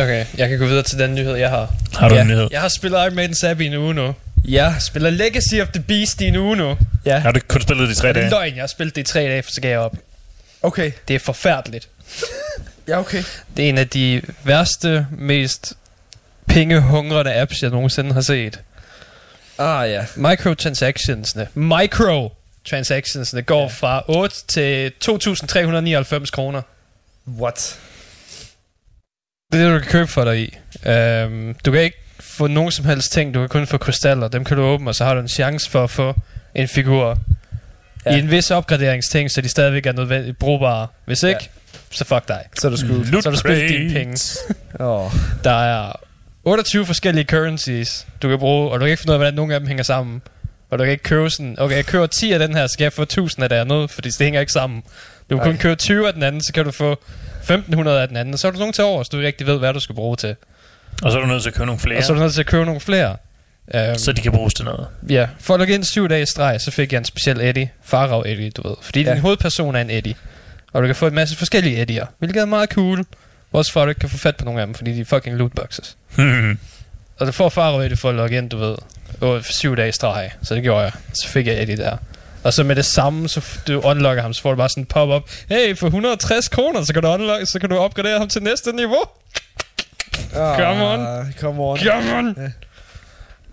Okay, 0.00 0.26
jeg 0.36 0.48
kan 0.48 0.58
gå 0.58 0.66
videre 0.66 0.82
til 0.82 0.98
den 0.98 1.14
nyhed, 1.14 1.34
jeg 1.36 1.50
har. 1.50 1.74
Har 1.98 2.08
du 2.08 2.14
Ja. 2.14 2.20
en 2.20 2.26
nyhed? 2.26 2.48
Jeg 2.50 2.60
har 2.60 2.68
spillet 2.68 2.98
Iron 2.98 3.14
Maiden 3.14 3.34
Sabi 3.34 3.64
i 3.64 3.66
en 3.66 3.74
uge 3.74 3.94
nu. 3.94 4.14
Ja. 4.48 4.64
Jeg 4.64 4.74
spiller 4.82 5.10
Legacy 5.10 5.54
of 5.62 5.68
the 5.68 5.82
Beast 5.82 6.20
i 6.20 6.26
en 6.26 6.36
uge 6.36 6.56
nu. 6.56 6.76
Ja. 7.06 7.18
Har 7.18 7.32
du 7.32 7.40
kun 7.48 7.60
spillet 7.60 7.88
de 7.88 7.94
tre 7.94 8.08
Det 8.08 8.16
er 8.16 8.20
dage? 8.20 8.30
løgn, 8.30 8.54
jeg 8.54 8.62
har 8.62 8.66
spillet 8.66 8.96
det 8.96 9.00
i 9.00 9.12
tre 9.12 9.20
dage, 9.20 9.42
for 9.42 9.50
så 9.52 9.60
gav 9.60 9.70
jeg 9.70 9.78
op. 9.78 9.96
Okay. 10.62 10.92
Det 11.08 11.16
er 11.16 11.20
forfærdeligt. 11.20 11.88
Ja, 12.88 12.98
okay. 12.98 13.22
Det 13.56 13.64
er 13.64 13.68
en 13.68 13.78
af 13.78 13.88
de 13.88 14.22
værste, 14.44 15.06
mest 15.18 15.72
pengehungrende 16.48 17.34
apps, 17.34 17.62
jeg 17.62 17.70
nogensinde 17.70 18.12
har 18.12 18.20
set. 18.20 18.60
Ah, 19.58 19.90
ja. 19.90 20.04
Microtransactionsne. 20.16 21.48
Microtransactionsne 21.54 23.42
går 23.42 23.68
fra 23.68 24.02
8 24.08 24.36
til 24.48 24.92
2.399 25.04 26.30
kroner. 26.30 26.62
What? 27.40 27.78
Det 29.52 29.60
er 29.60 29.64
det, 29.64 29.74
du 29.74 29.78
kan 29.78 29.90
købe 29.90 30.06
for 30.06 30.24
dig 30.24 30.40
i. 30.40 30.58
Um, 30.88 31.54
du 31.64 31.70
kan 31.72 31.80
ikke 31.80 31.96
få 32.20 32.46
nogen 32.46 32.72
som 32.72 32.84
helst 32.84 33.12
ting. 33.12 33.34
Du 33.34 33.40
kan 33.40 33.48
kun 33.48 33.66
få 33.66 33.78
krystaller. 33.78 34.28
Dem 34.28 34.44
kan 34.44 34.56
du 34.56 34.62
åbne, 34.62 34.90
og 34.90 34.94
så 34.94 35.04
har 35.04 35.14
du 35.14 35.20
en 35.20 35.28
chance 35.28 35.70
for 35.70 35.84
at 35.84 35.90
få 35.90 36.14
en 36.54 36.68
figur. 36.68 37.18
Ja. 38.06 38.16
I 38.16 38.18
en 38.18 38.30
vis 38.30 38.50
opgraderingsting, 38.50 39.30
så 39.30 39.40
de 39.40 39.48
stadigvæk 39.48 39.86
er 39.86 39.92
nødvendigt 39.92 40.38
brugbare. 40.38 40.86
Hvis 41.04 41.22
ikke, 41.22 41.50
ja. 41.74 41.78
så 41.90 42.04
fuck 42.04 42.28
dig. 42.28 42.44
Så 42.58 42.66
er 42.66 42.70
du 42.70 42.76
sgu... 42.76 42.86
Loot 42.86 43.22
Så 43.22 43.30
har 43.30 43.34
du 43.34 43.38
spildt 43.38 43.68
dine 43.68 43.92
penge. 43.92 44.38
Åh. 44.80 45.04
Oh. 45.04 45.12
Der 45.44 45.50
er 45.50 45.92
28 46.44 46.86
forskellige 46.86 47.24
currencies, 47.24 48.06
du 48.22 48.28
kan 48.28 48.38
bruge, 48.38 48.70
og 48.70 48.80
du 48.80 48.84
kan 48.84 48.90
ikke 48.90 49.00
finde 49.00 49.10
ud 49.10 49.14
af, 49.14 49.18
hvordan 49.18 49.34
nogle 49.34 49.54
af 49.54 49.60
dem 49.60 49.66
hænger 49.66 49.84
sammen. 49.84 50.22
Og 50.70 50.78
du 50.78 50.84
kan 50.84 50.92
ikke 50.92 51.04
købe 51.04 51.30
sådan, 51.30 51.56
okay, 51.58 51.76
jeg 51.76 51.86
køber 51.86 52.06
10 52.06 52.32
af 52.32 52.38
den 52.38 52.54
her, 52.54 52.66
så 52.66 52.72
skal 52.72 52.84
jeg 52.84 52.92
få 52.92 53.02
1000 53.02 53.42
af 53.42 53.48
det 53.48 53.56
andet, 53.56 53.90
fordi 53.90 54.08
det 54.08 54.24
hænger 54.24 54.40
ikke 54.40 54.52
sammen. 54.52 54.82
Du 55.30 55.36
kan 55.36 55.44
kun 55.44 55.54
Ej. 55.54 55.60
købe 55.60 55.74
20 55.74 56.06
af 56.06 56.14
den 56.14 56.22
anden, 56.22 56.42
så 56.42 56.52
kan 56.52 56.64
du 56.64 56.70
få 56.70 57.02
1500 57.40 58.02
af 58.02 58.08
den 58.08 58.16
anden, 58.16 58.34
og 58.34 58.38
så 58.38 58.46
er 58.46 58.50
du 58.52 58.58
nogen 58.58 58.72
til 58.72 58.84
over, 58.84 59.02
så 59.02 59.08
du 59.12 59.16
ikke 59.16 59.26
rigtig 59.26 59.46
ved, 59.46 59.58
hvad 59.58 59.74
du 59.74 59.80
skal 59.80 59.94
bruge 59.94 60.16
til. 60.16 60.36
Og 61.02 61.12
så 61.12 61.18
er 61.18 61.22
du 61.22 61.28
nødt 61.28 61.42
til 61.42 61.50
at 61.50 61.54
købe 61.54 61.66
nogle 61.66 61.80
flere, 61.80 61.98
Og 61.98 62.04
så 62.04 62.12
er 62.12 62.16
du 62.16 62.22
nødt 62.22 62.32
til 62.34 62.40
at 62.40 62.46
købe 62.46 62.64
nogle 62.64 62.80
flere. 62.80 63.16
Um, 63.74 63.98
så 63.98 64.12
de 64.12 64.20
kan 64.20 64.32
bruges 64.32 64.54
til 64.54 64.64
noget. 64.64 64.86
Ja, 65.08 65.28
for 65.38 65.54
at 65.54 65.60
logge 65.60 65.74
ind 65.74 65.84
syv 65.84 66.08
dage 66.08 66.22
i 66.22 66.26
streg, 66.26 66.60
så 66.60 66.70
fik 66.70 66.92
jeg 66.92 66.98
en 66.98 67.04
speciel 67.04 67.40
Eddie. 67.40 67.70
Farag 67.82 68.32
Eddie, 68.32 68.50
du 68.50 68.68
ved. 68.68 68.76
Fordi 68.82 69.02
ja. 69.02 69.12
Din 69.12 69.20
hovedperson 69.20 69.76
er 69.76 69.80
en 69.80 69.90
Eddie. 69.90 70.14
Og 70.72 70.82
du 70.82 70.86
kan 70.86 70.96
få 70.96 71.06
en 71.06 71.14
masse 71.14 71.36
forskellige 71.36 71.82
Eddier, 71.82 72.06
hvilket 72.18 72.40
er 72.40 72.46
meget 72.46 72.70
cool. 72.70 73.04
Også 73.52 73.72
for 73.72 73.82
at 73.82 73.86
du 73.86 73.88
ikke 73.88 73.98
kan 73.98 74.08
få 74.08 74.18
fat 74.18 74.36
på 74.36 74.44
nogle 74.44 74.60
af 74.60 74.66
dem, 74.66 74.74
fordi 74.74 74.92
de 74.92 75.00
er 75.00 75.04
fucking 75.04 75.36
lootboxes. 75.36 75.96
Hmm. 76.16 76.58
Og 77.18 77.26
du 77.26 77.32
får 77.32 77.48
Farag 77.48 77.84
Eddie 77.84 77.96
for 77.96 78.08
at 78.08 78.14
logge 78.14 78.38
ind, 78.38 78.50
du 78.50 78.56
ved. 78.58 78.76
Og 79.20 79.44
syv 79.44 79.76
dage 79.76 79.88
i 79.88 79.92
streg, 79.92 80.30
så 80.42 80.54
det 80.54 80.62
gjorde 80.62 80.82
jeg. 80.82 80.92
Så 81.22 81.28
fik 81.28 81.46
jeg 81.46 81.62
Eddie 81.62 81.76
der. 81.76 81.96
Og 82.44 82.52
så 82.52 82.64
med 82.64 82.76
det 82.76 82.84
samme, 82.84 83.28
så 83.28 83.58
du 83.66 83.80
unlocker 83.80 84.22
ham, 84.22 84.34
så 84.34 84.42
får 84.42 84.50
du 84.50 84.56
bare 84.56 84.68
sådan 84.68 84.82
en 84.82 84.86
pop-up. 84.86 85.22
Hey, 85.48 85.76
for 85.76 85.86
160 85.86 86.48
kroner, 86.48 86.84
så 86.84 86.92
kan 86.92 87.02
du, 87.02 87.08
unlock, 87.08 87.46
så 87.46 87.58
kan 87.58 87.70
du 87.70 87.78
opgradere 87.78 88.18
ham 88.18 88.28
til 88.28 88.42
næste 88.42 88.72
niveau. 88.72 89.02
Ah, 90.34 90.58
Come 90.58 90.84
on. 90.84 91.32
Come 91.40 91.62
on. 91.62 91.78
Come 91.78 92.18
on! 92.18 92.36
Ja. 92.38 92.50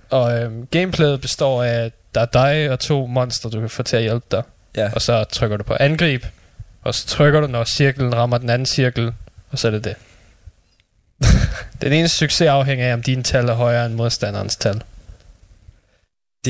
Og 0.09 0.39
øhm, 0.41 0.67
gameplayet 0.71 1.21
består 1.21 1.63
af, 1.63 1.69
at 1.85 1.91
der 2.15 2.21
er 2.21 2.25
dig 2.25 2.71
og 2.71 2.79
to 2.79 3.05
monster, 3.05 3.49
du 3.49 3.59
kan 3.59 3.69
få 3.69 3.83
til 3.83 3.97
at 3.97 4.01
hjælpe 4.03 4.25
dig. 4.31 4.43
Ja. 4.77 4.89
Og 4.95 5.01
så 5.01 5.23
trykker 5.23 5.57
du 5.57 5.63
på 5.63 5.75
angreb, 5.79 6.25
og 6.83 6.95
så 6.95 7.07
trykker 7.07 7.39
du, 7.41 7.47
når 7.47 7.63
cirklen 7.63 8.15
rammer 8.15 8.37
den 8.37 8.49
anden 8.49 8.65
cirkel, 8.65 9.13
og 9.51 9.59
så 9.59 9.67
er 9.67 9.71
det 9.71 9.83
det. 9.83 9.95
den 11.81 11.93
eneste 11.93 12.17
succes 12.17 12.47
afhænger 12.47 12.87
af, 12.89 12.93
om 12.93 13.03
dine 13.03 13.23
tal 13.23 13.49
er 13.49 13.53
højere 13.53 13.85
end 13.85 13.93
modstanderens 13.93 14.55
tal. 14.55 14.81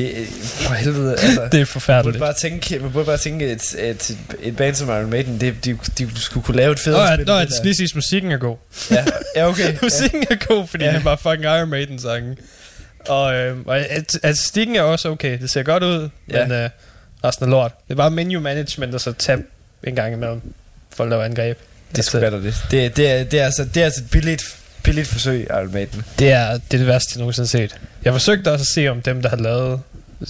Det 0.02 0.28
for 0.44 0.74
helvede, 0.74 1.12
altså. 1.12 1.28
Det 1.28 1.36
er 1.38 1.42
Man 1.42 1.50
burde 1.52 1.66
forfærdeligt. 1.66 2.20
bare 2.20 2.34
tænke, 2.34 2.80
man 2.80 2.92
burde 2.92 3.06
bare 3.06 3.18
tænke 3.18 3.52
et, 3.52 3.76
et, 3.80 4.18
et 4.42 4.56
band 4.58 4.76
som 4.76 4.90
Iron 4.90 5.10
Maiden, 5.10 5.42
det, 5.42 5.66
de, 5.66 5.78
de 5.98 6.10
skulle 6.22 6.44
kunne 6.44 6.58
lave 6.58 6.72
et 6.72 6.80
fedt 6.80 6.98
ja, 6.98 7.16
spil. 7.16 7.26
nå, 7.26 7.34
der. 7.34 7.64
lige 7.64 7.76
sige, 7.76 7.86
at 7.92 7.96
musikken 7.96 8.32
er 8.32 8.38
god. 8.38 8.58
Ja, 8.92 9.06
ja 9.36 9.48
okay. 9.48 9.64
ja. 9.74 9.78
musikken 9.82 10.24
er 10.30 10.36
god, 10.48 10.68
fordi 10.68 10.84
Ja. 10.84 10.90
ja. 10.90 10.96
det 10.96 11.00
er 11.00 11.04
bare 11.04 11.18
fucking 11.18 11.44
Iron 11.44 11.70
Maiden 11.70 12.00
sangen. 12.00 12.38
Og, 13.08 13.34
øhm, 13.36 13.64
og 13.68 13.78
at- 13.80 14.20
atstatikken 14.24 14.76
er 14.76 14.82
også 14.82 15.10
okay. 15.10 15.40
Det 15.42 15.50
ser 15.50 15.64
godt 15.64 15.84
ud, 15.84 16.10
Ja. 16.32 16.44
men 16.48 16.52
øh, 16.58 16.70
resten 17.24 17.46
er 17.46 17.50
lort. 17.50 17.72
Det 17.88 17.94
er 17.94 17.98
bare 17.98 18.12
menu 18.12 18.40
management, 18.40 18.94
og 18.96 19.02
så 19.02 19.12
tab 19.12 19.40
en 19.84 19.96
gang 19.96 20.14
imellem 20.14 20.42
for 20.96 21.04
at 21.04 21.10
lave 21.10 21.26
angreb. 21.26 21.58
Det 21.92 21.98
er 22.00 22.04
sgu 22.04 22.20
bedre 22.20 22.42
det. 22.44 22.56
Det, 22.72 22.98
det, 22.98 23.12
er, 23.12 23.24
det, 23.24 23.40
er 23.40 23.46
altså, 23.46 23.64
det 23.74 23.82
er 23.82 23.86
altså 23.86 24.02
et 24.04 24.10
billigt, 24.10 24.44
billigt 24.88 25.08
forsøg, 25.08 25.48
Iron 25.50 25.74
Maiden. 25.74 26.04
Det 26.20 26.32
er, 26.32 26.52
det 26.54 26.74
er 26.74 26.78
det 26.78 26.88
værste, 26.88 27.12
jeg 27.16 27.20
nogensinde 27.20 27.46
har 27.46 27.50
set. 27.68 27.76
Jeg 28.04 28.14
forsøgte 28.14 28.52
også 28.52 28.64
at 28.64 28.68
se, 28.68 28.88
om 28.88 29.02
dem, 29.02 29.22
der 29.22 29.30
har 29.30 29.38
lavet 29.38 29.80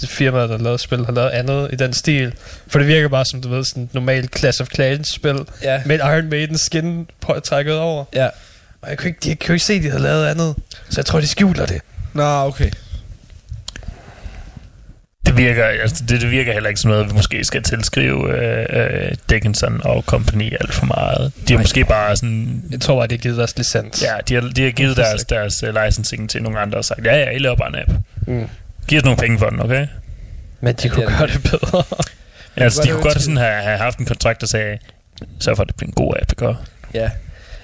firmaet, 0.07 0.49
der 0.49 0.57
har 0.57 0.63
lavet 0.63 0.79
spil, 0.79 1.05
har 1.05 1.11
lavet 1.13 1.29
andet 1.29 1.69
i 1.73 1.75
den 1.75 1.93
stil. 1.93 2.33
For 2.67 2.79
det 2.79 2.87
virker 2.87 3.07
bare 3.07 3.25
som, 3.31 3.41
du 3.41 3.49
ved, 3.49 3.63
sådan 3.63 3.83
et 3.83 3.93
normalt 3.93 4.37
Clash 4.39 4.61
of 4.61 4.67
Clans 4.75 5.07
spil, 5.09 5.39
Ja. 5.63 5.81
med 5.85 5.95
et 5.95 6.01
Iron 6.01 6.29
Maiden 6.29 6.57
skin 6.57 7.07
på, 7.21 7.39
trækket 7.43 7.77
over. 7.79 8.05
Ja. 8.15 8.29
Og 8.81 8.89
jeg 8.89 8.97
kunne 8.97 9.07
ikke, 9.09 9.19
jeg 9.29 9.37
kunne 9.45 9.55
ikke 9.55 9.65
se, 9.65 9.73
at 9.73 9.83
de 9.83 9.89
havde 9.89 10.03
lavet 10.03 10.25
andet. 10.27 10.55
Så 10.89 10.93
jeg 10.97 11.05
tror, 11.05 11.19
de 11.19 11.27
skjuler 11.27 11.65
det. 11.65 11.81
Nå, 12.13 12.23
okay. 12.23 12.71
Det 15.27 15.37
virker, 15.37 15.65
altså, 15.65 16.03
det, 16.09 16.21
det 16.21 16.31
virker 16.31 16.53
heller 16.53 16.69
ikke 16.69 16.81
som 16.81 16.91
noget, 16.91 17.09
vi 17.09 17.13
måske 17.13 17.43
skal 17.43 17.63
tilskrive 17.63 18.37
øh, 18.37 18.65
øh, 18.69 19.11
Dickinson 19.29 19.81
og 19.83 20.03
company 20.03 20.53
alt 20.53 20.73
for 20.73 20.85
meget. 20.85 21.31
De 21.47 21.53
har 21.53 21.59
måske 21.59 21.85
bare 21.85 22.15
sådan... 22.15 22.63
Jeg 22.71 22.81
tror 22.81 22.95
bare, 22.99 23.07
de 23.07 23.13
har 23.13 23.19
givet 23.19 23.37
deres 23.37 23.57
licens. 23.57 24.03
Ja, 24.03 24.13
de 24.27 24.33
har, 24.33 24.41
de 24.41 24.63
har 24.63 24.71
givet 24.71 24.97
deres, 24.97 25.25
deres 25.25 25.63
uh, 25.63 25.83
licensing 25.83 26.29
til 26.29 26.43
nogle 26.43 26.59
andre 26.59 26.77
og 26.77 26.85
sagt, 26.85 27.05
ja, 27.05 27.15
ja, 27.15 27.29
I 27.29 27.37
laver 27.37 27.55
bare 27.55 27.67
en 27.69 27.75
app. 27.75 27.91
Mm. 28.27 28.49
Giv 28.87 28.97
os 28.97 29.03
nogle 29.03 29.17
penge 29.17 29.39
for 29.39 29.49
den, 29.49 29.59
okay? 29.61 29.87
Men 30.61 30.75
de 30.75 30.89
kunne 30.89 31.05
gøre 31.05 31.27
det 31.27 31.43
bedre. 31.43 31.83
Ja, 32.57 32.63
altså, 32.63 32.79
godt 32.79 32.87
de 32.87 32.91
kunne 32.91 33.03
godt 33.03 33.21
sådan 33.21 33.37
have, 33.37 33.63
have 33.63 33.77
haft 33.77 33.99
en 33.99 34.05
kontrakt, 34.05 34.41
der 34.41 34.47
sagde, 34.47 34.77
sørg 35.39 35.55
for, 35.55 35.63
at 35.63 35.67
det 35.67 35.75
bliver 35.75 35.87
en 35.87 35.93
god 35.93 36.13
app, 36.21 36.31
ikke? 36.31 36.55
Ja. 36.93 37.09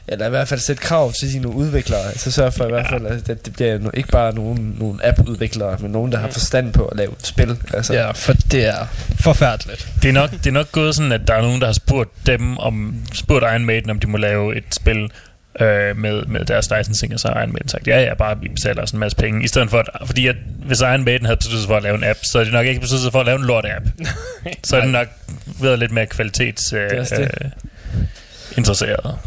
Eller 0.08 0.26
i 0.26 0.30
hvert 0.30 0.48
fald 0.48 0.60
sætte 0.60 0.82
krav 0.82 1.14
til 1.20 1.32
sine 1.32 1.48
udviklere. 1.48 2.06
Altså 2.06 2.32
sørg 2.32 2.54
for 2.54 2.66
i 2.66 2.70
hvert 2.70 2.88
fald, 2.90 3.06
at 3.06 3.28
det, 3.28 3.46
det 3.46 3.54
bliver 3.54 3.80
no- 3.80 3.90
ikke 3.94 4.10
bare 4.10 4.36
nogen, 4.36 4.76
nogen 4.80 5.00
app-udviklere, 5.04 5.78
men 5.80 5.92
nogen, 5.92 6.12
der 6.12 6.18
har 6.18 6.30
forstand 6.30 6.74
på 6.74 6.86
at 6.86 6.98
lave 6.98 7.12
et 7.12 7.28
spil. 7.28 7.58
Altså, 7.74 7.94
ja, 7.94 8.12
for 8.12 8.34
det 8.34 8.66
er 8.66 8.86
forfærdeligt. 9.20 9.88
Det 10.02 10.10
er, 10.10 10.14
nok, 10.14 10.32
det 10.32 10.48
er 10.48 10.52
nok 10.52 10.72
gået 10.72 10.96
sådan, 10.96 11.12
at 11.12 11.22
der 11.28 11.34
er 11.34 11.42
nogen, 11.42 11.60
der 11.62 11.66
har 11.68 11.74
spurgt 11.74 12.10
dem 12.26 12.58
om, 12.58 12.96
spurgt 13.14 13.44
Iron 13.44 13.66
Maiden, 13.66 13.90
om 13.90 14.00
de 14.00 14.08
må 14.08 14.18
lave 14.18 14.58
et 14.58 14.64
spil 14.72 15.12
øh, 15.60 15.98
med, 15.98 16.26
med 16.26 16.46
deres 16.46 16.70
licensing, 16.78 17.14
og 17.14 17.20
så 17.20 17.28
har 17.28 17.40
Iron 17.40 17.52
Maiden 17.54 17.70
sagt, 17.70 17.88
ja, 17.88 18.02
ja, 18.02 18.14
bare 18.14 18.40
vi 18.40 18.48
betaler 18.48 18.82
os 18.82 18.92
en 18.92 19.00
masse 19.00 19.18
penge. 19.18 19.44
I 19.44 19.48
stedet 19.48 19.70
for, 19.70 19.80
at, 19.80 19.90
fordi 20.06 20.28
at, 20.28 20.36
hvis 20.66 20.80
Iron 20.82 21.04
Maiden 21.06 21.26
havde 21.26 21.38
besluttet 21.38 21.62
sig 21.62 21.68
for 21.68 21.78
at 21.78 21.84
lave 21.84 21.98
en 21.98 22.04
app, 22.04 22.20
så 22.24 22.40
er 22.40 22.44
de 22.44 22.52
nok 22.52 22.66
ikke 22.66 22.82
besluttet 22.82 23.04
sig 23.04 23.12
for 23.12 23.20
at 23.20 23.26
lave 23.26 23.40
en 23.40 23.46
lort-app. 23.46 23.86
så 24.68 24.78
er 24.78 24.82
det 24.82 24.90
nok 24.90 25.08
været 25.62 25.80
lidt 25.80 25.92
mere 25.92 26.06
kvalitets 26.06 26.74
øh, 26.74 26.80
er 26.92 27.00
også 27.00 27.16
det. 27.16 27.32
øh, 27.46 27.52
interesseret. 28.58 29.18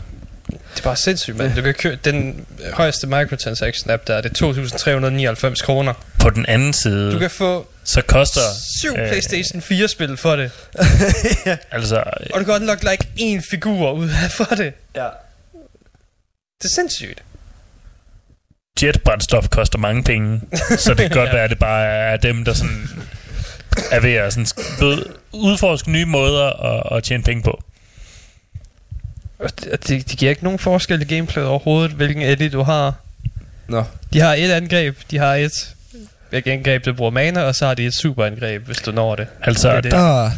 Det 0.51 0.78
er 0.78 0.82
bare 0.82 0.97
sindssygt, 0.97 1.36
mand. 1.36 1.55
Du 1.55 1.62
kan 1.62 1.74
købe 1.74 1.98
den 2.05 2.47
højeste 2.73 3.06
microtransaction 3.06 3.90
app 3.90 4.06
der, 4.06 4.20
det 4.20 4.31
er 4.31 4.35
2399 4.35 5.62
kroner. 5.62 5.93
På 6.20 6.31
den 6.31 6.47
anden 6.47 6.73
side, 6.73 7.12
Du 7.12 7.18
kan 7.18 7.31
få 7.31 7.66
så 7.85 8.02
koster... 8.02 8.40
syv 8.81 8.90
øh, 8.98 9.09
PlayStation 9.09 9.62
4 9.62 9.89
spil 9.89 10.16
for 10.16 10.36
det. 10.36 10.51
Altså, 11.70 12.02
Og 12.35 12.40
du 12.40 12.44
kan 12.44 12.55
unlock 12.55 12.82
like 12.82 13.09
en 13.16 13.43
figur 13.51 13.93
ud 13.93 14.09
af 14.24 14.31
for 14.31 14.44
det. 14.44 14.73
Ja. 14.97 15.09
Det 16.62 16.64
er 16.64 16.68
sindssygt. 16.74 17.23
jetbrændstof 18.82 19.48
koster 19.48 19.78
mange 19.78 20.02
penge, 20.02 20.40
så 20.78 20.90
det 20.94 20.98
kan 20.98 21.10
godt 21.10 21.32
være, 21.32 21.44
at 21.44 21.51
det 21.51 21.59
bare 21.59 21.86
er 21.86 22.16
dem, 22.16 22.44
der 22.44 22.52
sådan 22.52 22.89
er 23.90 24.01
ved 24.01 24.12
at 24.14 24.32
sådan 24.32 24.98
udforske 25.32 25.90
nye 25.90 26.05
måder 26.05 26.47
at, 26.64 26.97
at 26.97 27.05
tjene 27.05 27.23
penge 27.23 27.43
på. 27.43 27.62
Og 29.39 29.51
det, 29.61 29.89
det, 29.89 30.11
det 30.11 30.19
giver 30.19 30.31
ikke 30.31 30.45
nogen 30.45 30.59
forskel 30.59 31.03
i 31.03 31.05
gameplayet 31.05 31.49
overhovedet, 31.49 31.91
hvilken 31.93 32.23
edit 32.23 32.53
du 32.53 32.63
har. 32.63 32.95
Nå. 33.69 33.85
De 34.13 34.21
har 34.21 34.35
et 34.35 34.51
angreb, 34.51 34.97
de 35.11 35.19
har 35.19 35.35
et 35.35 35.73
et 36.33 36.47
angreb, 36.47 36.85
der 36.85 36.93
bruger 36.93 37.11
mana, 37.11 37.43
og 37.43 37.55
så 37.55 37.67
har 37.67 37.75
de 37.75 37.87
et 37.87 37.95
superangreb, 37.95 38.63
hvis 38.67 38.77
du 38.77 38.93
når 38.93 39.17
det. 39.17 39.27
Altså, 39.43 39.69
Det 39.69 39.77
er 39.77 39.81
det. 39.81 39.93
der, 39.93 39.99
Ah. 40.25 40.31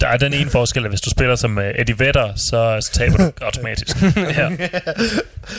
der 0.00 0.06
er 0.08 0.16
den 0.16 0.34
ene 0.34 0.50
forskel, 0.50 0.84
at 0.84 0.90
hvis 0.90 1.00
du 1.00 1.10
spiller 1.10 1.36
som 1.36 1.56
uh, 1.58 1.64
Eddie 1.64 1.98
Vedder, 1.98 2.32
så, 2.36 2.90
taber 2.92 3.16
du 3.16 3.32
automatisk. 3.44 3.96
ja. 4.38 4.50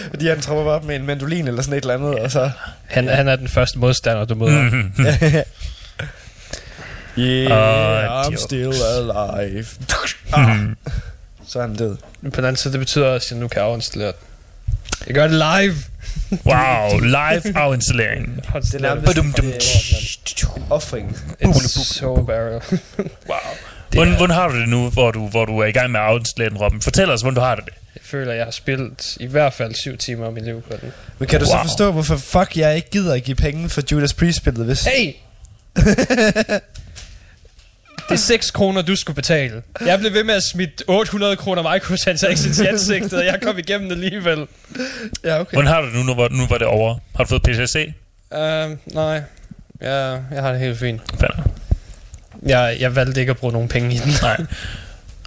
Fordi 0.10 0.28
han 0.28 0.42
tropper 0.42 0.72
op 0.72 0.84
med 0.84 0.96
en 0.96 1.06
mandolin 1.06 1.48
eller 1.48 1.62
sådan 1.62 1.78
et 1.78 1.82
eller 1.82 1.94
andet, 1.94 2.16
og 2.20 2.32
så... 2.32 2.52
han, 2.86 3.08
han 3.08 3.28
er 3.28 3.36
den 3.36 3.48
første 3.48 3.80
modstander, 3.80 4.26
du 4.26 4.36
møder. 4.36 4.62
Mhm. 4.64 4.94
Yeah, 7.18 7.52
Og 8.02 8.26
I'm 8.26 8.32
de- 8.32 8.38
still 8.38 8.74
alive. 8.98 9.66
ah, 10.34 10.58
Mhm. 10.60 10.76
Så 11.48 11.60
er 11.60 11.64
han 11.68 11.76
død. 11.76 11.98
Men 12.22 12.32
på 12.32 12.36
den 12.42 12.46
anden 12.48 12.58
side, 12.62 12.72
det 12.72 12.80
betyder 12.80 13.06
også, 13.08 13.28
at 13.28 13.32
jeg 13.32 13.40
nu 13.40 13.48
kan 13.48 13.62
afinstallere 13.62 14.08
det. 14.12 14.16
Jeg 15.08 15.16
gør 15.16 15.28
det 15.28 15.32
live. 15.32 15.76
Wow, 16.46 17.00
live 17.00 17.58
afinstallering. 17.58 18.36
Det 18.54 18.74
er 18.76 18.80
nærmest 18.80 19.06
Badum, 19.06 19.34
dum. 19.34 19.52
offring. 20.70 21.18
It's 21.44 21.94
so 21.94 22.16
barrel. 22.24 22.62
Wow. 23.30 23.38
Hvordan, 23.94 24.16
hvordan 24.16 24.36
har 24.36 24.48
du 24.48 24.60
det 24.60 24.70
nu, 24.70 24.90
hvor 24.90 25.12
du, 25.12 25.28
hvor 25.28 25.46
du 25.46 25.60
er 25.60 25.66
i 25.66 25.72
gang 25.72 25.92
med 25.92 26.00
at 26.00 26.06
afinstallere 26.06 26.50
den, 26.50 26.58
Robin? 26.58 26.82
Fortæl 26.82 27.10
os, 27.12 27.22
hvordan 27.22 27.36
du 27.36 27.42
har 27.42 27.56
det. 27.56 27.64
Jeg 27.96 28.02
føler, 28.04 28.32
at 28.32 28.38
jeg 28.38 28.46
har 28.46 28.52
spillet 28.52 29.18
i 29.20 29.26
hvert 29.26 29.54
fald 29.54 29.76
syv 29.76 29.98
timer 29.98 30.26
af 30.26 30.32
mit 30.32 30.44
liv 30.46 30.62
på 30.62 30.74
den. 30.82 30.92
Men 31.20 31.28
kan 31.28 31.40
du 31.40 31.46
så 31.46 31.52
Wow. 31.54 31.62
forstå, 31.64 31.92
hvorfor 31.92 32.18
fuck 32.18 32.58
jeg 32.58 32.76
ikke 32.76 32.90
gider 32.90 33.14
at 33.14 33.24
give 33.24 33.36
penge 33.36 33.70
for 33.70 33.82
Judas 33.92 34.14
Priest-spillet, 34.14 34.66
hvis... 34.66 34.82
Hey! 34.84 35.14
Det 38.10 38.14
er 38.14 38.20
6 38.20 38.52
kroner, 38.52 38.82
du 38.82 38.96
skulle 38.96 39.16
betale. 39.16 39.62
Jeg 39.86 40.00
blev 40.00 40.14
ved 40.14 40.24
med 40.24 40.36
at 40.36 40.44
smide 40.44 40.72
800 40.88 41.36
kroner 41.36 41.74
microtransactions 41.74 42.60
i 42.60 42.66
ansigtet, 42.66 43.14
og 43.14 43.26
jeg 43.26 43.40
kom 43.42 43.58
igennem 43.58 43.90
det 43.90 43.96
alligevel. 43.96 44.48
Ja, 45.24 45.40
okay. 45.40 45.54
Hvordan 45.54 45.68
har 45.72 45.82
du 45.82 45.88
det 45.88 45.96
nu, 45.96 46.04
nu, 46.04 46.14
hvor- 46.14 46.30
nu 46.32 46.46
var 46.48 46.58
det 46.58 46.68
over? 46.68 46.96
Har 47.16 47.24
du 47.24 47.28
fået 47.28 47.42
PCC? 47.44 47.94
Uh, 48.32 48.38
nej, 48.96 49.22
jeg, 49.82 50.22
jeg 50.32 50.42
har 50.42 50.52
det 50.52 50.60
helt 50.60 50.80
fint. 50.80 51.02
Fanden. 51.20 51.44
Jeg, 52.46 52.78
jeg 52.80 52.96
valgte 52.96 53.20
ikke 53.22 53.30
at 53.30 53.38
bruge 53.38 53.54
nogen 53.54 53.68
penge 53.68 53.96
i 53.96 53.98
den. 53.98 54.14
Nej. 54.22 54.38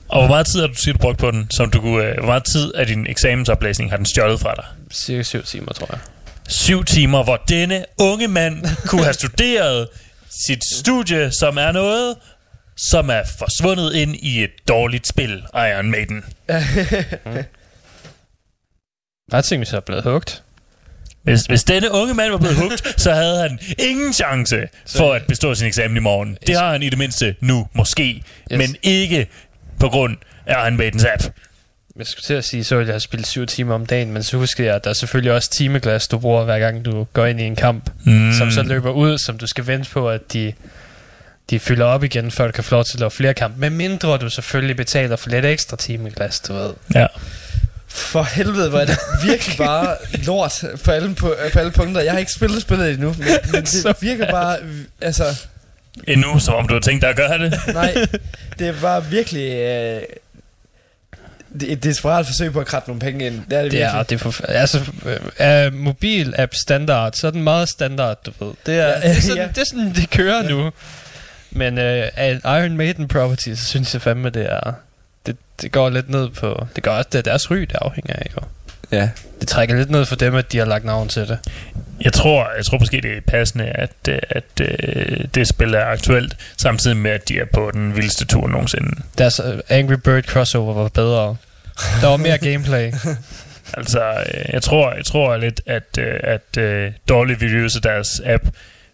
Og 0.08 0.20
hvor 0.20 0.28
meget 0.28 0.46
tid 0.46 0.60
har 0.60 0.66
du 0.66 0.74
du 0.92 0.98
brugt 0.98 1.18
på 1.18 1.30
den? 1.30 1.46
Som 1.50 1.70
du 1.70 1.80
kunne, 1.80 2.04
øh, 2.04 2.14
hvor 2.18 2.26
meget 2.26 2.44
tid 2.44 2.74
af 2.74 2.86
din 2.86 3.06
eksamensoplæsning 3.06 3.90
har 3.90 3.96
den 3.96 4.06
stjålet 4.06 4.40
fra 4.40 4.54
dig? 4.56 4.64
Cirka 4.92 5.22
7 5.22 5.42
timer, 5.42 5.72
tror 5.72 5.88
jeg. 5.90 5.98
Syv 6.48 6.84
timer, 6.84 7.24
hvor 7.24 7.36
denne 7.48 7.84
unge 8.00 8.28
mand 8.28 8.66
kunne 8.86 9.02
have 9.04 9.14
studeret 9.14 9.88
sit 10.46 10.62
studie, 10.74 11.30
som 11.32 11.56
er 11.58 11.72
noget, 11.72 12.14
som 12.78 13.10
er 13.10 13.22
forsvundet 13.38 13.94
ind 13.94 14.16
i 14.16 14.44
et 14.44 14.50
dårligt 14.68 15.06
spil, 15.06 15.42
Iron 15.54 15.90
Maiden. 15.90 16.24
Jeg 19.32 19.44
tænkte, 19.44 19.56
hvis 19.66 19.72
jeg 19.72 19.84
blevet 19.84 20.04
hugt. 20.04 20.42
Hvis, 21.22 21.40
hvis 21.42 21.64
denne 21.64 21.90
unge 21.92 22.14
mand 22.14 22.30
var 22.30 22.38
blevet 22.38 22.56
hugt, 22.64 23.00
så 23.00 23.12
havde 23.14 23.40
han 23.40 23.58
ingen 23.78 24.12
chance 24.12 24.68
for 24.96 25.12
at 25.14 25.22
bestå 25.28 25.54
sin 25.54 25.66
eksamen 25.66 25.96
i 25.96 26.00
morgen. 26.00 26.38
Det 26.46 26.56
har 26.56 26.72
han 26.72 26.82
i 26.82 26.88
det 26.88 26.98
mindste 26.98 27.34
nu, 27.40 27.68
måske. 27.74 28.22
Yes. 28.52 28.58
Men 28.58 28.76
ikke 28.82 29.26
på 29.80 29.88
grund 29.88 30.16
af 30.46 30.64
Iron 30.66 30.76
Maidens 30.76 31.04
app. 31.04 31.22
Jeg 31.96 32.06
skulle 32.06 32.24
til 32.24 32.34
at 32.34 32.44
sige, 32.44 32.64
så 32.64 32.76
ville 32.76 32.86
jeg 32.88 32.94
have 32.94 33.00
spillet 33.00 33.26
7 33.26 33.46
timer 33.46 33.74
om 33.74 33.86
dagen, 33.86 34.12
men 34.12 34.22
så 34.22 34.36
husker 34.36 34.64
jeg, 34.64 34.74
at 34.74 34.84
der 34.84 34.90
er 34.90 34.94
selvfølgelig 34.94 35.32
også 35.32 35.50
timeglas, 35.50 36.08
du 36.08 36.18
bruger 36.18 36.44
hver 36.44 36.58
gang 36.58 36.84
du 36.84 37.04
går 37.12 37.26
ind 37.26 37.40
i 37.40 37.44
en 37.44 37.56
kamp, 37.56 37.90
Mm. 38.04 38.12
mm. 38.12 38.32
som 38.32 38.50
så 38.50 38.62
løber 38.62 38.90
ud, 38.90 39.18
som 39.18 39.38
du 39.38 39.46
skal 39.46 39.66
vente 39.66 39.90
på, 39.90 40.10
at 40.10 40.32
de, 40.32 40.52
de 41.50 41.60
fylder 41.60 41.84
op 41.84 42.04
igen, 42.04 42.30
før 42.30 42.46
du 42.46 42.52
kan 42.52 42.64
få 42.64 42.74
lov 42.74 42.84
til 42.84 42.96
at 42.96 43.00
lave 43.00 43.10
flere 43.10 43.34
kampe. 43.34 43.60
Men 43.60 43.76
mindre 43.76 44.18
du 44.18 44.30
selvfølgelig 44.30 44.76
betaler 44.76 45.16
for 45.16 45.30
lidt 45.30 45.44
ekstra 45.44 45.76
timeglas, 45.76 46.40
du 46.40 46.52
ved. 46.52 46.70
Ja. 46.94 47.06
For 47.88 48.22
helvede, 48.22 48.70
hvor 48.70 48.78
er 48.78 48.84
det 48.84 48.98
virkelig 49.24 49.56
bare 49.58 49.96
lort 50.12 50.64
på 50.84 50.90
alle, 50.90 51.14
på, 51.14 51.34
på 51.52 51.58
alle 51.58 51.70
punkter. 51.70 52.00
Jeg 52.00 52.12
har 52.12 52.18
ikke 52.18 52.32
spillet 52.32 52.62
spillet 52.62 52.90
endnu, 52.90 53.14
men, 53.18 53.28
men 53.52 53.62
det 53.62 53.96
virker 54.00 54.30
bare... 54.30 54.56
Altså, 55.00 55.24
Endnu, 56.08 56.38
som 56.38 56.54
om 56.54 56.68
du 56.68 56.74
har 56.74 56.80
tænkt 56.80 57.02
dig 57.02 57.10
at 57.10 57.16
gøre 57.16 57.38
det. 57.38 57.60
nej, 57.74 57.94
det 58.58 58.68
er 58.68 58.74
bare 58.80 59.04
virkelig... 59.06 59.52
Øh, 59.52 60.00
det 61.60 61.68
er 61.68 61.72
et 61.72 61.84
desperat 61.84 62.26
forsøg 62.26 62.52
på 62.52 62.60
at 62.60 62.66
kratte 62.66 62.88
nogle 62.88 63.00
penge 63.00 63.26
ind. 63.26 63.42
Det 63.50 63.58
er 63.58 63.62
det, 63.62 63.72
Det 63.72 63.82
er, 63.82 63.86
virkelig. 63.96 64.10
det 64.20 64.26
er 64.26 64.30
for, 64.32 64.44
altså, 64.46 64.80
øh, 65.06 65.16
er 65.38 65.70
mobil 65.70 66.34
app 66.38 66.52
standard, 66.62 67.12
så 67.12 67.26
er 67.26 67.30
den 67.30 67.42
meget 67.42 67.68
standard, 67.68 68.18
du 68.24 68.44
ved. 68.44 68.54
Det 68.66 68.74
er, 68.74 68.86
Ja, 68.88 68.94
det 68.94 69.16
er, 69.16 69.20
sådan, 69.20 69.36
ja. 69.36 69.48
det, 69.48 69.58
er 69.58 69.64
sådan, 69.64 69.92
det 69.94 70.10
kører 70.10 70.48
nu. 70.48 70.70
Men 71.50 71.78
øh, 71.78 72.08
af 72.16 72.40
Iron 72.44 72.76
Maiden 72.76 73.08
property, 73.08 73.48
så 73.54 73.64
synes 73.64 73.94
jeg 73.94 74.02
fandme, 74.02 74.30
det 74.30 74.52
er... 74.52 74.72
Det, 75.26 75.36
det 75.62 75.72
går 75.72 75.90
lidt 75.90 76.10
ned 76.10 76.28
på... 76.28 76.66
Det 76.76 76.84
går 76.84 76.90
også, 76.90 77.08
det 77.12 77.18
er 77.18 77.22
deres 77.22 77.50
ry, 77.50 77.56
det 77.56 77.74
afhænger 77.74 78.14
af, 78.14 78.30
jo. 78.36 78.42
Ja. 78.90 79.10
Det 79.40 79.48
trækker 79.48 79.76
lidt 79.76 79.90
ned 79.90 80.06
for 80.06 80.16
dem, 80.16 80.34
at 80.34 80.52
de 80.52 80.58
har 80.58 80.64
lagt 80.64 80.84
navn 80.84 81.08
til 81.08 81.28
det. 81.28 81.38
Jeg 82.00 82.12
tror, 82.12 82.48
jeg 82.56 82.64
tror 82.64 82.78
måske, 82.78 83.00
det 83.00 83.16
er 83.16 83.20
passende, 83.26 83.64
at, 83.64 83.90
øh, 84.08 84.18
at, 84.30 84.60
at 84.60 85.34
det 85.34 85.48
spil 85.48 85.74
er 85.74 85.84
aktuelt, 85.84 86.36
samtidig 86.56 86.96
med, 86.96 87.10
at 87.10 87.28
de 87.28 87.38
er 87.38 87.44
på 87.54 87.70
den 87.74 87.96
vildeste 87.96 88.24
tur 88.24 88.48
nogensinde. 88.48 89.02
Deres 89.18 89.40
øh, 89.44 89.58
Angry 89.68 89.94
Bird 89.94 90.24
crossover 90.24 90.74
var 90.74 90.88
bedre. 90.88 91.36
Der 92.00 92.06
var 92.06 92.16
mere 92.16 92.38
gameplay. 92.38 92.92
Altså, 93.74 94.24
øh, 94.34 94.44
jeg 94.52 94.62
tror, 94.62 94.92
jeg 94.92 95.04
tror 95.04 95.36
lidt, 95.36 95.60
at, 95.66 95.98
øh, 95.98 96.20
at 96.22 96.58
uh, 96.58 96.92
dårlige 97.08 97.38
reviews 97.42 97.76
af 97.76 97.82
deres 97.82 98.20
app 98.24 98.44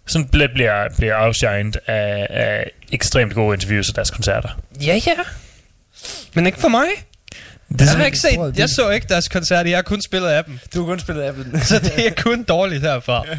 sådan 0.06 0.28
lidt 0.32 0.50
bliver, 0.54 0.88
bliver 0.96 1.14
outshined 1.26 1.72
af, 1.86 2.26
af 2.30 2.70
ekstremt 2.92 3.34
gode 3.34 3.54
interviews 3.54 3.88
af 3.88 3.94
deres 3.94 4.10
koncerter. 4.10 4.48
ja, 4.80 5.00
ja. 5.06 5.14
Men 6.34 6.46
ikke 6.46 6.60
for 6.60 6.68
mig. 6.68 6.86
Det 7.68 7.80
er 7.80 7.84
Jeg 7.84 7.86
har 7.86 7.92
sådan, 7.92 8.06
ikke 8.06 8.18
set, 8.18 8.58
jeg 8.58 8.68
så 8.68 8.90
ikke 8.90 9.06
deres 9.08 9.28
koncert, 9.28 9.66
jeg 9.68 9.76
har 9.76 9.82
kun 9.82 10.02
spillet 10.02 10.28
af 10.28 10.44
dem. 10.44 10.58
Du 10.74 10.80
har 10.80 10.86
kun 10.86 10.98
spillet 11.00 11.22
appen. 11.22 11.60
Så 11.64 11.78
det 11.78 12.06
er 12.06 12.10
kun 12.22 12.42
dårligt 12.42 12.82
herfra. 12.82 13.24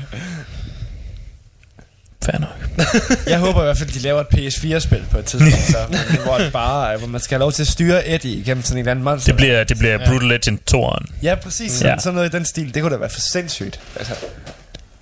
fair 2.26 2.40
nok. 2.40 2.50
Jeg 3.32 3.40
håber 3.40 3.62
i 3.62 3.64
hvert 3.64 3.78
fald, 3.78 3.90
de 3.90 4.00
laver 4.00 4.22
et 4.22 4.28
PS4-spil 4.34 5.06
på 5.12 5.18
et 5.18 5.26
tidspunkt, 5.26 5.66
så, 5.72 5.78
hvor, 6.24 6.38
det 6.38 6.54
bare, 6.54 6.98
hvor 6.98 7.08
man 7.08 7.22
skal 7.22 7.36
have 7.36 7.40
lov 7.40 7.52
til 7.52 7.64
at 7.64 7.68
styre 7.68 8.10
Eddie 8.10 8.32
igennem 8.32 8.64
sådan 8.64 8.78
en 8.78 8.80
eller 8.80 8.92
anden 8.92 9.04
monster. 9.06 9.32
Det 9.32 9.38
bliver, 9.38 9.64
det 9.64 9.78
bliver 9.78 9.98
Brutal 10.10 10.28
Legend 10.28 10.60
2'eren. 10.76 11.14
Ja, 11.24 11.36
præcis. 11.36 11.72
Sådan, 11.72 11.94
ja. 11.94 12.00
sådan 12.00 12.16
noget 12.16 12.34
i 12.34 12.38
den 12.38 12.46
stil. 12.46 12.74
Det 12.74 12.82
kunne 12.82 12.94
da 12.94 13.00
være 13.00 13.10
for 13.10 13.20
sindssygt. 13.20 13.80
Altså, 13.96 14.14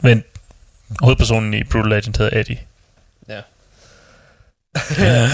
Men 0.01 0.23
hovedpersonen 1.01 1.53
i 1.53 1.63
Brutal 1.63 1.89
Legend 1.89 2.17
hedder 2.17 2.39
Eddie. 2.39 2.57
Ja. 3.29 3.39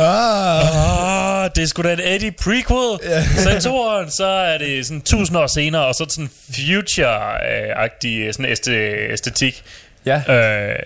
Ah, 0.00 1.50
det 1.54 1.62
er 1.62 1.66
sgu 1.66 1.82
da 1.82 1.92
en 1.92 2.00
Eddie 2.04 2.32
prequel. 2.32 2.98
Så 3.42 3.50
i 3.56 3.60
toeren, 3.60 4.10
så 4.10 4.26
er 4.26 4.58
det 4.58 4.86
sådan 4.86 5.00
tusind 5.00 5.38
år 5.38 5.46
senere, 5.46 5.86
og 5.86 5.94
så 5.94 6.06
sådan 6.10 6.30
future-agtig 6.50 8.32
sådan 8.32 8.52
æste- 8.52 9.12
æstetik. 9.12 9.62
ja. 10.06 10.22
Øh, 10.34 10.76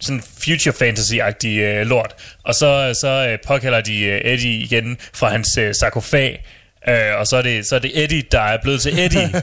sådan 0.00 0.22
future 0.44 0.74
fantasy-agtig 0.74 1.46
øh, 1.48 1.86
lort. 1.86 2.14
Og 2.44 2.54
så, 2.54 2.98
så 3.00 3.26
øh, 3.30 3.38
påkalder 3.46 3.80
de 3.80 4.00
øh, 4.02 4.20
Eddie 4.24 4.52
igen 4.60 4.98
fra 5.14 5.28
hans 5.30 5.56
øh, 5.58 5.74
sarkofag. 5.74 6.44
Øh, 6.88 6.94
og 7.18 7.26
så 7.26 7.36
er, 7.36 7.42
det, 7.42 7.66
så 7.68 7.74
er 7.74 7.78
det 7.78 8.04
Eddie, 8.04 8.22
der 8.32 8.40
er 8.40 8.58
blevet 8.62 8.80
til 8.80 8.98
Eddie. 8.98 9.30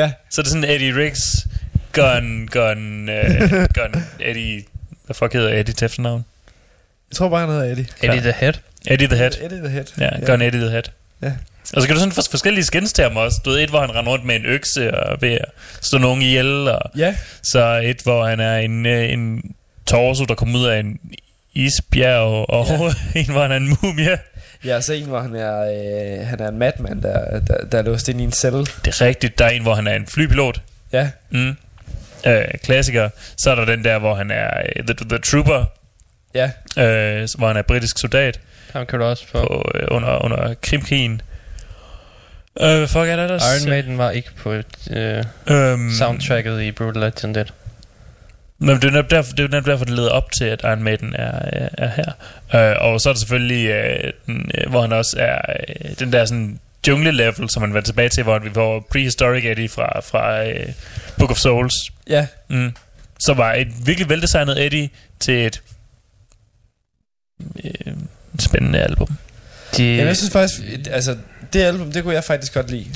ja. 0.00 0.12
så 0.30 0.40
er 0.40 0.42
det 0.42 0.52
sådan 0.52 0.64
Eddie 0.70 0.96
Riggs, 0.96 1.46
Gun, 1.92 2.48
Gun, 2.52 3.08
øh, 3.08 3.40
Gun, 3.76 4.02
Eddie... 4.20 4.62
Hvad 5.06 5.14
fuck 5.14 5.32
hedder 5.32 5.48
Eddie 5.60 5.74
til 5.74 5.84
efternavn? 5.84 6.24
Jeg 7.10 7.16
tror 7.16 7.28
bare, 7.28 7.40
han 7.40 7.48
hedder 7.48 7.64
Eddie. 7.64 7.86
Eddie 8.02 8.20
the 8.20 8.32
Head. 8.32 8.52
Eddie 8.86 9.08
the 9.08 9.16
Head. 9.16 9.30
Eddie 9.42 9.58
the 9.58 9.68
Head. 9.68 9.84
Ja, 10.00 10.26
Gun 10.26 10.42
Eddie 10.42 10.60
the 10.60 10.70
Head. 10.70 10.82
Ja. 11.22 11.32
Og 11.74 11.82
så 11.82 11.86
kan 11.86 11.94
du 11.96 12.00
sådan 12.00 12.12
få 12.12 12.20
forskellige 12.30 12.64
skins 12.64 12.92
til 12.92 13.04
ham 13.04 13.16
også. 13.16 13.40
Du 13.44 13.50
ved, 13.50 13.60
et, 13.60 13.68
hvor 13.70 13.80
han 13.80 13.94
render 13.94 14.12
rundt 14.12 14.24
med 14.24 14.36
en 14.36 14.44
økse 14.46 14.94
og 14.94 15.22
ved 15.22 15.32
at 15.32 15.44
slå 15.82 15.98
nogen 15.98 16.22
ihjel. 16.22 16.68
Og 16.68 16.80
Ja. 16.96 17.16
så 17.42 17.80
et, 17.84 18.00
hvor 18.02 18.26
han 18.26 18.40
er 18.40 18.56
en, 18.56 18.86
øh, 18.86 19.12
en 19.12 19.42
torso, 19.86 20.24
der 20.24 20.34
kommer 20.34 20.58
ud 20.58 20.66
af 20.66 20.78
en 20.80 20.98
isbjerg, 21.54 22.50
og 22.50 22.66
ja. 23.14 23.18
en, 23.20 23.30
hvor 23.30 23.42
han 23.42 23.52
er 23.52 23.56
en 23.56 23.76
mumie. 23.82 24.18
Ja, 24.64 24.80
så 24.80 24.92
en, 24.92 25.04
hvor 25.06 25.20
han 25.20 25.34
er, 25.34 25.60
øh, 26.20 26.26
han 26.26 26.40
er 26.40 26.48
en 26.48 26.58
madman, 26.58 27.02
der, 27.02 27.40
der, 27.40 27.64
der 27.72 27.78
er 27.78 27.82
låst 27.82 28.08
ind 28.08 28.20
i 28.20 28.24
en 28.24 28.32
celle. 28.32 28.58
Det 28.58 28.86
er 28.86 29.00
rigtigt. 29.00 29.38
Der 29.38 29.44
er 29.44 29.48
en, 29.50 29.62
hvor 29.62 29.74
han 29.74 29.86
er 29.86 29.94
en 29.94 30.06
flypilot. 30.06 30.60
Ja. 30.92 31.10
Mm. 31.30 31.56
Øh, 32.26 32.44
klassiker. 32.64 33.08
Så 33.36 33.50
er 33.50 33.54
der 33.54 33.64
den 33.64 33.84
der, 33.84 33.98
hvor 33.98 34.14
han 34.14 34.30
er 34.30 34.50
øh, 34.76 34.84
the, 34.84 34.94
the 35.08 35.18
Trooper, 35.18 35.64
Ja. 36.34 36.50
øh, 36.78 37.28
hvor 37.38 37.46
han 37.48 37.56
er 37.56 37.62
britisk 37.62 37.98
soldat 37.98 38.40
Ham 38.72 38.86
kan 38.86 38.98
du 38.98 39.04
også 39.04 39.26
få. 39.28 39.46
på, 39.46 39.70
øh, 39.74 39.86
under, 39.90 40.24
under 40.24 40.54
Krimkrigen. 40.62 41.22
Øh, 42.60 42.88
fuck 42.88 42.96
er 43.08 43.16
det 43.16 43.24
ellers? 43.24 43.42
Iron 43.62 43.70
Maiden 43.70 43.98
var 43.98 44.10
ikke 44.10 44.28
på 44.42 44.52
øh, 44.90 45.24
Øhm, 45.50 45.90
soundtracket 45.98 46.62
i 46.62 46.72
Brutal 46.72 47.00
Legend 47.02 47.36
1. 47.36 47.54
Men 48.58 48.76
det 48.76 48.84
er 48.84 48.90
netop 48.90 49.10
derfor, 49.10 49.32
det 49.32 49.44
er 49.44 49.48
netop 49.48 49.66
derfor, 49.66 49.84
det 49.84 49.94
leder 49.94 50.10
op 50.10 50.32
til, 50.32 50.44
at 50.44 50.60
Iron 50.64 50.82
Maiden 50.82 51.14
er, 51.14 51.32
er, 51.52 51.68
er 51.78 51.88
her. 51.88 52.70
Øh, 52.70 52.76
og 52.92 53.00
så 53.00 53.08
er 53.08 53.12
der 53.12 53.18
selvfølgelig, 53.18 53.68
øh, 53.70 54.12
den, 54.26 54.50
øh, 54.58 54.70
hvor 54.70 54.80
han 54.80 54.92
også 54.92 55.16
er 55.18 55.38
øh, 55.58 55.90
den 55.98 56.12
der 56.12 56.24
sådan 56.24 56.60
jungle-level, 56.88 57.50
som 57.50 57.62
man 57.62 57.74
var 57.74 57.80
tilbage 57.80 58.08
til, 58.08 58.22
hvor 58.22 58.38
vi 58.38 58.48
var 58.54 58.80
Prehistoric 58.90 59.44
Eddie 59.44 59.68
fra, 59.68 60.00
fra 60.00 60.44
øh, 60.48 60.66
Book 61.18 61.30
of 61.30 61.36
Souls. 61.38 61.74
Ja, 62.10 62.26
Mm. 62.48 62.72
Så 63.20 63.34
var 63.34 63.52
et 63.54 63.68
virkelig 63.86 64.08
veldesignet 64.08 64.66
Eddie 64.66 64.88
til 65.20 65.46
et 65.46 65.62
øh, 67.64 67.92
spændende 68.38 68.78
album. 68.82 69.08
De, 69.76 69.84
Jamen, 69.84 70.06
jeg 70.06 70.16
synes 70.16 70.32
faktisk, 70.32 70.60
altså, 70.90 71.16
det 71.52 71.62
album, 71.62 71.92
det 71.92 72.02
kunne 72.02 72.14
jeg 72.14 72.24
faktisk 72.24 72.54
godt 72.54 72.70
lide. 72.70 72.86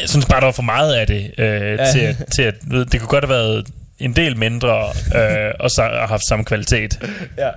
Jeg 0.00 0.08
synes 0.08 0.26
bare, 0.26 0.40
der 0.40 0.46
var 0.46 0.52
for 0.52 0.62
meget 0.62 0.94
af 0.94 1.06
det, 1.06 1.30
øh, 1.38 1.46
Ja. 1.60 1.92
til, 1.92 1.98
at, 2.00 2.16
til 2.34 2.42
at 2.42 2.54
ved, 2.66 2.86
det 2.86 3.00
kunne 3.00 3.08
godt 3.08 3.24
have 3.24 3.34
været 3.34 3.66
en 3.98 4.16
del 4.16 4.36
mindre, 4.36 4.88
øh, 5.16 5.52
og 5.60 5.70
så 5.70 5.82
have 5.82 6.06
haft 6.06 6.22
samme 6.28 6.44
kvalitet. 6.44 6.98
Ja. 7.38 7.50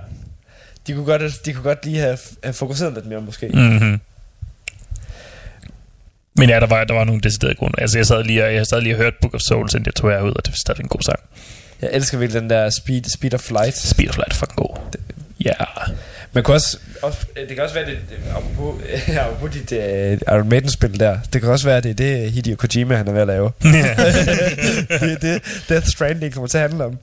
De 0.86 0.92
kunne 0.92 1.04
godt, 1.04 1.44
de 1.46 1.52
kunne 1.52 1.62
godt 1.64 1.84
lige 1.84 1.98
have, 1.98 2.18
have 2.44 2.52
fokuseret 2.52 2.94
lidt 2.94 3.06
mere, 3.06 3.20
måske. 3.20 3.48
Mm. 3.48 3.58
Mm-hmm. 3.60 4.00
Men 6.38 6.48
ja, 6.48 6.60
der 6.60 6.66
var, 6.66 6.84
der 6.84 6.94
var 6.94 7.04
nogle 7.04 7.20
deciderede 7.20 7.54
grunde. 7.54 7.80
Altså, 7.80 7.98
jeg 7.98 8.06
sad 8.06 8.24
lige 8.24 8.44
og, 8.44 8.54
jeg 8.54 8.66
sad 8.66 8.80
lige 8.80 8.94
og 8.94 8.98
hørt 8.98 9.14
Book 9.22 9.34
of 9.34 9.40
Souls, 9.48 9.74
inden 9.74 9.86
jeg 9.86 9.94
tog 9.94 10.10
her 10.10 10.20
ud, 10.20 10.32
og 10.36 10.46
det 10.46 10.52
er 10.52 10.56
stadig 10.64 10.80
en 10.80 10.88
god 10.88 11.02
sang. 11.02 11.18
Jeg 11.82 11.90
elsker 11.92 12.18
virkelig 12.18 12.42
den 12.42 12.50
der 12.50 12.70
Speed, 12.70 13.04
speed 13.04 13.34
of 13.34 13.40
Flight. 13.40 13.76
Speed 13.76 14.08
of 14.08 14.16
Light 14.16 14.32
er 14.32 14.36
fucking 14.36 14.56
god. 14.56 14.76
Ja. 15.44 15.54
Man 16.32 16.44
kunne 16.44 16.56
også, 16.56 16.78
også, 17.02 17.18
det 17.48 17.48
kan 17.48 17.64
også 17.64 17.74
være, 17.74 17.86
det, 17.86 17.98
apropos, 18.30 18.82
apropos 19.26 19.50
dit 19.50 19.72
uh, 19.72 20.34
Iron 20.34 20.48
Maiden-spil 20.48 21.00
der, 21.00 21.18
det 21.32 21.40
kan 21.40 21.50
også 21.50 21.66
være, 21.66 21.80
det 21.80 21.90
er 21.90 21.94
det 21.94 22.32
Hideo 22.32 22.56
Kojima, 22.56 22.96
han 22.96 23.08
er 23.08 23.12
ved 23.12 23.20
at 23.20 23.26
lave. 23.26 23.50
det 23.62 25.12
er 25.12 25.18
det, 25.22 25.42
Death 25.68 25.86
Stranding 25.86 26.32
kommer 26.32 26.48
til 26.48 26.58
at 26.58 26.62
handle 26.62 26.84
om. 26.84 26.98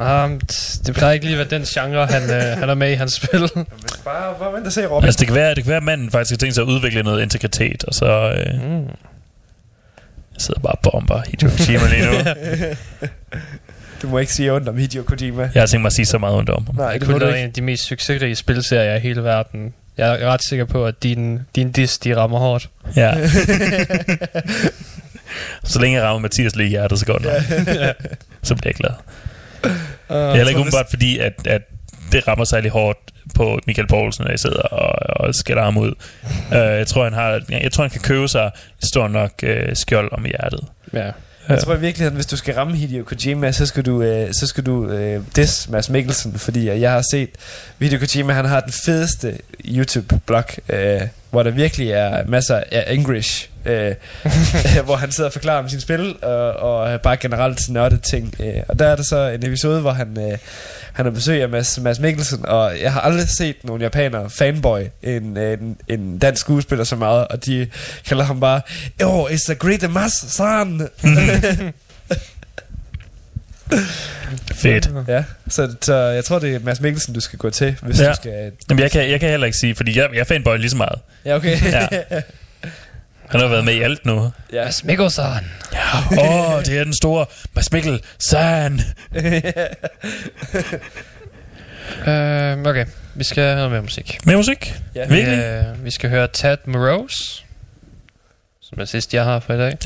Um, 0.00 0.40
det 0.86 0.94
plejer 0.94 1.12
ikke 1.12 1.26
lige 1.26 1.40
at 1.40 1.50
være 1.50 1.58
den 1.58 1.66
genre, 1.66 2.06
han, 2.06 2.22
øh, 2.22 2.58
han 2.58 2.68
er 2.68 2.74
med 2.74 2.90
i 2.90 2.94
hans 2.94 3.12
spil. 3.12 3.40
Men 3.54 3.66
bare, 4.04 4.34
bare 4.38 4.52
vent 4.52 4.66
og 4.66 4.72
se, 4.72 4.86
Robin. 4.86 5.06
altså, 5.06 5.18
det 5.18 5.26
kan, 5.26 5.36
være, 5.36 5.54
det 5.54 5.64
kan 5.64 5.68
være, 5.68 5.76
at 5.76 5.82
manden 5.82 6.10
faktisk 6.10 6.30
har 6.32 6.36
tænkt 6.36 6.54
sig 6.54 6.62
at 6.62 6.68
udvikle 6.68 7.02
noget 7.02 7.22
integritet, 7.22 7.84
og 7.84 7.94
så 7.94 8.06
øh, 8.06 8.62
mm. 8.70 8.82
jeg 10.32 10.38
sidder 10.38 10.60
bare 10.60 10.72
og 10.72 10.78
bomber 10.92 11.22
Hideo 11.26 11.48
Kojima 11.56 11.88
lige 11.88 12.06
nu. 12.06 12.30
Du 14.02 14.08
må 14.08 14.18
ikke 14.18 14.32
sige 14.32 14.52
ondt 14.52 14.68
om 14.68 14.76
Hideo 14.76 15.02
Kojima. 15.02 15.50
Jeg 15.54 15.62
har 15.62 15.66
tænkt 15.66 15.82
mig 15.82 15.86
at 15.88 15.92
sige 15.92 16.06
så 16.06 16.18
meget 16.18 16.36
ondt 16.36 16.50
om 16.50 16.66
ham. 16.66 16.74
Nej, 16.76 16.92
Det 16.92 17.02
kunne 17.02 17.20
være 17.20 17.38
en 17.40 17.46
af 17.46 17.52
de 17.52 17.62
mest 17.62 17.84
succesrige 17.84 18.36
spilserier 18.36 18.94
i 18.94 18.98
hele 19.00 19.24
verden. 19.24 19.74
Jeg 19.96 20.20
er 20.22 20.26
ret 20.26 20.40
sikker 20.48 20.64
på, 20.64 20.86
at 20.86 21.02
din, 21.02 21.40
din 21.54 21.72
diss, 21.72 21.98
de 21.98 22.16
rammer 22.16 22.38
hårdt. 22.38 22.68
Ja. 22.96 23.14
så 25.64 25.80
længe 25.80 25.98
jeg 25.98 26.06
rammer 26.06 26.20
Mathias 26.20 26.56
lige 26.56 26.66
i 26.66 26.70
hjertet, 26.70 26.98
så 26.98 27.06
går 27.06 27.18
det 27.18 27.26
nok. 27.26 27.96
Så 28.42 28.54
bliver 28.54 28.70
jeg 28.70 28.74
glad. 28.74 28.90
Det 29.68 30.16
er 30.16 30.34
heller 30.34 30.48
ikke 30.48 30.60
umiddelbart 30.60 30.86
fordi, 30.90 31.18
at, 31.18 31.32
at 31.46 31.62
det 32.12 32.28
rammer 32.28 32.44
særlig 32.44 32.70
hårdt 32.70 32.98
på 33.34 33.58
Michael 33.66 33.88
Poulsen, 33.88 34.24
når 34.24 34.30
jeg 34.30 34.38
sidder 34.38 34.62
og, 34.62 35.26
og 35.26 35.34
skælder 35.34 35.62
ham 35.62 35.76
ud. 35.76 35.92
Uh, 36.50 36.56
jeg, 36.56 36.86
tror, 36.86 37.04
han 37.04 37.12
har, 37.12 37.40
jeg 37.50 37.72
tror, 37.72 37.84
han 37.84 37.90
kan 37.90 38.00
købe 38.00 38.28
sig 38.28 38.50
et 38.82 38.88
stort 38.88 39.10
nok 39.10 39.32
uh, 39.42 39.48
skjold 39.74 40.12
om 40.12 40.24
hjertet. 40.24 40.60
ja. 40.92 41.10
Jeg 41.48 41.58
tror 41.58 41.74
i 41.74 41.80
virkeligheden, 41.80 42.14
hvis 42.14 42.26
du 42.26 42.36
skal 42.36 42.54
ramme 42.54 42.76
Hideo 42.76 43.04
Kojima, 43.04 43.52
så 43.52 43.66
skal 43.66 43.86
du, 43.86 44.02
øh, 44.02 44.32
så 44.32 44.46
skal 44.46 44.66
du 44.66 44.88
øh, 44.88 45.22
diss 45.36 45.68
Mads 45.68 45.90
Mikkelsen, 45.90 46.38
fordi 46.38 46.66
jeg 46.80 46.92
har 46.92 47.04
set 47.10 47.30
Hideo 47.78 47.98
Kojima, 47.98 48.32
han 48.32 48.44
har 48.44 48.60
den 48.60 48.72
fedeste 48.86 49.38
YouTube-blog, 49.64 50.44
øh, 50.68 51.00
hvor 51.36 51.42
der 51.42 51.50
virkelig 51.50 51.90
er 51.90 52.26
masser 52.26 52.62
af 52.70 52.84
English, 52.92 53.48
øh, 53.64 53.94
hvor 54.86 54.96
han 54.96 55.12
sidder 55.12 55.28
og 55.28 55.32
forklarer 55.32 55.58
om 55.58 55.68
sin 55.68 55.80
spil, 55.80 56.16
og, 56.22 56.52
og 56.52 57.00
bare 57.00 57.16
generelt 57.16 57.68
nørdet 57.68 58.02
ting. 58.02 58.34
Øh, 58.40 58.62
og 58.68 58.78
der 58.78 58.86
er 58.86 58.96
der 58.96 59.02
så 59.02 59.28
en 59.28 59.46
episode, 59.46 59.80
hvor 59.80 59.90
han, 59.90 60.18
øh, 60.18 60.38
han 60.92 61.04
har 61.04 61.12
besøg 61.12 61.42
af 61.42 61.48
Mads, 61.48 61.78
Mads 61.78 62.00
Mikkelsen, 62.00 62.46
og 62.46 62.80
jeg 62.80 62.92
har 62.92 63.00
aldrig 63.00 63.28
set 63.28 63.56
nogen 63.64 63.82
japanere 63.82 64.30
fanboy 64.30 64.80
en, 65.02 65.36
en, 65.36 65.76
en 65.88 66.18
dansk 66.18 66.40
skuespiller 66.40 66.84
så 66.84 66.96
meget, 66.96 67.28
og 67.28 67.46
de 67.46 67.66
kalder 68.08 68.24
ham 68.24 68.40
bare, 68.40 68.60
Oh, 69.04 69.30
it's 69.30 69.50
a 69.50 69.54
great 69.54 69.90
Mas, 69.90 70.12
son! 70.36 70.88
Fedt. 74.54 74.90
Ja, 75.08 75.24
så, 75.48 75.74
så 75.82 75.94
jeg 75.94 76.24
tror, 76.24 76.38
det 76.38 76.54
er 76.54 76.58
Mads 76.58 76.80
Mikkelsen, 76.80 77.14
du 77.14 77.20
skal 77.20 77.38
gå 77.38 77.50
til, 77.50 77.76
hvis 77.82 78.00
Ja. 78.00 78.08
du 78.10 78.14
skal... 78.14 78.52
Jamen, 78.70 78.82
jeg 78.82 78.90
kan, 78.90 79.10
jeg 79.10 79.20
kan 79.20 79.30
heller 79.30 79.46
ikke 79.46 79.58
sige, 79.58 79.74
fordi 79.74 79.98
jeg, 79.98 80.08
jeg 80.12 80.20
er 80.20 80.24
fanboy 80.24 80.56
lige 80.56 80.70
så 80.70 80.76
meget. 80.76 80.98
Ja, 81.24 81.34
okay. 81.36 81.56
Ja. 81.72 81.88
Han 83.30 83.40
har 83.40 83.48
været 83.48 83.64
med 83.64 83.74
i 83.74 83.80
alt 83.82 84.06
nu. 84.06 84.32
ja. 84.52 84.64
Mads 84.64 84.84
Mikkelsen. 84.84 85.24
Åh, 86.18 86.54
oh, 86.54 86.62
det 86.64 86.78
er 86.78 86.84
den 86.84 86.94
store 86.94 87.26
Mads 87.54 87.72
Mikkel 87.72 88.00
Sand. 88.18 88.80
Uh, 92.00 92.66
okay, 92.66 92.86
vi 93.14 93.24
skal 93.24 93.42
have 93.44 93.54
noget 93.56 93.70
mere 93.70 93.82
musik. 93.82 94.18
Med 94.24 94.36
musik? 94.36 94.74
Ja. 94.94 95.06
Virkelig? 95.06 95.60
Uh, 95.78 95.84
vi 95.84 95.90
skal 95.90 96.10
høre 96.10 96.28
Tad 96.32 96.56
Morose, 96.66 97.44
som 98.68 98.80
er 98.80 98.84
sidst, 98.84 99.14
jeg 99.14 99.24
har 99.24 99.40
for 99.40 99.54
i 99.54 99.56
dag. 99.56 99.76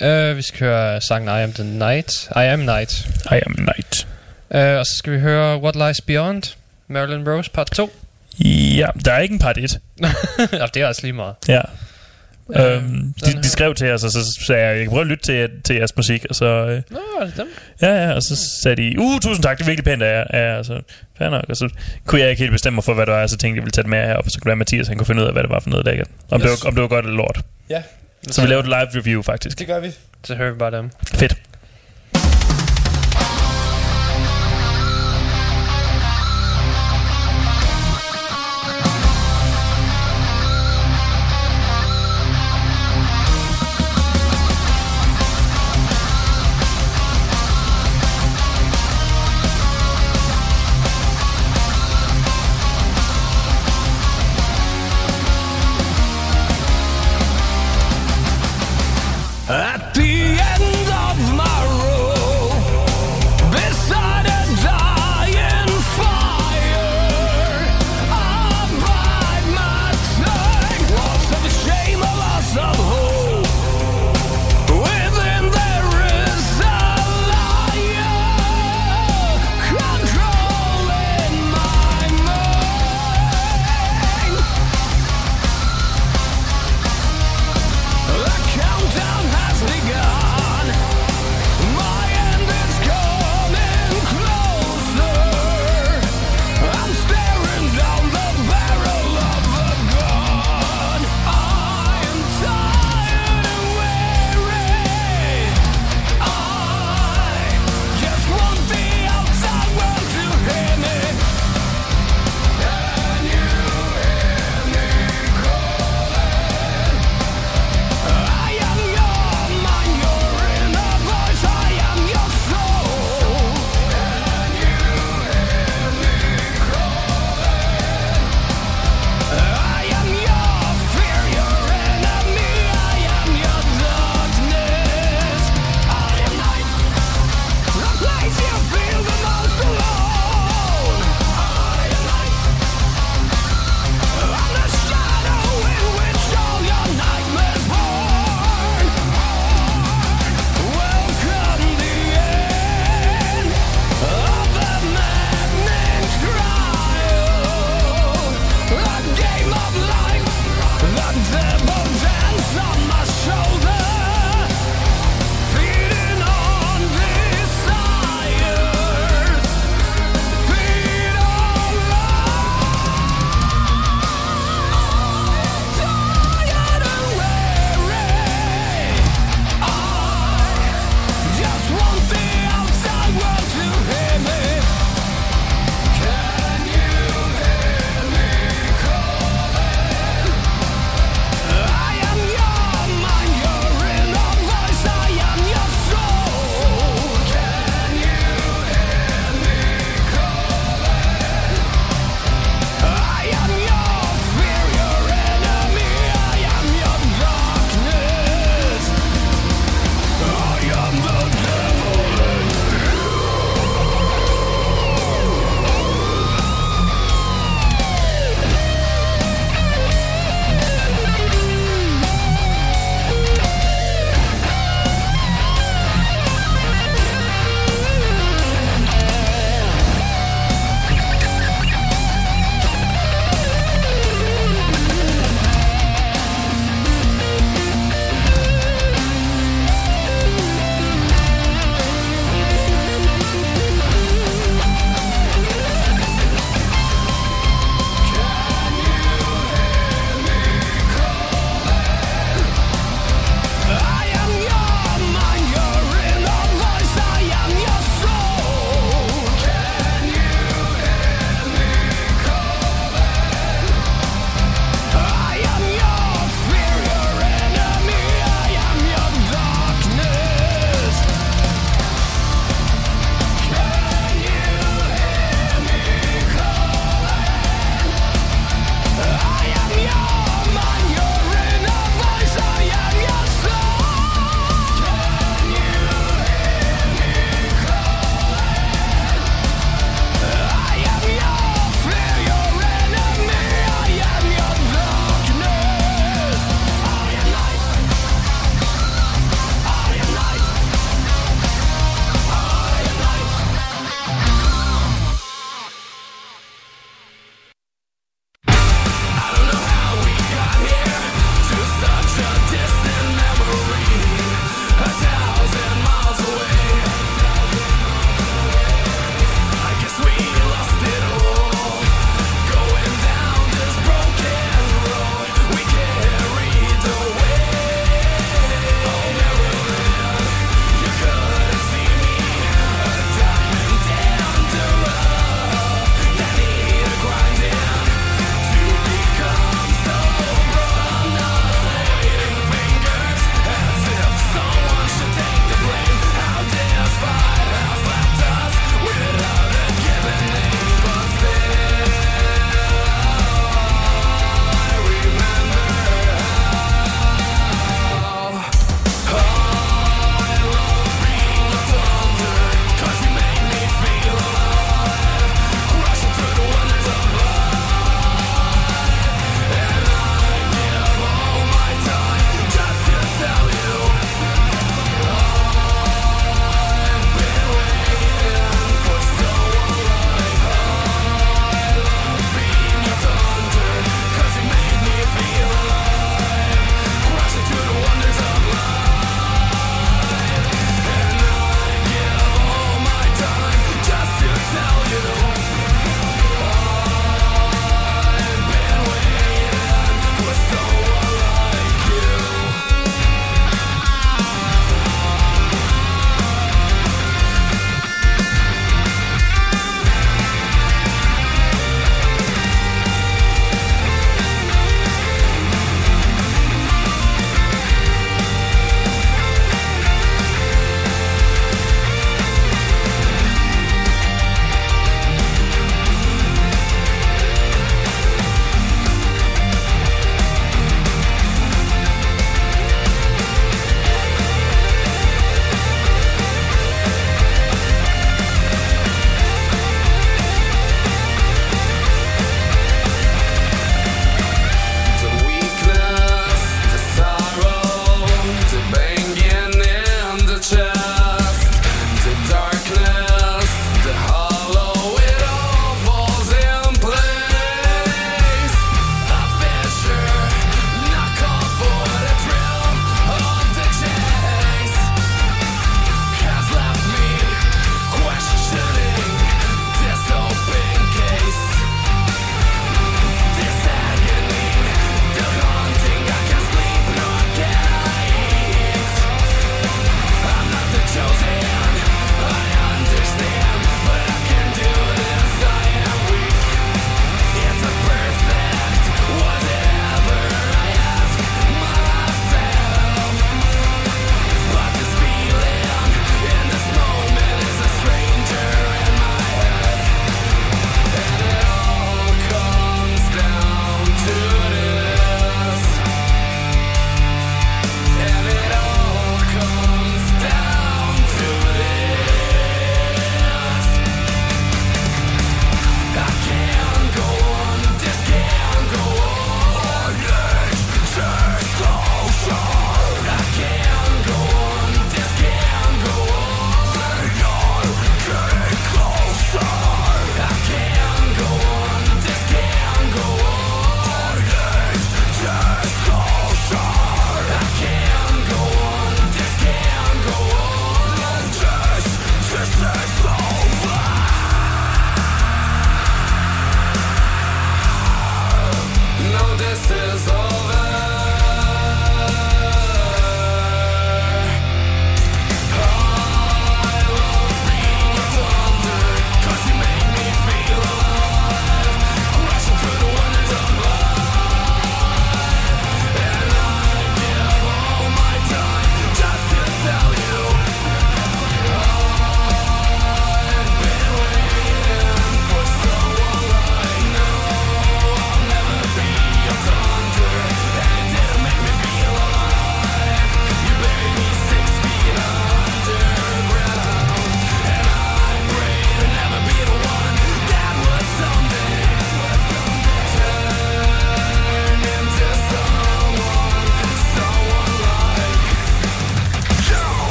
Ja. 0.00 0.30
Uh, 0.30 0.36
vi 0.36 0.42
skal 0.42 0.66
høre 0.66 1.00
sangen 1.00 1.28
I 1.28 1.42
Am 1.42 1.52
The 1.52 1.64
Night. 1.64 2.12
I 2.36 2.44
Am 2.44 2.58
Night. 2.58 2.92
I 3.30 3.40
am 3.46 3.54
night. 3.58 4.06
Uh, 4.50 4.78
og 4.78 4.86
så 4.86 4.92
skal 4.98 5.12
vi 5.12 5.18
høre 5.20 5.58
What 5.58 5.76
Lies 5.76 6.00
Beyond. 6.00 6.42
Marilyn 6.88 7.28
Rose 7.28 7.50
part 7.50 7.70
2. 7.70 7.90
Ja, 8.76 8.86
der 9.04 9.12
er 9.12 9.18
ikke 9.20 9.32
en 9.32 9.38
part 9.38 9.58
1. 9.58 9.78
ja, 10.52 10.66
det 10.74 10.82
er 10.82 10.86
altså 10.86 11.02
lige 11.02 11.12
meget. 11.12 11.34
Ja. 11.48 11.56
Øh, 11.58 11.62
Øhm, 12.76 13.14
sådan 13.16 13.36
de, 13.36 13.42
de 13.42 13.48
skrev 13.48 13.74
til 13.74 13.92
os, 13.92 14.04
og 14.04 14.10
så 14.10 14.18
sagde 14.46 14.66
jeg, 14.66 14.76
jeg 14.76 14.84
kan 14.84 14.90
prøve 14.90 15.00
at 15.00 15.06
lytte 15.06 15.24
til, 15.24 15.50
til 15.64 15.76
jeres 15.76 15.96
musik, 15.96 16.26
og 16.30 16.34
så, 16.34 16.44
øh, 16.46 16.82
Nå, 16.90 16.98
er 17.20 17.24
det 17.24 17.36
dem? 17.36 17.46
ja, 17.82 18.04
ja, 18.04 18.12
og 18.12 18.22
så 18.22 18.36
sagde 18.62 18.76
de, 18.76 18.98
uh, 18.98 19.20
tusind 19.20 19.42
tak, 19.42 19.58
det 19.58 19.64
er 19.64 19.66
virkelig 19.66 19.84
pænt 19.84 20.02
af 20.02 20.24
jer, 20.32 20.40
ja, 20.40 20.58
og 20.58 20.64
så, 20.64 20.80
fair 21.18 21.28
nok, 21.28 21.44
og 21.48 21.56
så 21.56 21.68
kunne 22.06 22.20
jeg 22.20 22.30
ikke 22.30 22.40
helt 22.40 22.52
bestemme 22.52 22.74
mig 22.74 22.84
for, 22.84 22.94
hvad 22.94 23.06
det 23.06 23.14
var, 23.14 23.22
og 23.22 23.30
så 23.30 23.36
tænkte 23.36 23.48
jeg, 23.48 23.56
jeg 23.56 23.62
ville 23.62 23.70
tage 23.72 23.82
det 23.82 23.90
med 23.90 23.98
her, 24.06 24.14
og 24.14 24.24
så 24.24 24.38
kunne 24.38 24.40
det 24.40 24.46
være 24.46 24.56
Mathias, 24.56 24.88
han 24.88 24.96
kunne 24.98 25.06
finde 25.06 25.22
ud 25.22 25.26
af, 25.26 25.32
hvad 25.32 25.42
det 25.42 25.50
var 25.50 25.60
for 25.60 25.70
noget 25.70 25.86
lækkert. 25.86 26.08
Om, 26.30 26.40
yes. 26.40 26.42
det 26.42 26.50
var, 26.50 26.68
om 26.68 26.74
det 26.74 26.82
var 26.82 26.88
godt 26.88 27.04
eller 27.04 27.16
lort. 27.16 27.40
ja, 27.70 27.82
Så 28.32 28.40
vi 28.40 28.46
lavede 28.46 28.60
et 28.60 28.68
live 28.68 29.00
review, 29.00 29.22
faktisk. 29.22 29.58
det 29.58 29.66
gør 29.66 29.80
vi. 29.80 29.92
Så 30.24 30.34
hører 30.34 30.52
vi 30.52 30.58
bare 30.58 30.70
dem. 30.70 30.90
Fedt. 31.14 31.36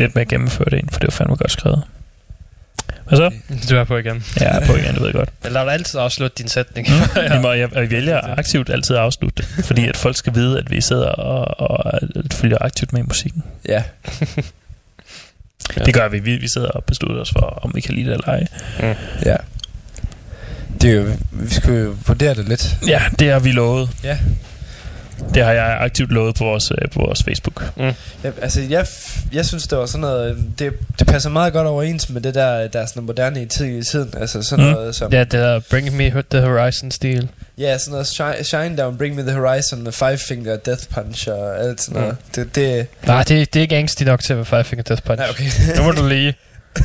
Lidt 0.00 0.14
mere 0.14 0.24
gennemført 0.24 0.74
en, 0.74 0.88
for 0.92 1.00
det 1.00 1.06
var 1.06 1.10
fandme 1.10 1.36
godt 1.36 1.52
skrevet. 1.52 1.82
Hvad 3.08 3.18
så? 3.18 3.30
Du 3.70 3.76
er 3.76 3.84
på 3.84 3.96
igen. 3.96 4.24
Ja, 4.40 4.54
jeg 4.54 4.62
er 4.62 4.66
på 4.66 4.76
igen, 4.76 4.94
det 4.94 5.00
ved 5.00 5.06
jeg 5.06 5.14
godt. 5.14 5.28
Jeg 5.44 5.52
lader 5.52 5.64
dig 5.64 5.74
altid 5.74 6.00
afslutte 6.00 6.42
din 6.42 6.48
sætning. 6.48 6.88
Mm. 6.88 7.20
ja. 7.22 7.40
må, 7.40 7.52
jeg, 7.52 7.74
jeg 7.74 7.90
vælger 7.90 8.20
aktivt 8.38 8.70
altid 8.70 8.96
at 8.96 9.02
afslutte 9.02 9.42
det, 9.42 9.64
fordi 9.64 9.88
at 9.88 9.96
folk 9.96 10.16
skal 10.16 10.34
vide, 10.34 10.58
at 10.58 10.70
vi 10.70 10.80
sidder 10.80 11.08
og, 11.08 11.70
og 11.70 12.00
følger 12.32 12.58
aktivt 12.60 12.92
med 12.92 13.00
i 13.00 13.04
musikken. 13.04 13.42
Ja. 13.68 13.82
Ja. 15.76 15.84
Det 15.84 15.94
gør 15.94 16.08
vi. 16.08 16.18
vi. 16.18 16.36
Vi 16.36 16.48
sidder 16.48 16.68
og 16.68 16.84
beslutter 16.84 17.20
os 17.20 17.30
for, 17.30 17.58
om 17.62 17.72
vi 17.74 17.80
kan 17.80 17.94
lide 17.94 18.06
det 18.06 18.12
eller 18.12 18.28
ej. 18.28 18.46
Mm. 18.80 18.94
Ja. 19.24 19.36
Det 20.80 20.90
er 20.90 20.94
jo, 20.94 21.06
vi 21.30 21.50
skal 21.50 21.74
jo 21.74 21.96
vurdere 22.06 22.34
det 22.34 22.48
lidt. 22.48 22.76
Ja, 22.86 23.02
det 23.18 23.32
har 23.32 23.38
vi 23.38 23.52
lovet. 23.52 23.90
Ja. 24.04 24.18
Det 25.34 25.44
har 25.44 25.52
jeg 25.52 25.76
aktivt 25.80 26.10
lovet 26.12 26.34
på 26.34 26.44
vores, 26.44 26.70
øh, 26.70 26.90
på 26.90 26.98
vores 27.00 27.22
Facebook. 27.22 27.76
Mm. 27.76 27.82
Ja, 28.24 28.30
altså, 28.42 28.60
jeg, 28.60 28.86
jeg 29.32 29.46
synes, 29.46 29.66
det 29.66 29.78
var 29.78 29.86
sådan 29.86 30.00
noget... 30.00 30.38
Det, 30.58 30.72
det 30.98 31.06
passer 31.06 31.30
meget 31.30 31.52
godt 31.52 31.66
overens 31.66 32.10
med 32.10 32.20
det 32.20 32.34
der, 32.34 32.68
der 32.68 32.80
er 32.80 32.86
sådan 32.86 33.02
moderne 33.02 33.42
i, 33.42 33.46
tid, 33.46 33.66
i 33.66 33.84
tiden. 33.84 34.14
Altså 34.20 34.42
sådan 34.42 34.64
mm. 34.64 34.70
noget 34.70 34.94
som... 34.94 35.12
Ja, 35.12 35.18
det 35.18 35.32
der 35.32 35.60
Bring 35.70 35.96
Me 35.96 36.22
The 36.30 36.40
Horizon-stil. 36.40 37.28
Ja, 37.58 37.78
sådan 37.78 37.92
noget 37.92 38.06
shine, 38.06 38.44
shine 38.44 38.76
Down, 38.76 38.98
Bring 38.98 39.14
Me 39.14 39.22
The 39.22 39.32
Horizon, 39.32 39.92
Five 39.92 40.18
Finger 40.18 40.56
Death 40.56 40.88
Punch 40.94 41.28
og 41.28 41.60
alt 41.60 41.80
sådan 41.80 42.00
noget. 42.00 42.16
Mm. 42.36 42.44
Det, 42.44 42.54
det... 42.54 42.86
Nej, 43.06 43.22
det, 43.22 43.54
det 43.54 43.60
er 43.60 43.62
ikke 43.62 43.76
angstigt 43.76 44.08
nok 44.08 44.20
til 44.20 44.32
at 44.32 44.36
være 44.36 44.44
Five 44.44 44.64
Finger 44.64 44.82
Death 44.82 45.02
Punch. 45.02 45.18
Nej, 45.20 45.30
okay. 45.30 45.44
nu 45.76 45.82
må 45.82 45.90
du 45.90 46.08
lige... 46.08 46.34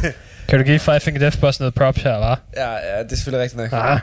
kan 0.47 0.59
du 0.59 0.65
give 0.65 0.79
Five 0.79 0.99
Finger 0.99 1.19
Death 1.19 1.39
Punch 1.39 1.59
noget 1.59 1.73
props 1.73 2.01
her, 2.01 2.35
hva'? 2.35 2.39
Ja, 2.57 2.71
ja, 2.71 3.03
det 3.03 3.11
er 3.11 3.15
selvfølgelig 3.15 3.43
rigtigt 3.43 3.61
nok. 3.61 3.73
Ah. 3.73 3.99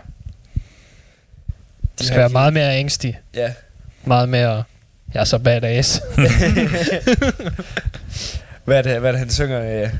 Det 1.98 2.06
skal 2.06 2.18
være 2.18 2.28
meget 2.28 2.52
mere 2.52 2.72
angstig. 2.72 3.20
Ja. 3.34 3.52
Meget 4.04 4.28
mere... 4.28 4.64
Jeg 5.14 5.20
er 5.20 5.24
så 5.24 5.38
badass. 5.38 5.94
hvad, 8.64 8.78
er 8.78 8.82
det, 8.82 9.00
hvad 9.00 9.10
er 9.10 9.12
det, 9.12 9.18
han 9.18 9.30
synger? 9.30 9.84
Uh, 9.84 9.90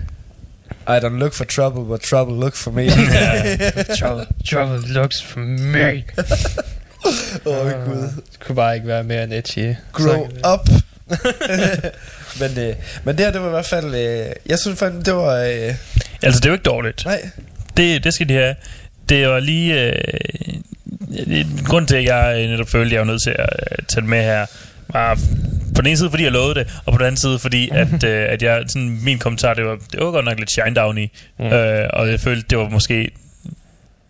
I 0.87 0.99
don't 0.99 1.19
look 1.19 1.33
for 1.33 1.45
trouble, 1.45 1.85
but 1.85 2.01
trouble 2.01 2.41
look 2.41 2.55
for 2.55 2.71
me. 2.71 2.91
trouble, 4.01 4.27
trouble 4.51 4.93
looks 4.93 5.23
for 5.23 5.41
me. 5.41 5.85
Åh, 7.47 7.59
oh, 7.59 7.67
uh, 7.67 7.85
gud. 7.85 8.03
Det 8.33 8.41
kunne 8.41 8.57
bare 8.57 8.75
ikke 8.75 8.87
være 8.87 9.05
mere 9.05 9.25
end 9.25 9.33
edgy. 9.33 9.75
Grow 9.93 10.29
up. 10.55 10.69
men, 12.41 12.59
øh, 12.59 12.75
men 13.05 13.17
det 13.17 13.25
her, 13.25 13.33
det 13.33 13.41
var 13.41 13.47
i 13.47 13.51
hvert 13.51 13.67
fald... 13.67 13.95
Øh, 13.95 14.27
jeg 14.47 14.59
synes 14.59 14.79
faktisk, 14.79 15.07
det 15.07 15.15
var... 15.15 15.37
Øh, 15.37 15.75
altså, 16.23 16.41
det 16.41 16.45
er 16.45 16.51
jo 16.51 16.53
ikke 16.53 16.63
dårligt. 16.63 17.05
Nej. 17.05 17.31
Det, 17.77 18.05
det 18.05 18.15
skal 18.15 18.29
de 18.29 18.35
have. 18.35 18.55
Det 19.09 19.29
var 19.29 19.41
lige... 19.41 19.91
Øh, 19.91 19.95
grund 21.65 21.87
til, 21.87 21.97
at 21.97 22.05
jeg 22.05 22.47
netop 22.47 22.69
følte, 22.69 22.87
at 22.87 22.93
jeg 22.93 23.01
var 23.01 23.07
nødt 23.07 23.23
til 23.23 23.35
at 23.39 23.49
tage 23.89 24.01
det 24.01 24.09
med 24.09 24.23
her, 24.23 24.47
var 24.89 25.15
på 25.75 25.83
den 25.83 25.87
ene 25.87 25.97
side, 25.97 26.11
fordi 26.11 26.25
jeg 26.25 26.33
lovede 26.33 26.55
det, 26.55 26.81
og 26.85 26.93
på 26.93 26.99
den 26.99 27.07
anden 27.07 27.21
side, 27.21 27.39
fordi 27.39 27.71
at, 27.73 28.05
øh, 28.05 28.27
at 28.29 28.43
jeg, 28.43 28.65
sådan, 28.69 28.99
min 29.03 29.19
kommentar, 29.19 29.55
det 29.55 29.65
var, 29.65 29.79
det 29.93 30.01
var 30.01 30.11
godt 30.11 30.25
nok 30.25 30.39
lidt 30.39 30.51
shine 30.51 30.75
down 30.75 30.99
i, 30.99 31.11
mm. 31.39 31.47
øh, 31.47 31.89
og 31.93 32.11
jeg 32.11 32.21
følte, 32.21 32.47
det 32.51 32.59
var 32.59 32.69
måske 32.69 33.11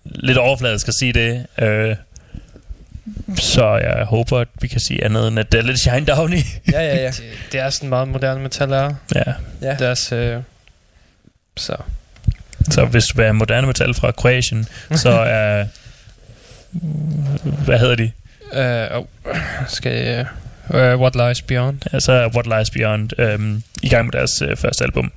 lidt 0.04 0.38
overfladisk 0.38 0.88
at 0.88 0.94
sige 0.94 1.12
det, 1.12 1.46
øh, 1.58 1.96
så 3.36 3.76
jeg 3.76 4.04
håber, 4.04 4.38
at 4.38 4.48
vi 4.60 4.68
kan 4.68 4.80
sige 4.80 5.04
andet 5.04 5.28
end, 5.28 5.38
at 5.38 5.52
det 5.52 5.58
er 5.58 5.62
lidt 5.62 5.80
shine 5.80 6.06
down 6.06 6.32
i. 6.32 6.42
ja, 6.72 6.80
ja, 6.80 6.96
ja. 6.96 7.10
Det, 7.16 7.22
det 7.52 7.60
er 7.60 7.70
sådan 7.70 7.88
meget 7.88 8.08
moderne 8.08 8.40
metal 8.40 8.72
er. 8.72 8.94
Ja. 9.14 9.22
ja. 9.62 9.76
Deres, 9.78 10.12
øh, 10.12 10.38
så. 11.56 11.76
Så 12.70 12.84
hvis 12.84 13.04
du 13.04 13.22
er 13.22 13.32
moderne 13.32 13.66
metal 13.66 13.94
fra 13.94 14.10
Kroatien, 14.10 14.66
så 14.94 15.10
er... 15.38 15.66
hvad 17.64 17.78
hedder 17.78 17.94
de? 17.94 18.10
Uh, 18.52 18.98
oh, 18.98 19.36
skal 19.68 19.92
jeg... 19.92 20.26
Uh, 20.68 21.00
What 21.00 21.16
Lies 21.16 21.42
Beyond. 21.42 21.78
Ja, 21.92 22.00
så 22.00 22.12
er 22.12 22.28
What 22.28 22.58
Lies 22.58 22.70
Beyond 22.70 23.34
um, 23.34 23.62
i 23.82 23.88
gang 23.88 24.04
med 24.06 24.12
deres 24.12 24.42
uh, 24.42 24.56
første 24.56 24.84
album. 24.84 25.12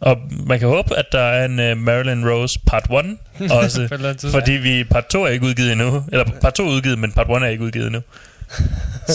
Og 0.00 0.16
man 0.46 0.58
kan 0.58 0.68
håbe, 0.68 0.98
at 0.98 1.04
der 1.12 1.20
er 1.20 1.44
en 1.44 1.72
uh, 1.72 1.78
Marilyn 1.78 2.28
Rose 2.28 2.60
part 2.66 2.84
1 2.84 3.18
også, 3.50 3.88
fordi 4.30 4.52
vi 4.52 4.84
part 4.84 5.06
2 5.06 5.24
er 5.24 5.28
ikke 5.28 5.46
udgivet 5.46 5.72
endnu. 5.72 6.04
Eller 6.12 6.24
part 6.40 6.54
2 6.54 6.66
er 6.66 6.70
udgivet, 6.70 6.98
men 6.98 7.12
part 7.12 7.26
1 7.30 7.42
er 7.42 7.46
ikke 7.46 7.64
udgivet 7.64 7.86
endnu. 7.86 8.00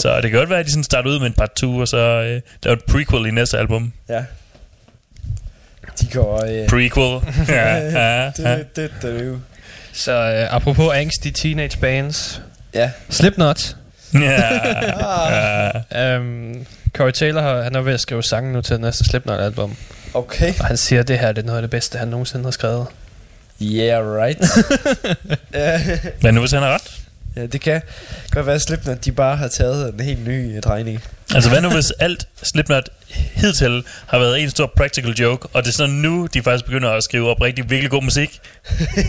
så 0.02 0.20
det 0.20 0.30
kan 0.30 0.38
godt 0.38 0.50
være, 0.50 0.58
at 0.58 0.66
de 0.66 0.70
sådan 0.70 0.84
starter 0.84 1.10
ud 1.10 1.18
med 1.18 1.26
en 1.26 1.32
part 1.32 1.52
2, 1.52 1.76
og 1.76 1.88
så 1.88 2.20
uh, 2.20 2.26
der 2.62 2.70
er 2.70 2.72
et 2.72 2.84
prequel 2.84 3.26
i 3.26 3.30
næste 3.30 3.58
album. 3.58 3.92
Ja. 4.08 4.24
De 6.00 6.06
går... 6.12 6.42
Uh... 6.42 6.68
Prequel. 6.68 7.20
ja, 7.48 7.76
ja, 7.76 8.30
ja. 8.38 8.58
Så 9.92 10.12
uh, 10.12 10.54
apropos 10.54 10.94
angst 10.94 11.26
i 11.26 11.30
teenage 11.30 11.78
bands. 11.78 12.42
Ja. 12.74 12.90
Slipknot. 13.10 13.76
Ja. 14.14 14.18
yeah. 15.92 16.20
um, 16.20 16.66
Corey 16.92 17.12
Taylor 17.12 17.42
har, 17.42 17.62
han 17.62 17.74
er 17.74 17.80
ved 17.80 17.94
at 17.94 18.00
skrive 18.00 18.22
sange 18.22 18.52
nu 18.52 18.60
til 18.60 18.80
næste 18.80 19.04
Slipknot-album. 19.04 19.76
Okay. 20.14 20.54
Og 20.58 20.66
han 20.66 20.76
siger, 20.76 21.00
at 21.00 21.08
det 21.08 21.18
her 21.18 21.32
det 21.32 21.42
er 21.42 21.46
noget 21.46 21.58
af 21.58 21.62
det 21.62 21.70
bedste, 21.70 21.98
han 21.98 22.08
nogensinde 22.08 22.44
har 22.44 22.50
skrevet. 22.50 22.86
Yeah, 23.62 24.04
right. 24.06 24.40
Men 26.22 26.34
nu 26.34 26.40
hvis 26.40 26.52
han 26.52 26.62
har 26.62 26.74
ret? 26.74 27.00
Ja, 27.36 27.46
det 27.46 27.60
kan 27.60 27.82
godt 28.30 28.46
være, 28.46 28.54
at 28.54 28.62
Slipknot 28.62 29.04
de 29.04 29.12
bare 29.12 29.36
har 29.36 29.48
taget 29.48 29.94
en 29.94 30.00
helt 30.00 30.24
ny 30.26 30.58
drejning. 30.64 31.02
Altså 31.34 31.50
hvad 31.50 31.60
nu 31.60 31.70
hvis 31.70 31.90
alt 31.90 32.28
Slipknot 32.42 32.88
hidtil 33.08 33.84
har 34.06 34.18
været 34.18 34.40
en 34.42 34.50
stor 34.50 34.72
practical 34.76 35.10
joke, 35.10 35.48
og 35.52 35.62
det 35.62 35.68
er 35.68 35.72
sådan 35.72 35.94
nu, 35.94 36.28
de 36.34 36.42
faktisk 36.42 36.64
begynder 36.64 36.90
at 36.90 37.04
skrive 37.04 37.30
op 37.30 37.40
rigtig 37.40 37.70
virkelig 37.70 37.90
god 37.90 38.02
musik. 38.02 38.40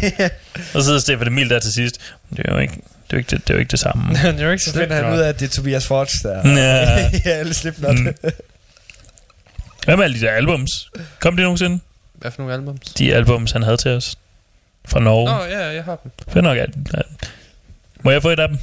og 0.74 0.82
så 0.82 0.84
sidder 0.84 1.00
Stefan 1.00 1.28
Emil 1.28 1.50
der 1.50 1.60
til 1.60 1.74
sidst. 1.74 2.00
Det 2.30 2.46
er 2.46 2.54
jo 2.54 2.60
ikke, 2.60 2.74
det 2.74 2.82
er 2.82 3.14
jo 3.14 3.18
ikke 3.18 3.30
det, 3.30 3.42
det, 3.42 3.50
er 3.50 3.54
jo 3.54 3.60
ikke 3.60 3.72
det 3.72 3.80
samme. 3.80 4.14
det 4.14 4.40
er 4.40 4.46
jo 4.46 4.52
ikke 4.52 4.64
så 4.64 4.74
finder 4.74 4.96
han 4.96 5.14
ud 5.14 5.20
af, 5.20 5.30
at 5.30 5.40
det 5.40 5.46
er 5.46 5.50
Tobias 5.50 5.88
Forge, 5.88 6.30
der 6.30 6.62
ja. 6.62 7.10
ja, 7.26 7.30
alle 7.30 7.54
Slipknot. 7.54 8.00
Mm. 8.00 8.14
Hvad 9.86 9.98
med 9.98 10.04
alle 10.04 10.20
de 10.20 10.26
der 10.26 10.32
albums? 10.32 10.90
Kom 11.20 11.38
de 11.38 11.44
nogensinde? 11.44 11.80
Hvad 12.14 12.32
for 12.32 12.42
nogle 12.42 12.54
albums? 12.54 12.80
De 12.80 13.16
albums, 13.16 13.52
han 13.52 13.64
havde 13.64 13.78
til 13.78 13.92
os. 13.92 14.18
Fra 14.86 15.00
Norge. 15.00 15.32
Åh, 15.32 15.40
oh, 15.40 15.50
ja, 15.50 15.68
jeg 15.68 15.84
har 15.84 15.96
dem. 15.96 16.12
Fedt 16.30 16.44
nok, 16.44 16.58
at, 16.58 16.70
at, 16.94 17.06
må 18.04 18.12
jeg 18.12 18.22
få 18.22 18.30
et 18.30 18.40
af 18.40 18.48
dem? 18.48 18.58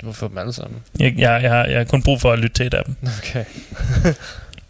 Du 0.00 0.06
må 0.06 0.12
få 0.12 0.28
dem 0.28 0.38
alle 0.38 0.52
sammen. 0.52 0.80
Jeg, 0.98 1.14
jeg, 1.18 1.42
jeg, 1.42 1.50
har, 1.50 1.64
jeg 1.64 1.78
har 1.78 1.84
kun 1.84 2.02
brug 2.02 2.20
for 2.20 2.32
at 2.32 2.38
lytte 2.38 2.54
til 2.54 2.66
et 2.66 2.74
af 2.74 2.84
dem. 2.84 2.96
Okay. 3.18 3.44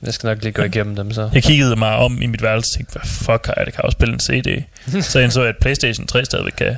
jeg 0.07 0.15
skal 0.15 0.27
nok 0.27 0.43
lige 0.43 0.53
gå 0.53 0.63
igennem 0.63 0.97
dem 0.97 1.13
så. 1.13 1.31
Jeg 1.33 1.43
kiggede 1.43 1.77
mig 1.77 1.97
om 1.97 2.23
i 2.23 2.27
mit 2.27 2.43
værelse 2.43 2.69
og 2.75 2.77
tænkte, 2.77 2.93
hvad 2.93 3.09
fuck 3.09 3.47
har 3.47 3.55
jeg, 3.57 3.67
det 3.67 3.75
kan 3.75 3.85
afspille 3.85 4.15
en 4.15 4.21
CD. 4.21 4.65
så 5.11 5.19
jeg 5.19 5.25
indså 5.25 5.41
jeg, 5.41 5.49
at 5.49 5.57
Playstation 5.61 6.07
3 6.07 6.25
stadigvæk 6.25 6.53
kan. 6.53 6.77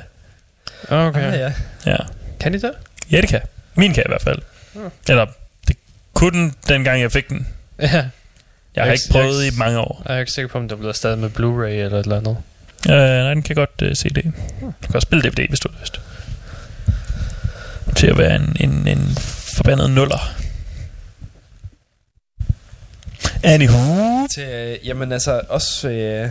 Okay. 0.89 1.33
Ah, 1.33 1.39
ja. 1.39 1.53
ja. 1.85 1.97
Kan 2.39 2.53
de 2.53 2.61
det? 2.61 2.71
Ja, 3.11 3.21
det 3.21 3.29
kan. 3.29 3.41
Min 3.75 3.93
kan 3.93 4.03
i 4.05 4.09
hvert 4.09 4.21
fald. 4.21 4.39
Hmm. 4.73 4.89
Eller, 5.09 5.25
det 5.67 5.77
kunne 6.13 6.39
den, 6.39 6.53
dengang 6.67 7.01
jeg 7.01 7.11
fik 7.11 7.29
den. 7.29 7.47
Ja. 7.79 7.87
Jeg 8.75 8.83
har 8.83 8.85
jeg 8.85 8.93
ikke 8.93 9.05
prøvet 9.11 9.45
jeg, 9.45 9.53
i 9.53 9.57
mange 9.57 9.79
år. 9.79 10.03
Jeg 10.07 10.15
er 10.15 10.19
ikke 10.19 10.31
sikker 10.31 10.49
på, 10.49 10.57
om 10.57 10.67
der 10.67 10.75
bliver 10.75 10.93
stadig 10.93 11.17
med 11.17 11.29
Blu-ray 11.29 11.85
eller 11.85 11.99
et 11.99 12.03
eller 12.03 12.17
andet. 12.17 12.37
Uh, 12.89 12.91
nej, 12.91 13.33
den 13.33 13.43
kan 13.43 13.55
godt 13.55 13.81
uh, 13.81 13.91
CD. 13.91 14.15
Du 14.61 14.87
kan 14.87 14.95
også 14.95 15.05
spille 15.05 15.29
DVD, 15.29 15.47
hvis 15.49 15.59
du 15.59 15.69
har 15.73 15.81
lyst. 15.81 16.01
Til 17.95 18.07
at 18.07 18.17
være 18.17 18.35
en, 18.35 18.57
en, 18.59 18.87
en 18.87 19.15
forbandet 19.55 19.89
nuller. 19.89 20.35
Anywho. 23.43 24.27
Til, 24.27 24.43
øh, 24.43 24.87
jamen 24.87 25.11
altså, 25.11 25.41
også... 25.49 25.89
Øh, 25.89 26.29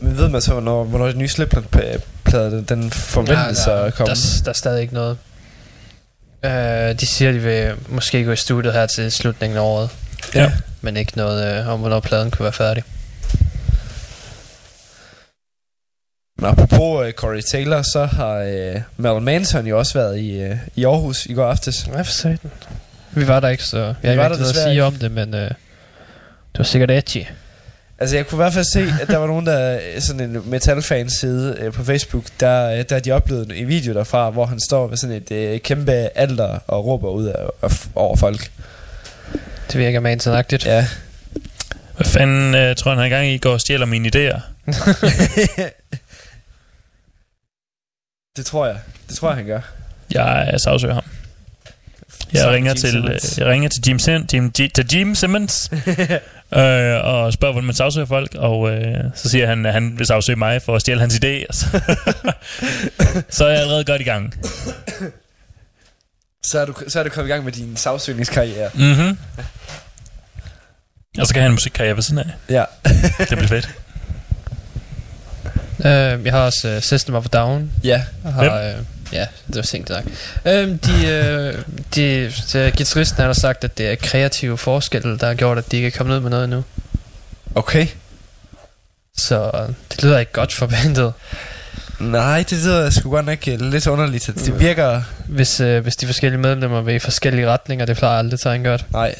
men 0.00 0.18
ved 0.18 0.28
man 0.28 0.40
så, 0.40 0.52
hvornår, 0.52 0.84
hvornår 0.84 1.06
den 1.06 1.18
nye 1.18 1.28
Slipknot-plade, 1.28 2.50
den, 2.50 2.64
den 2.64 2.90
forventes 2.90 3.66
ja, 3.66 3.86
at 3.86 3.94
komme? 3.94 4.14
Der, 4.14 4.40
der 4.44 4.50
er 4.50 4.52
stadig 4.52 4.82
ikke 4.82 4.94
noget. 4.94 5.18
Uh, 6.44 7.00
de 7.00 7.06
siger, 7.06 7.32
de 7.32 7.38
vil 7.38 7.74
måske 7.88 8.24
gå 8.24 8.32
i 8.32 8.36
studiet 8.36 8.72
her 8.72 8.86
til 8.86 9.12
slutningen 9.12 9.56
af 9.56 9.62
året. 9.62 9.90
Ja. 10.34 10.52
Men 10.80 10.96
ikke 10.96 11.12
noget 11.16 11.62
uh, 11.62 11.68
om, 11.68 11.80
hvornår 11.80 12.00
pladen 12.00 12.30
kunne 12.30 12.44
være 12.44 12.52
færdig. 12.52 12.84
Men 16.42 16.50
apropos 16.50 17.06
uh, 17.06 17.12
Corey 17.12 17.40
Taylor, 17.40 17.82
så 17.82 18.04
har 18.04 18.42
uh, 18.42 18.80
Mel 18.96 19.22
Manson 19.22 19.66
jo 19.66 19.78
også 19.78 19.94
været 19.94 20.18
i, 20.18 20.44
uh, 20.44 20.56
i 20.76 20.84
Aarhus 20.84 21.26
i 21.26 21.34
går 21.34 21.46
aftes. 21.46 21.82
Hvad 21.82 22.04
for 22.04 22.12
satan? 22.12 22.50
Vi 23.10 23.28
var 23.28 23.40
der 23.40 23.48
ikke, 23.48 23.64
så 23.64 23.78
jeg 23.78 23.94
har 24.02 24.10
ikke 24.10 24.38
noget 24.38 24.56
at 24.56 24.56
sige 24.56 24.84
om 24.84 24.94
det, 24.94 25.10
men 25.10 25.34
uh, 25.34 25.40
det 25.40 26.58
var 26.58 26.64
sikkert 26.64 26.90
edgy. 26.90 27.26
Altså 27.98 28.16
jeg 28.16 28.26
kunne 28.26 28.36
i 28.36 28.42
hvert 28.42 28.52
fald 28.52 28.64
se, 28.72 28.92
at 29.00 29.08
der 29.08 29.16
var 29.16 29.26
nogen, 29.26 29.46
der 29.46 29.78
sådan 29.98 30.20
en 30.20 30.42
metalfans 30.50 31.12
side 31.12 31.56
øh, 31.58 31.72
på 31.72 31.84
Facebook, 31.84 32.24
der, 32.40 32.82
der 32.82 32.98
de 32.98 33.12
oplevede 33.12 33.56
en 33.56 33.68
video 33.68 33.94
derfra, 33.94 34.30
hvor 34.30 34.46
han 34.46 34.60
står 34.60 34.86
ved 34.86 34.96
sådan 34.96 35.16
et 35.16 35.30
øh, 35.30 35.60
kæmpe 35.60 35.92
alder 35.92 36.58
og 36.66 36.86
råber 36.86 37.10
ud 37.10 37.24
af, 37.24 37.46
af, 37.62 37.86
over 37.94 38.16
folk. 38.16 38.50
Det 39.72 39.80
virker 39.80 40.00
mandsagtigt. 40.00 40.66
Ja. 40.66 40.86
Hvad 41.96 42.06
fanden 42.06 42.54
øh, 42.54 42.76
tror 42.76 42.90
han, 42.90 43.00
han 43.00 43.10
gang 43.10 43.26
i 43.26 43.38
går 43.38 43.52
og 43.52 43.60
stjæler 43.60 43.86
mine 43.86 44.10
idéer? 44.14 44.40
det 48.36 48.46
tror 48.46 48.66
jeg. 48.66 48.78
Det 49.08 49.16
tror 49.16 49.28
jeg, 49.28 49.36
han 49.36 49.46
gør. 49.46 49.60
Jeg 50.10 50.54
sagsøger 50.60 50.94
ham. 50.94 51.04
Jeg 52.32 52.48
ringer, 52.50 52.74
til, 52.74 52.96
øh, 52.96 53.18
jeg 53.38 53.46
ringer 53.46 53.68
til 53.68 53.82
Jim, 53.88 53.98
Sim, 53.98 54.26
Jim, 54.32 54.52
til 54.52 54.86
Jim 54.92 55.14
Simmons 55.14 55.70
øh, 55.72 57.04
og 57.04 57.32
spørger, 57.32 57.52
hvordan 57.52 57.64
man 57.64 57.74
sagsøger 57.74 58.06
folk, 58.06 58.34
og 58.34 58.70
øh, 58.70 59.04
så 59.14 59.28
siger 59.28 59.46
han, 59.46 59.66
at 59.66 59.72
han 59.72 59.98
vil 59.98 60.06
sagsøge 60.06 60.36
mig 60.36 60.62
for 60.62 60.76
at 60.76 60.80
stjæle 60.80 61.00
hans 61.00 61.14
idé. 61.14 61.46
så 63.36 63.44
er 63.44 63.48
jeg 63.48 63.60
allerede 63.60 63.84
godt 63.84 64.00
i 64.00 64.04
gang. 64.04 64.34
Så 66.44 66.58
er 66.58 66.64
du, 66.64 66.74
så 66.88 66.98
er 66.98 67.02
du 67.02 67.10
kommet 67.10 67.28
i 67.28 67.32
gang 67.32 67.44
med 67.44 67.52
din 67.52 67.76
sagsøgningskarriere. 67.76 68.70
Mhm. 68.74 69.18
Og 71.18 71.26
så 71.26 71.34
kan 71.34 71.42
han 71.42 71.50
en 71.50 71.54
musikkarriere 71.54 71.96
ved 71.96 72.02
siden 72.02 72.18
af. 72.18 72.30
Ja. 72.48 72.64
Det 73.18 73.28
bliver 73.28 73.46
fedt. 73.46 73.81
Uh, 75.84 76.24
jeg 76.24 76.32
har 76.32 76.40
også 76.40 76.76
uh, 76.76 76.82
System 76.82 77.14
of 77.14 77.24
a 77.24 77.28
Down. 77.38 77.72
ja. 77.84 78.04
Jeg 78.24 78.32
har, 78.32 78.44
uh, 78.44 78.84
ja, 79.12 79.26
det 79.46 79.56
var 79.56 79.62
sent 79.62 79.88
nok. 79.88 80.04
Um, 80.04 80.78
de, 80.78 80.92
uh, 80.92 81.62
de, 81.94 82.32
de, 82.52 82.72
guitaristen 82.76 83.24
har 83.24 83.32
sagt, 83.32 83.64
at 83.64 83.78
det 83.78 83.88
er 83.88 83.94
kreative 83.94 84.58
forskelle, 84.58 85.18
der 85.18 85.26
har 85.26 85.34
gjort, 85.34 85.58
at 85.58 85.72
de 85.72 85.76
ikke 85.76 85.86
er 85.86 85.90
kommet 85.90 86.16
ud 86.16 86.20
med 86.20 86.30
noget 86.30 86.44
endnu. 86.44 86.64
Okay. 87.54 87.86
Så 89.16 89.66
det 89.90 90.02
lyder 90.02 90.18
ikke 90.18 90.32
godt 90.32 90.52
for 90.52 90.66
bandet. 90.66 91.12
Nej, 92.00 92.44
det 92.50 92.58
lyder 92.58 92.90
sgu 92.90 93.10
godt 93.10 93.26
nok 93.26 93.48
øh, 93.48 93.60
lidt 93.60 93.86
underligt. 93.86 94.28
at 94.28 94.34
Det 94.34 94.60
virker... 94.60 95.02
Hvis, 95.28 95.60
uh, 95.60 95.78
hvis 95.78 95.96
de 95.96 96.06
forskellige 96.06 96.40
medlemmer 96.40 96.80
vil 96.80 96.94
i 96.94 96.98
forskellige 96.98 97.48
retninger, 97.48 97.86
det 97.86 97.96
plejer 97.96 98.18
aldrig 98.18 98.46
at 98.46 98.64
godt. 98.64 98.92
Nej. 98.92 99.14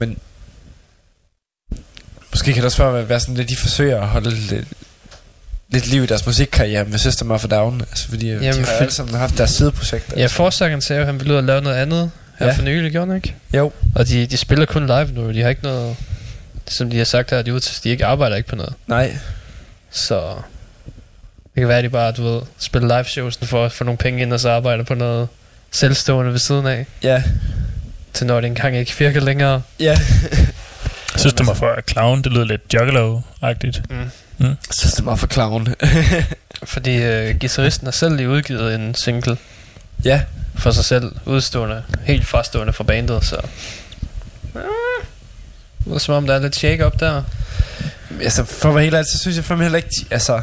Men... 0.00 0.18
Måske 2.34 2.44
kan 2.52 2.56
det 2.56 2.64
også 2.64 2.78
bare 2.78 3.08
være 3.08 3.20
sådan 3.20 3.34
lidt, 3.34 3.48
de 3.48 3.56
forsøger 3.56 4.00
at 4.00 4.06
holde 4.08 4.30
lidt, 4.30 4.64
lidt 5.68 5.86
liv 5.86 6.02
i 6.02 6.06
deres 6.06 6.26
musikkarriere 6.26 6.84
med 6.84 6.98
System 6.98 7.30
of 7.30 7.44
a 7.44 7.48
Down. 7.48 7.80
Altså 7.80 8.08
fordi 8.08 8.26
Jamen, 8.26 8.42
Jamen, 8.42 8.60
de 8.60 8.64
har 8.66 8.72
for- 8.76 8.80
alle 8.82 8.92
sammen 8.92 9.14
haft 9.14 9.38
deres 9.38 9.50
sideprojekter. 9.50 10.20
Ja, 10.20 10.26
forsangeren 10.26 10.82
sagde 10.82 10.98
jo, 10.98 11.02
at 11.02 11.06
han 11.06 11.20
ville 11.20 11.32
ud 11.32 11.36
og 11.38 11.44
lave 11.44 11.60
noget 11.60 11.76
andet 11.76 12.10
her 12.38 12.46
Ja. 12.46 12.52
for 12.52 12.62
nylig, 12.62 12.90
gjorde 12.92 13.06
han 13.06 13.16
ikke? 13.16 13.34
Jo. 13.54 13.72
Og 13.94 14.08
de, 14.08 14.26
de 14.26 14.36
spiller 14.36 14.66
kun 14.66 14.86
live 14.86 15.08
nu, 15.12 15.32
de 15.32 15.42
har 15.42 15.48
ikke 15.48 15.62
noget... 15.62 15.96
Som 16.68 16.90
de 16.90 16.98
har 16.98 17.04
sagt 17.04 17.30
her, 17.30 17.42
de, 17.42 17.60
til, 17.60 17.84
de 17.84 17.88
ikke 17.88 18.04
arbejder 18.06 18.36
ikke 18.36 18.48
på 18.48 18.56
noget. 18.56 18.72
Nej. 18.86 19.16
Så 19.90 20.34
det 21.54 21.60
kan 21.60 21.68
være, 21.68 21.78
at 21.78 21.84
de 21.84 21.88
bare, 21.90 22.12
du 22.12 22.22
ved, 22.22 22.40
spiller 22.58 22.88
live 22.98 23.04
shows 23.04 23.38
for 23.42 23.64
at 23.64 23.72
få 23.72 23.84
nogle 23.84 23.98
penge 23.98 24.22
ind, 24.22 24.32
og 24.32 24.40
så 24.40 24.50
arbejder 24.50 24.84
på 24.84 24.94
noget 24.94 25.28
selvstående 25.70 26.32
ved 26.32 26.38
siden 26.38 26.66
af, 26.66 26.86
Ja. 27.02 27.22
til 28.14 28.26
når 28.26 28.40
det 28.40 28.46
engang 28.48 28.76
ikke 28.76 28.94
virker 28.98 29.20
længere. 29.20 29.62
Ja. 29.80 29.98
System 31.16 31.48
of 31.48 31.62
a 31.62 31.80
Clown, 31.88 32.22
det 32.22 32.32
lyder 32.32 32.44
lidt 32.44 32.74
Juggalo-agtigt. 32.74 33.82
System 34.70 35.08
of 35.08 35.24
a 35.24 35.26
Clown. 35.26 35.66
Fordi 36.64 36.96
øh, 36.96 37.38
guitaristen 37.40 37.86
har 37.86 37.92
selv 37.92 38.16
lige 38.16 38.28
udgivet 38.28 38.74
en 38.74 38.94
single 38.94 39.36
ja. 40.04 40.22
for 40.54 40.70
sig 40.70 40.84
selv, 40.84 41.12
udstående, 41.26 41.82
helt 42.04 42.26
frastående 42.26 42.72
fra 42.72 42.84
bandet, 42.84 43.24
så... 43.24 43.36
Ah, 44.54 44.62
Det 45.84 45.92
er 45.94 45.98
som 45.98 46.14
om, 46.14 46.26
der 46.26 46.34
er 46.34 46.38
lidt 46.38 46.56
shake-up 46.56 47.00
der. 47.00 47.22
Altså, 48.20 48.44
for 48.44 48.72
være 48.72 48.84
helt 48.84 49.06
så 49.06 49.18
synes 49.18 49.36
jeg 49.36 49.44
fandme 49.44 49.64
heller 49.64 49.76
ikke, 49.76 49.88
de, 50.00 50.04
altså... 50.10 50.42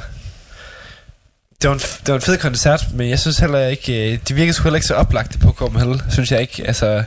Det 1.61 1.69
var, 1.69 1.73
en, 1.76 1.80
det 1.80 2.07
var 2.07 2.15
en 2.15 2.22
fed 2.22 2.38
koncert, 2.38 2.85
men 2.93 3.10
jeg 3.10 3.19
synes 3.19 3.38
heller 3.38 3.68
ikke... 3.68 4.14
øh, 4.14 4.19
De 4.27 4.34
virker 4.34 4.53
sgu 4.53 4.64
heller 4.64 4.76
ikke 4.77 4.88
så 4.88 4.93
oplagte 4.95 5.39
på 5.39 5.52
heller, 5.52 5.99
synes 6.10 6.31
jeg 6.31 6.41
ikke. 6.41 6.68
Altså, 6.68 7.03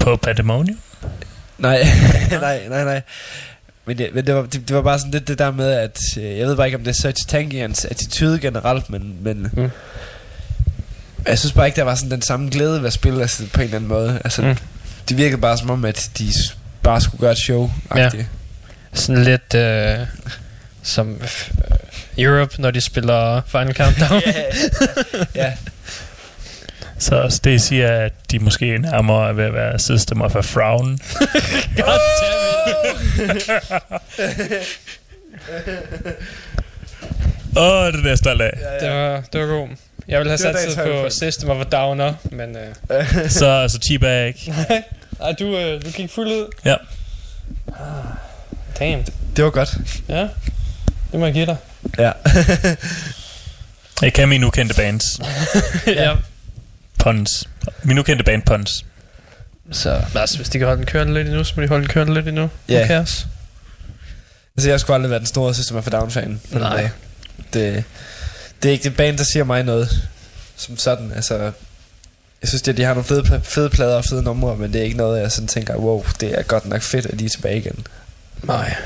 På 0.00 0.16
Pandemonium. 0.16 0.78
Nej, 1.58 1.86
nej, 2.30 2.68
nej, 2.68 2.84
nej. 2.84 3.00
Men, 3.86 3.98
det, 3.98 4.10
men 4.14 4.26
det, 4.26 4.34
var, 4.34 4.42
det, 4.42 4.68
det 4.68 4.76
var 4.76 4.82
bare 4.82 4.98
sådan 4.98 5.10
lidt 5.12 5.28
det 5.28 5.38
der 5.38 5.50
med, 5.50 5.70
at... 5.72 5.98
øh, 6.18 6.38
Jeg 6.38 6.46
ved 6.46 6.56
bare 6.56 6.66
ikke, 6.66 6.78
om 6.78 6.84
det 6.84 6.90
er 6.90 7.00
Serge 7.02 7.24
Tankians 7.28 7.84
attitude 7.84 8.38
generelt, 8.38 8.90
men... 8.90 9.16
men 9.20 9.50
Mm. 9.52 9.70
Jeg 11.26 11.38
synes 11.38 11.52
bare 11.52 11.66
ikke, 11.66 11.76
der 11.76 11.82
var 11.82 11.94
sådan 11.94 12.10
den 12.10 12.22
samme 12.22 12.50
glæde 12.50 12.80
ved 12.80 12.86
at 12.86 12.92
spille 12.92 13.20
altså, 13.20 13.42
på 13.52 13.60
en 13.60 13.64
eller 13.64 13.76
anden 13.76 13.88
måde. 13.88 14.20
Altså, 14.24 14.42
Mm. 14.42 14.56
det 15.08 15.16
virkede 15.16 15.40
bare 15.40 15.58
som 15.58 15.70
om, 15.70 15.84
at 15.84 16.10
de 16.18 16.32
bare 16.82 17.00
skulle 17.00 17.20
gøre 17.20 17.32
et 17.32 17.38
show 17.38 17.70
Ja. 17.96 18.02
ja. 18.14 18.24
Sådan 18.92 19.24
lidt 19.24 19.54
øh, 19.54 19.98
som 20.82 21.20
Europe, 22.18 22.60
når 22.62 22.70
de 22.70 22.80
spiller 22.80 23.42
Final 23.46 23.74
Countdown. 23.74 24.22
ja. 25.34 25.52
Så 27.04 27.40
det 27.44 27.62
siger, 27.62 27.88
at 27.88 28.12
de 28.30 28.38
måske 28.38 28.78
nærmere 28.78 29.28
er 29.28 29.32
ved 29.32 29.44
at 29.44 29.54
være 29.54 29.78
System 29.78 30.20
of 30.20 30.36
a 30.36 30.40
Frown. 30.40 30.98
God 31.78 32.00
damn 32.20 33.36
it. 33.36 33.50
Åh, 37.56 37.62
oh, 37.62 37.92
det 37.92 38.04
er 38.04 38.08
jeg 38.08 38.18
stolt 38.18 38.42
af. 38.42 38.58
det, 38.80 38.90
var, 38.90 39.22
det 39.32 39.40
var 39.40 39.46
god. 39.46 39.68
Jeg 40.08 40.18
ville 40.18 40.30
have 40.30 40.38
sat 40.38 40.72
sig 40.72 40.84
på. 40.84 41.10
System 41.10 41.50
of 41.50 41.60
a 41.60 41.64
Downer, 41.76 42.14
men... 42.30 42.56
Øh, 42.56 43.30
Så 43.38 43.46
altså 43.46 43.78
T-Bag. 43.78 44.52
ej, 45.24 45.32
du, 45.32 45.56
øh, 45.56 45.82
du 45.84 45.90
gik 45.90 46.10
fuld 46.10 46.28
ud. 46.28 46.46
Ja. 46.64 46.76
Ah, 47.68 47.76
damn. 48.78 49.04
Det 49.36 49.44
var 49.44 49.50
godt. 49.50 49.76
Ja, 50.08 50.28
det 51.12 51.20
må 51.20 51.24
jeg 51.24 51.34
give 51.34 51.46
dig. 51.46 51.56
Ja. 51.98 52.12
Jeg 54.02 54.12
kan 54.12 54.28
mine 54.28 54.46
ukendte 54.46 54.74
bands. 54.74 55.20
ja. 55.86 56.12
Puns. 57.04 57.48
Mine 57.82 58.00
ukendte 58.00 58.24
band 58.24 58.42
Puns. 58.42 58.84
Så 59.72 60.04
altså, 60.14 60.36
hvis 60.36 60.48
de 60.48 60.58
kan 60.58 60.66
holde 60.66 60.78
den 60.78 60.86
kørende 60.86 61.14
lidt 61.14 61.28
endnu, 61.28 61.44
så 61.44 61.52
må 61.56 61.62
de 61.62 61.68
holde 61.68 61.82
den 61.82 61.92
kørende 61.92 62.14
lidt 62.14 62.28
endnu. 62.28 62.50
Ja. 62.68 62.78
Who 62.78 62.86
cares? 62.86 63.26
Altså, 64.56 64.70
jeg 64.70 64.80
skulle 64.80 64.94
aldrig 64.94 65.10
være 65.10 65.18
den 65.18 65.26
store 65.26 65.54
System 65.54 65.76
of 65.76 65.86
a 65.86 65.90
Down-fan. 65.90 66.40
Nej. 66.50 66.88
Det, 67.52 67.84
det 68.62 68.68
er 68.68 68.72
ikke 68.72 68.84
det 68.84 68.96
band, 68.96 69.18
der 69.18 69.24
siger 69.24 69.44
mig 69.44 69.62
noget. 69.62 70.08
Som 70.56 70.76
sådan, 70.76 71.12
altså... 71.12 71.52
Jeg 72.42 72.48
synes, 72.48 72.68
at 72.68 72.76
de 72.76 72.82
har 72.84 72.94
nogle 72.94 73.04
fede, 73.04 73.40
fede 73.44 73.70
plader 73.70 73.96
og 73.96 74.04
fede 74.04 74.22
numre, 74.22 74.56
men 74.56 74.72
det 74.72 74.80
er 74.80 74.84
ikke 74.84 74.96
noget, 74.96 75.20
jeg 75.20 75.32
sådan 75.32 75.48
tænker, 75.48 75.76
wow, 75.76 76.04
det 76.20 76.38
er 76.38 76.42
godt 76.42 76.66
nok 76.66 76.82
fedt, 76.82 77.06
at 77.06 77.18
de 77.18 77.24
er 77.24 77.28
tilbage 77.28 77.58
igen. 77.58 77.86
Nej. 78.42 78.76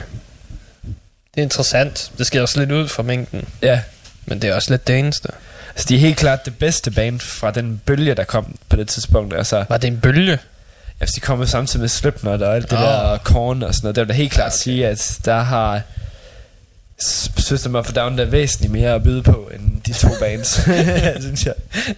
Det 1.35 1.41
er 1.41 1.43
interessant. 1.43 2.13
Det 2.19 2.27
skal 2.27 2.41
også 2.41 2.59
lidt 2.59 2.73
ud 2.73 2.89
fra 2.89 3.03
mængden. 3.03 3.49
Ja, 3.63 3.81
Men 4.27 4.43
det 4.43 4.51
er 4.51 4.55
også 4.55 4.71
lidt 4.71 4.87
det 4.87 4.99
eneste. 4.99 5.29
Altså 5.79 5.89
de 5.89 5.95
er 5.95 5.99
helt 5.99 6.17
klart 6.17 6.45
det 6.45 6.59
bedste 6.59 6.91
band 6.91 7.21
fra 7.21 7.51
den 7.51 7.81
bølge, 7.87 8.15
der 8.15 8.25
kom 8.25 8.57
på 8.69 8.77
det 8.77 8.89
tidspunkt. 8.89 9.35
Altså, 9.37 9.65
Var 9.69 9.77
det 9.77 9.89
en 9.89 10.01
bølge? 10.01 10.39
altså 11.01 11.13
de 11.17 11.21
kom 11.21 11.47
samtidig 11.47 11.81
med 11.81 11.89
Slipknot 11.89 12.43
og 12.43 12.55
alt 12.55 12.71
det 12.71 12.79
Åh. 12.79 12.85
der 12.85 12.89
og 12.97 13.25
Korn 13.25 13.63
og 13.63 13.75
sådan 13.75 13.85
noget. 13.85 13.97
Der 13.97 14.03
vil 14.03 14.09
jeg 14.09 14.17
helt 14.17 14.33
klart 14.33 14.45
Ja, 14.45 14.47
okay. 14.49 14.59
sige, 14.59 14.87
at 14.89 15.19
der 15.25 15.41
har 15.43 15.81
System 17.37 17.75
of 17.75 17.89
a 17.89 17.93
Down 17.93 18.19
der 18.19 18.25
er 18.25 18.31
væsentligt 18.31 18.73
mere 18.73 18.91
at 18.95 19.03
byde 19.03 19.23
på, 19.23 19.51
end 19.55 19.83
de 19.83 19.93
to 19.93 20.09
bands, 20.21 20.61
synes 21.25 21.47
jeg. 21.47 21.55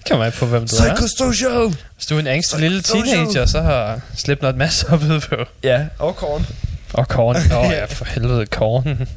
Kan 0.06 0.18
man 0.18 0.32
på, 0.32 0.46
hvem 0.46 0.68
du 0.68 0.76
er. 0.76 0.94
Psychosocial! 0.94 1.76
Hvis 1.96 2.06
du 2.06 2.14
er 2.16 2.20
en 2.20 2.26
angstig 2.26 2.60
lille 2.60 2.82
teenager, 2.82 3.46
så 3.46 3.60
har 3.60 4.00
Slipknot 4.16 4.56
masser 4.56 4.92
at 4.92 5.00
byde 5.00 5.20
på. 5.20 5.36
Ja, 5.62 5.84
og 5.98 6.16
Korn. 6.16 6.46
Og 6.92 7.08
Korn. 7.08 7.36
Åh 7.36 7.58
oh, 7.58 7.70
ja, 7.78 7.84
for 7.84 8.04
helvede, 8.04 8.46
Korn. 8.46 9.08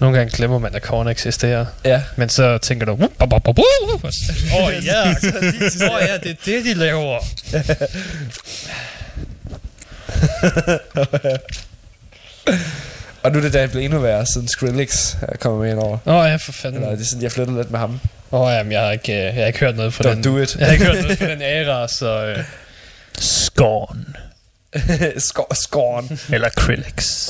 Nogle 0.00 0.18
gange 0.18 0.36
glemmer 0.36 0.58
man, 0.58 0.74
at 0.74 0.82
Korn 0.82 1.08
eksisterer. 1.08 1.66
Ja. 1.84 2.02
Men 2.16 2.28
så 2.28 2.58
tænker 2.58 2.86
du... 2.86 2.92
Åh 2.92 2.98
oh, 3.00 3.08
ja, 4.84 5.10
oh, 5.10 5.16
ja, 6.08 6.16
det 6.22 6.30
er 6.30 6.36
det, 6.44 6.64
de 6.64 6.74
laver. 6.74 7.18
Og 13.22 13.32
nu 13.32 13.38
er 13.38 13.42
det 13.42 13.52
da 13.52 13.66
blevet 13.66 13.84
endnu 13.84 13.98
værre, 13.98 14.26
siden 14.26 14.48
Skrillex 14.48 15.14
er 15.22 15.36
kommet 15.40 15.60
med 15.60 15.70
ind 15.70 15.78
over. 15.78 15.98
Åh 16.06 16.14
oh, 16.14 16.28
ja, 16.30 16.36
for 16.36 16.52
fanden. 16.52 16.76
Eller 16.82 16.92
Åh 16.92 16.98
det 16.98 17.02
er 17.04 17.06
sådan, 17.08 17.22
jeg 17.22 17.32
flyttede 17.32 17.56
lidt 17.58 17.70
med 17.70 17.78
ham. 17.78 18.00
oh, 18.30 18.52
jamen, 18.52 18.72
jeg 18.72 18.80
har 18.80 18.90
ikke, 18.92 19.12
øh, 19.12 19.18
jeg 19.18 19.34
har 19.34 19.46
ikke 19.46 19.58
hørt 19.58 19.76
noget 19.76 19.94
fra 19.94 20.04
Don't 20.04 20.08
den. 20.14 20.22
do 20.22 20.38
it. 20.38 20.56
Jeg 20.56 20.66
har 20.66 20.72
ikke 20.72 20.84
hørt 20.84 21.02
noget 21.02 21.18
fra 21.18 21.26
den 21.26 21.42
æra, 21.42 21.88
så... 21.88 22.26
Øh, 22.26 22.44
Scorn. 23.18 24.16
Skor, 25.28 25.54
skorn. 25.54 26.18
Eller 26.32 26.48
Krillix. 26.48 27.20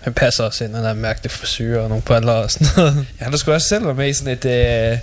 Han 0.00 0.14
passer 0.14 0.44
også 0.44 0.64
ind, 0.64 0.74
han 0.74 0.84
har 0.84 0.94
mærkelig 0.94 1.30
frisyr 1.30 1.80
og 1.80 1.88
nogle 1.88 2.02
briller 2.02 2.32
og 2.32 2.50
sådan 2.50 2.68
noget. 2.76 2.94
Ja, 2.96 3.24
han 3.24 3.32
har 3.32 3.38
sgu 3.38 3.52
også 3.52 3.68
selv 3.68 3.84
været 3.84 3.96
med 3.96 4.08
i 4.08 4.12
sådan 4.12 4.32
et, 4.32 4.44
øh, 4.44 4.98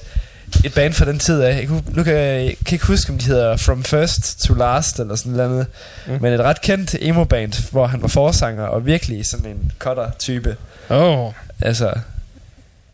et 0.65 0.73
band 0.73 0.93
fra 0.93 1.05
den 1.05 1.19
tid 1.19 1.41
af. 1.41 1.55
Jeg 1.59 1.67
kunne, 1.67 1.83
nu 1.87 2.03
kan 2.03 2.13
jeg, 2.13 2.55
kan 2.65 2.75
ikke 2.75 2.85
huske, 2.85 3.11
om 3.11 3.17
de 3.17 3.25
hedder 3.25 3.57
From 3.57 3.83
First 3.83 4.39
to 4.39 4.53
Last 4.53 4.99
eller 4.99 5.15
sådan 5.15 5.31
noget. 5.31 5.67
Mm. 6.07 6.17
Men 6.21 6.33
et 6.33 6.39
ret 6.39 6.61
kendt 6.61 6.95
emo-band, 7.01 7.71
hvor 7.71 7.87
han 7.87 8.01
var 8.01 8.07
forsanger 8.07 8.63
og 8.63 8.85
virkelig 8.85 9.25
sådan 9.25 9.45
en 9.45 9.71
cutter-type. 9.79 10.55
Åh, 10.89 11.25
oh, 11.25 11.33
Altså, 11.61 11.93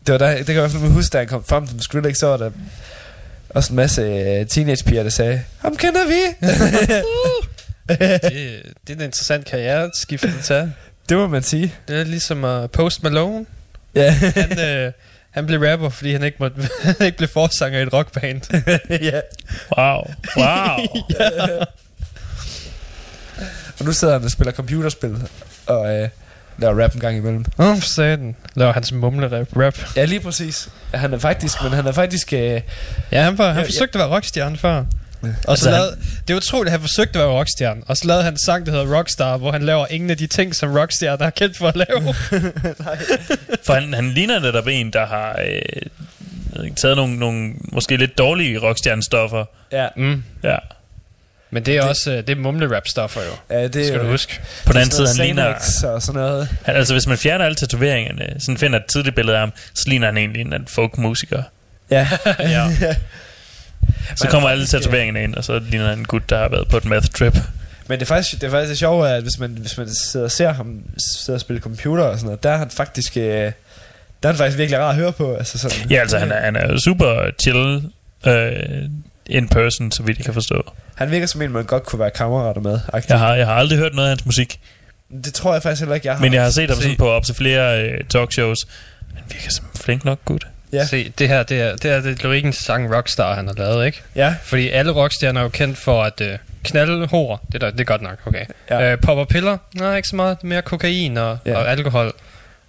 det 0.06 0.12
var 0.12 0.18
der, 0.18 0.36
det 0.36 0.46
kan 0.46 0.54
jeg 0.54 0.64
i 0.66 0.68
hvert 0.68 0.80
fald 0.80 0.92
huske, 0.92 1.12
da 1.12 1.18
han 1.18 1.26
kom 1.26 1.44
frem 1.44 1.66
til 1.66 1.80
Skrillex, 1.80 2.16
så 2.16 2.26
var 2.26 2.36
der 2.36 2.50
også 3.48 3.72
en 3.72 3.76
masse 3.76 4.02
øh, 4.02 4.46
teenagepiger, 4.46 5.02
der 5.02 5.10
sagde, 5.10 5.42
ham 5.58 5.76
kender 5.76 6.06
vi! 6.06 6.46
det, 7.88 8.62
det 8.86 8.92
er 8.92 8.94
en 8.94 9.00
interessant 9.00 9.46
karriereskift 9.46 10.24
at 10.24 10.30
tage. 10.44 10.72
Det 11.08 11.16
må 11.16 11.26
man 11.26 11.42
sige. 11.42 11.74
Det 11.88 12.00
er 12.00 12.04
ligesom 12.04 12.44
uh, 12.44 12.70
Post 12.70 13.02
Malone. 13.02 13.46
Ja. 13.94 14.10
Han, 14.12 14.58
øh, 14.60 14.92
han 15.30 15.46
blev 15.46 15.60
rapper, 15.60 15.88
fordi 15.88 16.12
han 16.12 16.22
ikke, 16.22 16.36
måtte, 16.40 16.56
han 16.82 16.94
ikke 17.06 17.18
blev 17.18 17.28
forsanger 17.28 17.78
i 17.78 17.82
et 17.82 17.92
rockband. 17.92 18.42
ja. 18.90 19.20
Wow. 19.78 20.02
Wow. 20.36 20.86
Og 23.78 23.84
nu 23.84 23.92
sidder 23.92 24.14
han 24.14 24.24
og 24.24 24.30
spiller 24.30 24.52
computerspil 24.52 25.16
og 25.66 25.94
øh, 25.94 26.08
laver 26.58 26.82
rap 26.84 26.94
en 26.94 27.00
gang 27.00 27.16
imellem. 27.16 27.44
Åh, 27.58 27.66
oh, 27.70 27.80
satan. 27.80 28.36
Laver 28.54 28.72
hans 28.72 28.92
mumle-rap. 28.92 29.56
Rap. 29.56 29.78
Ja, 29.96 30.04
lige 30.04 30.20
præcis. 30.20 30.68
Ja, 30.92 30.98
han 30.98 31.14
er 31.14 31.18
faktisk, 31.18 31.62
men 31.62 31.72
han 31.72 31.86
er 31.86 31.92
faktisk... 31.92 32.32
Øh, 32.32 32.60
Ja, 33.12 33.22
han, 33.22 33.38
var, 33.38 33.52
han 33.52 33.62
Ja, 33.62 33.68
forsøgte 33.68 33.94
at 33.94 33.98
være 33.98 34.16
rockstjerne 34.16 34.56
før. 34.56 34.84
Og 35.22 35.28
så 35.44 35.50
Altså, 35.50 35.70
lavede, 35.70 35.96
det 36.28 36.34
er 36.34 36.36
utroligt, 36.36 36.66
at 36.66 36.70
han 36.72 36.80
forsøgte 36.80 37.18
at 37.18 37.24
være 37.28 37.34
rockstjerne. 37.38 37.80
Og 37.86 37.96
så 37.96 38.06
lavede 38.06 38.24
han 38.24 38.32
en 38.32 38.38
sang, 38.38 38.66
der 38.66 38.72
hedder 38.72 38.96
Rockstar, 38.98 39.36
hvor 39.36 39.52
han 39.52 39.62
laver 39.62 39.86
ingen 39.90 40.10
af 40.10 40.16
de 40.16 40.26
ting, 40.26 40.54
som 40.54 40.76
rockstjerner 40.76 41.26
er 41.26 41.30
kendt 41.30 41.58
for 41.58 41.68
at 41.68 41.76
lave. 41.76 42.14
For 43.66 43.72
han, 43.74 43.94
han 43.94 44.10
ligner 44.10 44.38
netop 44.38 44.66
en, 44.66 44.92
der 44.92 45.06
har... 45.06 45.40
Øh, 45.46 46.70
taget 46.76 46.96
nogle, 46.96 47.18
nogle 47.18 47.52
måske 47.72 47.96
lidt 47.96 48.18
dårlige 48.18 48.58
rockstjernestoffer. 48.62 49.44
Ja, 49.72 49.88
Mm. 49.96 50.22
Ja. 50.42 50.56
Men 51.50 51.66
det 51.66 51.76
er 51.76 51.82
også 51.82 52.10
øh, 52.10 52.16
det 52.16 52.30
er 52.30 52.36
mumle-rap-stoffer 52.36 53.20
jo. 53.20 53.56
ja 53.56 53.62
det 53.62 53.74
Det 53.74 53.86
skal 53.86 53.94
er 53.98 54.02
du 54.02 54.06
jo- 54.06 54.12
huske. 54.12 54.40
På 54.66 54.72
den 54.72 54.76
det 54.76 54.80
anden 54.80 54.90
side, 54.96 55.06
han 55.08 55.16
ligner... 55.16 55.54
og 55.94 56.02
sådan 56.02 56.20
noget. 56.20 56.48
Han, 56.64 56.76
altså, 56.76 56.94
hvis 56.94 57.06
man 57.06 57.18
fjerner 57.18 57.44
alle 57.44 57.54
tatoveringerne, 57.54 58.34
sådan 58.40 58.58
finder 58.58 58.78
et 58.78 58.84
tidligt 58.86 59.14
billede 59.14 59.36
af 59.36 59.40
ham, 59.42 59.52
så 59.74 59.84
ligner 59.88 60.06
han 60.06 60.16
egentlig 60.16 60.40
en 60.42 60.66
folkmusiker. 60.68 61.42
Ja. 61.90 62.08
Ja. 62.38 62.66
Så 64.16 64.28
kommer 64.28 64.48
alle 64.48 64.66
tatoveringerne 64.66 65.22
ind, 65.22 65.34
og 65.34 65.44
så 65.44 65.58
ligner 65.58 65.88
han 65.88 65.98
en 65.98 66.04
gut, 66.04 66.30
der 66.30 66.38
har 66.38 66.48
været 66.48 66.68
på 66.68 66.76
et 66.76 66.84
meth 66.84 67.06
trip. 67.06 67.36
Men 67.88 67.98
det 68.00 68.04
er 68.04 68.06
faktisk 68.14 68.40
det 68.40 68.46
er 68.46 68.50
faktisk 68.50 68.68
det 68.68 68.78
sjove, 68.78 69.08
at 69.08 69.22
hvis 69.22 69.38
man, 69.38 69.50
hvis 69.50 69.78
man 69.78 69.88
sidder 69.94 70.24
og 70.24 70.30
ser 70.30 70.52
ham 70.52 70.80
sidder 71.22 71.36
og 71.36 71.40
spille 71.40 71.62
computer 71.62 72.04
og 72.04 72.16
sådan 72.18 72.26
noget, 72.26 72.42
der 72.42 72.50
er 72.50 72.56
han 72.56 72.70
faktisk... 72.70 73.16
Øh, 73.16 73.22
der 74.22 74.28
er 74.28 74.32
han 74.32 74.36
faktisk 74.36 74.58
virkelig 74.58 74.78
rar 74.80 74.88
at 74.88 74.94
høre 74.96 75.12
på. 75.12 75.34
Altså 75.34 75.58
sådan, 75.58 75.90
Ja, 75.90 76.00
altså, 76.00 76.18
han 76.18 76.32
er, 76.32 76.40
han 76.40 76.56
er 76.56 76.78
super 76.78 77.30
chill 77.40 77.82
øh, 78.26 78.88
in 79.26 79.48
person, 79.48 79.92
så 79.92 80.02
vidt 80.02 80.18
jeg 80.18 80.24
kan 80.24 80.34
forstå. 80.34 80.62
han 80.94 81.10
virker 81.10 81.26
som 81.26 81.42
en, 81.42 81.50
man 81.52 81.64
godt 81.64 81.82
kunne 81.84 82.00
være 82.00 82.10
kammerater 82.10 82.60
med. 82.60 82.80
-agtig. 82.94 83.06
Jeg 83.08 83.18
har, 83.18 83.34
jeg 83.34 83.46
har 83.46 83.54
aldrig 83.54 83.78
hørt 83.78 83.94
noget 83.94 84.08
af 84.08 84.10
hans 84.10 84.26
musik, 84.26 84.60
Det 85.24 85.34
tror 85.34 85.52
jeg 85.52 85.62
faktisk 85.62 85.80
heller 85.80 85.94
ikke, 85.94 86.06
jeg 86.06 86.14
har. 86.16 86.22
men 86.22 86.34
jeg 86.34 86.42
har 86.42 86.50
set 86.50 86.70
ham 86.70 86.80
sådan 86.80 86.96
på 86.96 87.08
op 87.08 87.24
til 87.24 87.34
flere 87.34 87.82
øh, 87.82 88.04
talkshows. 88.08 88.58
Han 89.14 89.24
virker 89.28 89.50
som 89.50 89.64
flink 89.74 90.04
nok 90.04 90.18
gut. 90.24 90.46
Ja. 90.76 90.86
Se, 90.86 91.12
det 91.18 91.28
her, 91.28 91.42
det 91.42 91.60
er, 91.60 91.76
det 91.76 91.90
er 91.90 92.00
det 92.00 92.22
lyrikkens 92.22 92.56
sang 92.56 92.94
Rockstar, 92.96 93.34
han 93.34 93.46
har 93.46 93.54
lavet, 93.54 93.86
ikke? 93.86 94.02
Ja, 94.16 94.34
Fordi 94.42 94.68
alle 94.70 94.92
rockstjerner 94.92 95.40
er 95.40 95.44
jo 95.44 95.48
kendt 95.48 95.78
for 95.78 96.02
at 96.04 96.20
øh, 96.20 96.38
knalde 96.64 97.06
hår. 97.06 97.46
Det, 97.46 97.54
er 97.54 97.58
der, 97.58 97.70
det 97.70 97.80
er 97.80 97.84
godt 97.84 98.02
nok, 98.02 98.18
okay. 98.26 98.44
Ja. 98.70 98.92
Øh, 98.92 98.98
popper 99.00 99.24
piller? 99.24 99.58
Nej, 99.74 99.96
ikke 99.96 100.08
så 100.08 100.16
meget. 100.16 100.44
Mere 100.44 100.62
kokain 100.62 101.16
og, 101.18 101.38
Ja. 101.46 101.56
og 101.56 101.70
alkohol. 101.70 102.12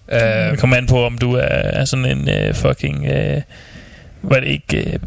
Øh, 0.10 0.20
det 0.22 0.60
kommer 0.60 0.78
an 0.78 0.88
på, 0.88 1.06
om 1.06 1.18
du 1.18 1.34
er, 1.34 1.42
er 1.48 1.86
sådan 1.86 2.06
en 2.06 2.30
øh, 2.30 2.54
fucking... 2.56 3.06
Øh, 3.06 3.42
var 4.22 4.40
det 4.40 4.48
ikke... 4.48 4.78
Øh, 4.94 5.00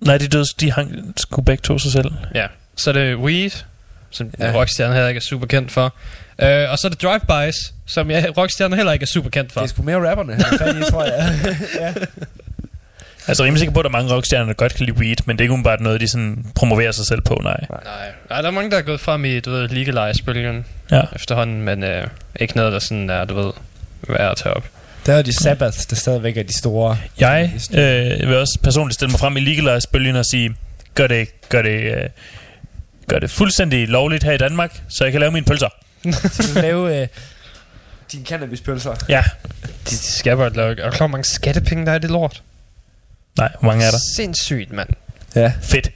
nej, 0.00 0.18
de 0.18 0.28
døde, 0.28 0.44
de 0.60 0.72
hang 0.72 1.12
sgu 1.16 1.40
begge 1.42 1.60
to 1.62 1.78
sig 1.78 1.92
selv. 1.92 2.10
ja. 2.34 2.46
Så 2.76 2.90
er 2.90 2.94
det 2.94 3.16
Weed, 3.16 3.50
som 4.12 4.30
Ja. 4.38 4.52
rockstjerner 4.54 4.94
heller 4.94 5.08
ikke 5.08 5.18
er 5.18 5.22
super 5.22 5.46
kendt 5.46 5.72
for. 5.72 5.94
Øh, 6.38 6.70
og 6.70 6.78
så 6.78 6.86
er 6.86 6.88
det 6.90 7.02
Drive-Bys, 7.04 7.72
som 7.86 8.10
jeg, 8.10 8.36
rockstjerner 8.38 8.76
heller 8.76 8.92
ikke 8.92 9.02
er 9.02 9.06
super 9.06 9.30
kendt 9.30 9.52
for. 9.52 9.60
det 9.60 9.66
er 9.68 9.74
sgu 9.74 9.82
mere 9.82 10.10
rapperne, 10.10 10.32
han 10.34 10.44
er 10.60 10.86
i, 10.86 10.90
tror 10.90 11.04
jeg. 11.04 11.38
ja. 11.80 11.92
Altså, 13.28 13.42
jeg 13.42 13.44
er 13.44 13.46
rimelig 13.46 13.58
sikker 13.58 13.72
på, 13.74 13.80
at 13.80 13.84
der 13.84 13.88
er 13.90 13.92
mange 13.92 14.14
rockstjerner, 14.14 14.46
der 14.46 14.52
godt 14.52 14.74
kan 14.74 14.86
lide 14.86 14.96
weed, 14.98 15.16
men 15.26 15.36
det 15.36 15.40
er 15.40 15.44
ikke 15.44 15.52
umiddelbart 15.52 15.80
noget, 15.80 16.00
de 16.00 16.08
sådan 16.08 16.46
promoverer 16.54 16.92
sig 16.92 17.06
selv 17.06 17.20
på, 17.20 17.40
nej. 17.42 17.56
Nej. 17.70 17.80
Nej, 18.30 18.40
der 18.40 18.46
er 18.48 18.50
mange, 18.52 18.70
der 18.70 18.76
er 18.78 18.82
gået 18.82 19.00
frem 19.00 19.24
i, 19.24 19.40
du 19.40 19.50
ved, 19.50 19.68
legalize-bølgen 19.68 20.64
Ja. 20.90 21.02
efterhånden, 21.14 21.62
men 21.62 21.84
øh, 21.84 22.06
ikke 22.40 22.56
noget, 22.56 22.72
der 22.72 22.78
sådan 22.78 23.10
er, 23.10 23.24
du 23.24 23.34
ved, 23.34 23.52
værd 24.08 24.30
at 24.30 24.36
tage 24.36 24.54
op. 24.54 24.64
Der 25.06 25.14
er 25.14 25.22
de 25.22 25.42
Sabbath, 25.42 25.78
der 25.90 25.96
stadigvæk 25.96 26.36
er 26.36 26.42
de 26.42 26.58
store. 26.58 26.98
Jeg 27.18 27.52
øh, 27.74 28.28
vil 28.28 28.36
også 28.36 28.58
personligt 28.62 28.94
stille 28.94 29.10
mig 29.10 29.20
frem 29.20 29.36
i 29.36 29.40
legalize-bølgen 29.40 30.16
og 30.16 30.24
sige, 30.26 30.54
gør 30.94 31.06
det, 31.06 31.48
gør 31.48 31.62
det, 31.62 31.80
øh, 31.82 32.08
gør 33.08 33.18
det 33.18 33.30
fuldstændig 33.30 33.88
lovligt 33.88 34.24
her 34.24 34.32
i 34.32 34.38
Danmark, 34.38 34.82
så 34.88 35.04
jeg 35.04 35.12
kan 35.12 35.20
lave 35.20 35.32
mine 35.32 35.46
pølser. 35.46 35.68
Så 36.32 36.44
du 36.48 36.52
kan 36.52 36.62
lave 36.62 37.02
øh, 37.02 37.08
dine 38.12 38.24
cannabispølser. 38.24 38.94
Ja. 39.08 39.24
De, 39.62 39.68
de 39.90 39.96
skal 39.96 40.36
bare 40.36 40.52
lave... 40.52 40.80
Er 40.80 40.84
du 40.84 40.90
klar, 40.90 41.06
hvor 41.06 41.06
mange 41.06 41.24
skattepenge, 41.24 41.86
der 41.86 41.92
er 41.92 41.96
i 41.96 41.98
det 41.98 42.10
lort? 42.10 42.42
Nej, 43.38 43.52
hvor 43.60 43.66
mange 43.66 43.84
er 43.84 43.90
der? 43.90 43.98
Sindssygt, 44.16 44.72
mand. 44.72 44.88
Ja. 45.34 45.52
Fedt. 45.62 45.90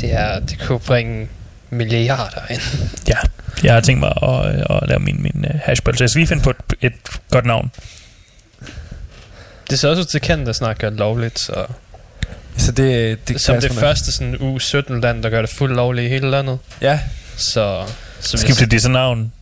Det, 0.00 0.12
er, 0.14 0.40
det 0.40 0.58
kunne 0.66 0.78
bringe 0.78 1.28
milliarder 1.70 2.40
ind. 2.50 2.60
Ja. 3.08 3.16
Jeg 3.62 3.74
har 3.74 3.80
tænkt 3.80 4.00
mig 4.00 4.12
at, 4.22 4.54
øh, 4.54 4.76
at 4.82 4.88
lave 4.88 5.00
min, 5.00 5.22
min 5.22 5.44
uh, 5.54 5.60
hashpølse. 5.60 6.02
Jeg 6.02 6.10
skal 6.10 6.20
lige 6.20 6.28
finde 6.28 6.42
på 6.42 6.50
et, 6.50 6.56
et 6.80 7.20
godt 7.30 7.46
navn. 7.46 7.70
Det 9.70 9.78
ser 9.78 9.88
også 9.88 10.00
ud 10.00 10.06
til, 10.06 10.18
at 10.18 10.24
Canada 10.24 10.52
snart 10.52 10.78
gør 10.78 10.90
lovligt, 10.90 11.38
så 11.38 11.66
Så 12.58 12.72
det, 12.72 13.18
det 13.28 13.40
som 13.40 13.60
det 13.60 13.70
nok. 13.70 13.80
første 13.80 14.12
sådan 14.12 14.36
u 14.40 14.58
17 14.58 15.00
land, 15.00 15.22
der 15.22 15.30
gør 15.30 15.40
det 15.40 15.50
fuldt 15.50 15.76
lovligt 15.76 16.06
i 16.06 16.08
hele 16.08 16.30
landet. 16.30 16.58
Ja, 16.80 17.00
Så, 17.36 17.86
så 18.20 18.38
Skifter 18.38 18.66
de 18.66 18.80
så 18.80 18.88
navn? 18.88 19.32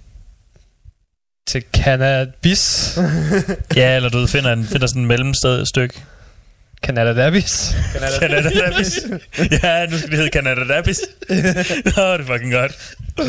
til 1.49 1.65
cannabis. 1.73 2.99
Ja, 3.77 3.97
eller 3.97 4.09
du 4.09 4.27
finder, 4.27 4.53
en, 4.53 4.67
finder 4.67 4.87
sådan 4.87 5.03
en 5.03 5.09
mellemsted 5.09 5.67
stykke. 5.67 6.03
Canada 6.83 7.15
Dabis. 7.23 7.75
Canada 8.21 8.51
Dabis. 8.51 8.99
ja, 9.63 9.87
nu 9.87 9.99
skal 9.99 10.11
det 10.11 10.19
hedde 10.19 10.31
Canada 10.33 10.65
Dabis. 10.75 11.01
Nå, 11.97 12.13
det 12.13 12.21
er 12.21 12.25
fucking 12.27 12.53
godt. 12.53 12.73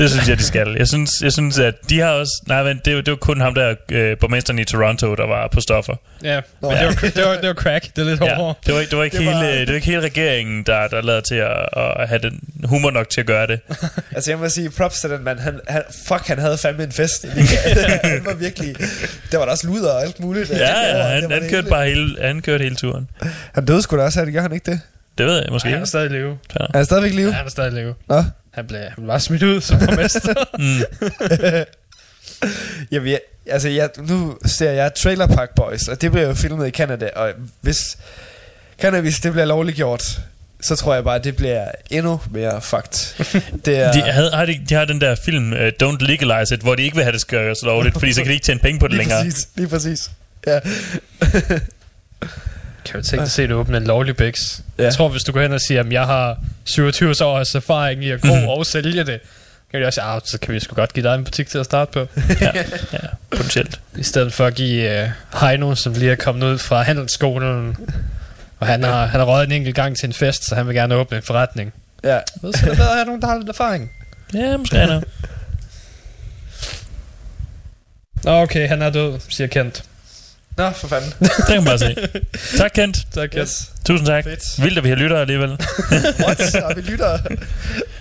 Det 0.00 0.10
synes 0.10 0.28
jeg, 0.28 0.38
de 0.38 0.42
skal. 0.44 0.76
Jeg 0.78 0.88
synes, 0.88 1.10
jeg 1.22 1.32
synes 1.32 1.58
at 1.58 1.74
de 1.90 2.00
har 2.00 2.10
også... 2.10 2.32
Nej, 2.46 2.62
men 2.62 2.80
det, 2.84 2.94
var- 2.96 3.00
det 3.02 3.10
var 3.10 3.16
kun 3.16 3.40
ham 3.40 3.54
der, 3.54 3.74
øh, 3.92 4.16
borgmesteren 4.18 4.58
i 4.58 4.64
Toronto, 4.64 5.14
der 5.14 5.26
var 5.26 5.48
på 5.48 5.60
stoffer. 5.60 5.94
Ja, 6.24 6.40
men 6.60 6.70
det 6.70 6.86
var, 6.86 6.92
det, 7.14 7.24
var, 7.24 7.34
det 7.34 7.46
var 7.48 7.54
crack. 7.54 7.84
Det 7.96 8.02
er 8.02 8.04
lidt 8.10 8.20
Ja, 8.20 8.34
hårdere. 8.34 8.54
det 8.66 8.74
var 8.74 8.80
ikke, 8.80 8.90
det 8.90 8.98
var 8.98 9.04
ikke, 9.04 9.18
Det 9.18 9.26
det 9.26 9.34
var- 9.34 9.42
hele, 9.42 9.60
det 9.60 9.68
var 9.68 9.74
ikke 9.74 9.86
hele 9.86 10.00
regeringen, 10.00 10.62
der, 10.62 10.88
der 10.88 11.02
lavede 11.02 11.22
til 11.22 11.34
at, 11.34 11.68
at 12.00 12.08
have 12.08 12.18
den 12.22 12.40
humor 12.64 12.90
nok 12.90 13.10
til 13.10 13.20
at 13.20 13.26
gøre 13.26 13.46
det. 13.46 13.60
altså 14.16 14.30
jeg 14.30 14.38
må 14.38 14.48
sige, 14.48 14.70
props 14.70 15.00
til 15.00 15.10
den 15.10 15.24
mand. 15.24 15.38
Han, 15.38 15.60
han, 15.68 15.82
fuck, 16.08 16.26
han 16.26 16.38
havde 16.38 16.58
fandme 16.58 16.84
en 16.84 16.92
fest. 16.92 17.26
han 18.04 18.24
var 18.24 18.34
virkelig... 18.34 18.74
Der 19.32 19.38
var 19.38 19.44
der 19.44 19.52
også 19.52 19.66
luder 19.66 19.92
og 19.92 20.02
alt 20.02 20.20
muligt. 20.20 20.50
Ja, 20.50 20.54
Det 20.54 20.60
ja 20.60 21.02
han, 21.02 21.22
det 21.22 21.32
han 21.32 21.42
hele. 21.42 21.50
kørte 21.54 21.68
bare 21.68 21.86
hele, 21.86 22.16
han 22.22 22.42
kørte 22.42 22.62
hele 22.64 22.76
turen. 22.76 23.08
Han 23.54 23.64
døde 23.64 23.82
sgu 23.82 23.96
da 23.96 24.02
også, 24.02 24.24
det 24.24 24.32
gør 24.32 24.40
han 24.42 24.52
ikke 24.52 24.70
det? 24.70 24.80
Det 25.18 25.26
ved 25.26 25.36
jeg 25.36 25.46
måske 25.50 25.68
Han 25.68 25.80
er 25.80 25.84
stadig 25.84 26.10
i 26.10 26.14
live. 26.14 26.38
Ja. 26.60 26.64
Er 26.64 26.76
han 26.76 26.84
stadigvæk 26.84 27.12
i 27.12 27.16
live? 27.16 27.28
Ja, 27.28 27.34
han 27.34 27.46
er 27.46 27.50
stadig 27.50 27.72
i 27.72 27.74
live. 27.80 27.94
Nå. 28.08 28.24
Han 28.50 28.66
blev, 28.66 28.80
han 28.80 28.92
blev 28.96 29.06
bare 29.06 29.20
smidt 29.20 29.42
ud 29.42 29.60
som 29.60 29.78
borgmester. 29.78 30.34
Mm. 30.58 30.80
Jamen, 32.92 33.08
jeg, 33.08 33.20
altså, 33.46 33.68
jeg, 33.68 33.90
nu 33.98 34.38
ser 34.46 34.70
jeg 34.70 34.94
Trailer 34.94 35.26
Park 35.26 35.54
Boys, 35.54 35.88
og 35.88 36.00
det 36.00 36.12
bliver 36.12 36.26
jo 36.26 36.34
filmet 36.34 36.68
i 36.68 36.70
Canada, 36.70 37.08
og 37.16 37.32
hvis 37.60 37.98
cannabis 38.80 39.20
det 39.20 39.32
bliver 39.32 39.44
lovliggjort, 39.46 40.20
så 40.60 40.76
tror 40.76 40.94
jeg 40.94 41.04
bare, 41.04 41.14
at 41.14 41.24
det 41.24 41.36
bliver 41.36 41.64
endnu 41.90 42.20
mere 42.30 42.60
fucked. 42.60 43.24
Det 43.64 43.76
er, 43.78 43.92
De, 43.92 44.00
havde, 44.00 44.30
har 44.30 44.44
de, 44.46 44.60
de 44.68 44.74
har 44.74 44.84
den 44.84 45.00
der 45.00 45.14
film, 45.14 45.52
uh, 45.52 45.58
Don't 45.58 45.96
Legalize 46.06 46.54
It, 46.54 46.60
hvor 46.60 46.74
de 46.74 46.82
ikke 46.82 46.96
vil 46.96 47.04
have 47.04 47.12
det 47.12 47.20
skal 47.20 47.38
gøres 47.38 47.62
lovligt, 47.62 47.94
fordi 47.98 48.12
så 48.12 48.20
kan 48.20 48.28
de 48.28 48.32
ikke 48.34 48.44
tjene 48.44 48.60
penge 48.60 48.80
på 48.80 48.86
det 48.88 48.94
lige 48.96 49.02
længere. 49.08 49.24
præcis, 49.24 49.48
lige 49.54 49.68
præcis. 49.68 50.10
Ja. 50.46 50.60
Kan 52.84 53.00
du 53.00 53.06
tænke 53.06 53.16
dig 53.16 53.22
at 53.24 53.30
se 53.30 53.42
det 53.42 53.52
åbne 53.52 53.76
en 53.76 53.84
lovlig 53.84 54.16
biks? 54.16 54.62
Ja. 54.78 54.84
Jeg 54.84 54.94
tror, 54.94 55.08
hvis 55.08 55.22
du 55.22 55.32
går 55.32 55.40
hen 55.40 55.52
og 55.52 55.60
siger, 55.60 55.80
at 55.80 55.92
jeg 55.92 56.06
har 56.06 56.38
27 56.64 57.14
års 57.24 57.54
erfaring 57.54 58.04
i 58.04 58.10
at 58.10 58.20
gro 58.20 58.34
Mhm. 58.36 58.48
og 58.48 58.66
sælge 58.66 59.04
det, 59.04 59.20
kan 59.70 59.80
de 59.80 59.86
også 59.86 59.94
sige, 60.00 60.04
ah, 60.04 60.20
så 60.24 60.38
kan 60.38 60.54
vi 60.54 60.60
sgu 60.60 60.74
godt 60.74 60.92
give 60.92 61.08
dig 61.08 61.14
en 61.14 61.24
butik 61.24 61.48
til 61.48 61.58
at 61.58 61.64
starte 61.64 61.92
på. 61.92 62.06
Ja, 62.40 62.50
ja, 62.92 62.98
potentielt. 63.30 63.80
I 63.96 64.02
stedet 64.02 64.32
for 64.32 64.46
at 64.46 64.54
give 64.54 65.02
uh, 65.02 65.40
Heino, 65.40 65.74
som 65.74 65.92
lige 65.92 66.10
er 66.12 66.16
kommet 66.16 66.46
ud 66.46 66.58
fra 66.58 66.82
handelsskolen, 66.82 67.76
og 68.60 68.66
han 68.66 68.82
har, 68.82 69.06
han 69.06 69.20
har 69.20 69.26
røget 69.26 69.46
en 69.46 69.52
enkelt 69.52 69.74
gang 69.76 69.96
til 69.96 70.06
en 70.06 70.12
fest, 70.12 70.44
så 70.48 70.54
han 70.54 70.66
vil 70.66 70.74
gerne 70.74 70.94
åbne 70.94 71.16
en 71.16 71.22
forretning. 71.22 71.72
ja. 72.04 72.18
Ved, 72.42 72.52
så 72.52 72.66
er 72.66 72.68
det 72.68 72.76
bedre 72.78 72.88
at 72.90 72.94
have 72.96 73.04
nogen, 73.06 73.20
der 73.22 73.28
har 73.28 73.36
lidt 73.38 73.48
erfaring. 73.48 73.90
Ja, 74.34 74.56
måske 74.56 74.76
er. 74.76 75.00
Nå, 78.24 78.42
okay, 78.42 78.68
han 78.68 78.82
er 78.82 78.90
død, 78.90 79.20
siger 79.28 79.48
Kent. 79.48 79.82
Nå, 80.60 80.70
for 80.70 80.88
fanden. 80.88 81.12
Det 81.20 81.30
kan 81.46 81.56
man 81.56 81.64
bare 81.64 81.78
se. 81.78 81.96
Tak, 82.58 82.70
Kent. 82.74 82.96
Tak, 83.14 83.30
Kent. 83.30 83.40
Yes. 83.40 83.70
Tusind 83.84 84.06
tak. 84.06 84.24
Fedt. 84.24 84.62
Vildt, 84.62 84.78
at 84.78 84.84
vi 84.84 84.88
har 84.88 84.96
lyttere 84.96 85.20
alligevel. 85.20 85.50
What? 86.24 86.40
Har 86.54 86.74
vi 86.74 86.80
lytter? 86.80 87.18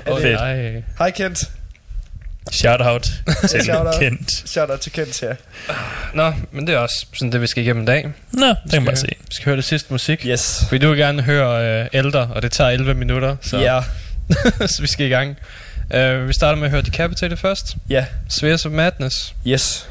Oh, 0.06 0.22
Fedt. 0.22 0.40
nej. 0.40 0.84
Hej 1.00 1.12
Kent. 1.12 1.50
Shout 2.52 2.82
out 2.82 3.04
til 3.50 3.64
Shout 3.64 3.86
out. 3.88 3.96
Kent. 4.00 4.44
Shout 4.46 4.70
out 4.70 4.80
til 4.80 4.92
Kent, 4.92 5.22
ja. 5.24 5.34
Nå, 6.14 6.34
men 6.52 6.68
det 6.68 6.76
er 6.76 6.80
også 6.80 7.06
sådan 7.14 7.32
det, 7.32 7.42
vi 7.42 7.48
skal 7.48 7.64
igennem 7.64 7.84
i 7.84 7.86
dag. 7.86 8.12
Nå, 8.32 8.48
det 8.48 8.56
kan 8.70 8.82
man 8.82 8.86
bare 8.86 8.96
se. 8.96 9.08
Vi 9.08 9.36
skal 9.36 9.46
høre 9.46 9.56
det 9.56 9.64
sidste 9.64 9.94
musik. 9.94 10.26
Yes. 10.26 10.66
Fordi 10.68 10.80
du 10.86 10.90
vil 10.90 10.98
gerne 10.98 11.22
høre 11.22 11.82
øh, 11.82 11.88
ældre, 11.94 12.30
og 12.36 12.42
det 12.42 12.52
tager 12.52 12.70
11 12.70 12.94
minutter, 12.94 13.36
så, 13.42 13.58
Ja. 13.58 13.82
så 14.68 14.82
vi 14.82 14.88
skal 14.88 15.06
i 15.06 15.10
gang. 15.10 15.38
Uh, 15.96 16.28
vi 16.28 16.34
starter 16.34 16.56
med 16.56 16.66
at 16.66 16.72
høre 16.72 16.82
Decapitated 16.82 17.38
først. 17.38 17.76
Ja. 17.90 18.06
Spheres 18.30 18.66
of 18.66 18.72
Madness. 18.72 19.34
Yes. 19.48 19.88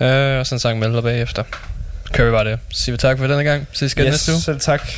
Uh, 0.00 0.06
og 0.06 0.46
så 0.46 0.54
en 0.54 0.58
sang 0.58 0.78
med 0.78 1.02
bagefter. 1.02 1.44
Vi 2.12 2.30
bare 2.30 2.44
det. 2.50 2.58
Så 2.70 2.82
siger 2.82 2.92
vi 2.92 2.98
tak 2.98 3.18
for 3.18 3.26
denne 3.26 3.44
gang. 3.44 3.68
Ses 3.72 3.92
igen 3.92 4.04
yes. 4.04 4.12
næste 4.12 4.32
uge. 4.32 4.40
Selv 4.40 4.60
tak. 4.60 4.88